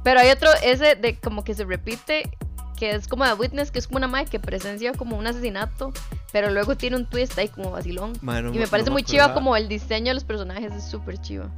Pero 0.02 0.20
hay 0.20 0.30
otro, 0.30 0.50
ese 0.62 0.94
de 0.94 1.18
como 1.18 1.42
que 1.42 1.54
se 1.54 1.64
repite, 1.64 2.30
que 2.76 2.94
es 2.94 3.08
como 3.08 3.24
The 3.24 3.34
Witness, 3.34 3.70
que 3.70 3.78
es 3.78 3.86
como 3.86 3.98
una 3.98 4.06
madre 4.06 4.26
que 4.26 4.38
presencia 4.38 4.92
como 4.92 5.16
un 5.16 5.26
asesinato, 5.26 5.92
pero 6.32 6.50
luego 6.50 6.76
tiene 6.76 6.96
un 6.96 7.06
twist 7.06 7.36
ahí 7.38 7.48
como 7.48 7.70
vacilón. 7.70 8.12
y 8.22 8.58
me 8.58 8.66
parece 8.66 8.90
muy 8.90 9.02
chiva 9.02 9.34
como 9.34 9.56
el 9.56 9.68
diseño 9.68 10.08
de 10.08 10.14
los 10.14 10.24
personajes 10.24 10.72
es 10.72 10.84
súper 10.84 11.18
chiva. 11.18 11.50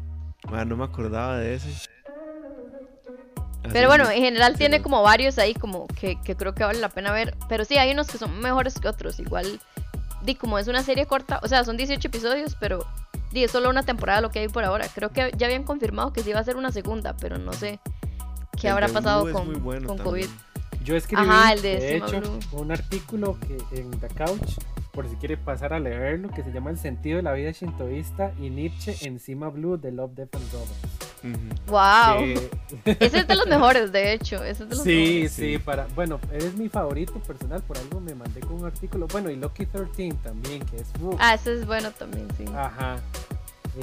no 0.51 0.77
me 0.77 0.85
acordaba 0.85 1.39
de 1.39 1.55
ese. 1.55 1.89
pero 3.73 3.89
bueno, 3.89 4.09
en 4.09 4.23
general 4.23 4.57
tiene 4.57 4.81
como 4.81 5.03
varios 5.03 5.39
ahí 5.39 5.55
como 5.55 5.87
que, 5.89 6.21
que, 6.23 6.37
creo 6.37 6.55
que 6.55 6.65
vale 6.65 6.81
la 6.81 6.89
pena 6.89 7.13
ver. 7.13 7.37
Pero 7.49 7.65
sí, 7.65 7.77
hay 7.77 7.91
unos 7.91 8.07
que 8.07 8.19
son 8.19 8.39
mejores 8.41 8.79
que 8.79 8.89
otros. 8.89 9.19
Igual, 9.19 9.61
di 10.23 10.35
como 10.35 10.59
es 10.59 10.69
una 10.69 10.83
serie 10.83 11.07
corta, 11.07 11.41
o 11.43 11.49
sea, 11.49 11.65
son 11.65 11.77
18 11.77 12.09
episodios, 12.09 12.57
pero 12.59 12.87
di, 13.33 13.45
es 13.45 13.51
solo 13.51 13.69
una 13.69 13.83
temporada 13.83 14.21
lo 14.21 14.31
que 14.31 14.39
hay 14.39 14.49
por 14.49 14.65
ahora. 14.65 14.87
Creo 14.95 15.11
que 15.11 15.33
ya 15.37 15.47
habían 15.47 15.65
confirmado 15.65 16.13
que 16.13 16.23
sí 16.23 16.31
iba 16.31 16.41
a 16.41 16.45
ser 16.45 16.57
una 16.57 16.73
segunda, 16.73 17.17
pero 17.17 17.39
no 17.39 17.53
sé 17.53 17.81
qué 18.61 18.69
habrá 18.69 18.89
pasado 18.89 19.31
con, 19.33 19.61
con 19.85 19.99
COVID. 19.99 20.27
Yo 20.89 20.97
escribí, 20.97 21.29
de, 21.61 21.97
hecho, 21.97 22.23
un 22.53 22.73
artículo 22.73 23.37
que 23.41 23.59
en 23.79 23.91
The 23.91 24.09
Couch, 24.09 24.57
por 24.91 25.07
si 25.07 25.17
quiere 25.17 25.37
pasar 25.37 25.75
a 25.75 25.79
leerlo, 25.79 26.31
que 26.31 26.43
se 26.43 26.51
llama 26.51 26.71
El 26.71 26.79
sentido 26.79 27.19
de 27.19 27.25
la 27.25 27.35
vida 27.35 27.51
shintoísta 27.51 28.33
y 28.41 28.49
Nietzsche 28.49 28.97
encima 29.03 29.51
Blue 29.51 29.77
de 29.77 29.93
Love, 29.93 30.13
Death 30.15 30.37
and 30.37 30.51
Robots. 30.51 30.99
Wow. 31.67 32.51
Ese 33.01 33.19
es 33.19 33.29
de 33.29 33.35
los 33.35 33.47
mejores, 33.47 33.93
de 33.93 34.15
hecho. 34.15 34.43
Ese 34.43 34.63
es 34.63 34.69
de 34.71 34.77
los 34.77 34.83
sí, 34.83 35.29
sí, 35.29 35.59
para. 35.59 35.87
Bueno, 35.95 36.21
es 36.33 36.55
mi 36.55 36.71
favorito 36.71 37.21
personal, 37.21 37.63
por 37.65 37.77
algo 37.77 38.01
me 38.01 38.15
mandé 38.15 38.41
con 38.41 38.55
un 38.55 38.65
artículo. 38.65 39.07
Bueno, 39.09 39.29
y 39.29 39.37
Lucky 39.37 39.67
13 39.67 40.15
también, 40.23 40.65
que 40.65 40.77
es. 40.77 40.91
ah, 41.19 41.35
ese 41.35 41.53
es 41.53 41.67
bueno 41.67 41.91
también, 41.91 42.27
sí. 42.39 42.47
Ajá. 42.57 42.97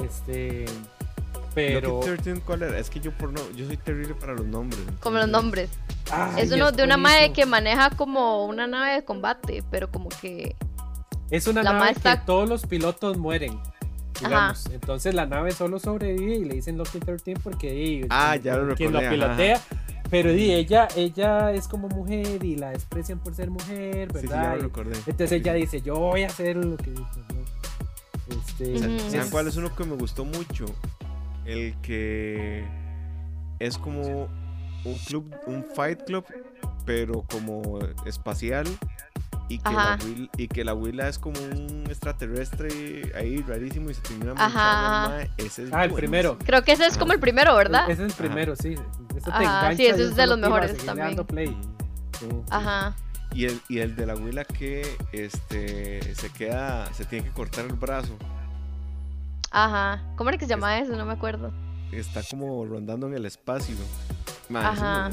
Este. 0.02 0.64
Pero. 1.56 2.02
¿cuál 2.44 2.62
era? 2.62 2.78
Es 2.78 2.90
que 2.90 3.00
yo 3.00 3.12
por 3.12 3.32
no, 3.32 3.40
yo 3.56 3.66
soy 3.66 3.78
terrible 3.78 4.14
para 4.14 4.34
los 4.34 4.44
nombres. 4.44 4.82
Como 5.00 5.16
los 5.16 5.28
nombres. 5.28 5.70
es 6.36 6.52
uno 6.52 6.70
de 6.70 6.84
una 6.84 6.98
madre 6.98 7.32
que 7.32 7.46
maneja 7.46 7.88
como 7.90 8.44
una 8.44 8.66
nave 8.66 8.96
de 8.96 9.04
combate, 9.04 9.64
pero 9.70 9.90
como 9.90 10.10
que. 10.10 10.54
Es 11.30 11.46
una 11.46 11.62
nave 11.62 11.94
que 11.94 12.16
todos 12.26 12.46
los 12.46 12.66
pilotos 12.66 13.16
mueren. 13.16 13.58
Digamos. 14.20 14.66
Entonces 14.66 15.14
la 15.14 15.24
nave 15.24 15.50
solo 15.52 15.78
sobrevive 15.78 16.36
y 16.36 16.44
le 16.44 16.54
dicen 16.56 16.76
Lucky 16.76 17.00
13 17.00 17.34
porque 17.42 18.06
ah, 18.10 18.36
ya 18.36 18.58
lo 18.58 18.74
quien 18.74 18.92
lo 18.92 19.00
pilotea. 19.00 19.58
Pero 20.10 20.32
di, 20.32 20.52
ella, 20.52 20.88
ella 20.94 21.52
es 21.52 21.66
como 21.68 21.88
mujer 21.88 22.44
y 22.44 22.56
la 22.56 22.70
desprecian 22.70 23.18
por 23.18 23.34
ser 23.34 23.50
mujer, 23.50 24.12
¿verdad? 24.12 24.58
entonces 24.60 25.32
ella 25.32 25.54
dice, 25.54 25.80
yo 25.80 25.96
voy 25.96 26.22
a 26.22 26.26
hacer 26.26 26.56
lo 26.56 26.76
que 26.76 26.90
dice. 26.90 27.20
Este, 28.28 29.10
¿Saben 29.10 29.30
cuál 29.30 29.48
es 29.48 29.56
uno 29.56 29.74
que 29.74 29.84
me 29.84 29.96
gustó 29.96 30.24
mucho? 30.24 30.66
El 31.46 31.74
que 31.80 32.64
es 33.58 33.78
como 33.78 34.28
un 34.84 34.94
club, 35.06 35.34
un 35.46 35.64
fight 35.74 36.02
club, 36.04 36.24
pero 36.84 37.24
como 37.30 37.78
espacial. 38.04 38.66
Y 39.48 39.58
que, 39.58 39.70
la 39.70 39.98
y 40.36 40.48
que 40.48 40.64
la 40.64 40.74
Willa 40.74 41.08
es 41.08 41.20
como 41.20 41.38
un 41.38 41.84
extraterrestre 41.86 43.12
ahí 43.14 43.36
rarísimo 43.46 43.90
y 43.90 43.94
se 43.94 44.00
termina 44.00 44.34
Ajá. 44.36 45.22
Ese 45.36 45.64
es 45.64 45.72
ah, 45.72 45.84
el 45.84 45.92
primero. 45.92 46.36
Creo 46.44 46.62
que 46.62 46.72
ese 46.72 46.84
es 46.84 46.98
como 46.98 47.12
el 47.12 47.20
primero, 47.20 47.54
¿verdad? 47.54 47.88
Ese 47.88 48.06
es 48.06 48.10
el 48.10 48.16
primero, 48.16 48.56
sí. 48.56 48.74
Eso 49.16 49.30
te 49.30 49.76
sí, 49.76 49.86
ese 49.86 50.02
es 50.02 50.16
de 50.16 50.26
los 50.26 50.36
mejores 50.36 50.76
también. 50.84 51.16
Ajá. 52.50 52.96
Y 53.32 53.44
el, 53.44 53.60
y 53.68 53.78
el 53.78 53.94
de 53.94 54.06
la 54.06 54.16
Willa 54.16 54.44
que 54.44 54.96
este 55.12 56.14
se 56.16 56.30
queda, 56.30 56.92
se 56.92 57.04
tiene 57.04 57.26
que 57.26 57.32
cortar 57.32 57.66
el 57.66 57.74
brazo 57.74 58.16
Ajá. 59.56 60.02
¿Cómo 60.16 60.28
era 60.28 60.38
que 60.38 60.44
se 60.44 60.50
llama 60.50 60.78
eso? 60.78 60.94
No 60.96 61.06
me 61.06 61.14
acuerdo. 61.14 61.50
Está 61.90 62.22
como 62.22 62.66
rondando 62.66 63.06
en 63.06 63.14
el 63.14 63.24
espacio. 63.24 63.74
ajá, 64.52 65.10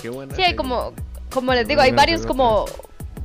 Qué 0.00 0.08
buena. 0.08 0.34
Sí, 0.34 0.42
hay 0.42 0.56
como, 0.56 0.94
como 1.30 1.52
les 1.52 1.68
digo, 1.68 1.82
hay 1.82 1.92
varios 1.92 2.24
como 2.24 2.64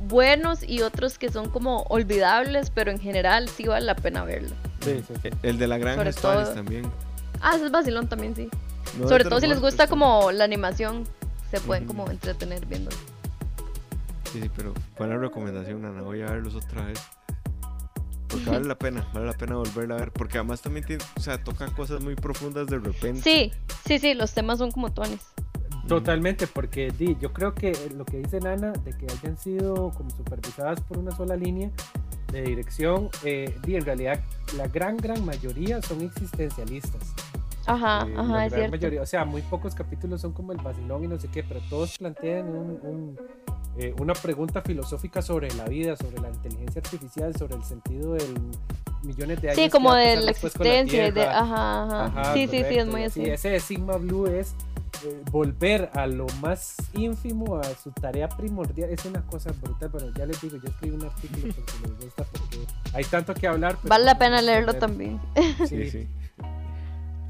buenos 0.06 0.62
y 0.62 0.82
otros 0.82 1.16
que 1.16 1.30
son 1.30 1.48
como 1.48 1.84
olvidables, 1.84 2.68
pero 2.68 2.90
en 2.90 2.98
general 3.00 3.48
sí 3.48 3.64
vale 3.64 3.86
la 3.86 3.94
pena 3.94 4.22
verlo. 4.22 4.54
Sí, 4.80 5.02
sí, 5.22 5.30
El 5.42 5.56
de 5.58 5.66
la 5.66 5.78
granja 5.78 6.12
Spanish 6.12 6.52
también. 6.52 6.92
Ah, 7.40 7.52
ese 7.54 7.66
es 7.66 7.70
vacilón 7.70 8.08
también, 8.08 8.36
sí. 8.36 8.50
Sobre 9.08 9.24
todo 9.24 9.40
si 9.40 9.46
les 9.46 9.60
gusta 9.60 9.86
como 9.86 10.30
la 10.30 10.44
animación, 10.44 11.04
se 11.50 11.58
pueden 11.58 11.86
como 11.86 12.10
entretener 12.10 12.66
viéndolo. 12.66 12.96
Sí, 14.30 14.42
sí, 14.42 14.50
pero 14.54 14.74
buena 14.98 15.16
recomendación, 15.16 15.86
Ana. 15.86 16.02
Voy 16.02 16.20
a 16.20 16.26
verlos 16.26 16.54
otra 16.54 16.84
vez. 16.84 17.00
Porque 18.32 18.50
vale 18.50 18.66
la 18.66 18.74
pena, 18.74 19.06
vale 19.12 19.26
la 19.26 19.34
pena 19.34 19.56
volverla 19.56 19.94
a 19.94 19.98
ver. 19.98 20.12
Porque 20.12 20.38
además 20.38 20.62
también 20.62 20.86
tiene, 20.86 21.04
o 21.16 21.20
sea, 21.20 21.42
toca 21.42 21.66
cosas 21.66 22.02
muy 22.02 22.14
profundas 22.14 22.66
de 22.66 22.78
repente. 22.78 23.20
Sí, 23.20 23.52
sí, 23.86 23.98
sí, 23.98 24.14
los 24.14 24.32
temas 24.32 24.58
son 24.58 24.70
como 24.70 24.90
tones. 24.90 25.20
Totalmente, 25.86 26.46
porque 26.46 26.90
di, 26.96 27.16
yo 27.20 27.32
creo 27.32 27.54
que 27.54 27.76
lo 27.94 28.04
que 28.04 28.18
dice 28.18 28.40
Nana, 28.40 28.72
de 28.72 28.96
que 28.96 29.06
hayan 29.12 29.36
sido 29.36 29.90
como 29.90 30.10
supervisadas 30.10 30.80
por 30.80 30.98
una 30.98 31.10
sola 31.10 31.36
línea 31.36 31.70
de 32.30 32.42
dirección, 32.42 33.10
eh, 33.24 33.54
di, 33.66 33.76
en 33.76 33.84
realidad 33.84 34.20
la 34.56 34.68
gran, 34.68 34.96
gran 34.96 35.24
mayoría 35.24 35.82
son 35.82 36.00
existencialistas. 36.00 37.14
Ajá, 37.66 38.06
eh, 38.08 38.14
ajá, 38.16 38.46
es 38.46 38.54
cierto. 38.54 39.02
o 39.02 39.06
sea, 39.06 39.24
muy 39.24 39.42
pocos 39.42 39.74
capítulos 39.74 40.20
son 40.20 40.32
como 40.32 40.52
el 40.52 40.58
vacilón 40.58 41.04
y 41.04 41.08
no 41.08 41.18
sé 41.18 41.28
qué, 41.28 41.42
pero 41.42 41.60
todos 41.68 41.98
plantean 41.98 42.48
un 42.48 43.18
eh, 43.78 43.94
una 43.98 44.12
pregunta 44.12 44.60
filosófica 44.60 45.22
sobre 45.22 45.50
la 45.54 45.64
vida, 45.64 45.96
sobre 45.96 46.20
la 46.20 46.28
inteligencia 46.28 46.80
artificial, 46.84 47.34
sobre 47.36 47.56
el 47.56 47.64
sentido 47.64 48.14
del 48.14 48.34
millones 49.02 49.40
de 49.40 49.48
años. 49.48 49.62
Sí, 49.62 49.70
como 49.70 49.94
de 49.94 50.16
la 50.16 50.30
existencia. 50.30 51.10
de, 51.10 51.22
ajá, 51.22 52.06
ajá. 52.06 52.34
sí, 52.34 52.46
sí, 52.48 52.64
sí, 52.68 52.76
es 52.76 52.86
muy 52.86 53.04
así. 53.04 53.24
Sí, 53.24 53.30
ese 53.30 53.48
de 53.50 53.60
Sigma 53.60 53.96
Blue 53.96 54.26
es 54.26 54.54
eh, 55.04 55.22
volver 55.30 55.90
a 55.94 56.06
lo 56.06 56.26
más 56.40 56.76
ínfimo, 56.92 57.56
a 57.56 57.64
su 57.64 57.90
tarea 57.92 58.28
primordial. 58.28 58.90
Es 58.90 59.04
una 59.06 59.22
cosa 59.22 59.52
brutal, 59.52 59.90
pero 59.90 60.12
ya 60.14 60.26
les 60.26 60.40
digo, 60.40 60.58
yo 60.58 60.68
escribí 60.68 60.94
un 60.94 61.04
artículo 61.04 61.54
porque 61.54 61.72
me 61.82 62.04
gusta, 62.04 62.24
porque 62.24 62.58
hay 62.92 63.04
tanto 63.04 63.34
que 63.34 63.46
hablar. 63.46 63.78
vale 63.82 64.04
la 64.04 64.18
pena 64.18 64.42
leerlo 64.42 64.74
también. 64.74 65.20
Sí, 65.66 65.90
sí. 65.90 66.08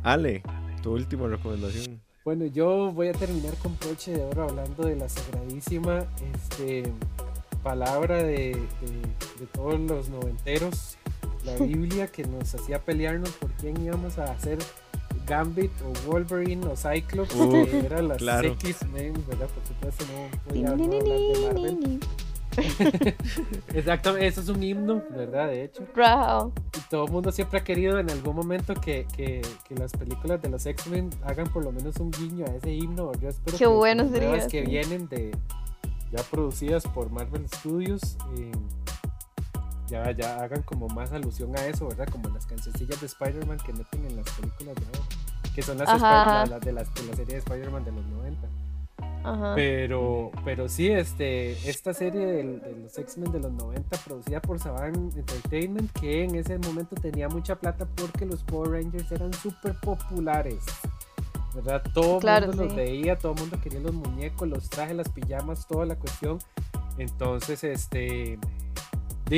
Ale, 0.03 0.43
tu 0.83 0.93
última 0.93 1.29
recomendación. 1.29 2.02
Bueno, 2.25 2.47
yo 2.47 2.93
voy 2.93 3.09
a 3.09 3.13
terminar 3.13 3.53
con 3.57 3.75
Poche 3.75 4.13
de 4.13 4.23
Oro 4.23 4.45
hablando 4.45 4.85
de 4.85 4.95
la 4.95 5.09
sagradísima 5.09 6.07
este, 6.33 6.85
palabra 7.65 8.23
de, 8.23 8.57
todos 9.53 9.81
los 9.81 10.09
noventeros, 10.09 10.99
la 11.45 11.57
Biblia 11.65 12.07
que 12.07 12.23
nos 12.25 12.55
hacía 12.55 12.79
pelearnos 12.79 13.31
por 13.31 13.51
quién 13.55 13.83
íbamos 13.83 14.19
a 14.19 14.31
hacer 14.31 14.59
Gambit 15.27 15.73
o 15.83 16.11
Wolverine 16.11 16.65
o 16.67 16.77
Cyclops, 16.77 17.35
que 17.35 17.87
eran 17.87 18.07
las 18.07 18.23
X-Men, 18.23 19.15
¿verdad? 19.27 19.49
Por 19.49 19.67
supuesto, 19.67 20.05
no 20.13 20.29
voy 20.49 20.65
a 20.65 20.71
hablar 20.71 20.89
de 20.91 21.41
Marvel. 21.45 22.01
Exactamente, 23.75 24.27
eso 24.27 24.41
es 24.41 24.49
un 24.49 24.63
himno, 24.63 25.03
¿verdad? 25.11 25.49
De 25.49 25.65
hecho. 25.65 25.85
Y 26.77 26.81
todo 26.91 27.07
el 27.07 27.13
mundo 27.13 27.33
siempre 27.33 27.61
ha 27.61 27.65
querido 27.65 27.99
en 27.99 28.11
algún 28.11 28.37
momento 28.37 28.75
que, 28.75 29.07
que, 29.17 29.43
que 29.69 29.75
las 29.75 29.93
películas 29.93 30.43
de 30.43 30.49
los 30.49 30.67
X-Men 30.67 31.11
hagan 31.25 31.49
por 31.53 31.65
lo 31.65 31.73
menos 31.73 31.97
un 31.97 32.11
guiño 32.11 32.45
a 32.47 32.57
ese 32.57 32.73
himno. 32.73 33.13
Yo 33.21 33.29
espero 33.29 33.57
Qué 33.57 33.65
que 33.65 33.67
bueno 33.67 34.05
las 34.05 34.47
que 34.47 34.63
vienen 34.63 35.09
de 35.09 35.31
ya 36.11 36.23
producidas 36.25 36.85
por 36.87 37.11
Marvel 37.11 37.49
Studios 37.49 38.19
eh, 38.37 38.53
ya, 39.89 40.11
ya 40.13 40.43
hagan 40.43 40.63
como 40.63 40.89
más 40.89 41.13
alusión 41.13 41.57
a 41.59 41.67
eso, 41.67 41.89
¿verdad? 41.89 42.09
Como 42.09 42.29
las 42.31 42.47
cancioncillas 42.47 43.01
de 43.01 43.07
Spider-Man 43.07 43.59
que 43.59 43.73
meten 43.73 44.07
en 44.07 44.17
las 44.17 44.31
películas 44.31 44.75
de 44.77 44.85
ahora, 44.87 45.09
que 45.55 45.63
son 45.63 45.79
las, 45.79 45.89
de, 46.63 46.73
las, 46.73 46.95
de 46.95 47.03
la 47.03 47.17
serie 47.17 47.35
de 47.35 47.39
Spider-Man 47.39 47.85
de 47.85 47.93
los 47.93 48.07
90. 48.07 48.49
Pero, 49.55 50.31
pero 50.45 50.69
sí, 50.69 50.91
este, 50.91 51.53
esta 51.69 51.95
serie 51.95 52.27
de, 52.27 52.45
los 52.83 52.99
X-Men 52.99 53.33
de 53.33 53.41
los 53.41 53.53
90 53.53 53.97
producida 53.99 54.41
por 54.41 54.59
Saban 54.59 54.95
Entertainment, 54.95 55.91
que 55.93 56.25
en 56.25 56.35
ese 56.35 56.59
momento 56.59 56.97
tenía 56.97 57.29
mucha 57.29 57.57
plata 57.57 57.87
porque 57.97 58.27
los 58.27 58.43
Power 58.43 58.73
Rangers 58.73 59.11
eran 59.13 59.33
súper 59.33 59.75
populares. 59.81 60.65
¿Verdad? 61.55 61.83
Todo 61.93 62.19
el 62.21 62.47
mundo 62.47 62.65
los 62.65 62.75
veía, 62.75 63.19
todo 63.19 63.33
el 63.35 63.41
mundo 63.41 63.59
quería 63.63 63.81
los 63.81 63.93
muñecos, 63.93 64.49
los 64.49 64.71
trajes, 64.71 64.97
las 64.97 65.09
pijamas, 65.11 65.67
toda 65.67 65.85
la 65.85 65.97
cuestión. 65.97 66.39
Entonces, 66.97 67.63
este, 67.63 68.39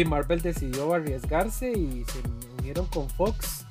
Marvel 0.06 0.40
decidió 0.40 0.94
arriesgarse 0.94 1.72
y 1.72 2.04
se 2.04 2.20
unieron 2.58 2.86
con 2.86 3.08
Fox 3.10 3.66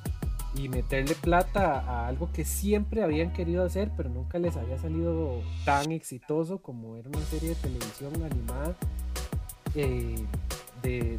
y 0.55 0.69
meterle 0.69 1.15
plata 1.15 1.79
a 1.79 2.07
algo 2.07 2.31
que 2.31 2.45
siempre 2.45 3.03
habían 3.03 3.33
querido 3.33 3.65
hacer, 3.65 3.91
pero 3.97 4.09
nunca 4.09 4.37
les 4.37 4.55
había 4.55 4.77
salido 4.77 5.41
tan 5.65 5.91
exitoso 5.91 6.59
como 6.59 6.95
era 6.95 7.09
una 7.09 7.21
serie 7.21 7.49
de 7.49 7.55
televisión 7.55 8.13
animada 8.23 8.75
eh, 9.75 10.23
de, 10.83 11.15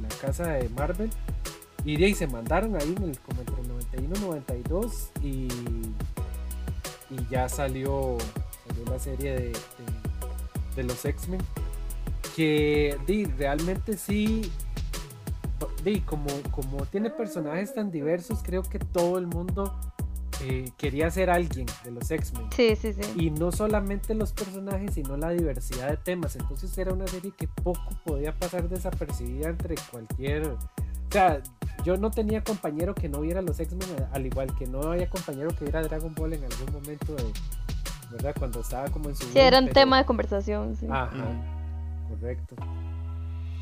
la 0.00 0.08
casa 0.20 0.48
de 0.48 0.68
Marvel. 0.70 1.10
Y 1.84 1.96
de 1.96 2.06
ahí 2.06 2.14
se 2.14 2.26
mandaron 2.26 2.76
ahí 2.76 2.94
en 2.96 3.04
el, 3.04 3.18
como 3.20 3.40
entre 3.40 3.62
91 3.62 4.16
y 4.16 4.20
92 4.20 5.10
y, 5.22 5.48
y 7.10 7.26
ya 7.30 7.48
salió, 7.48 8.18
la 8.88 8.98
serie 8.98 9.32
de, 9.32 9.52
de, 10.76 10.82
los 10.84 11.04
X-Men. 11.04 11.40
Que 12.36 12.96
realmente 13.36 13.96
sí, 13.96 14.52
di, 15.84 16.00
como, 16.00 16.26
como 16.50 16.84
tiene 16.86 17.10
personajes 17.10 17.74
tan 17.74 17.90
diversos, 17.90 18.40
creo 18.42 18.62
que 18.62 18.78
todo 18.78 19.18
el 19.18 19.26
mundo 19.26 19.74
eh, 20.42 20.70
quería 20.76 21.10
ser 21.10 21.30
alguien 21.30 21.66
de 21.84 21.90
los 21.90 22.10
X-Men. 22.10 22.48
Sí, 22.54 22.76
sí, 22.76 22.92
sí. 22.92 23.00
Y 23.16 23.30
no 23.30 23.50
solamente 23.50 24.14
los 24.14 24.32
personajes, 24.32 24.94
sino 24.94 25.16
la 25.16 25.30
diversidad 25.30 25.88
de 25.88 25.96
temas. 25.96 26.36
Entonces 26.36 26.76
era 26.78 26.92
una 26.92 27.06
serie 27.06 27.32
que 27.36 27.48
poco 27.48 27.90
podía 28.04 28.32
pasar 28.34 28.68
desapercibida 28.68 29.48
entre 29.48 29.74
cualquier... 29.90 30.46
O 30.46 31.10
sea, 31.10 31.42
yo 31.84 31.96
no 31.96 32.10
tenía 32.10 32.44
compañero 32.44 32.94
que 32.94 33.08
no 33.08 33.20
viera 33.20 33.40
los 33.40 33.58
X-Men, 33.58 34.06
al 34.12 34.26
igual 34.26 34.54
que 34.56 34.66
no 34.66 34.82
había 34.82 35.08
compañero 35.08 35.48
que 35.56 35.64
viera 35.64 35.82
Dragon 35.82 36.14
Ball 36.14 36.34
en 36.34 36.44
algún 36.44 36.72
momento 36.72 37.14
de... 37.14 37.24
¿Verdad? 38.10 38.34
Cuando 38.38 38.60
estaba 38.60 38.88
como 38.90 39.08
en 39.08 39.16
su... 39.16 39.24
Sí, 39.24 39.38
era 39.38 39.58
un 39.58 39.68
tema 39.68 39.98
de 39.98 40.06
conversación, 40.06 40.76
sí. 40.76 40.86
Ajá, 40.88 41.10
correcto. 42.08 42.56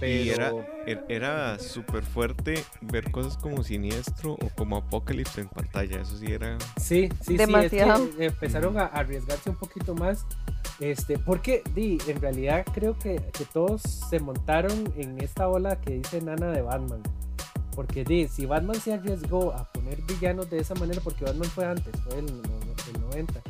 Y 0.02 0.28
era, 0.28 0.52
er, 0.86 1.04
era 1.08 1.58
súper 1.58 2.04
fuerte 2.04 2.62
ver 2.82 3.10
cosas 3.10 3.36
como 3.38 3.62
Siniestro 3.62 4.34
o 4.34 4.48
como 4.54 4.76
Apocalypse 4.76 5.40
en 5.40 5.48
pantalla. 5.48 6.00
Eso 6.00 6.18
sí 6.18 6.26
era. 6.26 6.58
Sí, 6.76 7.08
sí, 7.22 7.36
Demasiado. 7.36 8.04
sí. 8.04 8.12
empezaron 8.18 8.78
a 8.78 8.86
arriesgarse 8.86 9.50
un 9.50 9.56
poquito 9.56 9.94
más. 9.94 10.26
Este, 10.80 11.18
porque 11.18 11.62
di, 11.74 11.98
en 12.06 12.20
realidad 12.20 12.66
creo 12.74 12.98
que, 12.98 13.16
que, 13.32 13.46
todos 13.46 13.80
se 13.80 14.20
montaron 14.20 14.92
en 14.98 15.18
esta 15.22 15.48
ola 15.48 15.80
que 15.80 15.94
dice 15.94 16.20
Nana 16.20 16.50
de 16.50 16.60
Batman. 16.60 17.02
Porque 17.74 18.04
di, 18.04 18.28
si 18.28 18.44
Batman 18.44 18.76
se 18.76 18.92
arriesgó 18.92 19.52
a 19.52 19.64
poner 19.72 20.02
villanos 20.02 20.50
de 20.50 20.58
esa 20.58 20.74
manera, 20.74 21.00
porque 21.02 21.24
Batman 21.24 21.48
fue 21.48 21.64
antes, 21.64 21.94
fue 22.02 22.18
el, 22.18 22.26
el 22.26 23.00
90. 23.00 23.40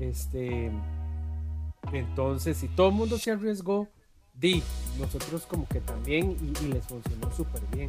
Este, 0.00 0.70
entonces, 1.92 2.58
si 2.58 2.68
todo 2.68 2.88
el 2.88 2.94
mundo 2.94 3.16
se 3.18 3.30
arriesgó 3.30 3.88
di, 4.34 4.62
nosotros 4.98 5.46
como 5.46 5.66
que 5.68 5.80
también 5.80 6.36
y, 6.62 6.66
les 6.66 6.84
funcionó 6.84 7.30
súper 7.32 7.62
bien. 7.72 7.88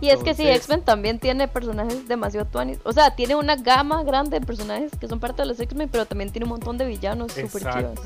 y 0.00 0.08
es 0.08 0.22
que 0.22 0.34
sí, 0.34 0.46
X-Men 0.46 0.82
también 0.82 1.18
tiene 1.18 1.48
personajes 1.48 2.06
demasiado 2.08 2.46
tuanis. 2.46 2.78
O 2.84 2.92
sea, 2.92 3.14
tiene 3.14 3.34
una 3.34 3.56
gama 3.56 4.02
grande 4.02 4.40
de 4.40 4.46
personajes 4.46 4.92
que 4.98 5.08
son 5.08 5.20
parte 5.20 5.42
de 5.42 5.48
los 5.48 5.60
X-Men, 5.60 5.88
pero 5.90 6.06
también 6.06 6.30
tiene 6.30 6.44
un 6.44 6.50
montón 6.50 6.78
de 6.78 6.86
villanos 6.86 7.32
súper 7.32 7.62
chivos. 7.62 7.98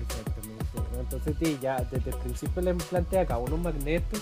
Exactamente. 0.00 1.00
Entonces, 1.00 1.38
di, 1.38 1.58
ya 1.60 1.76
desde 1.90 2.10
el 2.10 2.16
principio 2.16 2.62
le 2.62 2.74
plantea 2.74 3.26
a 3.28 3.38
uno 3.38 3.56
Magneto 3.56 4.18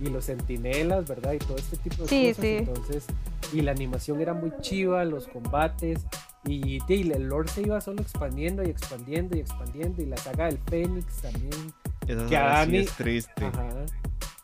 y 0.00 0.08
los 0.08 0.24
sentinelas, 0.24 1.06
¿verdad? 1.06 1.32
Y 1.32 1.38
todo 1.38 1.56
este 1.56 1.76
tipo 1.76 2.02
de 2.02 2.08
sí, 2.08 2.28
cosas. 2.28 2.42
Sí. 2.42 2.56
Entonces, 2.56 3.06
y 3.52 3.60
la 3.62 3.70
animación 3.70 4.20
era 4.20 4.34
muy 4.34 4.52
chiva, 4.60 5.04
los 5.04 5.28
combates. 5.28 6.00
Y, 6.46 6.78
y 6.86 7.12
el 7.12 7.28
lore 7.28 7.48
se 7.48 7.62
iba 7.62 7.80
solo 7.80 8.02
expandiendo 8.02 8.62
y 8.62 8.66
expandiendo 8.66 9.36
y 9.36 9.40
expandiendo. 9.40 10.02
Y 10.02 10.06
la 10.06 10.16
saga 10.16 10.46
del 10.46 10.58
Fénix 10.58 11.22
también 11.22 11.72
que 12.06 12.36
a 12.36 12.44
Dani, 12.44 12.78
es 12.78 12.92
triste. 12.92 13.50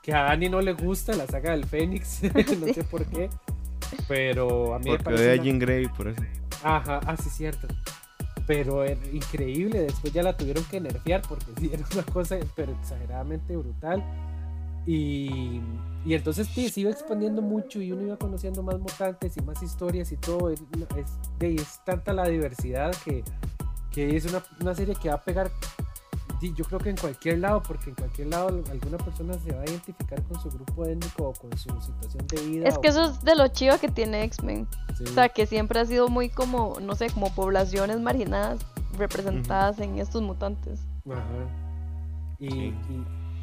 que 0.03 0.13
a 0.13 0.25
Dani 0.25 0.49
no 0.49 0.61
le 0.61 0.73
gusta 0.73 1.15
la 1.15 1.27
saga 1.27 1.53
del 1.53 1.65
Fénix, 1.65 2.23
no 2.59 2.73
sé 2.73 2.85
por 2.85 3.05
qué. 3.07 3.31
Pero 4.09 4.75
a 4.75 4.79
mí 4.79 4.87
Porque 4.87 4.99
me 4.99 5.05
parece. 5.05 5.33
a 5.33 5.43
Jean 5.43 5.59
Grey, 5.59 5.89
por 5.89 6.09
eso. 6.09 6.23
Ajá, 6.63 7.01
ah, 7.07 7.17
sí, 7.17 7.31
cierto. 7.31 7.67
Pero 8.47 8.85
es 8.85 8.99
increíble, 9.13 9.83
después 9.83 10.13
ya 10.13 10.23
la 10.23 10.37
tuvieron 10.37 10.65
que 10.65 10.81
nerfear 10.81 11.23
porque 11.23 11.47
sí, 11.59 11.71
era 11.73 11.85
una 11.93 12.03
cosa 12.05 12.37
pero 12.55 12.73
exageradamente 12.73 13.57
brutal. 13.57 14.05
Y, 14.87 15.61
y 16.05 16.15
entonces 16.15 16.49
sí, 16.49 16.69
se 16.69 16.81
iba 16.81 16.91
expandiendo 16.91 17.43
mucho 17.43 17.81
y 17.81 17.93
uno 17.93 18.03
iba 18.03 18.17
conociendo 18.17 18.63
más 18.63 18.79
mutantes 18.79 19.37
y 19.37 19.43
más 19.43 19.63
historias 19.63 20.11
y 20.13 20.17
todo. 20.17 20.51
Es, 20.51 20.63
es, 21.41 21.81
tanta 21.85 22.13
la 22.13 22.27
diversidad 22.27 22.95
que, 23.05 23.23
que 23.93 24.17
es 24.17 24.25
una, 24.25 24.43
una, 24.61 24.75
serie 24.75 24.95
que 25.01 25.11
va 25.11 25.17
a 25.17 25.23
pegar 25.23 25.51
yo 26.41 26.65
creo 26.65 26.79
que 26.79 26.91
en 26.91 26.97
cualquier 26.97 27.39
lado, 27.39 27.63
porque 27.63 27.91
en 27.91 27.97
cualquier 27.97 28.29
lado 28.29 28.63
alguna 28.71 28.97
persona 28.99 29.35
se 29.35 29.53
va 29.53 29.63
a 29.63 29.65
identificar 29.67 30.23
con 30.23 30.41
su 30.41 30.51
grupo 30.51 30.87
étnico 30.87 31.29
o 31.29 31.33
con 31.35 31.57
su 31.57 31.69
situación 31.81 32.27
de 32.27 32.41
vida. 32.43 32.69
Es 32.69 32.79
que 32.79 32.89
eso 32.89 33.05
es 33.05 33.23
de 33.23 33.37
lo 33.37 33.49
chido 33.49 33.79
que 33.79 33.89
tiene 33.89 34.25
X-Men. 34.25 34.67
O 35.03 35.07
sea, 35.09 35.29
que 35.29 35.47
siempre 35.47 35.81
ha 35.81 35.85
sido 35.85 36.09
muy 36.09 36.31
como, 36.31 36.79
no 36.81 36.95
sé, 36.95 37.11
como 37.11 37.35
poblaciones 37.35 38.01
marginadas 38.01 38.65
representadas 38.97 39.79
en 39.81 39.99
estos 39.99 40.23
mutantes. 40.23 40.81
Ajá. 41.11 41.23
Y, 42.39 42.73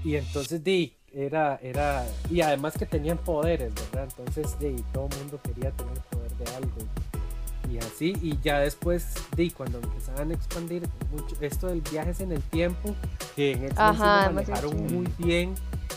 y, 0.03 0.15
entonces, 0.15 0.63
di, 0.63 0.95
era, 1.13 1.59
era, 1.61 2.03
y 2.31 2.41
además 2.41 2.75
que 2.77 2.87
tenían 2.87 3.19
poderes, 3.19 3.73
¿verdad? 3.75 4.07
Entonces, 4.17 4.57
di, 4.59 4.83
todo 4.91 5.07
el 5.11 5.17
mundo 5.19 5.39
quería 5.43 5.71
tener 5.71 5.99
poder 6.09 6.31
de 6.35 6.55
algo 6.55 6.71
y 7.69 7.77
así, 7.77 8.13
y 8.21 8.39
ya 8.41 8.59
después, 8.59 9.13
de 9.35 9.51
cuando 9.51 9.79
empezaban 9.79 10.31
a 10.31 10.33
expandir 10.33 10.83
mucho 11.11 11.35
esto 11.41 11.67
del 11.67 11.81
viajes 11.81 12.19
en 12.21 12.31
el 12.31 12.41
tiempo, 12.43 12.95
que 13.35 13.53
en 13.53 13.65
X-Men 13.65 13.97
lo 13.97 14.33
manejaron 14.33 14.93
muy 14.93 15.07
bien, 15.17 15.55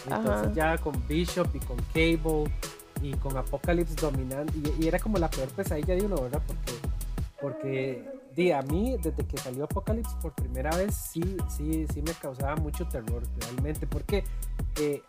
entonces 0.09 0.55
ya 0.55 0.79
con 0.79 1.07
Bishop 1.07 1.49
y 1.55 1.61
con 1.61 1.77
Cable 1.95 2.53
y 3.03 3.13
con 3.15 3.37
Apocalypse 3.37 3.95
dominando, 3.95 4.53
y, 4.79 4.87
era 4.87 4.99
como 4.99 5.19
la 5.19 5.31
peor 5.31 5.49
pesadilla 5.49 5.95
de 5.95 6.05
uno, 6.05 6.17
¿verdad? 6.23 6.43
Porque, 6.47 6.73
porque 7.41 8.05
di, 8.35 8.53
a 8.53 8.63
mí, 8.63 8.97
desde 9.03 9.27
que 9.27 9.37
salió 9.37 9.65
Apocalypse 9.65 10.15
por 10.21 10.33
primera 10.33 10.75
vez, 10.77 10.95
sí, 10.95 11.37
sí, 11.57 11.87
sí 11.93 12.03
me 12.03 12.13
causaba 12.13 12.57
mucho 12.57 12.87
terror 12.89 13.23
realmente, 13.41 13.87
porque 13.87 14.25
eh, 14.81 15.03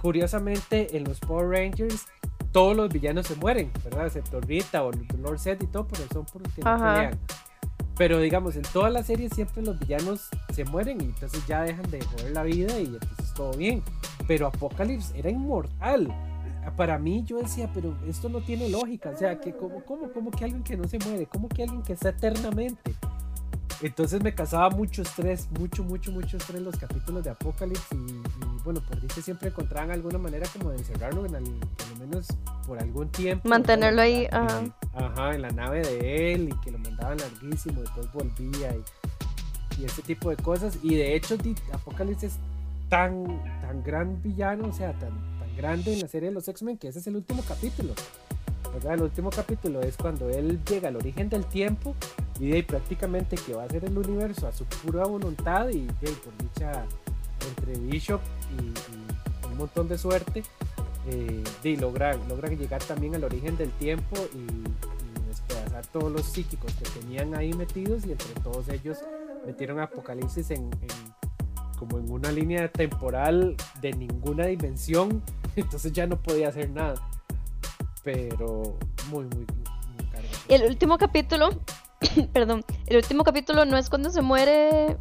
curiosamente 0.00 0.96
en 0.96 1.04
los 1.04 1.20
Power 1.20 1.48
Rangers 1.48 2.06
todos 2.52 2.76
los 2.76 2.88
villanos 2.88 3.26
se 3.26 3.34
mueren, 3.36 3.72
¿verdad? 3.82 4.06
Excepto 4.06 4.40
Rita 4.40 4.84
o 4.84 4.92
Lord 5.20 5.38
Set 5.38 5.62
y 5.62 5.66
todo, 5.66 5.86
pero 5.88 6.04
son 6.12 6.24
porque 6.26 6.62
no 6.62 6.76
pelean. 6.76 7.18
Pero 7.96 8.18
digamos, 8.18 8.56
en 8.56 8.62
todas 8.62 8.92
las 8.92 9.06
series 9.06 9.32
siempre 9.32 9.62
los 9.62 9.78
villanos 9.78 10.28
se 10.52 10.64
mueren 10.64 11.00
y 11.00 11.04
entonces 11.04 11.46
ya 11.46 11.62
dejan 11.62 11.88
de 11.90 12.00
joder 12.04 12.32
la 12.32 12.42
vida 12.42 12.78
y 12.78 12.86
entonces 12.86 13.34
todo 13.34 13.52
bien. 13.52 13.82
Pero 14.26 14.46
Apocalypse 14.48 15.16
era 15.18 15.30
inmortal. 15.30 16.12
Para 16.76 16.98
mí 16.98 17.22
yo 17.24 17.38
decía, 17.38 17.70
pero 17.72 17.96
esto 18.06 18.28
no 18.28 18.40
tiene 18.40 18.68
lógica. 18.68 19.10
O 19.10 19.16
sea, 19.16 19.38
que 19.40 19.52
como, 19.52 19.84
cómo, 19.84 20.10
cómo 20.12 20.30
que 20.30 20.44
alguien 20.44 20.64
que 20.64 20.76
no 20.76 20.88
se 20.88 20.98
muere, 20.98 21.26
cómo 21.26 21.48
que 21.48 21.62
alguien 21.62 21.82
que 21.82 21.92
está 21.92 22.08
eternamente. 22.08 22.94
Entonces 23.82 24.22
me 24.22 24.34
causaba 24.34 24.70
mucho 24.70 25.02
estrés, 25.02 25.48
mucho, 25.58 25.82
mucho, 25.82 26.12
mucho 26.12 26.36
estrés 26.36 26.62
los 26.62 26.76
capítulos 26.76 27.24
de 27.24 27.30
Apocalypse 27.30 27.94
y, 27.94 28.22
bueno, 28.64 28.80
por 28.80 29.00
dice 29.00 29.22
siempre 29.22 29.48
encontraban 29.48 29.90
alguna 29.90 30.18
manera 30.18 30.46
como 30.52 30.70
de 30.70 30.78
encerrarlo 30.78 31.26
en 31.26 31.34
el, 31.34 31.44
por 31.44 31.88
lo 31.90 31.96
menos 31.96 32.26
por 32.66 32.78
algún 32.78 33.08
tiempo. 33.10 33.48
Mantenerlo 33.48 34.02
ahí, 34.02 34.26
ajá. 34.30 34.62
ajá, 34.94 35.34
en 35.34 35.42
la 35.42 35.50
nave 35.50 35.82
de 35.82 36.32
él 36.32 36.48
y 36.48 36.60
que 36.60 36.70
lo 36.70 36.78
mandaban 36.78 37.18
larguísimo, 37.18 37.80
después 37.80 38.10
volvía 38.12 38.74
y, 38.74 39.82
y 39.82 39.84
ese 39.84 40.02
tipo 40.02 40.30
de 40.30 40.36
cosas. 40.36 40.78
Y 40.82 40.94
de 40.94 41.14
hecho 41.16 41.36
Apocalypse 41.72 42.26
es 42.26 42.38
tan, 42.88 43.26
tan 43.60 43.82
gran 43.82 44.22
villano, 44.22 44.68
o 44.68 44.72
sea, 44.72 44.92
tan, 44.98 45.10
tan 45.38 45.56
grande 45.56 45.92
en 45.92 46.00
la 46.00 46.08
serie 46.08 46.28
de 46.28 46.34
los 46.34 46.46
X-Men 46.48 46.78
que 46.78 46.88
ese 46.88 47.00
es 47.00 47.06
el 47.06 47.16
último 47.16 47.42
capítulo. 47.46 47.94
El 48.82 49.02
último 49.02 49.30
capítulo 49.30 49.80
es 49.80 49.96
cuando 49.96 50.28
él 50.28 50.60
llega 50.64 50.88
al 50.88 50.96
origen 50.96 51.28
del 51.28 51.46
tiempo 51.46 51.94
y 52.40 52.48
de 52.48 52.56
ahí 52.56 52.62
prácticamente 52.62 53.36
que 53.36 53.54
va 53.54 53.62
a 53.62 53.68
ser 53.68 53.84
el 53.84 53.96
universo 53.96 54.48
a 54.48 54.52
su 54.52 54.64
pura 54.64 55.06
voluntad 55.06 55.68
y 55.68 55.86
de 55.86 56.10
por 56.22 56.36
dicha 56.38 56.84
entre 57.48 57.78
Bishop 57.78 58.20
y, 58.58 59.48
un 59.48 59.58
montón 59.58 59.86
de 59.88 59.96
suerte 59.96 60.42
eh, 61.08 61.44
de 61.62 61.76
logran, 61.76 62.18
llegar 62.58 62.82
también 62.82 63.14
al 63.14 63.22
origen 63.22 63.56
del 63.56 63.70
tiempo 63.72 64.16
y, 64.34 64.38
y, 64.38 65.28
despedazar 65.28 65.86
todos 65.86 66.10
los 66.10 66.22
psíquicos 66.24 66.72
que 66.74 67.00
tenían 67.00 67.34
ahí 67.36 67.52
metidos 67.52 68.04
y 68.04 68.12
entre 68.12 68.34
todos 68.42 68.68
ellos 68.68 68.98
metieron 69.46 69.78
Apocalipsis 69.78 70.50
en, 70.50 70.68
como 71.78 71.98
en 71.98 72.10
una 72.10 72.32
línea 72.32 72.68
temporal 72.68 73.56
de 73.80 73.92
ninguna 73.92 74.46
dimensión 74.46 75.22
entonces 75.56 75.92
ya 75.92 76.08
no 76.08 76.20
podía 76.20 76.48
hacer 76.48 76.70
nada 76.70 76.96
pero 78.04 78.78
muy, 79.08 79.24
muy, 79.24 79.46
muy 79.46 79.46
Y 80.48 80.54
el 80.54 80.64
último 80.64 80.98
capítulo, 80.98 81.50
perdón, 82.32 82.64
el 82.86 82.96
último 82.98 83.24
capítulo 83.24 83.64
no 83.64 83.76
es 83.76 83.88
cuando 83.88 84.10
se 84.10 84.22
muere 84.22 84.96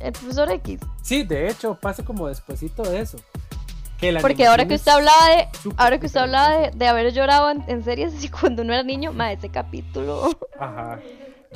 el 0.00 0.12
profesor 0.12 0.50
X. 0.50 0.80
Sí, 1.02 1.24
de 1.24 1.48
hecho, 1.48 1.78
pasa 1.80 2.04
como 2.04 2.28
despuésito 2.28 2.82
de 2.82 3.00
eso. 3.00 3.18
Porque 4.20 4.46
ahora 4.46 4.66
que 4.66 4.74
usted 4.74 4.92
hablaba 4.92 5.28
de, 5.30 5.48
ahora 5.76 5.98
que 5.98 6.06
usted 6.06 6.20
hablaba 6.20 6.70
de, 6.70 6.86
haber 6.86 7.12
llorado 7.12 7.50
en, 7.50 7.82
series 7.82 8.14
así 8.18 8.28
cuando 8.28 8.62
uno 8.62 8.72
era 8.72 8.82
niño, 8.82 9.12
ma, 9.12 9.32
ese 9.32 9.48
capítulo. 9.48 10.38
Ajá. 10.58 11.00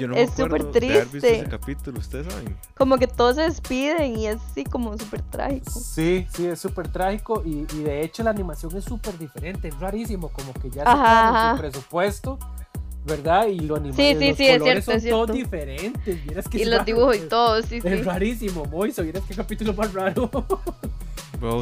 Yo 0.01 0.09
no 0.09 0.17
es 0.17 0.31
súper 0.31 0.65
triste. 0.65 1.41
ese 1.41 1.45
capítulo, 1.45 1.99
ustedes 1.99 2.27
saben. 2.33 2.57
Como 2.75 2.97
que 2.97 3.07
todos 3.07 3.37
se 3.37 3.43
despiden 3.43 4.17
y 4.17 4.29
es 4.29 4.37
así 4.37 4.65
como 4.65 4.97
súper 4.97 5.21
trágico. 5.21 5.71
Sí, 5.79 6.27
sí, 6.35 6.47
es 6.47 6.59
súper 6.59 6.89
trágico 6.89 7.43
y, 7.45 7.67
y, 7.75 7.83
de 7.83 8.03
hecho 8.03 8.23
la 8.23 8.31
animación 8.31 8.75
es 8.77 8.85
súper 8.85 9.19
diferente, 9.19 9.69
es 9.69 9.79
rarísimo, 9.79 10.31
como 10.31 10.55
que 10.55 10.71
ya 10.71 10.85
se 10.85 11.57
su 11.57 11.61
presupuesto. 11.61 12.39
¿Verdad? 13.03 13.47
Y 13.47 13.61
lo 13.61 13.77
animado, 13.77 13.97
sí, 13.97 14.15
sí, 14.19 14.29
los 14.29 14.37
sí, 14.37 14.59
colores 14.59 14.79
es 14.79 14.85
son 14.85 15.01
cierto, 15.01 15.25
todos 15.25 15.37
diferentes. 15.37 16.19
y 16.53 16.65
los 16.67 16.85
dibujos 16.85 17.17
y 17.17 17.21
todo, 17.21 17.63
sí, 17.63 17.77
es, 17.77 17.83
sí. 17.83 17.89
Es 17.89 18.05
rarísimo, 18.05 18.67
Moiso, 18.67 19.03
miras 19.03 19.23
qué 19.27 19.35
capítulo 19.35 19.73
más 19.73 19.93
raro. 19.95 20.31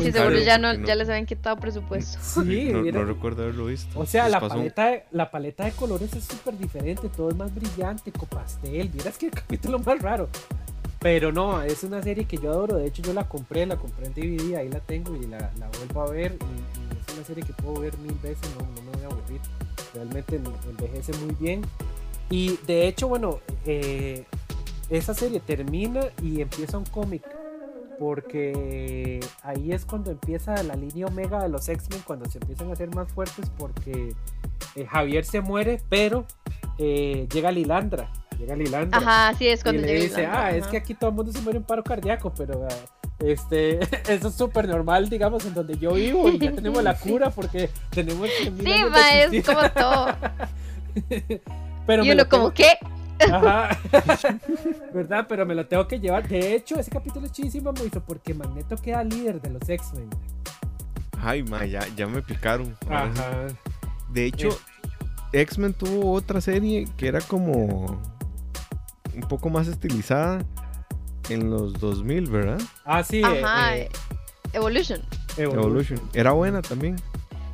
Sí, 0.02 0.12
seguro 0.12 0.38
ya, 0.38 0.58
no, 0.58 0.74
ya 0.74 0.94
les 0.94 1.08
habían 1.08 1.26
quitado 1.26 1.56
presupuesto. 1.56 2.18
Sí, 2.20 2.70
no, 2.72 2.82
no, 2.82 3.04
recuerdo 3.04 3.42
haberlo 3.42 3.66
visto. 3.66 3.98
O 3.98 4.06
sea, 4.06 4.28
la 4.28 4.40
paleta, 4.40 4.86
de, 4.86 5.04
la 5.12 5.30
paleta 5.30 5.64
de 5.64 5.72
colores 5.72 6.12
es 6.14 6.24
súper 6.24 6.58
diferente, 6.58 7.08
todo 7.08 7.30
es 7.30 7.36
más 7.36 7.54
brillante, 7.54 8.10
copastel. 8.10 8.88
Vieras 8.88 9.16
que 9.18 9.30
capítulo 9.30 9.78
más 9.78 10.00
raro. 10.00 10.28
Pero 11.00 11.30
no, 11.30 11.62
es 11.62 11.84
una 11.84 12.02
serie 12.02 12.24
que 12.24 12.38
yo 12.38 12.50
adoro. 12.50 12.76
De 12.76 12.86
hecho, 12.86 13.02
yo 13.02 13.12
la 13.12 13.28
compré, 13.28 13.66
la 13.66 13.76
compré 13.76 14.06
en 14.06 14.14
DVD, 14.14 14.56
ahí 14.56 14.68
la 14.68 14.80
tengo 14.80 15.14
y 15.14 15.26
la, 15.26 15.52
la 15.58 15.68
vuelvo 15.78 16.02
a 16.02 16.10
ver. 16.10 16.32
Y, 16.32 16.98
es 16.98 17.14
una 17.14 17.24
serie 17.24 17.44
que 17.44 17.52
puedo 17.52 17.80
ver 17.80 17.96
mil 17.98 18.14
veces, 18.20 18.48
no, 18.58 18.66
no 18.66 18.82
me 18.82 18.96
voy 18.96 19.02
a 19.02 19.06
aburrir. 19.06 19.40
Realmente 19.94 20.40
envejece 20.68 21.12
muy 21.18 21.34
bien. 21.36 21.62
Y 22.30 22.58
de 22.66 22.88
hecho, 22.88 23.08
bueno, 23.08 23.38
eh, 23.64 24.24
esa 24.90 25.14
serie 25.14 25.40
termina 25.40 26.00
y 26.22 26.40
empieza 26.40 26.78
un 26.78 26.84
cómic. 26.84 27.22
Porque 27.98 29.20
ahí 29.42 29.72
es 29.72 29.84
cuando 29.84 30.10
empieza 30.10 30.62
la 30.62 30.74
línea 30.74 31.06
Omega 31.06 31.42
de 31.42 31.48
los 31.48 31.68
X-Men, 31.68 32.02
cuando 32.06 32.28
se 32.30 32.38
empiezan 32.38 32.70
a 32.70 32.72
hacer 32.72 32.94
más 32.94 33.10
fuertes. 33.12 33.50
Porque 33.58 34.14
eh, 34.76 34.86
Javier 34.86 35.24
se 35.24 35.40
muere, 35.40 35.80
pero 35.88 36.26
eh, 36.78 37.26
llega 37.32 37.50
Lilandra. 37.50 38.10
Llega 38.38 38.54
Lilandra. 38.54 38.98
Ajá, 38.98 39.34
sí, 39.36 39.48
es 39.48 39.62
cuando 39.62 39.82
y 39.82 39.86
le 39.86 39.94
dice, 39.94 40.26
ah, 40.26 40.52
es 40.52 40.66
que 40.68 40.76
aquí 40.76 40.94
todo 40.94 41.10
el 41.10 41.16
mundo 41.16 41.32
se 41.32 41.40
muere 41.40 41.58
en 41.58 41.64
paro 41.64 41.82
cardíaco, 41.82 42.32
pero 42.36 42.68
este, 43.18 43.80
eso 44.12 44.28
es 44.28 44.34
súper 44.34 44.68
normal, 44.68 45.08
digamos, 45.08 45.44
en 45.44 45.54
donde 45.54 45.76
yo 45.76 45.94
vivo 45.94 46.28
y 46.28 46.38
ya 46.38 46.52
tenemos 46.52 46.82
la 46.82 46.94
cura 46.98 47.30
porque 47.30 47.68
tenemos... 47.90 48.28
Sí, 48.30 48.50
ma, 48.90 49.12
es 49.12 49.44
como 49.44 49.68
todo. 49.70 50.06
Pero 51.86 52.04
y 52.04 52.10
uno 52.10 52.28
como, 52.28 52.52
¿qué? 52.52 52.78
Ajá. 53.20 53.78
¿Verdad? 54.94 55.26
Pero 55.28 55.46
me 55.46 55.54
lo 55.54 55.66
tengo 55.66 55.86
que 55.86 55.98
llevar. 55.98 56.28
De 56.28 56.54
hecho, 56.54 56.78
ese 56.78 56.90
capítulo 56.90 57.26
es 57.26 57.32
chidísimo, 57.32 57.72
hizo 57.84 58.02
porque 58.02 58.34
Magneto 58.34 58.76
queda 58.76 59.04
líder 59.04 59.40
de 59.40 59.50
los 59.50 59.68
X-Men. 59.68 60.08
Ay, 61.20 61.42
ma, 61.42 61.64
ya, 61.64 61.86
ya 61.96 62.06
me 62.06 62.22
picaron. 62.22 62.76
Ajá. 62.88 63.48
De 64.10 64.26
hecho, 64.26 64.48
X-Men 65.32 65.74
tuvo 65.74 66.12
otra 66.12 66.40
serie 66.40 66.86
que 66.96 67.08
era 67.08 67.20
como 67.20 68.00
un 69.14 69.28
poco 69.28 69.50
más 69.50 69.66
estilizada 69.66 70.44
en 71.28 71.50
los 71.50 71.74
2000, 71.74 72.30
¿verdad? 72.30 72.60
Ah, 72.84 73.02
sí. 73.02 73.22
Ajá. 73.24 73.76
Eh, 73.76 73.82
eh, 73.82 73.90
Evolution. 74.52 75.02
Evolution. 75.36 76.00
Era 76.14 76.32
buena 76.32 76.62
también. 76.62 76.96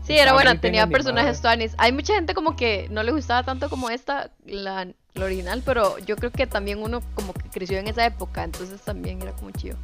Sí, 0.02 0.12
era 0.18 0.34
buena, 0.34 0.60
tenía 0.60 0.86
personajes 0.86 1.40
tuanis. 1.40 1.74
Hay 1.78 1.92
mucha 1.92 2.14
gente 2.14 2.34
como 2.34 2.56
que 2.56 2.88
no 2.90 3.02
le 3.02 3.12
gustaba 3.12 3.42
tanto 3.42 3.70
como 3.70 3.88
esta, 3.88 4.30
la, 4.44 4.86
original, 5.22 5.62
pero 5.64 5.98
yo 5.98 6.16
creo 6.16 6.32
que 6.32 6.46
también 6.46 6.82
uno 6.82 7.00
como 7.14 7.32
que 7.32 7.48
creció 7.48 7.78
en 7.78 7.86
esa 7.86 8.04
época, 8.04 8.42
entonces 8.42 8.80
también 8.80 9.22
era 9.22 9.32
como 9.32 9.52
chido. 9.52 9.76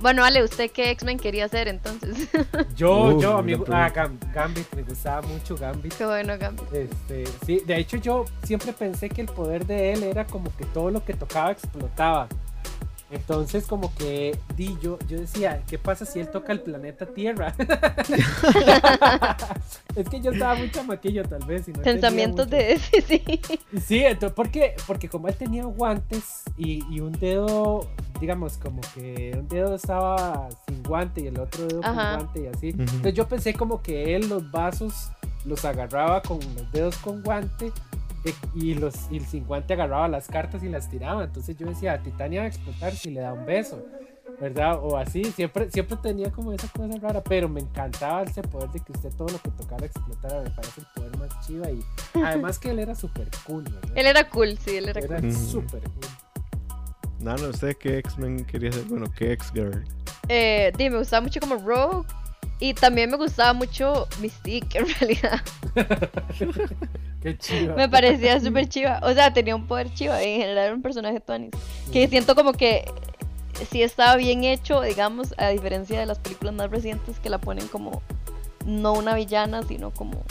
Bueno, 0.00 0.24
Ale, 0.24 0.42
¿usted 0.42 0.70
qué 0.72 0.90
X-Men 0.90 1.18
quería 1.18 1.44
hacer 1.44 1.68
entonces? 1.68 2.28
yo, 2.76 3.20
yo, 3.20 3.38
amigo, 3.38 3.64
ah, 3.70 3.88
Gambit, 4.34 4.66
me 4.74 4.82
gustaba 4.82 5.22
mucho 5.22 5.56
Gambit. 5.56 5.94
Qué 5.94 6.04
bueno 6.04 6.36
Gambit. 6.36 6.72
Este, 6.72 7.24
sí, 7.46 7.62
de 7.64 7.76
hecho 7.76 7.96
yo 7.98 8.24
siempre 8.42 8.72
pensé 8.72 9.08
que 9.08 9.20
el 9.20 9.28
poder 9.28 9.64
de 9.64 9.92
él 9.92 10.02
era 10.02 10.26
como 10.26 10.54
que 10.56 10.64
todo 10.64 10.90
lo 10.90 11.04
que 11.04 11.14
tocaba 11.14 11.52
explotaba. 11.52 12.28
Entonces, 13.12 13.66
como 13.66 13.94
que 13.94 14.38
di 14.56 14.76
yo, 14.80 14.98
yo 15.06 15.20
decía, 15.20 15.62
¿qué 15.68 15.78
pasa 15.78 16.06
si 16.06 16.18
él 16.18 16.28
toca 16.28 16.52
el 16.52 16.60
planeta 16.60 17.04
Tierra? 17.04 17.54
es 19.94 20.08
que 20.08 20.20
yo 20.22 20.30
estaba 20.32 20.54
muy 20.54 20.70
chamaquillo, 20.70 21.22
tal 21.24 21.44
vez. 21.44 21.68
Y 21.68 21.72
Pensamientos 21.72 22.48
de 22.48 22.72
ese, 22.74 23.02
sí. 23.02 23.22
Sí, 23.84 23.98
entonces, 23.98 24.34
porque, 24.34 24.74
porque 24.86 25.10
como 25.10 25.28
él 25.28 25.34
tenía 25.34 25.64
guantes 25.64 26.42
y, 26.56 27.00
un 27.00 27.12
dedo, 27.12 27.86
digamos, 28.18 28.56
como 28.56 28.80
que 28.94 29.36
un 29.38 29.46
dedo 29.46 29.74
estaba 29.74 30.48
sin 30.66 30.82
guante 30.82 31.20
y 31.20 31.26
el 31.26 31.38
otro 31.38 31.66
dedo 31.66 31.82
con 31.82 31.94
guante 31.94 32.44
y 32.44 32.46
así. 32.46 32.68
Entonces, 32.70 33.12
yo 33.12 33.28
pensé 33.28 33.52
como 33.52 33.82
que 33.82 34.16
él 34.16 34.30
los 34.30 34.50
vasos 34.50 35.10
los 35.44 35.64
agarraba 35.66 36.22
con 36.22 36.38
los 36.38 36.72
dedos 36.72 36.96
con 36.98 37.22
guante 37.22 37.72
y, 38.54 38.74
los, 38.74 38.94
y 39.10 39.16
el 39.18 39.26
50 39.26 39.74
agarraba 39.74 40.08
las 40.08 40.28
cartas 40.28 40.62
y 40.62 40.68
las 40.68 40.88
tiraba. 40.88 41.24
Entonces 41.24 41.56
yo 41.56 41.66
decía, 41.66 42.02
Titania 42.02 42.40
va 42.40 42.44
a 42.46 42.48
explotar 42.48 42.94
si 42.94 43.10
le 43.10 43.20
da 43.20 43.32
un 43.32 43.44
beso, 43.44 43.84
¿verdad? 44.40 44.78
O 44.82 44.96
así, 44.96 45.24
siempre, 45.24 45.70
siempre 45.70 45.96
tenía 46.02 46.30
como 46.30 46.52
esa 46.52 46.68
cosa 46.68 46.98
rara, 47.00 47.22
pero 47.22 47.48
me 47.48 47.60
encantaba 47.60 48.22
ese 48.22 48.42
poder 48.42 48.70
de 48.70 48.80
que 48.80 48.92
usted 48.92 49.10
todo 49.16 49.28
lo 49.28 49.38
que 49.38 49.50
tocara 49.50 49.86
explotara, 49.86 50.42
me 50.42 50.50
parece 50.50 50.80
el 50.80 50.86
poder 50.94 51.16
más 51.18 51.46
chiva 51.46 51.70
y 51.70 51.82
además 52.24 52.58
que 52.58 52.70
él 52.70 52.78
era 52.78 52.94
súper 52.94 53.28
cool, 53.46 53.64
¿verdad? 53.64 53.92
Él 53.94 54.06
era 54.06 54.28
cool, 54.28 54.58
sí, 54.58 54.76
él 54.76 54.88
era, 54.88 55.00
era 55.00 55.20
cool. 55.20 55.34
súper 55.34 55.82
cool. 55.82 56.08
No, 57.20 57.36
no 57.36 57.52
sé 57.52 57.76
qué 57.76 57.98
X-Men 57.98 58.44
quería 58.44 58.72
ser, 58.72 58.84
bueno, 58.84 59.06
qué 59.16 59.32
X-Girl. 59.32 59.84
Eh, 60.28 60.72
me 60.78 60.98
gustaba 60.98 61.20
mucho 61.20 61.38
como 61.38 61.56
Rogue, 61.56 62.06
y 62.62 62.74
también 62.74 63.10
me 63.10 63.16
gustaba 63.16 63.52
mucho 63.54 64.06
Mystique, 64.20 64.78
en 64.78 64.86
realidad. 64.86 65.40
Qué 67.20 67.36
chiva. 67.36 67.74
Me 67.74 67.88
parecía 67.88 68.38
súper 68.38 68.68
chiva. 68.68 69.00
O 69.02 69.12
sea, 69.12 69.32
tenía 69.32 69.56
un 69.56 69.66
poder 69.66 69.92
chiva. 69.92 70.22
En 70.22 70.40
general 70.40 70.64
era 70.66 70.74
un 70.74 70.80
personaje 70.80 71.18
Tonis. 71.18 71.50
Que 71.92 72.06
siento 72.06 72.36
como 72.36 72.52
que 72.52 72.84
sí 73.68 73.82
estaba 73.82 74.14
bien 74.14 74.44
hecho, 74.44 74.80
digamos, 74.80 75.34
a 75.38 75.48
diferencia 75.48 75.98
de 75.98 76.06
las 76.06 76.20
películas 76.20 76.54
más 76.54 76.70
recientes 76.70 77.18
que 77.18 77.30
la 77.30 77.38
ponen 77.38 77.66
como 77.66 78.00
no 78.64 78.92
una 78.92 79.16
villana, 79.16 79.64
sino 79.64 79.90
como 79.90 80.22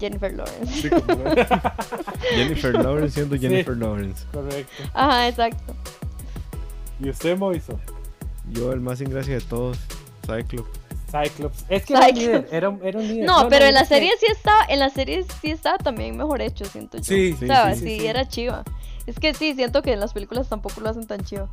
Jennifer 0.00 0.32
Lawrence. 0.32 0.88
Jennifer 2.34 2.72
Lawrence 2.72 3.16
siendo 3.16 3.36
Jennifer 3.36 3.76
Lawrence. 3.76 4.24
Correcto. 4.32 4.82
Ajá, 4.94 5.28
exacto. 5.28 5.76
¿Y 7.00 7.10
usted, 7.10 7.36
Moiso? 7.36 7.78
Yo, 8.50 8.72
el 8.72 8.80
más 8.80 9.02
ingracia 9.02 9.34
de 9.34 9.42
todos, 9.42 9.76
Cyclops. 10.26 10.83
Cyclops. 11.14 11.64
Es 11.68 11.84
que 11.84 11.94
era 11.94 12.08
un, 12.08 12.14
líder, 12.14 12.48
era, 12.50 12.68
un, 12.68 13.08
líder. 13.08 13.26
No, 13.26 13.48
pero 13.48 13.66
en 13.66 13.74
la 13.74 13.84
serie 13.84 14.12
sí 14.18 14.26
estaba, 14.30 14.64
en 14.68 14.78
la 14.80 14.90
serie 14.90 15.24
sí 15.40 15.50
estaba 15.50 15.78
también 15.78 16.16
mejor 16.16 16.42
hecho, 16.42 16.64
siento 16.64 16.98
yo. 16.98 17.04
Sí, 17.04 17.34
sí, 17.38 17.46
sí, 17.46 17.80
sí, 17.80 18.06
era 18.06 18.26
chiva. 18.26 18.64
Es 19.06 19.18
que 19.18 19.34
sí, 19.34 19.54
siento 19.54 19.82
que 19.82 19.92
en 19.92 20.00
las 20.00 20.12
películas 20.12 20.48
tampoco 20.48 20.80
lo 20.80 20.88
hacen 20.88 21.06
tan 21.06 21.22
chido. 21.22 21.48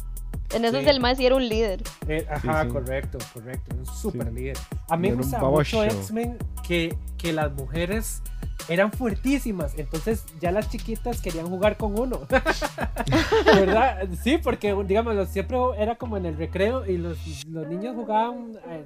En 0.54 0.66
eso 0.66 0.78
es 0.80 0.88
el 0.88 1.00
más 1.00 1.18
sí 1.18 1.26
era 1.26 1.36
un 1.36 1.48
líder. 1.48 1.82
Eh, 2.08 2.26
ajá, 2.30 2.68
correcto, 2.68 3.18
correcto. 3.34 3.76
Un 3.78 3.86
super 3.86 4.32
líder. 4.34 4.58
A 4.90 4.98
mí 4.98 5.10
me 5.10 5.18
gusta 5.18 5.40
mucho 5.40 5.84
X-Men 5.84 6.38
que, 6.68 6.98
que 7.18 7.32
las 7.32 7.52
mujeres 7.54 8.22
eran 8.68 8.92
fuertísimas. 8.92 9.74
Entonces 9.78 10.26
ya 10.40 10.52
las 10.52 10.70
chiquitas 10.70 11.22
querían 11.22 11.48
jugar 11.48 11.78
con 11.78 12.00
uno. 12.00 12.22
¿Verdad? 13.46 14.08
Sí, 14.22 14.38
porque 14.38 14.76
digamos, 14.86 15.30
siempre 15.30 15.58
era 15.78 15.96
como 15.96 16.18
en 16.18 16.26
el 16.26 16.38
recreo 16.38 16.86
y 16.86 16.98
los, 16.98 17.18
los 17.48 17.68
niños 17.68 17.96
jugaban 17.96 18.58
eh, 18.68 18.84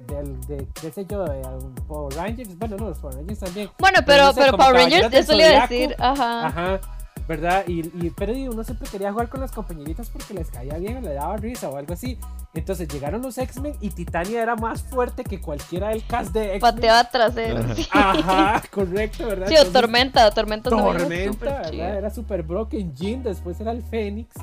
de, 0.48 0.66
qué 0.80 0.90
sé 0.90 1.06
yo, 1.06 1.24
de 1.24 1.42
Power 1.86 2.14
Rangers. 2.14 2.56
Bueno, 2.58 2.76
no, 2.76 2.88
los 2.88 2.98
Power 2.98 3.16
Rangers 3.16 3.40
también. 3.40 3.70
Bueno, 3.78 4.00
pero, 4.06 4.32
pero, 4.34 4.56
Power 4.56 4.74
Rangers, 4.74 5.12
eso 5.12 5.34
le 5.34 5.48
iba 5.48 5.64
a 5.64 5.66
decir. 5.66 5.96
Ajá. 5.98 6.46
Ajá. 6.46 6.80
¿Verdad? 7.28 7.64
Y, 7.66 7.80
y, 7.80 8.12
pero 8.16 8.32
uno 8.32 8.62
siempre 8.62 8.88
quería 8.88 9.10
jugar 9.10 9.28
con 9.28 9.40
las 9.40 9.50
compañeritas 9.50 10.08
porque 10.10 10.34
les 10.34 10.48
caía 10.48 10.78
bien 10.78 10.98
o 10.98 11.00
le 11.00 11.14
daba 11.14 11.36
risa 11.36 11.68
o 11.68 11.76
algo 11.76 11.94
así. 11.94 12.18
Entonces 12.54 12.88
llegaron 12.88 13.22
los 13.22 13.36
X-Men 13.36 13.74
y 13.80 13.90
Titania 13.90 14.42
era 14.42 14.56
más 14.56 14.82
fuerte 14.82 15.24
que 15.24 15.40
cualquiera 15.40 15.88
del 15.88 16.06
cast 16.06 16.32
de 16.32 16.56
X-Men. 16.56 16.60
Pateaba 16.60 17.04
trasero. 17.04 17.64
Ajá, 17.90 18.62
correcto, 18.70 19.26
¿verdad? 19.26 19.48
Sí, 19.48 19.56
o 19.56 19.66
Tormenta, 19.66 20.30
Tormenta 20.30 20.70
Tormenta, 20.70 21.62
¿verdad? 21.62 21.98
Era 21.98 22.10
super 22.10 22.42
broken. 22.42 22.94
Jean 22.94 23.22
después 23.22 23.60
era 23.60 23.72
el 23.72 23.82
Fénix. 23.82 24.34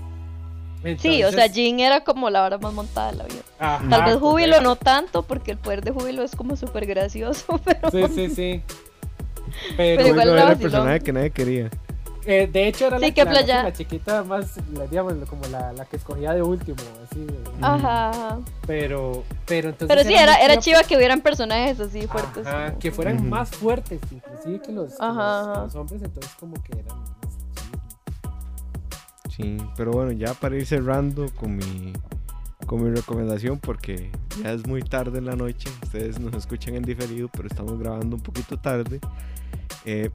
Sí, 0.97 1.23
o 1.23 1.31
sea, 1.31 1.47
Jean 1.47 1.79
era 1.79 2.03
como 2.03 2.29
la 2.29 2.43
hora 2.43 2.57
más 2.57 2.73
montada 2.73 3.11
de 3.11 3.17
la 3.17 3.23
vida. 3.23 3.41
Tal 3.89 4.03
vez 4.03 4.17
Júbilo 4.17 4.59
no 4.61 4.75
tanto, 4.75 5.23
porque 5.23 5.51
el 5.51 5.57
poder 5.57 5.81
de 5.81 5.91
Júbilo 5.91 6.23
es 6.23 6.35
como 6.35 6.57
súper 6.57 6.85
gracioso, 6.85 7.59
pero... 7.63 7.89
Sí, 7.89 8.03
sí, 8.13 8.29
sí. 8.29 8.61
Pero, 9.77 10.07
igual 10.07 10.29
era 10.29 10.51
el 10.51 10.57
personaje 10.57 10.99
que 10.99 11.13
nadie 11.13 11.31
quería. 11.31 11.69
Eh, 12.25 12.49
de 12.51 12.67
hecho, 12.67 12.87
era 12.87 12.99
la, 12.99 13.73
chiquita 13.73 14.23
más, 14.23 14.59
digamos, 14.89 15.13
como 15.29 15.45
la, 15.47 15.73
la, 15.73 15.85
que 15.85 15.97
escogía 15.97 16.33
de 16.33 16.41
último, 16.41 16.77
así. 17.03 17.25
Ajá, 17.61 18.39
Pero, 18.65 19.23
pero 19.45 19.69
entonces. 19.69 19.95
Pero 19.95 20.07
sí, 20.07 20.15
era, 20.15 20.35
era 20.37 20.57
chiva 20.57 20.83
que 20.83 20.95
hubieran 20.95 21.21
personajes 21.21 21.79
así 21.79 22.07
fuertes. 22.07 22.47
Ajá, 22.47 22.75
que 22.79 22.91
fueran 22.91 23.29
más 23.29 23.49
fuertes, 23.49 23.99
inclusive 24.11 24.61
que 24.61 24.71
los, 24.71 24.91
los, 24.99 25.75
hombres, 25.75 26.01
entonces, 26.01 26.31
como 26.39 26.55
que 26.63 26.79
eran 26.79 26.97
más 26.99 27.09
Sí, 29.35 29.57
pero 29.75 29.91
bueno, 29.91 30.11
ya 30.11 30.33
para 30.35 30.55
ir 30.55 30.65
cerrando 30.65 31.25
con 31.33 31.55
mi, 31.55 31.91
con 32.67 32.83
mi 32.83 32.95
recomendación, 32.95 33.57
porque 33.57 34.11
ya 34.41 34.51
es 34.53 34.67
muy 34.67 34.83
tarde 34.83 35.17
en 35.17 35.25
la 35.25 35.35
noche, 35.35 35.69
ustedes 35.81 36.19
nos 36.19 36.35
escuchan 36.35 36.75
en 36.75 36.83
diferido, 36.83 37.29
pero 37.29 37.47
estamos 37.47 37.79
grabando 37.79 38.15
un 38.15 38.21
poquito 38.21 38.57
tarde. 38.57 38.99
Eh, 39.85 40.11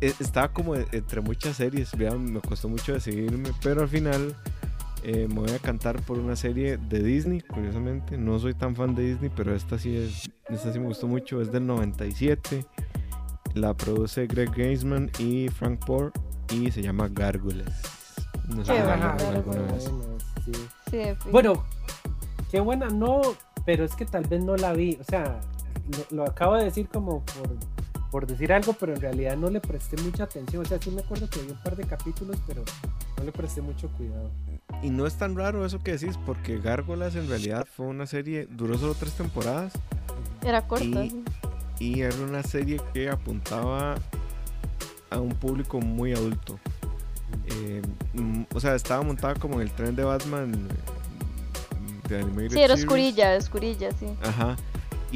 estaba 0.00 0.52
como 0.52 0.74
entre 0.74 1.20
muchas 1.20 1.56
series, 1.56 1.96
me 1.96 2.40
costó 2.40 2.68
mucho 2.68 2.94
decidirme, 2.94 3.50
pero 3.62 3.82
al 3.82 3.88
final 3.88 4.34
eh, 5.02 5.26
me 5.28 5.40
voy 5.40 5.50
a 5.50 5.58
cantar 5.58 6.00
por 6.02 6.18
una 6.18 6.36
serie 6.36 6.76
de 6.76 7.02
Disney, 7.02 7.40
curiosamente. 7.40 8.16
No 8.18 8.38
soy 8.38 8.54
tan 8.54 8.74
fan 8.74 8.94
de 8.94 9.04
Disney, 9.04 9.30
pero 9.34 9.54
esta 9.54 9.78
sí 9.78 9.96
es, 9.96 10.30
esta 10.48 10.72
sí 10.72 10.78
me 10.78 10.86
gustó 10.86 11.06
mucho, 11.06 11.40
es 11.40 11.52
del 11.52 11.66
97. 11.66 12.64
La 13.54 13.74
produce 13.74 14.26
Greg 14.26 14.50
Gainsman 14.54 15.10
y 15.18 15.48
Frank 15.48 15.84
Poor 15.84 16.12
y 16.52 16.70
se 16.70 16.82
llama 16.82 17.08
Gárgolas. 17.08 17.82
No 18.48 18.64
sé 18.64 18.72
alguna 18.72 19.62
vez. 19.72 19.90
Bueno, 21.30 21.64
qué 22.50 22.60
buena, 22.60 22.88
no 22.88 23.22
pero 23.66 23.84
es 23.84 23.94
que 23.94 24.06
tal 24.06 24.24
vez 24.24 24.42
no 24.42 24.56
la 24.56 24.72
vi. 24.72 24.96
O 24.98 25.04
sea, 25.04 25.40
lo, 26.10 26.24
acabo 26.24 26.54
de 26.54 26.64
decir 26.64 26.88
como 26.88 27.22
por, 27.24 27.50
por 28.10 28.26
decir 28.26 28.52
algo, 28.52 28.72
pero 28.74 28.94
en 28.94 29.00
realidad 29.00 29.36
no 29.36 29.50
le 29.50 29.60
presté 29.60 29.96
mucha 30.02 30.24
atención. 30.24 30.62
O 30.62 30.68
sea, 30.68 30.78
sí 30.80 30.90
me 30.90 31.02
acuerdo 31.02 31.28
que 31.28 31.40
vi 31.40 31.50
un 31.50 31.62
par 31.62 31.76
de 31.76 31.84
capítulos, 31.84 32.36
pero 32.46 32.64
no 33.18 33.24
le 33.24 33.32
presté 33.32 33.60
mucho 33.60 33.88
cuidado. 33.90 34.30
Y 34.82 34.90
no 34.90 35.06
es 35.06 35.16
tan 35.16 35.36
raro 35.36 35.64
eso 35.64 35.82
que 35.82 35.92
decís, 35.92 36.18
porque 36.24 36.58
Gárgolas 36.58 37.16
en 37.16 37.28
realidad 37.28 37.66
fue 37.70 37.86
una 37.86 38.06
serie, 38.06 38.46
duró 38.50 38.78
solo 38.78 38.94
tres 38.94 39.12
temporadas. 39.14 39.72
Era 40.44 40.66
corta. 40.66 41.06
Y, 41.78 42.00
era 42.00 42.16
una 42.16 42.42
serie 42.42 42.80
que 42.94 43.10
apuntaba 43.10 43.96
a 45.10 45.20
un 45.20 45.30
público 45.30 45.80
muy 45.80 46.12
adulto. 46.12 46.58
Eh, 47.46 47.82
mm, 48.14 48.44
o 48.54 48.60
sea, 48.60 48.74
estaba 48.74 49.02
montada 49.02 49.34
como 49.34 49.56
en 49.56 49.62
el 49.62 49.72
tren 49.72 49.94
de 49.94 50.04
Batman 50.04 50.68
de 52.08 52.20
Animated 52.20 52.52
Sí, 52.52 52.60
era 52.60 52.74
oscurilla, 52.74 53.36
oscurilla, 53.36 53.90
sí. 53.92 54.06
Ajá. 54.22 54.56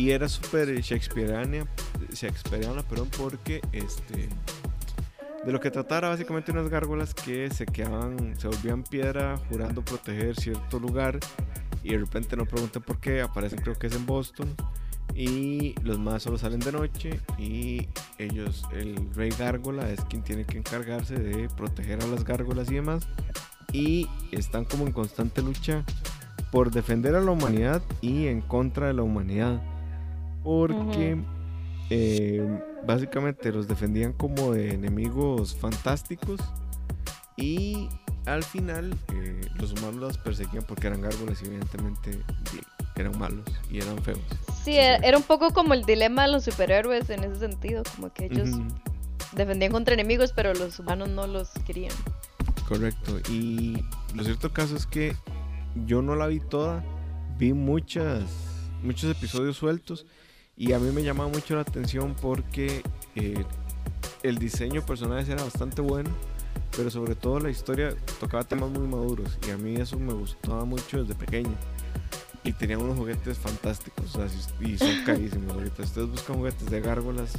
Y 0.01 0.13
era 0.13 0.31
súper 0.31 0.81
shakespeareana 0.81 1.67
Shakespeareana, 2.11 2.83
perdón, 2.85 3.11
porque 3.19 3.61
este 3.71 4.31
de 5.45 5.53
lo 5.53 5.61
que 5.61 5.71
tratara 5.71 6.09
básicamente 6.09 6.53
unas 6.53 6.71
gárgolas 6.71 7.13
que 7.13 7.51
se 7.51 7.67
quedaban, 7.67 8.35
se 8.41 8.49
volvían 8.49 8.83
piedra 8.83 9.37
jurando 9.51 9.85
proteger 9.85 10.37
cierto 10.37 10.79
lugar 10.79 11.21
y 11.83 11.91
de 11.91 11.99
repente 11.99 12.35
no 12.35 12.47
pregunten 12.47 12.81
por 12.81 12.99
qué, 12.99 13.21
aparecen 13.21 13.61
creo 13.61 13.79
que 13.79 13.89
es 13.89 13.95
en 13.95 14.07
Boston 14.07 14.55
y 15.15 15.75
los 15.83 15.99
más 15.99 16.23
solo 16.23 16.39
salen 16.39 16.61
de 16.61 16.73
noche 16.73 17.21
y 17.37 17.87
ellos, 18.17 18.65
el 18.73 18.97
rey 19.15 19.31
gárgola 19.39 19.91
es 19.91 20.01
quien 20.07 20.23
tiene 20.23 20.47
que 20.47 20.57
encargarse 20.57 21.17
de 21.17 21.51
proteger 21.51 22.03
a 22.03 22.07
las 22.07 22.25
gárgolas 22.25 22.71
y 22.71 22.77
demás 22.77 23.07
y 23.71 24.09
están 24.33 24.65
como 24.65 24.87
en 24.87 24.93
constante 24.93 25.43
lucha 25.43 25.85
por 26.51 26.71
defender 26.71 27.15
a 27.17 27.21
la 27.21 27.33
humanidad 27.33 27.83
y 28.01 28.29
en 28.29 28.41
contra 28.41 28.87
de 28.87 28.95
la 28.95 29.03
humanidad 29.03 29.61
porque 30.43 31.19
eh, 31.91 32.61
básicamente 32.87 33.53
los 33.53 33.69
defendían 33.69 34.13
como 34.13 34.53
de 34.53 34.75
enemigos 34.75 35.55
fantásticos 35.55 36.41
y 37.37 37.89
al 38.27 38.45
final 38.45 38.95
eh, 39.13 39.41
los 39.59 39.73
humanos 39.73 39.97
los 39.97 40.19
perseguían 40.19 40.65
porque 40.67 40.87
eran 40.87 41.01
gárgolas 41.01 41.43
y 41.43 41.47
evidentemente 41.47 42.23
eran 42.97 43.19
malos 43.19 43.45
y 43.71 43.79
eran 43.79 43.99
feos. 44.03 44.21
Sí, 44.63 44.77
era, 44.77 45.17
un 45.17 45.23
poco 45.23 45.53
como 45.53 45.75
el 45.75 45.85
dilema 45.85 46.27
de 46.27 46.33
los 46.33 46.45
superhéroes 46.45 47.09
en 47.11 47.25
ese 47.25 47.37
sentido, 47.37 47.83
como 47.97 48.13
que 48.13 48.27
ellos 48.27 48.51
defendían 49.33 49.73
contra 49.73 49.95
enemigos 49.95 50.33
pero 50.33 50.53
los 50.55 50.79
humanos 50.79 51.09
no 51.09 51.27
los 51.27 51.51
querían. 51.67 51.95
Correcto, 52.69 53.19
y 53.31 53.83
lo 54.15 54.23
cierto 54.23 54.53
caso 54.53 54.77
es 54.77 54.87
que 54.87 55.17
yo 55.87 56.03
no 56.03 56.15
la 56.15 56.27
vi 56.27 56.41
toda, 56.41 56.85
vi 57.37 57.53
muchas, 57.53 58.23
muchos 58.83 59.11
episodios 59.11 59.57
sueltos 59.57 60.07
y 60.61 60.75
a 60.75 60.79
mí 60.79 60.91
me 60.93 61.03
llamaba 61.03 61.31
mucho 61.31 61.55
la 61.55 61.63
atención 61.63 62.15
porque 62.21 62.83
eh, 63.15 63.45
el 64.23 64.37
diseño 64.37 64.85
personal 64.85 65.27
era 65.27 65.43
bastante 65.43 65.81
bueno, 65.81 66.11
pero 66.77 66.91
sobre 66.91 67.15
todo 67.15 67.41
la 67.41 67.49
historia 67.49 67.95
tocaba 68.21 68.45
temas 68.45 68.69
muy 68.69 68.87
maduros 68.87 69.39
y 69.49 69.53
a 69.53 69.57
mí 69.57 69.77
eso 69.77 69.99
me 69.99 70.13
gustaba 70.13 70.67
mucho 70.67 71.03
desde 71.03 71.15
pequeño. 71.15 71.55
Y 72.45 72.53
tenía 72.53 72.77
unos 72.77 72.99
juguetes 72.99 73.39
fantásticos, 73.39 74.19
y 74.61 74.77
son 74.77 75.03
carísimos. 75.07 75.51
Ahorita, 75.55 75.83
ustedes 75.83 76.11
buscan 76.11 76.37
juguetes 76.37 76.71
de 76.71 76.81
gárgolas, 76.83 77.33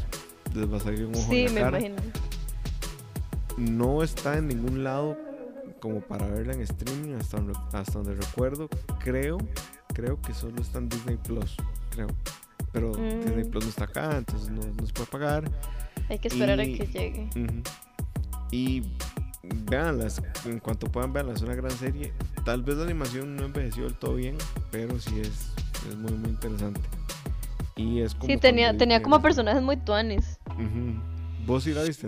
les 0.55 0.71
va 0.73 0.77
a 0.77 0.79
salir 0.79 1.05
un 1.05 1.15
ojo 1.15 1.31
sí, 1.31 1.45
en 1.45 1.55
la 1.55 1.69
me 1.69 1.77
imagino. 1.77 1.95
No 3.57 4.01
está 4.01 4.39
en 4.39 4.47
ningún 4.47 4.83
lado 4.83 5.15
como 5.79 6.01
para 6.01 6.25
verla 6.25 6.53
en 6.55 6.61
streaming, 6.61 7.13
hasta 7.13 7.37
donde, 7.37 7.53
hasta 7.71 7.99
donde 7.99 8.15
recuerdo. 8.15 8.67
Creo, 9.03 9.37
creo 9.93 10.19
que 10.19 10.33
solo 10.33 10.59
está 10.59 10.79
en 10.79 10.89
Disney 10.89 11.17
Plus, 11.17 11.55
creo 11.91 12.07
pero 12.71 12.91
Disney 12.95 13.45
mm. 13.45 13.51
Plus 13.51 13.63
no 13.63 13.69
está 13.69 13.85
acá, 13.85 14.17
entonces 14.17 14.49
no, 14.49 14.61
no, 14.61 14.85
se 14.85 14.93
puede 14.93 15.07
pagar. 15.07 15.51
Hay 16.09 16.19
que 16.19 16.27
esperar 16.27 16.59
a 16.59 16.63
que 16.63 16.87
llegue. 16.87 17.29
Y 18.51 18.83
véanlas, 19.69 20.21
en 20.45 20.59
cuanto 20.59 20.87
puedan 20.87 21.13
verlas, 21.13 21.37
es 21.37 21.41
una 21.41 21.55
gran 21.55 21.71
serie. 21.71 22.13
Tal 22.45 22.63
vez 22.63 22.77
la 22.77 22.83
animación 22.83 23.35
no 23.35 23.45
envejeció 23.45 23.83
del 23.83 23.95
todo 23.95 24.15
bien, 24.15 24.37
pero 24.71 24.99
sí 24.99 25.19
es, 25.19 25.51
es 25.89 25.95
muy, 25.95 26.11
muy 26.13 26.29
interesante. 26.29 26.81
Y 27.75 28.01
es 28.01 28.13
como 28.13 28.27
sí, 28.27 28.37
tenía, 28.37 28.77
tenía 28.77 29.01
como 29.01 29.21
personajes 29.21 29.61
muy 29.61 29.77
tuanes. 29.77 30.39
¿Vos 31.45 31.63
sí 31.63 31.73
la 31.73 31.83
viste? 31.83 32.07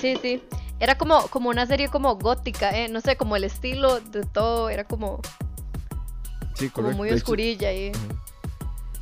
Sí, 0.00 0.16
sí. 0.20 0.42
Era 0.80 0.96
como, 0.98 1.26
como 1.28 1.48
una 1.48 1.66
serie 1.66 1.88
como 1.88 2.16
gótica, 2.16 2.70
¿eh? 2.78 2.88
No 2.88 3.00
sé, 3.00 3.16
como 3.16 3.36
el 3.36 3.44
estilo 3.44 4.00
de 4.00 4.22
todo, 4.24 4.68
era 4.68 4.84
como... 4.84 5.20
Sí, 6.54 6.68
como 6.68 6.92
muy 6.92 7.10
oscurilla 7.10 7.72
y... 7.72 7.92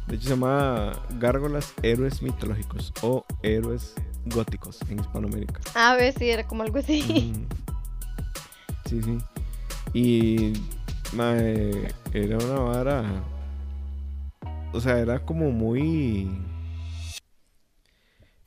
De 0.06 0.16
hecho 0.16 0.24
se 0.24 0.30
llama 0.30 0.92
Gárgolas 1.18 1.72
Héroes 1.82 2.22
Mitológicos 2.22 2.92
o 3.02 3.24
Héroes 3.42 3.94
Góticos 4.26 4.80
en 4.88 5.00
Hispanoamérica. 5.00 5.60
Ah, 5.74 5.94
ver, 5.96 6.12
sí, 6.18 6.28
era 6.28 6.46
como 6.46 6.62
algo 6.62 6.78
así. 6.78 7.32
Sí, 8.86 9.00
sí. 9.02 9.18
Y 9.94 10.52
era 12.12 12.38
una 12.38 12.60
vara. 12.60 13.04
O 14.72 14.80
sea, 14.80 14.98
era 14.98 15.24
como 15.24 15.50
muy. 15.50 16.30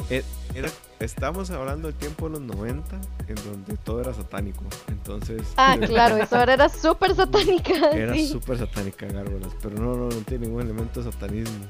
E, 0.10 0.24
era, 0.54 0.70
estamos 1.00 1.50
hablando 1.52 1.88
del 1.88 1.98
tiempo 1.98 2.30
de 2.30 2.40
los 2.40 2.42
90, 2.42 3.02
en 3.28 3.36
donde 3.36 3.78
todo 3.78 4.02
era 4.02 4.14
satánico. 4.14 4.64
Entonces. 4.88 5.54
Ah, 5.58 5.78
claro, 5.86 6.18
eso 6.18 6.42
era 6.42 6.70
súper 6.70 7.16
satánica. 7.16 7.92
Era 7.92 8.16
súper 8.18 8.58
satánica, 8.58 9.06
Gárgolas. 9.08 9.52
Pero 9.62 9.76
no, 9.76 9.96
no, 9.96 10.10
no 10.10 10.22
tiene 10.22 10.48
ningún 10.48 10.62
elemento 10.62 11.02
de 11.02 11.12
satanismo. 11.12 11.66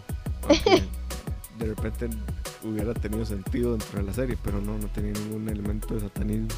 de 1.59 1.65
repente 1.65 2.09
hubiera 2.63 2.93
tenido 2.93 3.25
sentido 3.25 3.71
dentro 3.71 3.99
de 3.99 4.05
la 4.05 4.13
serie, 4.13 4.37
pero 4.43 4.59
no, 4.61 4.77
no 4.77 4.87
tenía 4.87 5.13
ningún 5.13 5.47
elemento 5.49 5.93
de 5.93 6.01
satanismo. 6.01 6.49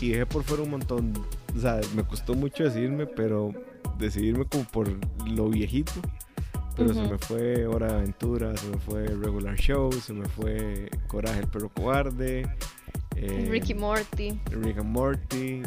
Y 0.00 0.10
dejé 0.10 0.26
por 0.26 0.44
fuera 0.44 0.62
un 0.62 0.70
montón. 0.70 1.12
O 1.56 1.60
sea, 1.60 1.80
me 1.94 2.04
costó 2.04 2.34
mucho 2.34 2.64
decidirme, 2.64 3.06
pero 3.06 3.52
decidirme 3.98 4.44
como 4.44 4.64
por 4.64 4.88
lo 5.26 5.48
viejito. 5.48 5.92
Pero 6.78 6.94
se 6.94 7.02
me 7.02 7.18
fue 7.18 7.66
Hora 7.66 7.88
de 7.88 7.94
Aventura, 7.94 8.56
se 8.56 8.68
me 8.68 8.78
fue 8.78 9.04
Regular 9.04 9.56
Show, 9.56 9.92
se 9.92 10.12
me 10.12 10.28
fue 10.28 10.88
Coraje 11.08 11.40
el 11.40 11.48
perro 11.48 11.70
cobarde. 11.70 12.48
Eh, 13.16 13.48
Ricky 13.50 13.74
Morty. 13.74 14.40
Rick 14.50 14.78
and 14.78 14.90
Morty. 14.90 15.62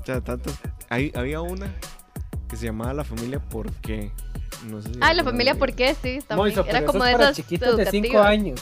O 0.00 0.04
sea, 0.04 0.20
tantas. 0.20 0.60
Hay, 0.90 1.10
había 1.14 1.40
una 1.40 1.74
que 2.48 2.56
se 2.56 2.66
llamaba 2.66 2.92
La 2.92 3.04
familia 3.04 3.40
¿Por 3.40 3.72
qué? 3.76 4.12
No 4.68 4.82
sé 4.82 4.90
ah, 5.00 5.14
La 5.14 5.24
familia 5.24 5.54
¿Por 5.54 5.72
qué? 5.72 5.94
Sí, 5.94 6.18
también. 6.26 6.58
era 6.68 6.84
como 6.84 7.04
de 7.04 7.12
esas 7.12 7.36
chiquitos 7.36 7.78
de 7.78 7.86
5 7.86 8.18
años. 8.18 8.60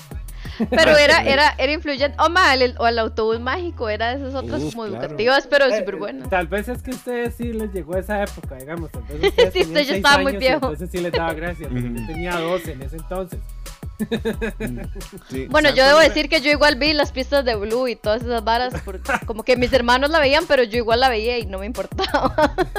Pero 0.70 0.96
era, 0.96 1.22
era, 1.24 1.54
era 1.58 1.72
influyente. 1.72 2.16
O 2.20 2.28
mal, 2.28 2.74
o 2.78 2.86
el 2.86 2.98
autobús 2.98 3.40
mágico 3.40 3.88
era 3.88 4.14
de 4.14 4.16
esas 4.16 4.34
otras 4.34 4.62
como 4.62 4.86
educativas, 4.86 5.46
pero 5.46 5.66
eh, 5.66 5.78
súper 5.78 5.96
buenas. 5.96 6.28
Tal 6.28 6.46
vez 6.46 6.68
es 6.68 6.82
que 6.82 6.90
a 6.90 6.94
ustedes 6.94 7.34
sí 7.34 7.52
les 7.52 7.72
llegó 7.72 7.96
esa 7.96 8.22
época, 8.22 8.56
digamos. 8.56 8.90
Tal 8.90 9.02
vez 9.04 9.34
sí, 9.52 9.64
yo 9.64 9.94
estaba 9.94 10.18
muy 10.18 10.36
viejo. 10.36 10.66
Entonces 10.66 10.90
sí 10.90 10.98
les 10.98 11.12
daba 11.12 11.32
gracia. 11.34 11.68
yo 11.72 12.06
tenía 12.06 12.36
12 12.36 12.72
en 12.72 12.82
ese 12.82 12.96
entonces. 12.96 13.40
bueno, 15.50 15.70
yo 15.74 15.84
debo 15.84 15.98
decir 15.98 16.28
que 16.28 16.40
yo 16.40 16.52
igual 16.52 16.76
vi 16.76 16.92
las 16.92 17.10
pistas 17.10 17.44
de 17.44 17.56
Blue 17.56 17.88
y 17.88 17.96
todas 17.96 18.22
esas 18.22 18.44
varas, 18.44 18.72
porque 18.84 19.02
como 19.26 19.42
que 19.42 19.56
mis 19.56 19.72
hermanos 19.72 20.10
la 20.10 20.20
veían, 20.20 20.44
pero 20.46 20.62
yo 20.62 20.78
igual 20.78 21.00
la 21.00 21.08
veía 21.08 21.38
y 21.38 21.46
no 21.46 21.58
me 21.58 21.66
importaba. 21.66 22.32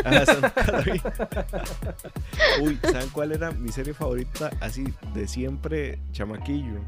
Ah, 0.06 0.23
Uy, 2.61 2.80
¿saben 2.81 3.10
cuál 3.10 3.34
era 3.34 3.52
mi 3.52 3.69
serie 3.69 3.94
favorita 3.94 4.49
así 4.61 4.86
de 5.14 5.27
siempre, 5.27 5.99
chamaquillo? 6.14 6.80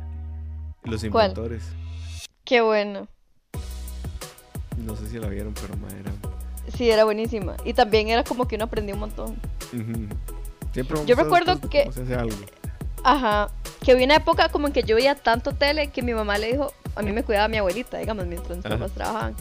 Los 0.83 1.03
inventores. 1.03 1.63
Qué 2.43 2.61
bueno. 2.61 3.07
No 4.77 4.95
sé 4.95 5.07
si 5.09 5.19
la 5.19 5.27
vieron, 5.27 5.53
pero 5.53 5.73
era. 5.89 6.11
Sí, 6.75 6.89
era 6.89 7.03
buenísima. 7.03 7.55
Y 7.65 7.73
también 7.73 8.07
era 8.09 8.23
como 8.23 8.47
que 8.47 8.55
uno 8.55 8.65
aprendió 8.65 8.95
un 8.95 9.01
montón. 9.01 9.35
Siempre 10.73 10.97
Yo 11.05 11.15
recuerdo 11.15 11.59
que. 11.69 11.89
algo. 12.17 12.35
Ajá. 13.03 13.49
Que 13.83 13.91
había 13.91 14.05
una 14.05 14.15
época 14.15 14.49
como 14.49 14.67
en 14.67 14.73
que 14.73 14.83
yo 14.83 14.95
veía 14.95 15.15
tanto 15.15 15.53
tele 15.53 15.89
que 15.89 16.01
mi 16.01 16.13
mamá 16.13 16.37
le 16.37 16.51
dijo. 16.51 16.73
A 16.95 17.01
mí 17.01 17.11
me 17.11 17.23
cuidaba 17.23 17.47
mi 17.47 17.57
abuelita, 17.57 17.97
digamos, 17.97 18.25
mientras 18.25 18.57
mis 18.57 18.65
papás 18.67 18.91
trabajaban. 18.91 19.35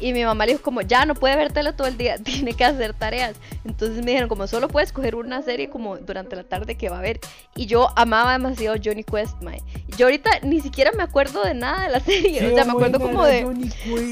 Y 0.00 0.12
mi 0.12 0.24
mamá 0.24 0.46
le 0.46 0.52
dijo 0.52 0.62
como, 0.62 0.80
ya 0.80 1.04
no 1.04 1.14
puede 1.14 1.36
ver 1.36 1.52
tele 1.52 1.72
todo 1.72 1.86
el 1.86 1.96
día, 1.96 2.16
tiene 2.24 2.54
que 2.54 2.64
hacer 2.64 2.94
tareas. 2.94 3.36
Entonces 3.64 3.98
me 4.04 4.12
dijeron 4.12 4.28
como, 4.28 4.46
solo 4.46 4.68
puedes 4.68 4.92
coger 4.92 5.14
una 5.14 5.42
serie 5.42 5.68
como 5.68 5.96
durante 5.98 6.36
la 6.36 6.44
tarde 6.44 6.76
que 6.76 6.88
va 6.88 6.98
a 6.98 7.02
ver. 7.02 7.20
Y 7.54 7.66
yo 7.66 7.88
amaba 7.96 8.32
demasiado 8.32 8.76
Johnny 8.82 9.04
Quest, 9.04 9.40
mae. 9.42 9.62
Yo 9.96 10.06
ahorita 10.06 10.30
ni 10.42 10.60
siquiera 10.60 10.92
me 10.92 11.02
acuerdo 11.02 11.42
de 11.42 11.54
nada 11.54 11.84
de 11.84 11.90
la 11.90 12.00
serie. 12.00 12.50
o 12.50 12.54
sea, 12.54 12.64
me 12.64 12.72
acuerdo 12.72 12.98
como 13.00 13.24
de 13.24 13.46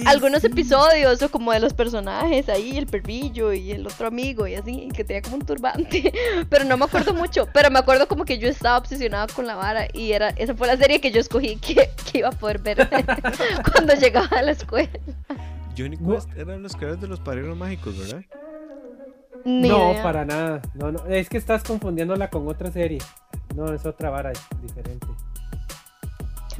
algunos 0.06 0.44
episodios 0.44 1.22
o 1.22 1.30
como 1.30 1.52
de 1.52 1.60
los 1.60 1.72
personajes 1.72 2.48
ahí, 2.48 2.76
el 2.76 2.86
perrillo 2.86 3.52
y 3.52 3.72
el 3.72 3.86
otro 3.86 4.08
amigo 4.08 4.46
y 4.46 4.54
así, 4.54 4.88
que 4.94 5.04
tenía 5.04 5.22
como 5.22 5.36
un 5.36 5.46
turbante. 5.46 6.12
Pero 6.50 6.64
no 6.64 6.76
me 6.76 6.84
acuerdo 6.84 7.14
mucho. 7.14 7.48
Pero 7.52 7.70
me 7.70 7.78
acuerdo 7.78 8.08
como 8.08 8.24
que 8.24 8.38
yo 8.38 8.48
estaba 8.48 8.78
obsesionada 8.78 9.26
con 9.28 9.46
la 9.46 9.54
vara 9.54 9.88
y 9.92 10.12
era, 10.12 10.30
esa 10.30 10.54
fue 10.54 10.66
la 10.66 10.76
serie 10.76 11.00
que 11.00 11.10
yo 11.10 11.20
escogí 11.20 11.56
que, 11.56 11.90
que 12.10 12.18
iba 12.18 12.28
a 12.28 12.32
poder 12.32 12.58
ver 12.58 12.88
cuando 13.72 13.94
llegaba 13.94 14.38
a 14.38 14.42
la 14.42 14.52
escuela. 14.52 14.90
Johnny 15.78 15.96
Quest 15.96 16.28
eran 16.36 16.62
los 16.62 16.74
creadores 16.74 17.00
de 17.00 17.06
los 17.06 17.20
padrinos 17.20 17.56
mágicos, 17.56 17.96
¿verdad? 17.96 18.22
no, 19.44 19.94
para 20.02 20.24
nada. 20.24 20.60
No, 20.74 20.90
no, 20.90 21.06
es 21.06 21.28
que 21.28 21.38
estás 21.38 21.62
confundiéndola 21.62 22.28
con 22.28 22.46
otra 22.48 22.70
serie. 22.70 22.98
No, 23.54 23.72
es 23.72 23.86
otra 23.86 24.10
vara 24.10 24.32
diferente. 24.60 25.06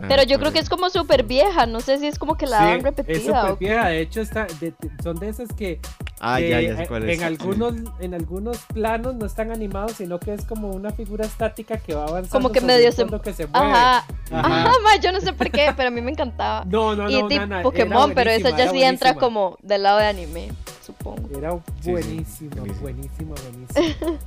Ah, 0.01 0.07
Pero 0.09 0.23
yo 0.23 0.39
creo 0.39 0.53
que 0.53 0.61
es 0.61 0.69
como 0.69 0.89
súper 0.91 1.25
vieja, 1.25 1.67
no 1.67 1.81
sé 1.81 1.99
si 1.99 2.07
es 2.07 2.19
como 2.19 2.37
que 2.37 2.47
la 2.47 2.65
dan 2.65 2.81
repetida. 2.83 3.17
Es 3.17 3.25
súper 3.25 3.57
vieja, 3.59 3.89
de 3.89 4.01
hecho 4.01 4.21
está, 4.21 4.47
son 5.03 5.19
de 5.19 5.29
esas 5.29 5.49
que, 5.53 5.81
ah, 6.21 6.41
ya, 6.41 6.61
ya 6.61 6.77
sé 6.77 6.87
cuál 6.87 7.09
es. 7.09 7.19
En, 7.19 7.25
algunos, 7.25 7.75
en 8.01 8.15
algunos 8.15 8.59
planos 8.73 9.15
no 9.15 9.27
están 9.27 9.51
animados, 9.51 9.93
sino 9.93 10.19
que 10.19 10.35
es 10.35 10.45
como 10.45 10.71
una 10.71 10.91
figura 10.91 11.25
estática 11.25 11.79
que 11.79 11.95
va 11.95 12.05
avanzando. 12.05 12.31
Como 12.31 12.53
que 12.53 12.61
medio 12.61 12.93
se... 12.93 13.07
que 13.07 13.33
se 13.33 13.47
mueve. 13.47 13.67
Ajá, 13.67 14.07
ajá, 14.33 14.97
yo 15.03 15.13
no 15.13 15.21
sé 15.21 15.33
por 15.33 15.51
qué, 15.51 15.73
pero 15.77 15.89
a 15.89 15.91
mí 15.91 16.01
me 16.01 16.11
encantaba. 16.11 16.65
No, 16.65 16.95
no, 16.95 17.05
no, 17.05 17.11
y 17.11 17.23
no, 17.23 17.63
Pokémon, 17.63 18.13
pero 18.15 18.31
esa 18.31 18.57
ya 18.57 18.71
sí 18.71 18.83
entra 18.83 19.15
como 19.15 19.59
del 19.63 19.83
lado 19.83 19.99
de 19.99 20.07
anime, 20.07 20.49
supongo. 20.85 21.37
Era 21.37 21.59
buenísimo, 21.85 22.65
buenísimo, 22.81 23.35
buenísimo. 23.35 24.19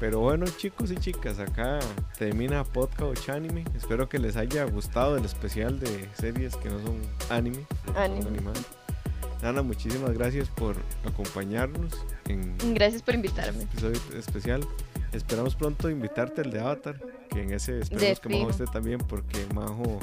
Pero 0.00 0.20
bueno, 0.20 0.46
chicos 0.46 0.92
y 0.92 0.96
chicas, 0.96 1.40
acá 1.40 1.80
termina 2.16 2.62
Podcast 2.62 3.28
Anime. 3.30 3.64
Espero 3.76 4.08
que 4.08 4.20
les 4.20 4.36
haya 4.36 4.64
gustado 4.64 5.16
el 5.16 5.24
especial 5.24 5.80
de 5.80 6.08
series 6.14 6.54
que 6.56 6.68
no 6.68 6.78
son 6.80 7.00
anime. 7.30 7.64
Anime. 7.96 8.30
Ana, 9.42 9.62
muchísimas 9.62 10.12
gracias 10.12 10.48
por 10.48 10.76
acompañarnos 11.04 11.92
en 12.28 12.56
Gracias 12.74 13.02
por 13.02 13.14
invitarme. 13.14 13.62
Episodio 13.62 14.00
especial. 14.18 14.66
Esperamos 15.12 15.54
pronto 15.54 15.88
invitarte 15.88 16.42
al 16.42 16.50
de 16.50 16.60
Avatar, 16.60 17.00
que 17.30 17.42
en 17.42 17.52
ese 17.52 17.78
esperamos 17.78 18.20
que 18.20 18.28
Majo 18.28 18.50
esté 18.50 18.64
también, 18.66 18.98
porque 18.98 19.46
Majo 19.54 20.00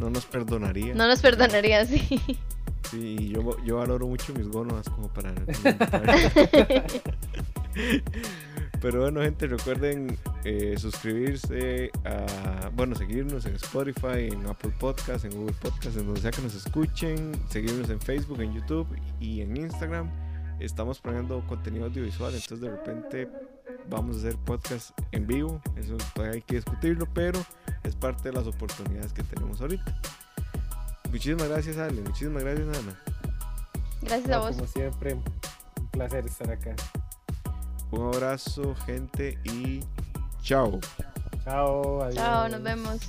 no 0.00 0.10
nos 0.10 0.26
perdonaría. 0.26 0.94
No 0.94 1.08
nos 1.08 1.20
perdonaría, 1.20 1.84
sí. 1.86 2.20
Sí, 2.90 3.28
yo, 3.30 3.56
yo 3.64 3.76
valoro 3.76 4.06
mucho 4.06 4.34
mis 4.34 4.46
gonos 4.48 4.88
como 4.90 5.08
para... 5.08 5.32
Pero 8.80 9.00
bueno, 9.00 9.22
gente, 9.22 9.46
recuerden 9.46 10.18
eh, 10.44 10.74
suscribirse 10.76 11.90
a, 12.04 12.70
bueno, 12.74 12.94
seguirnos 12.94 13.46
en 13.46 13.54
Spotify, 13.54 14.28
en 14.30 14.46
Apple 14.46 14.74
Podcasts, 14.78 15.24
en 15.24 15.32
Google 15.32 15.54
Podcasts, 15.60 15.96
en 15.96 16.06
donde 16.06 16.20
sea 16.20 16.30
que 16.30 16.42
nos 16.42 16.54
escuchen, 16.54 17.32
seguirnos 17.48 17.88
en 17.90 18.00
Facebook, 18.00 18.40
en 18.40 18.52
YouTube 18.52 18.86
y 19.20 19.40
en 19.40 19.56
Instagram. 19.56 20.10
Estamos 20.60 21.00
poniendo 21.00 21.44
contenido 21.46 21.86
audiovisual, 21.86 22.34
entonces 22.34 22.60
de 22.60 22.70
repente 22.70 23.28
vamos 23.88 24.16
a 24.16 24.18
hacer 24.20 24.36
podcast 24.36 24.98
en 25.12 25.26
vivo. 25.26 25.60
Eso 25.76 25.96
todavía 26.14 26.36
hay 26.36 26.42
que 26.42 26.56
discutirlo, 26.56 27.06
pero 27.12 27.40
es 27.82 27.94
parte 27.96 28.30
de 28.30 28.34
las 28.34 28.46
oportunidades 28.46 29.12
que 29.12 29.22
tenemos 29.22 29.60
ahorita. 29.60 30.00
Muchísimas 31.10 31.48
gracias, 31.48 31.76
Ale. 31.78 32.02
Muchísimas 32.02 32.42
gracias, 32.42 32.78
Ana. 32.78 33.02
Gracias 34.02 34.30
a 34.30 34.38
vos. 34.38 34.56
Como 34.56 34.66
siempre, 34.66 35.14
un 35.14 35.88
placer 35.90 36.26
estar 36.26 36.50
acá. 36.50 36.74
Un 37.94 38.12
abrazo, 38.12 38.74
gente, 38.86 39.38
y 39.44 39.80
chao. 40.42 40.80
Chao, 41.44 42.02
adiós. 42.02 42.16
Chao, 42.16 42.48
nos 42.48 42.62
vemos. 42.62 43.00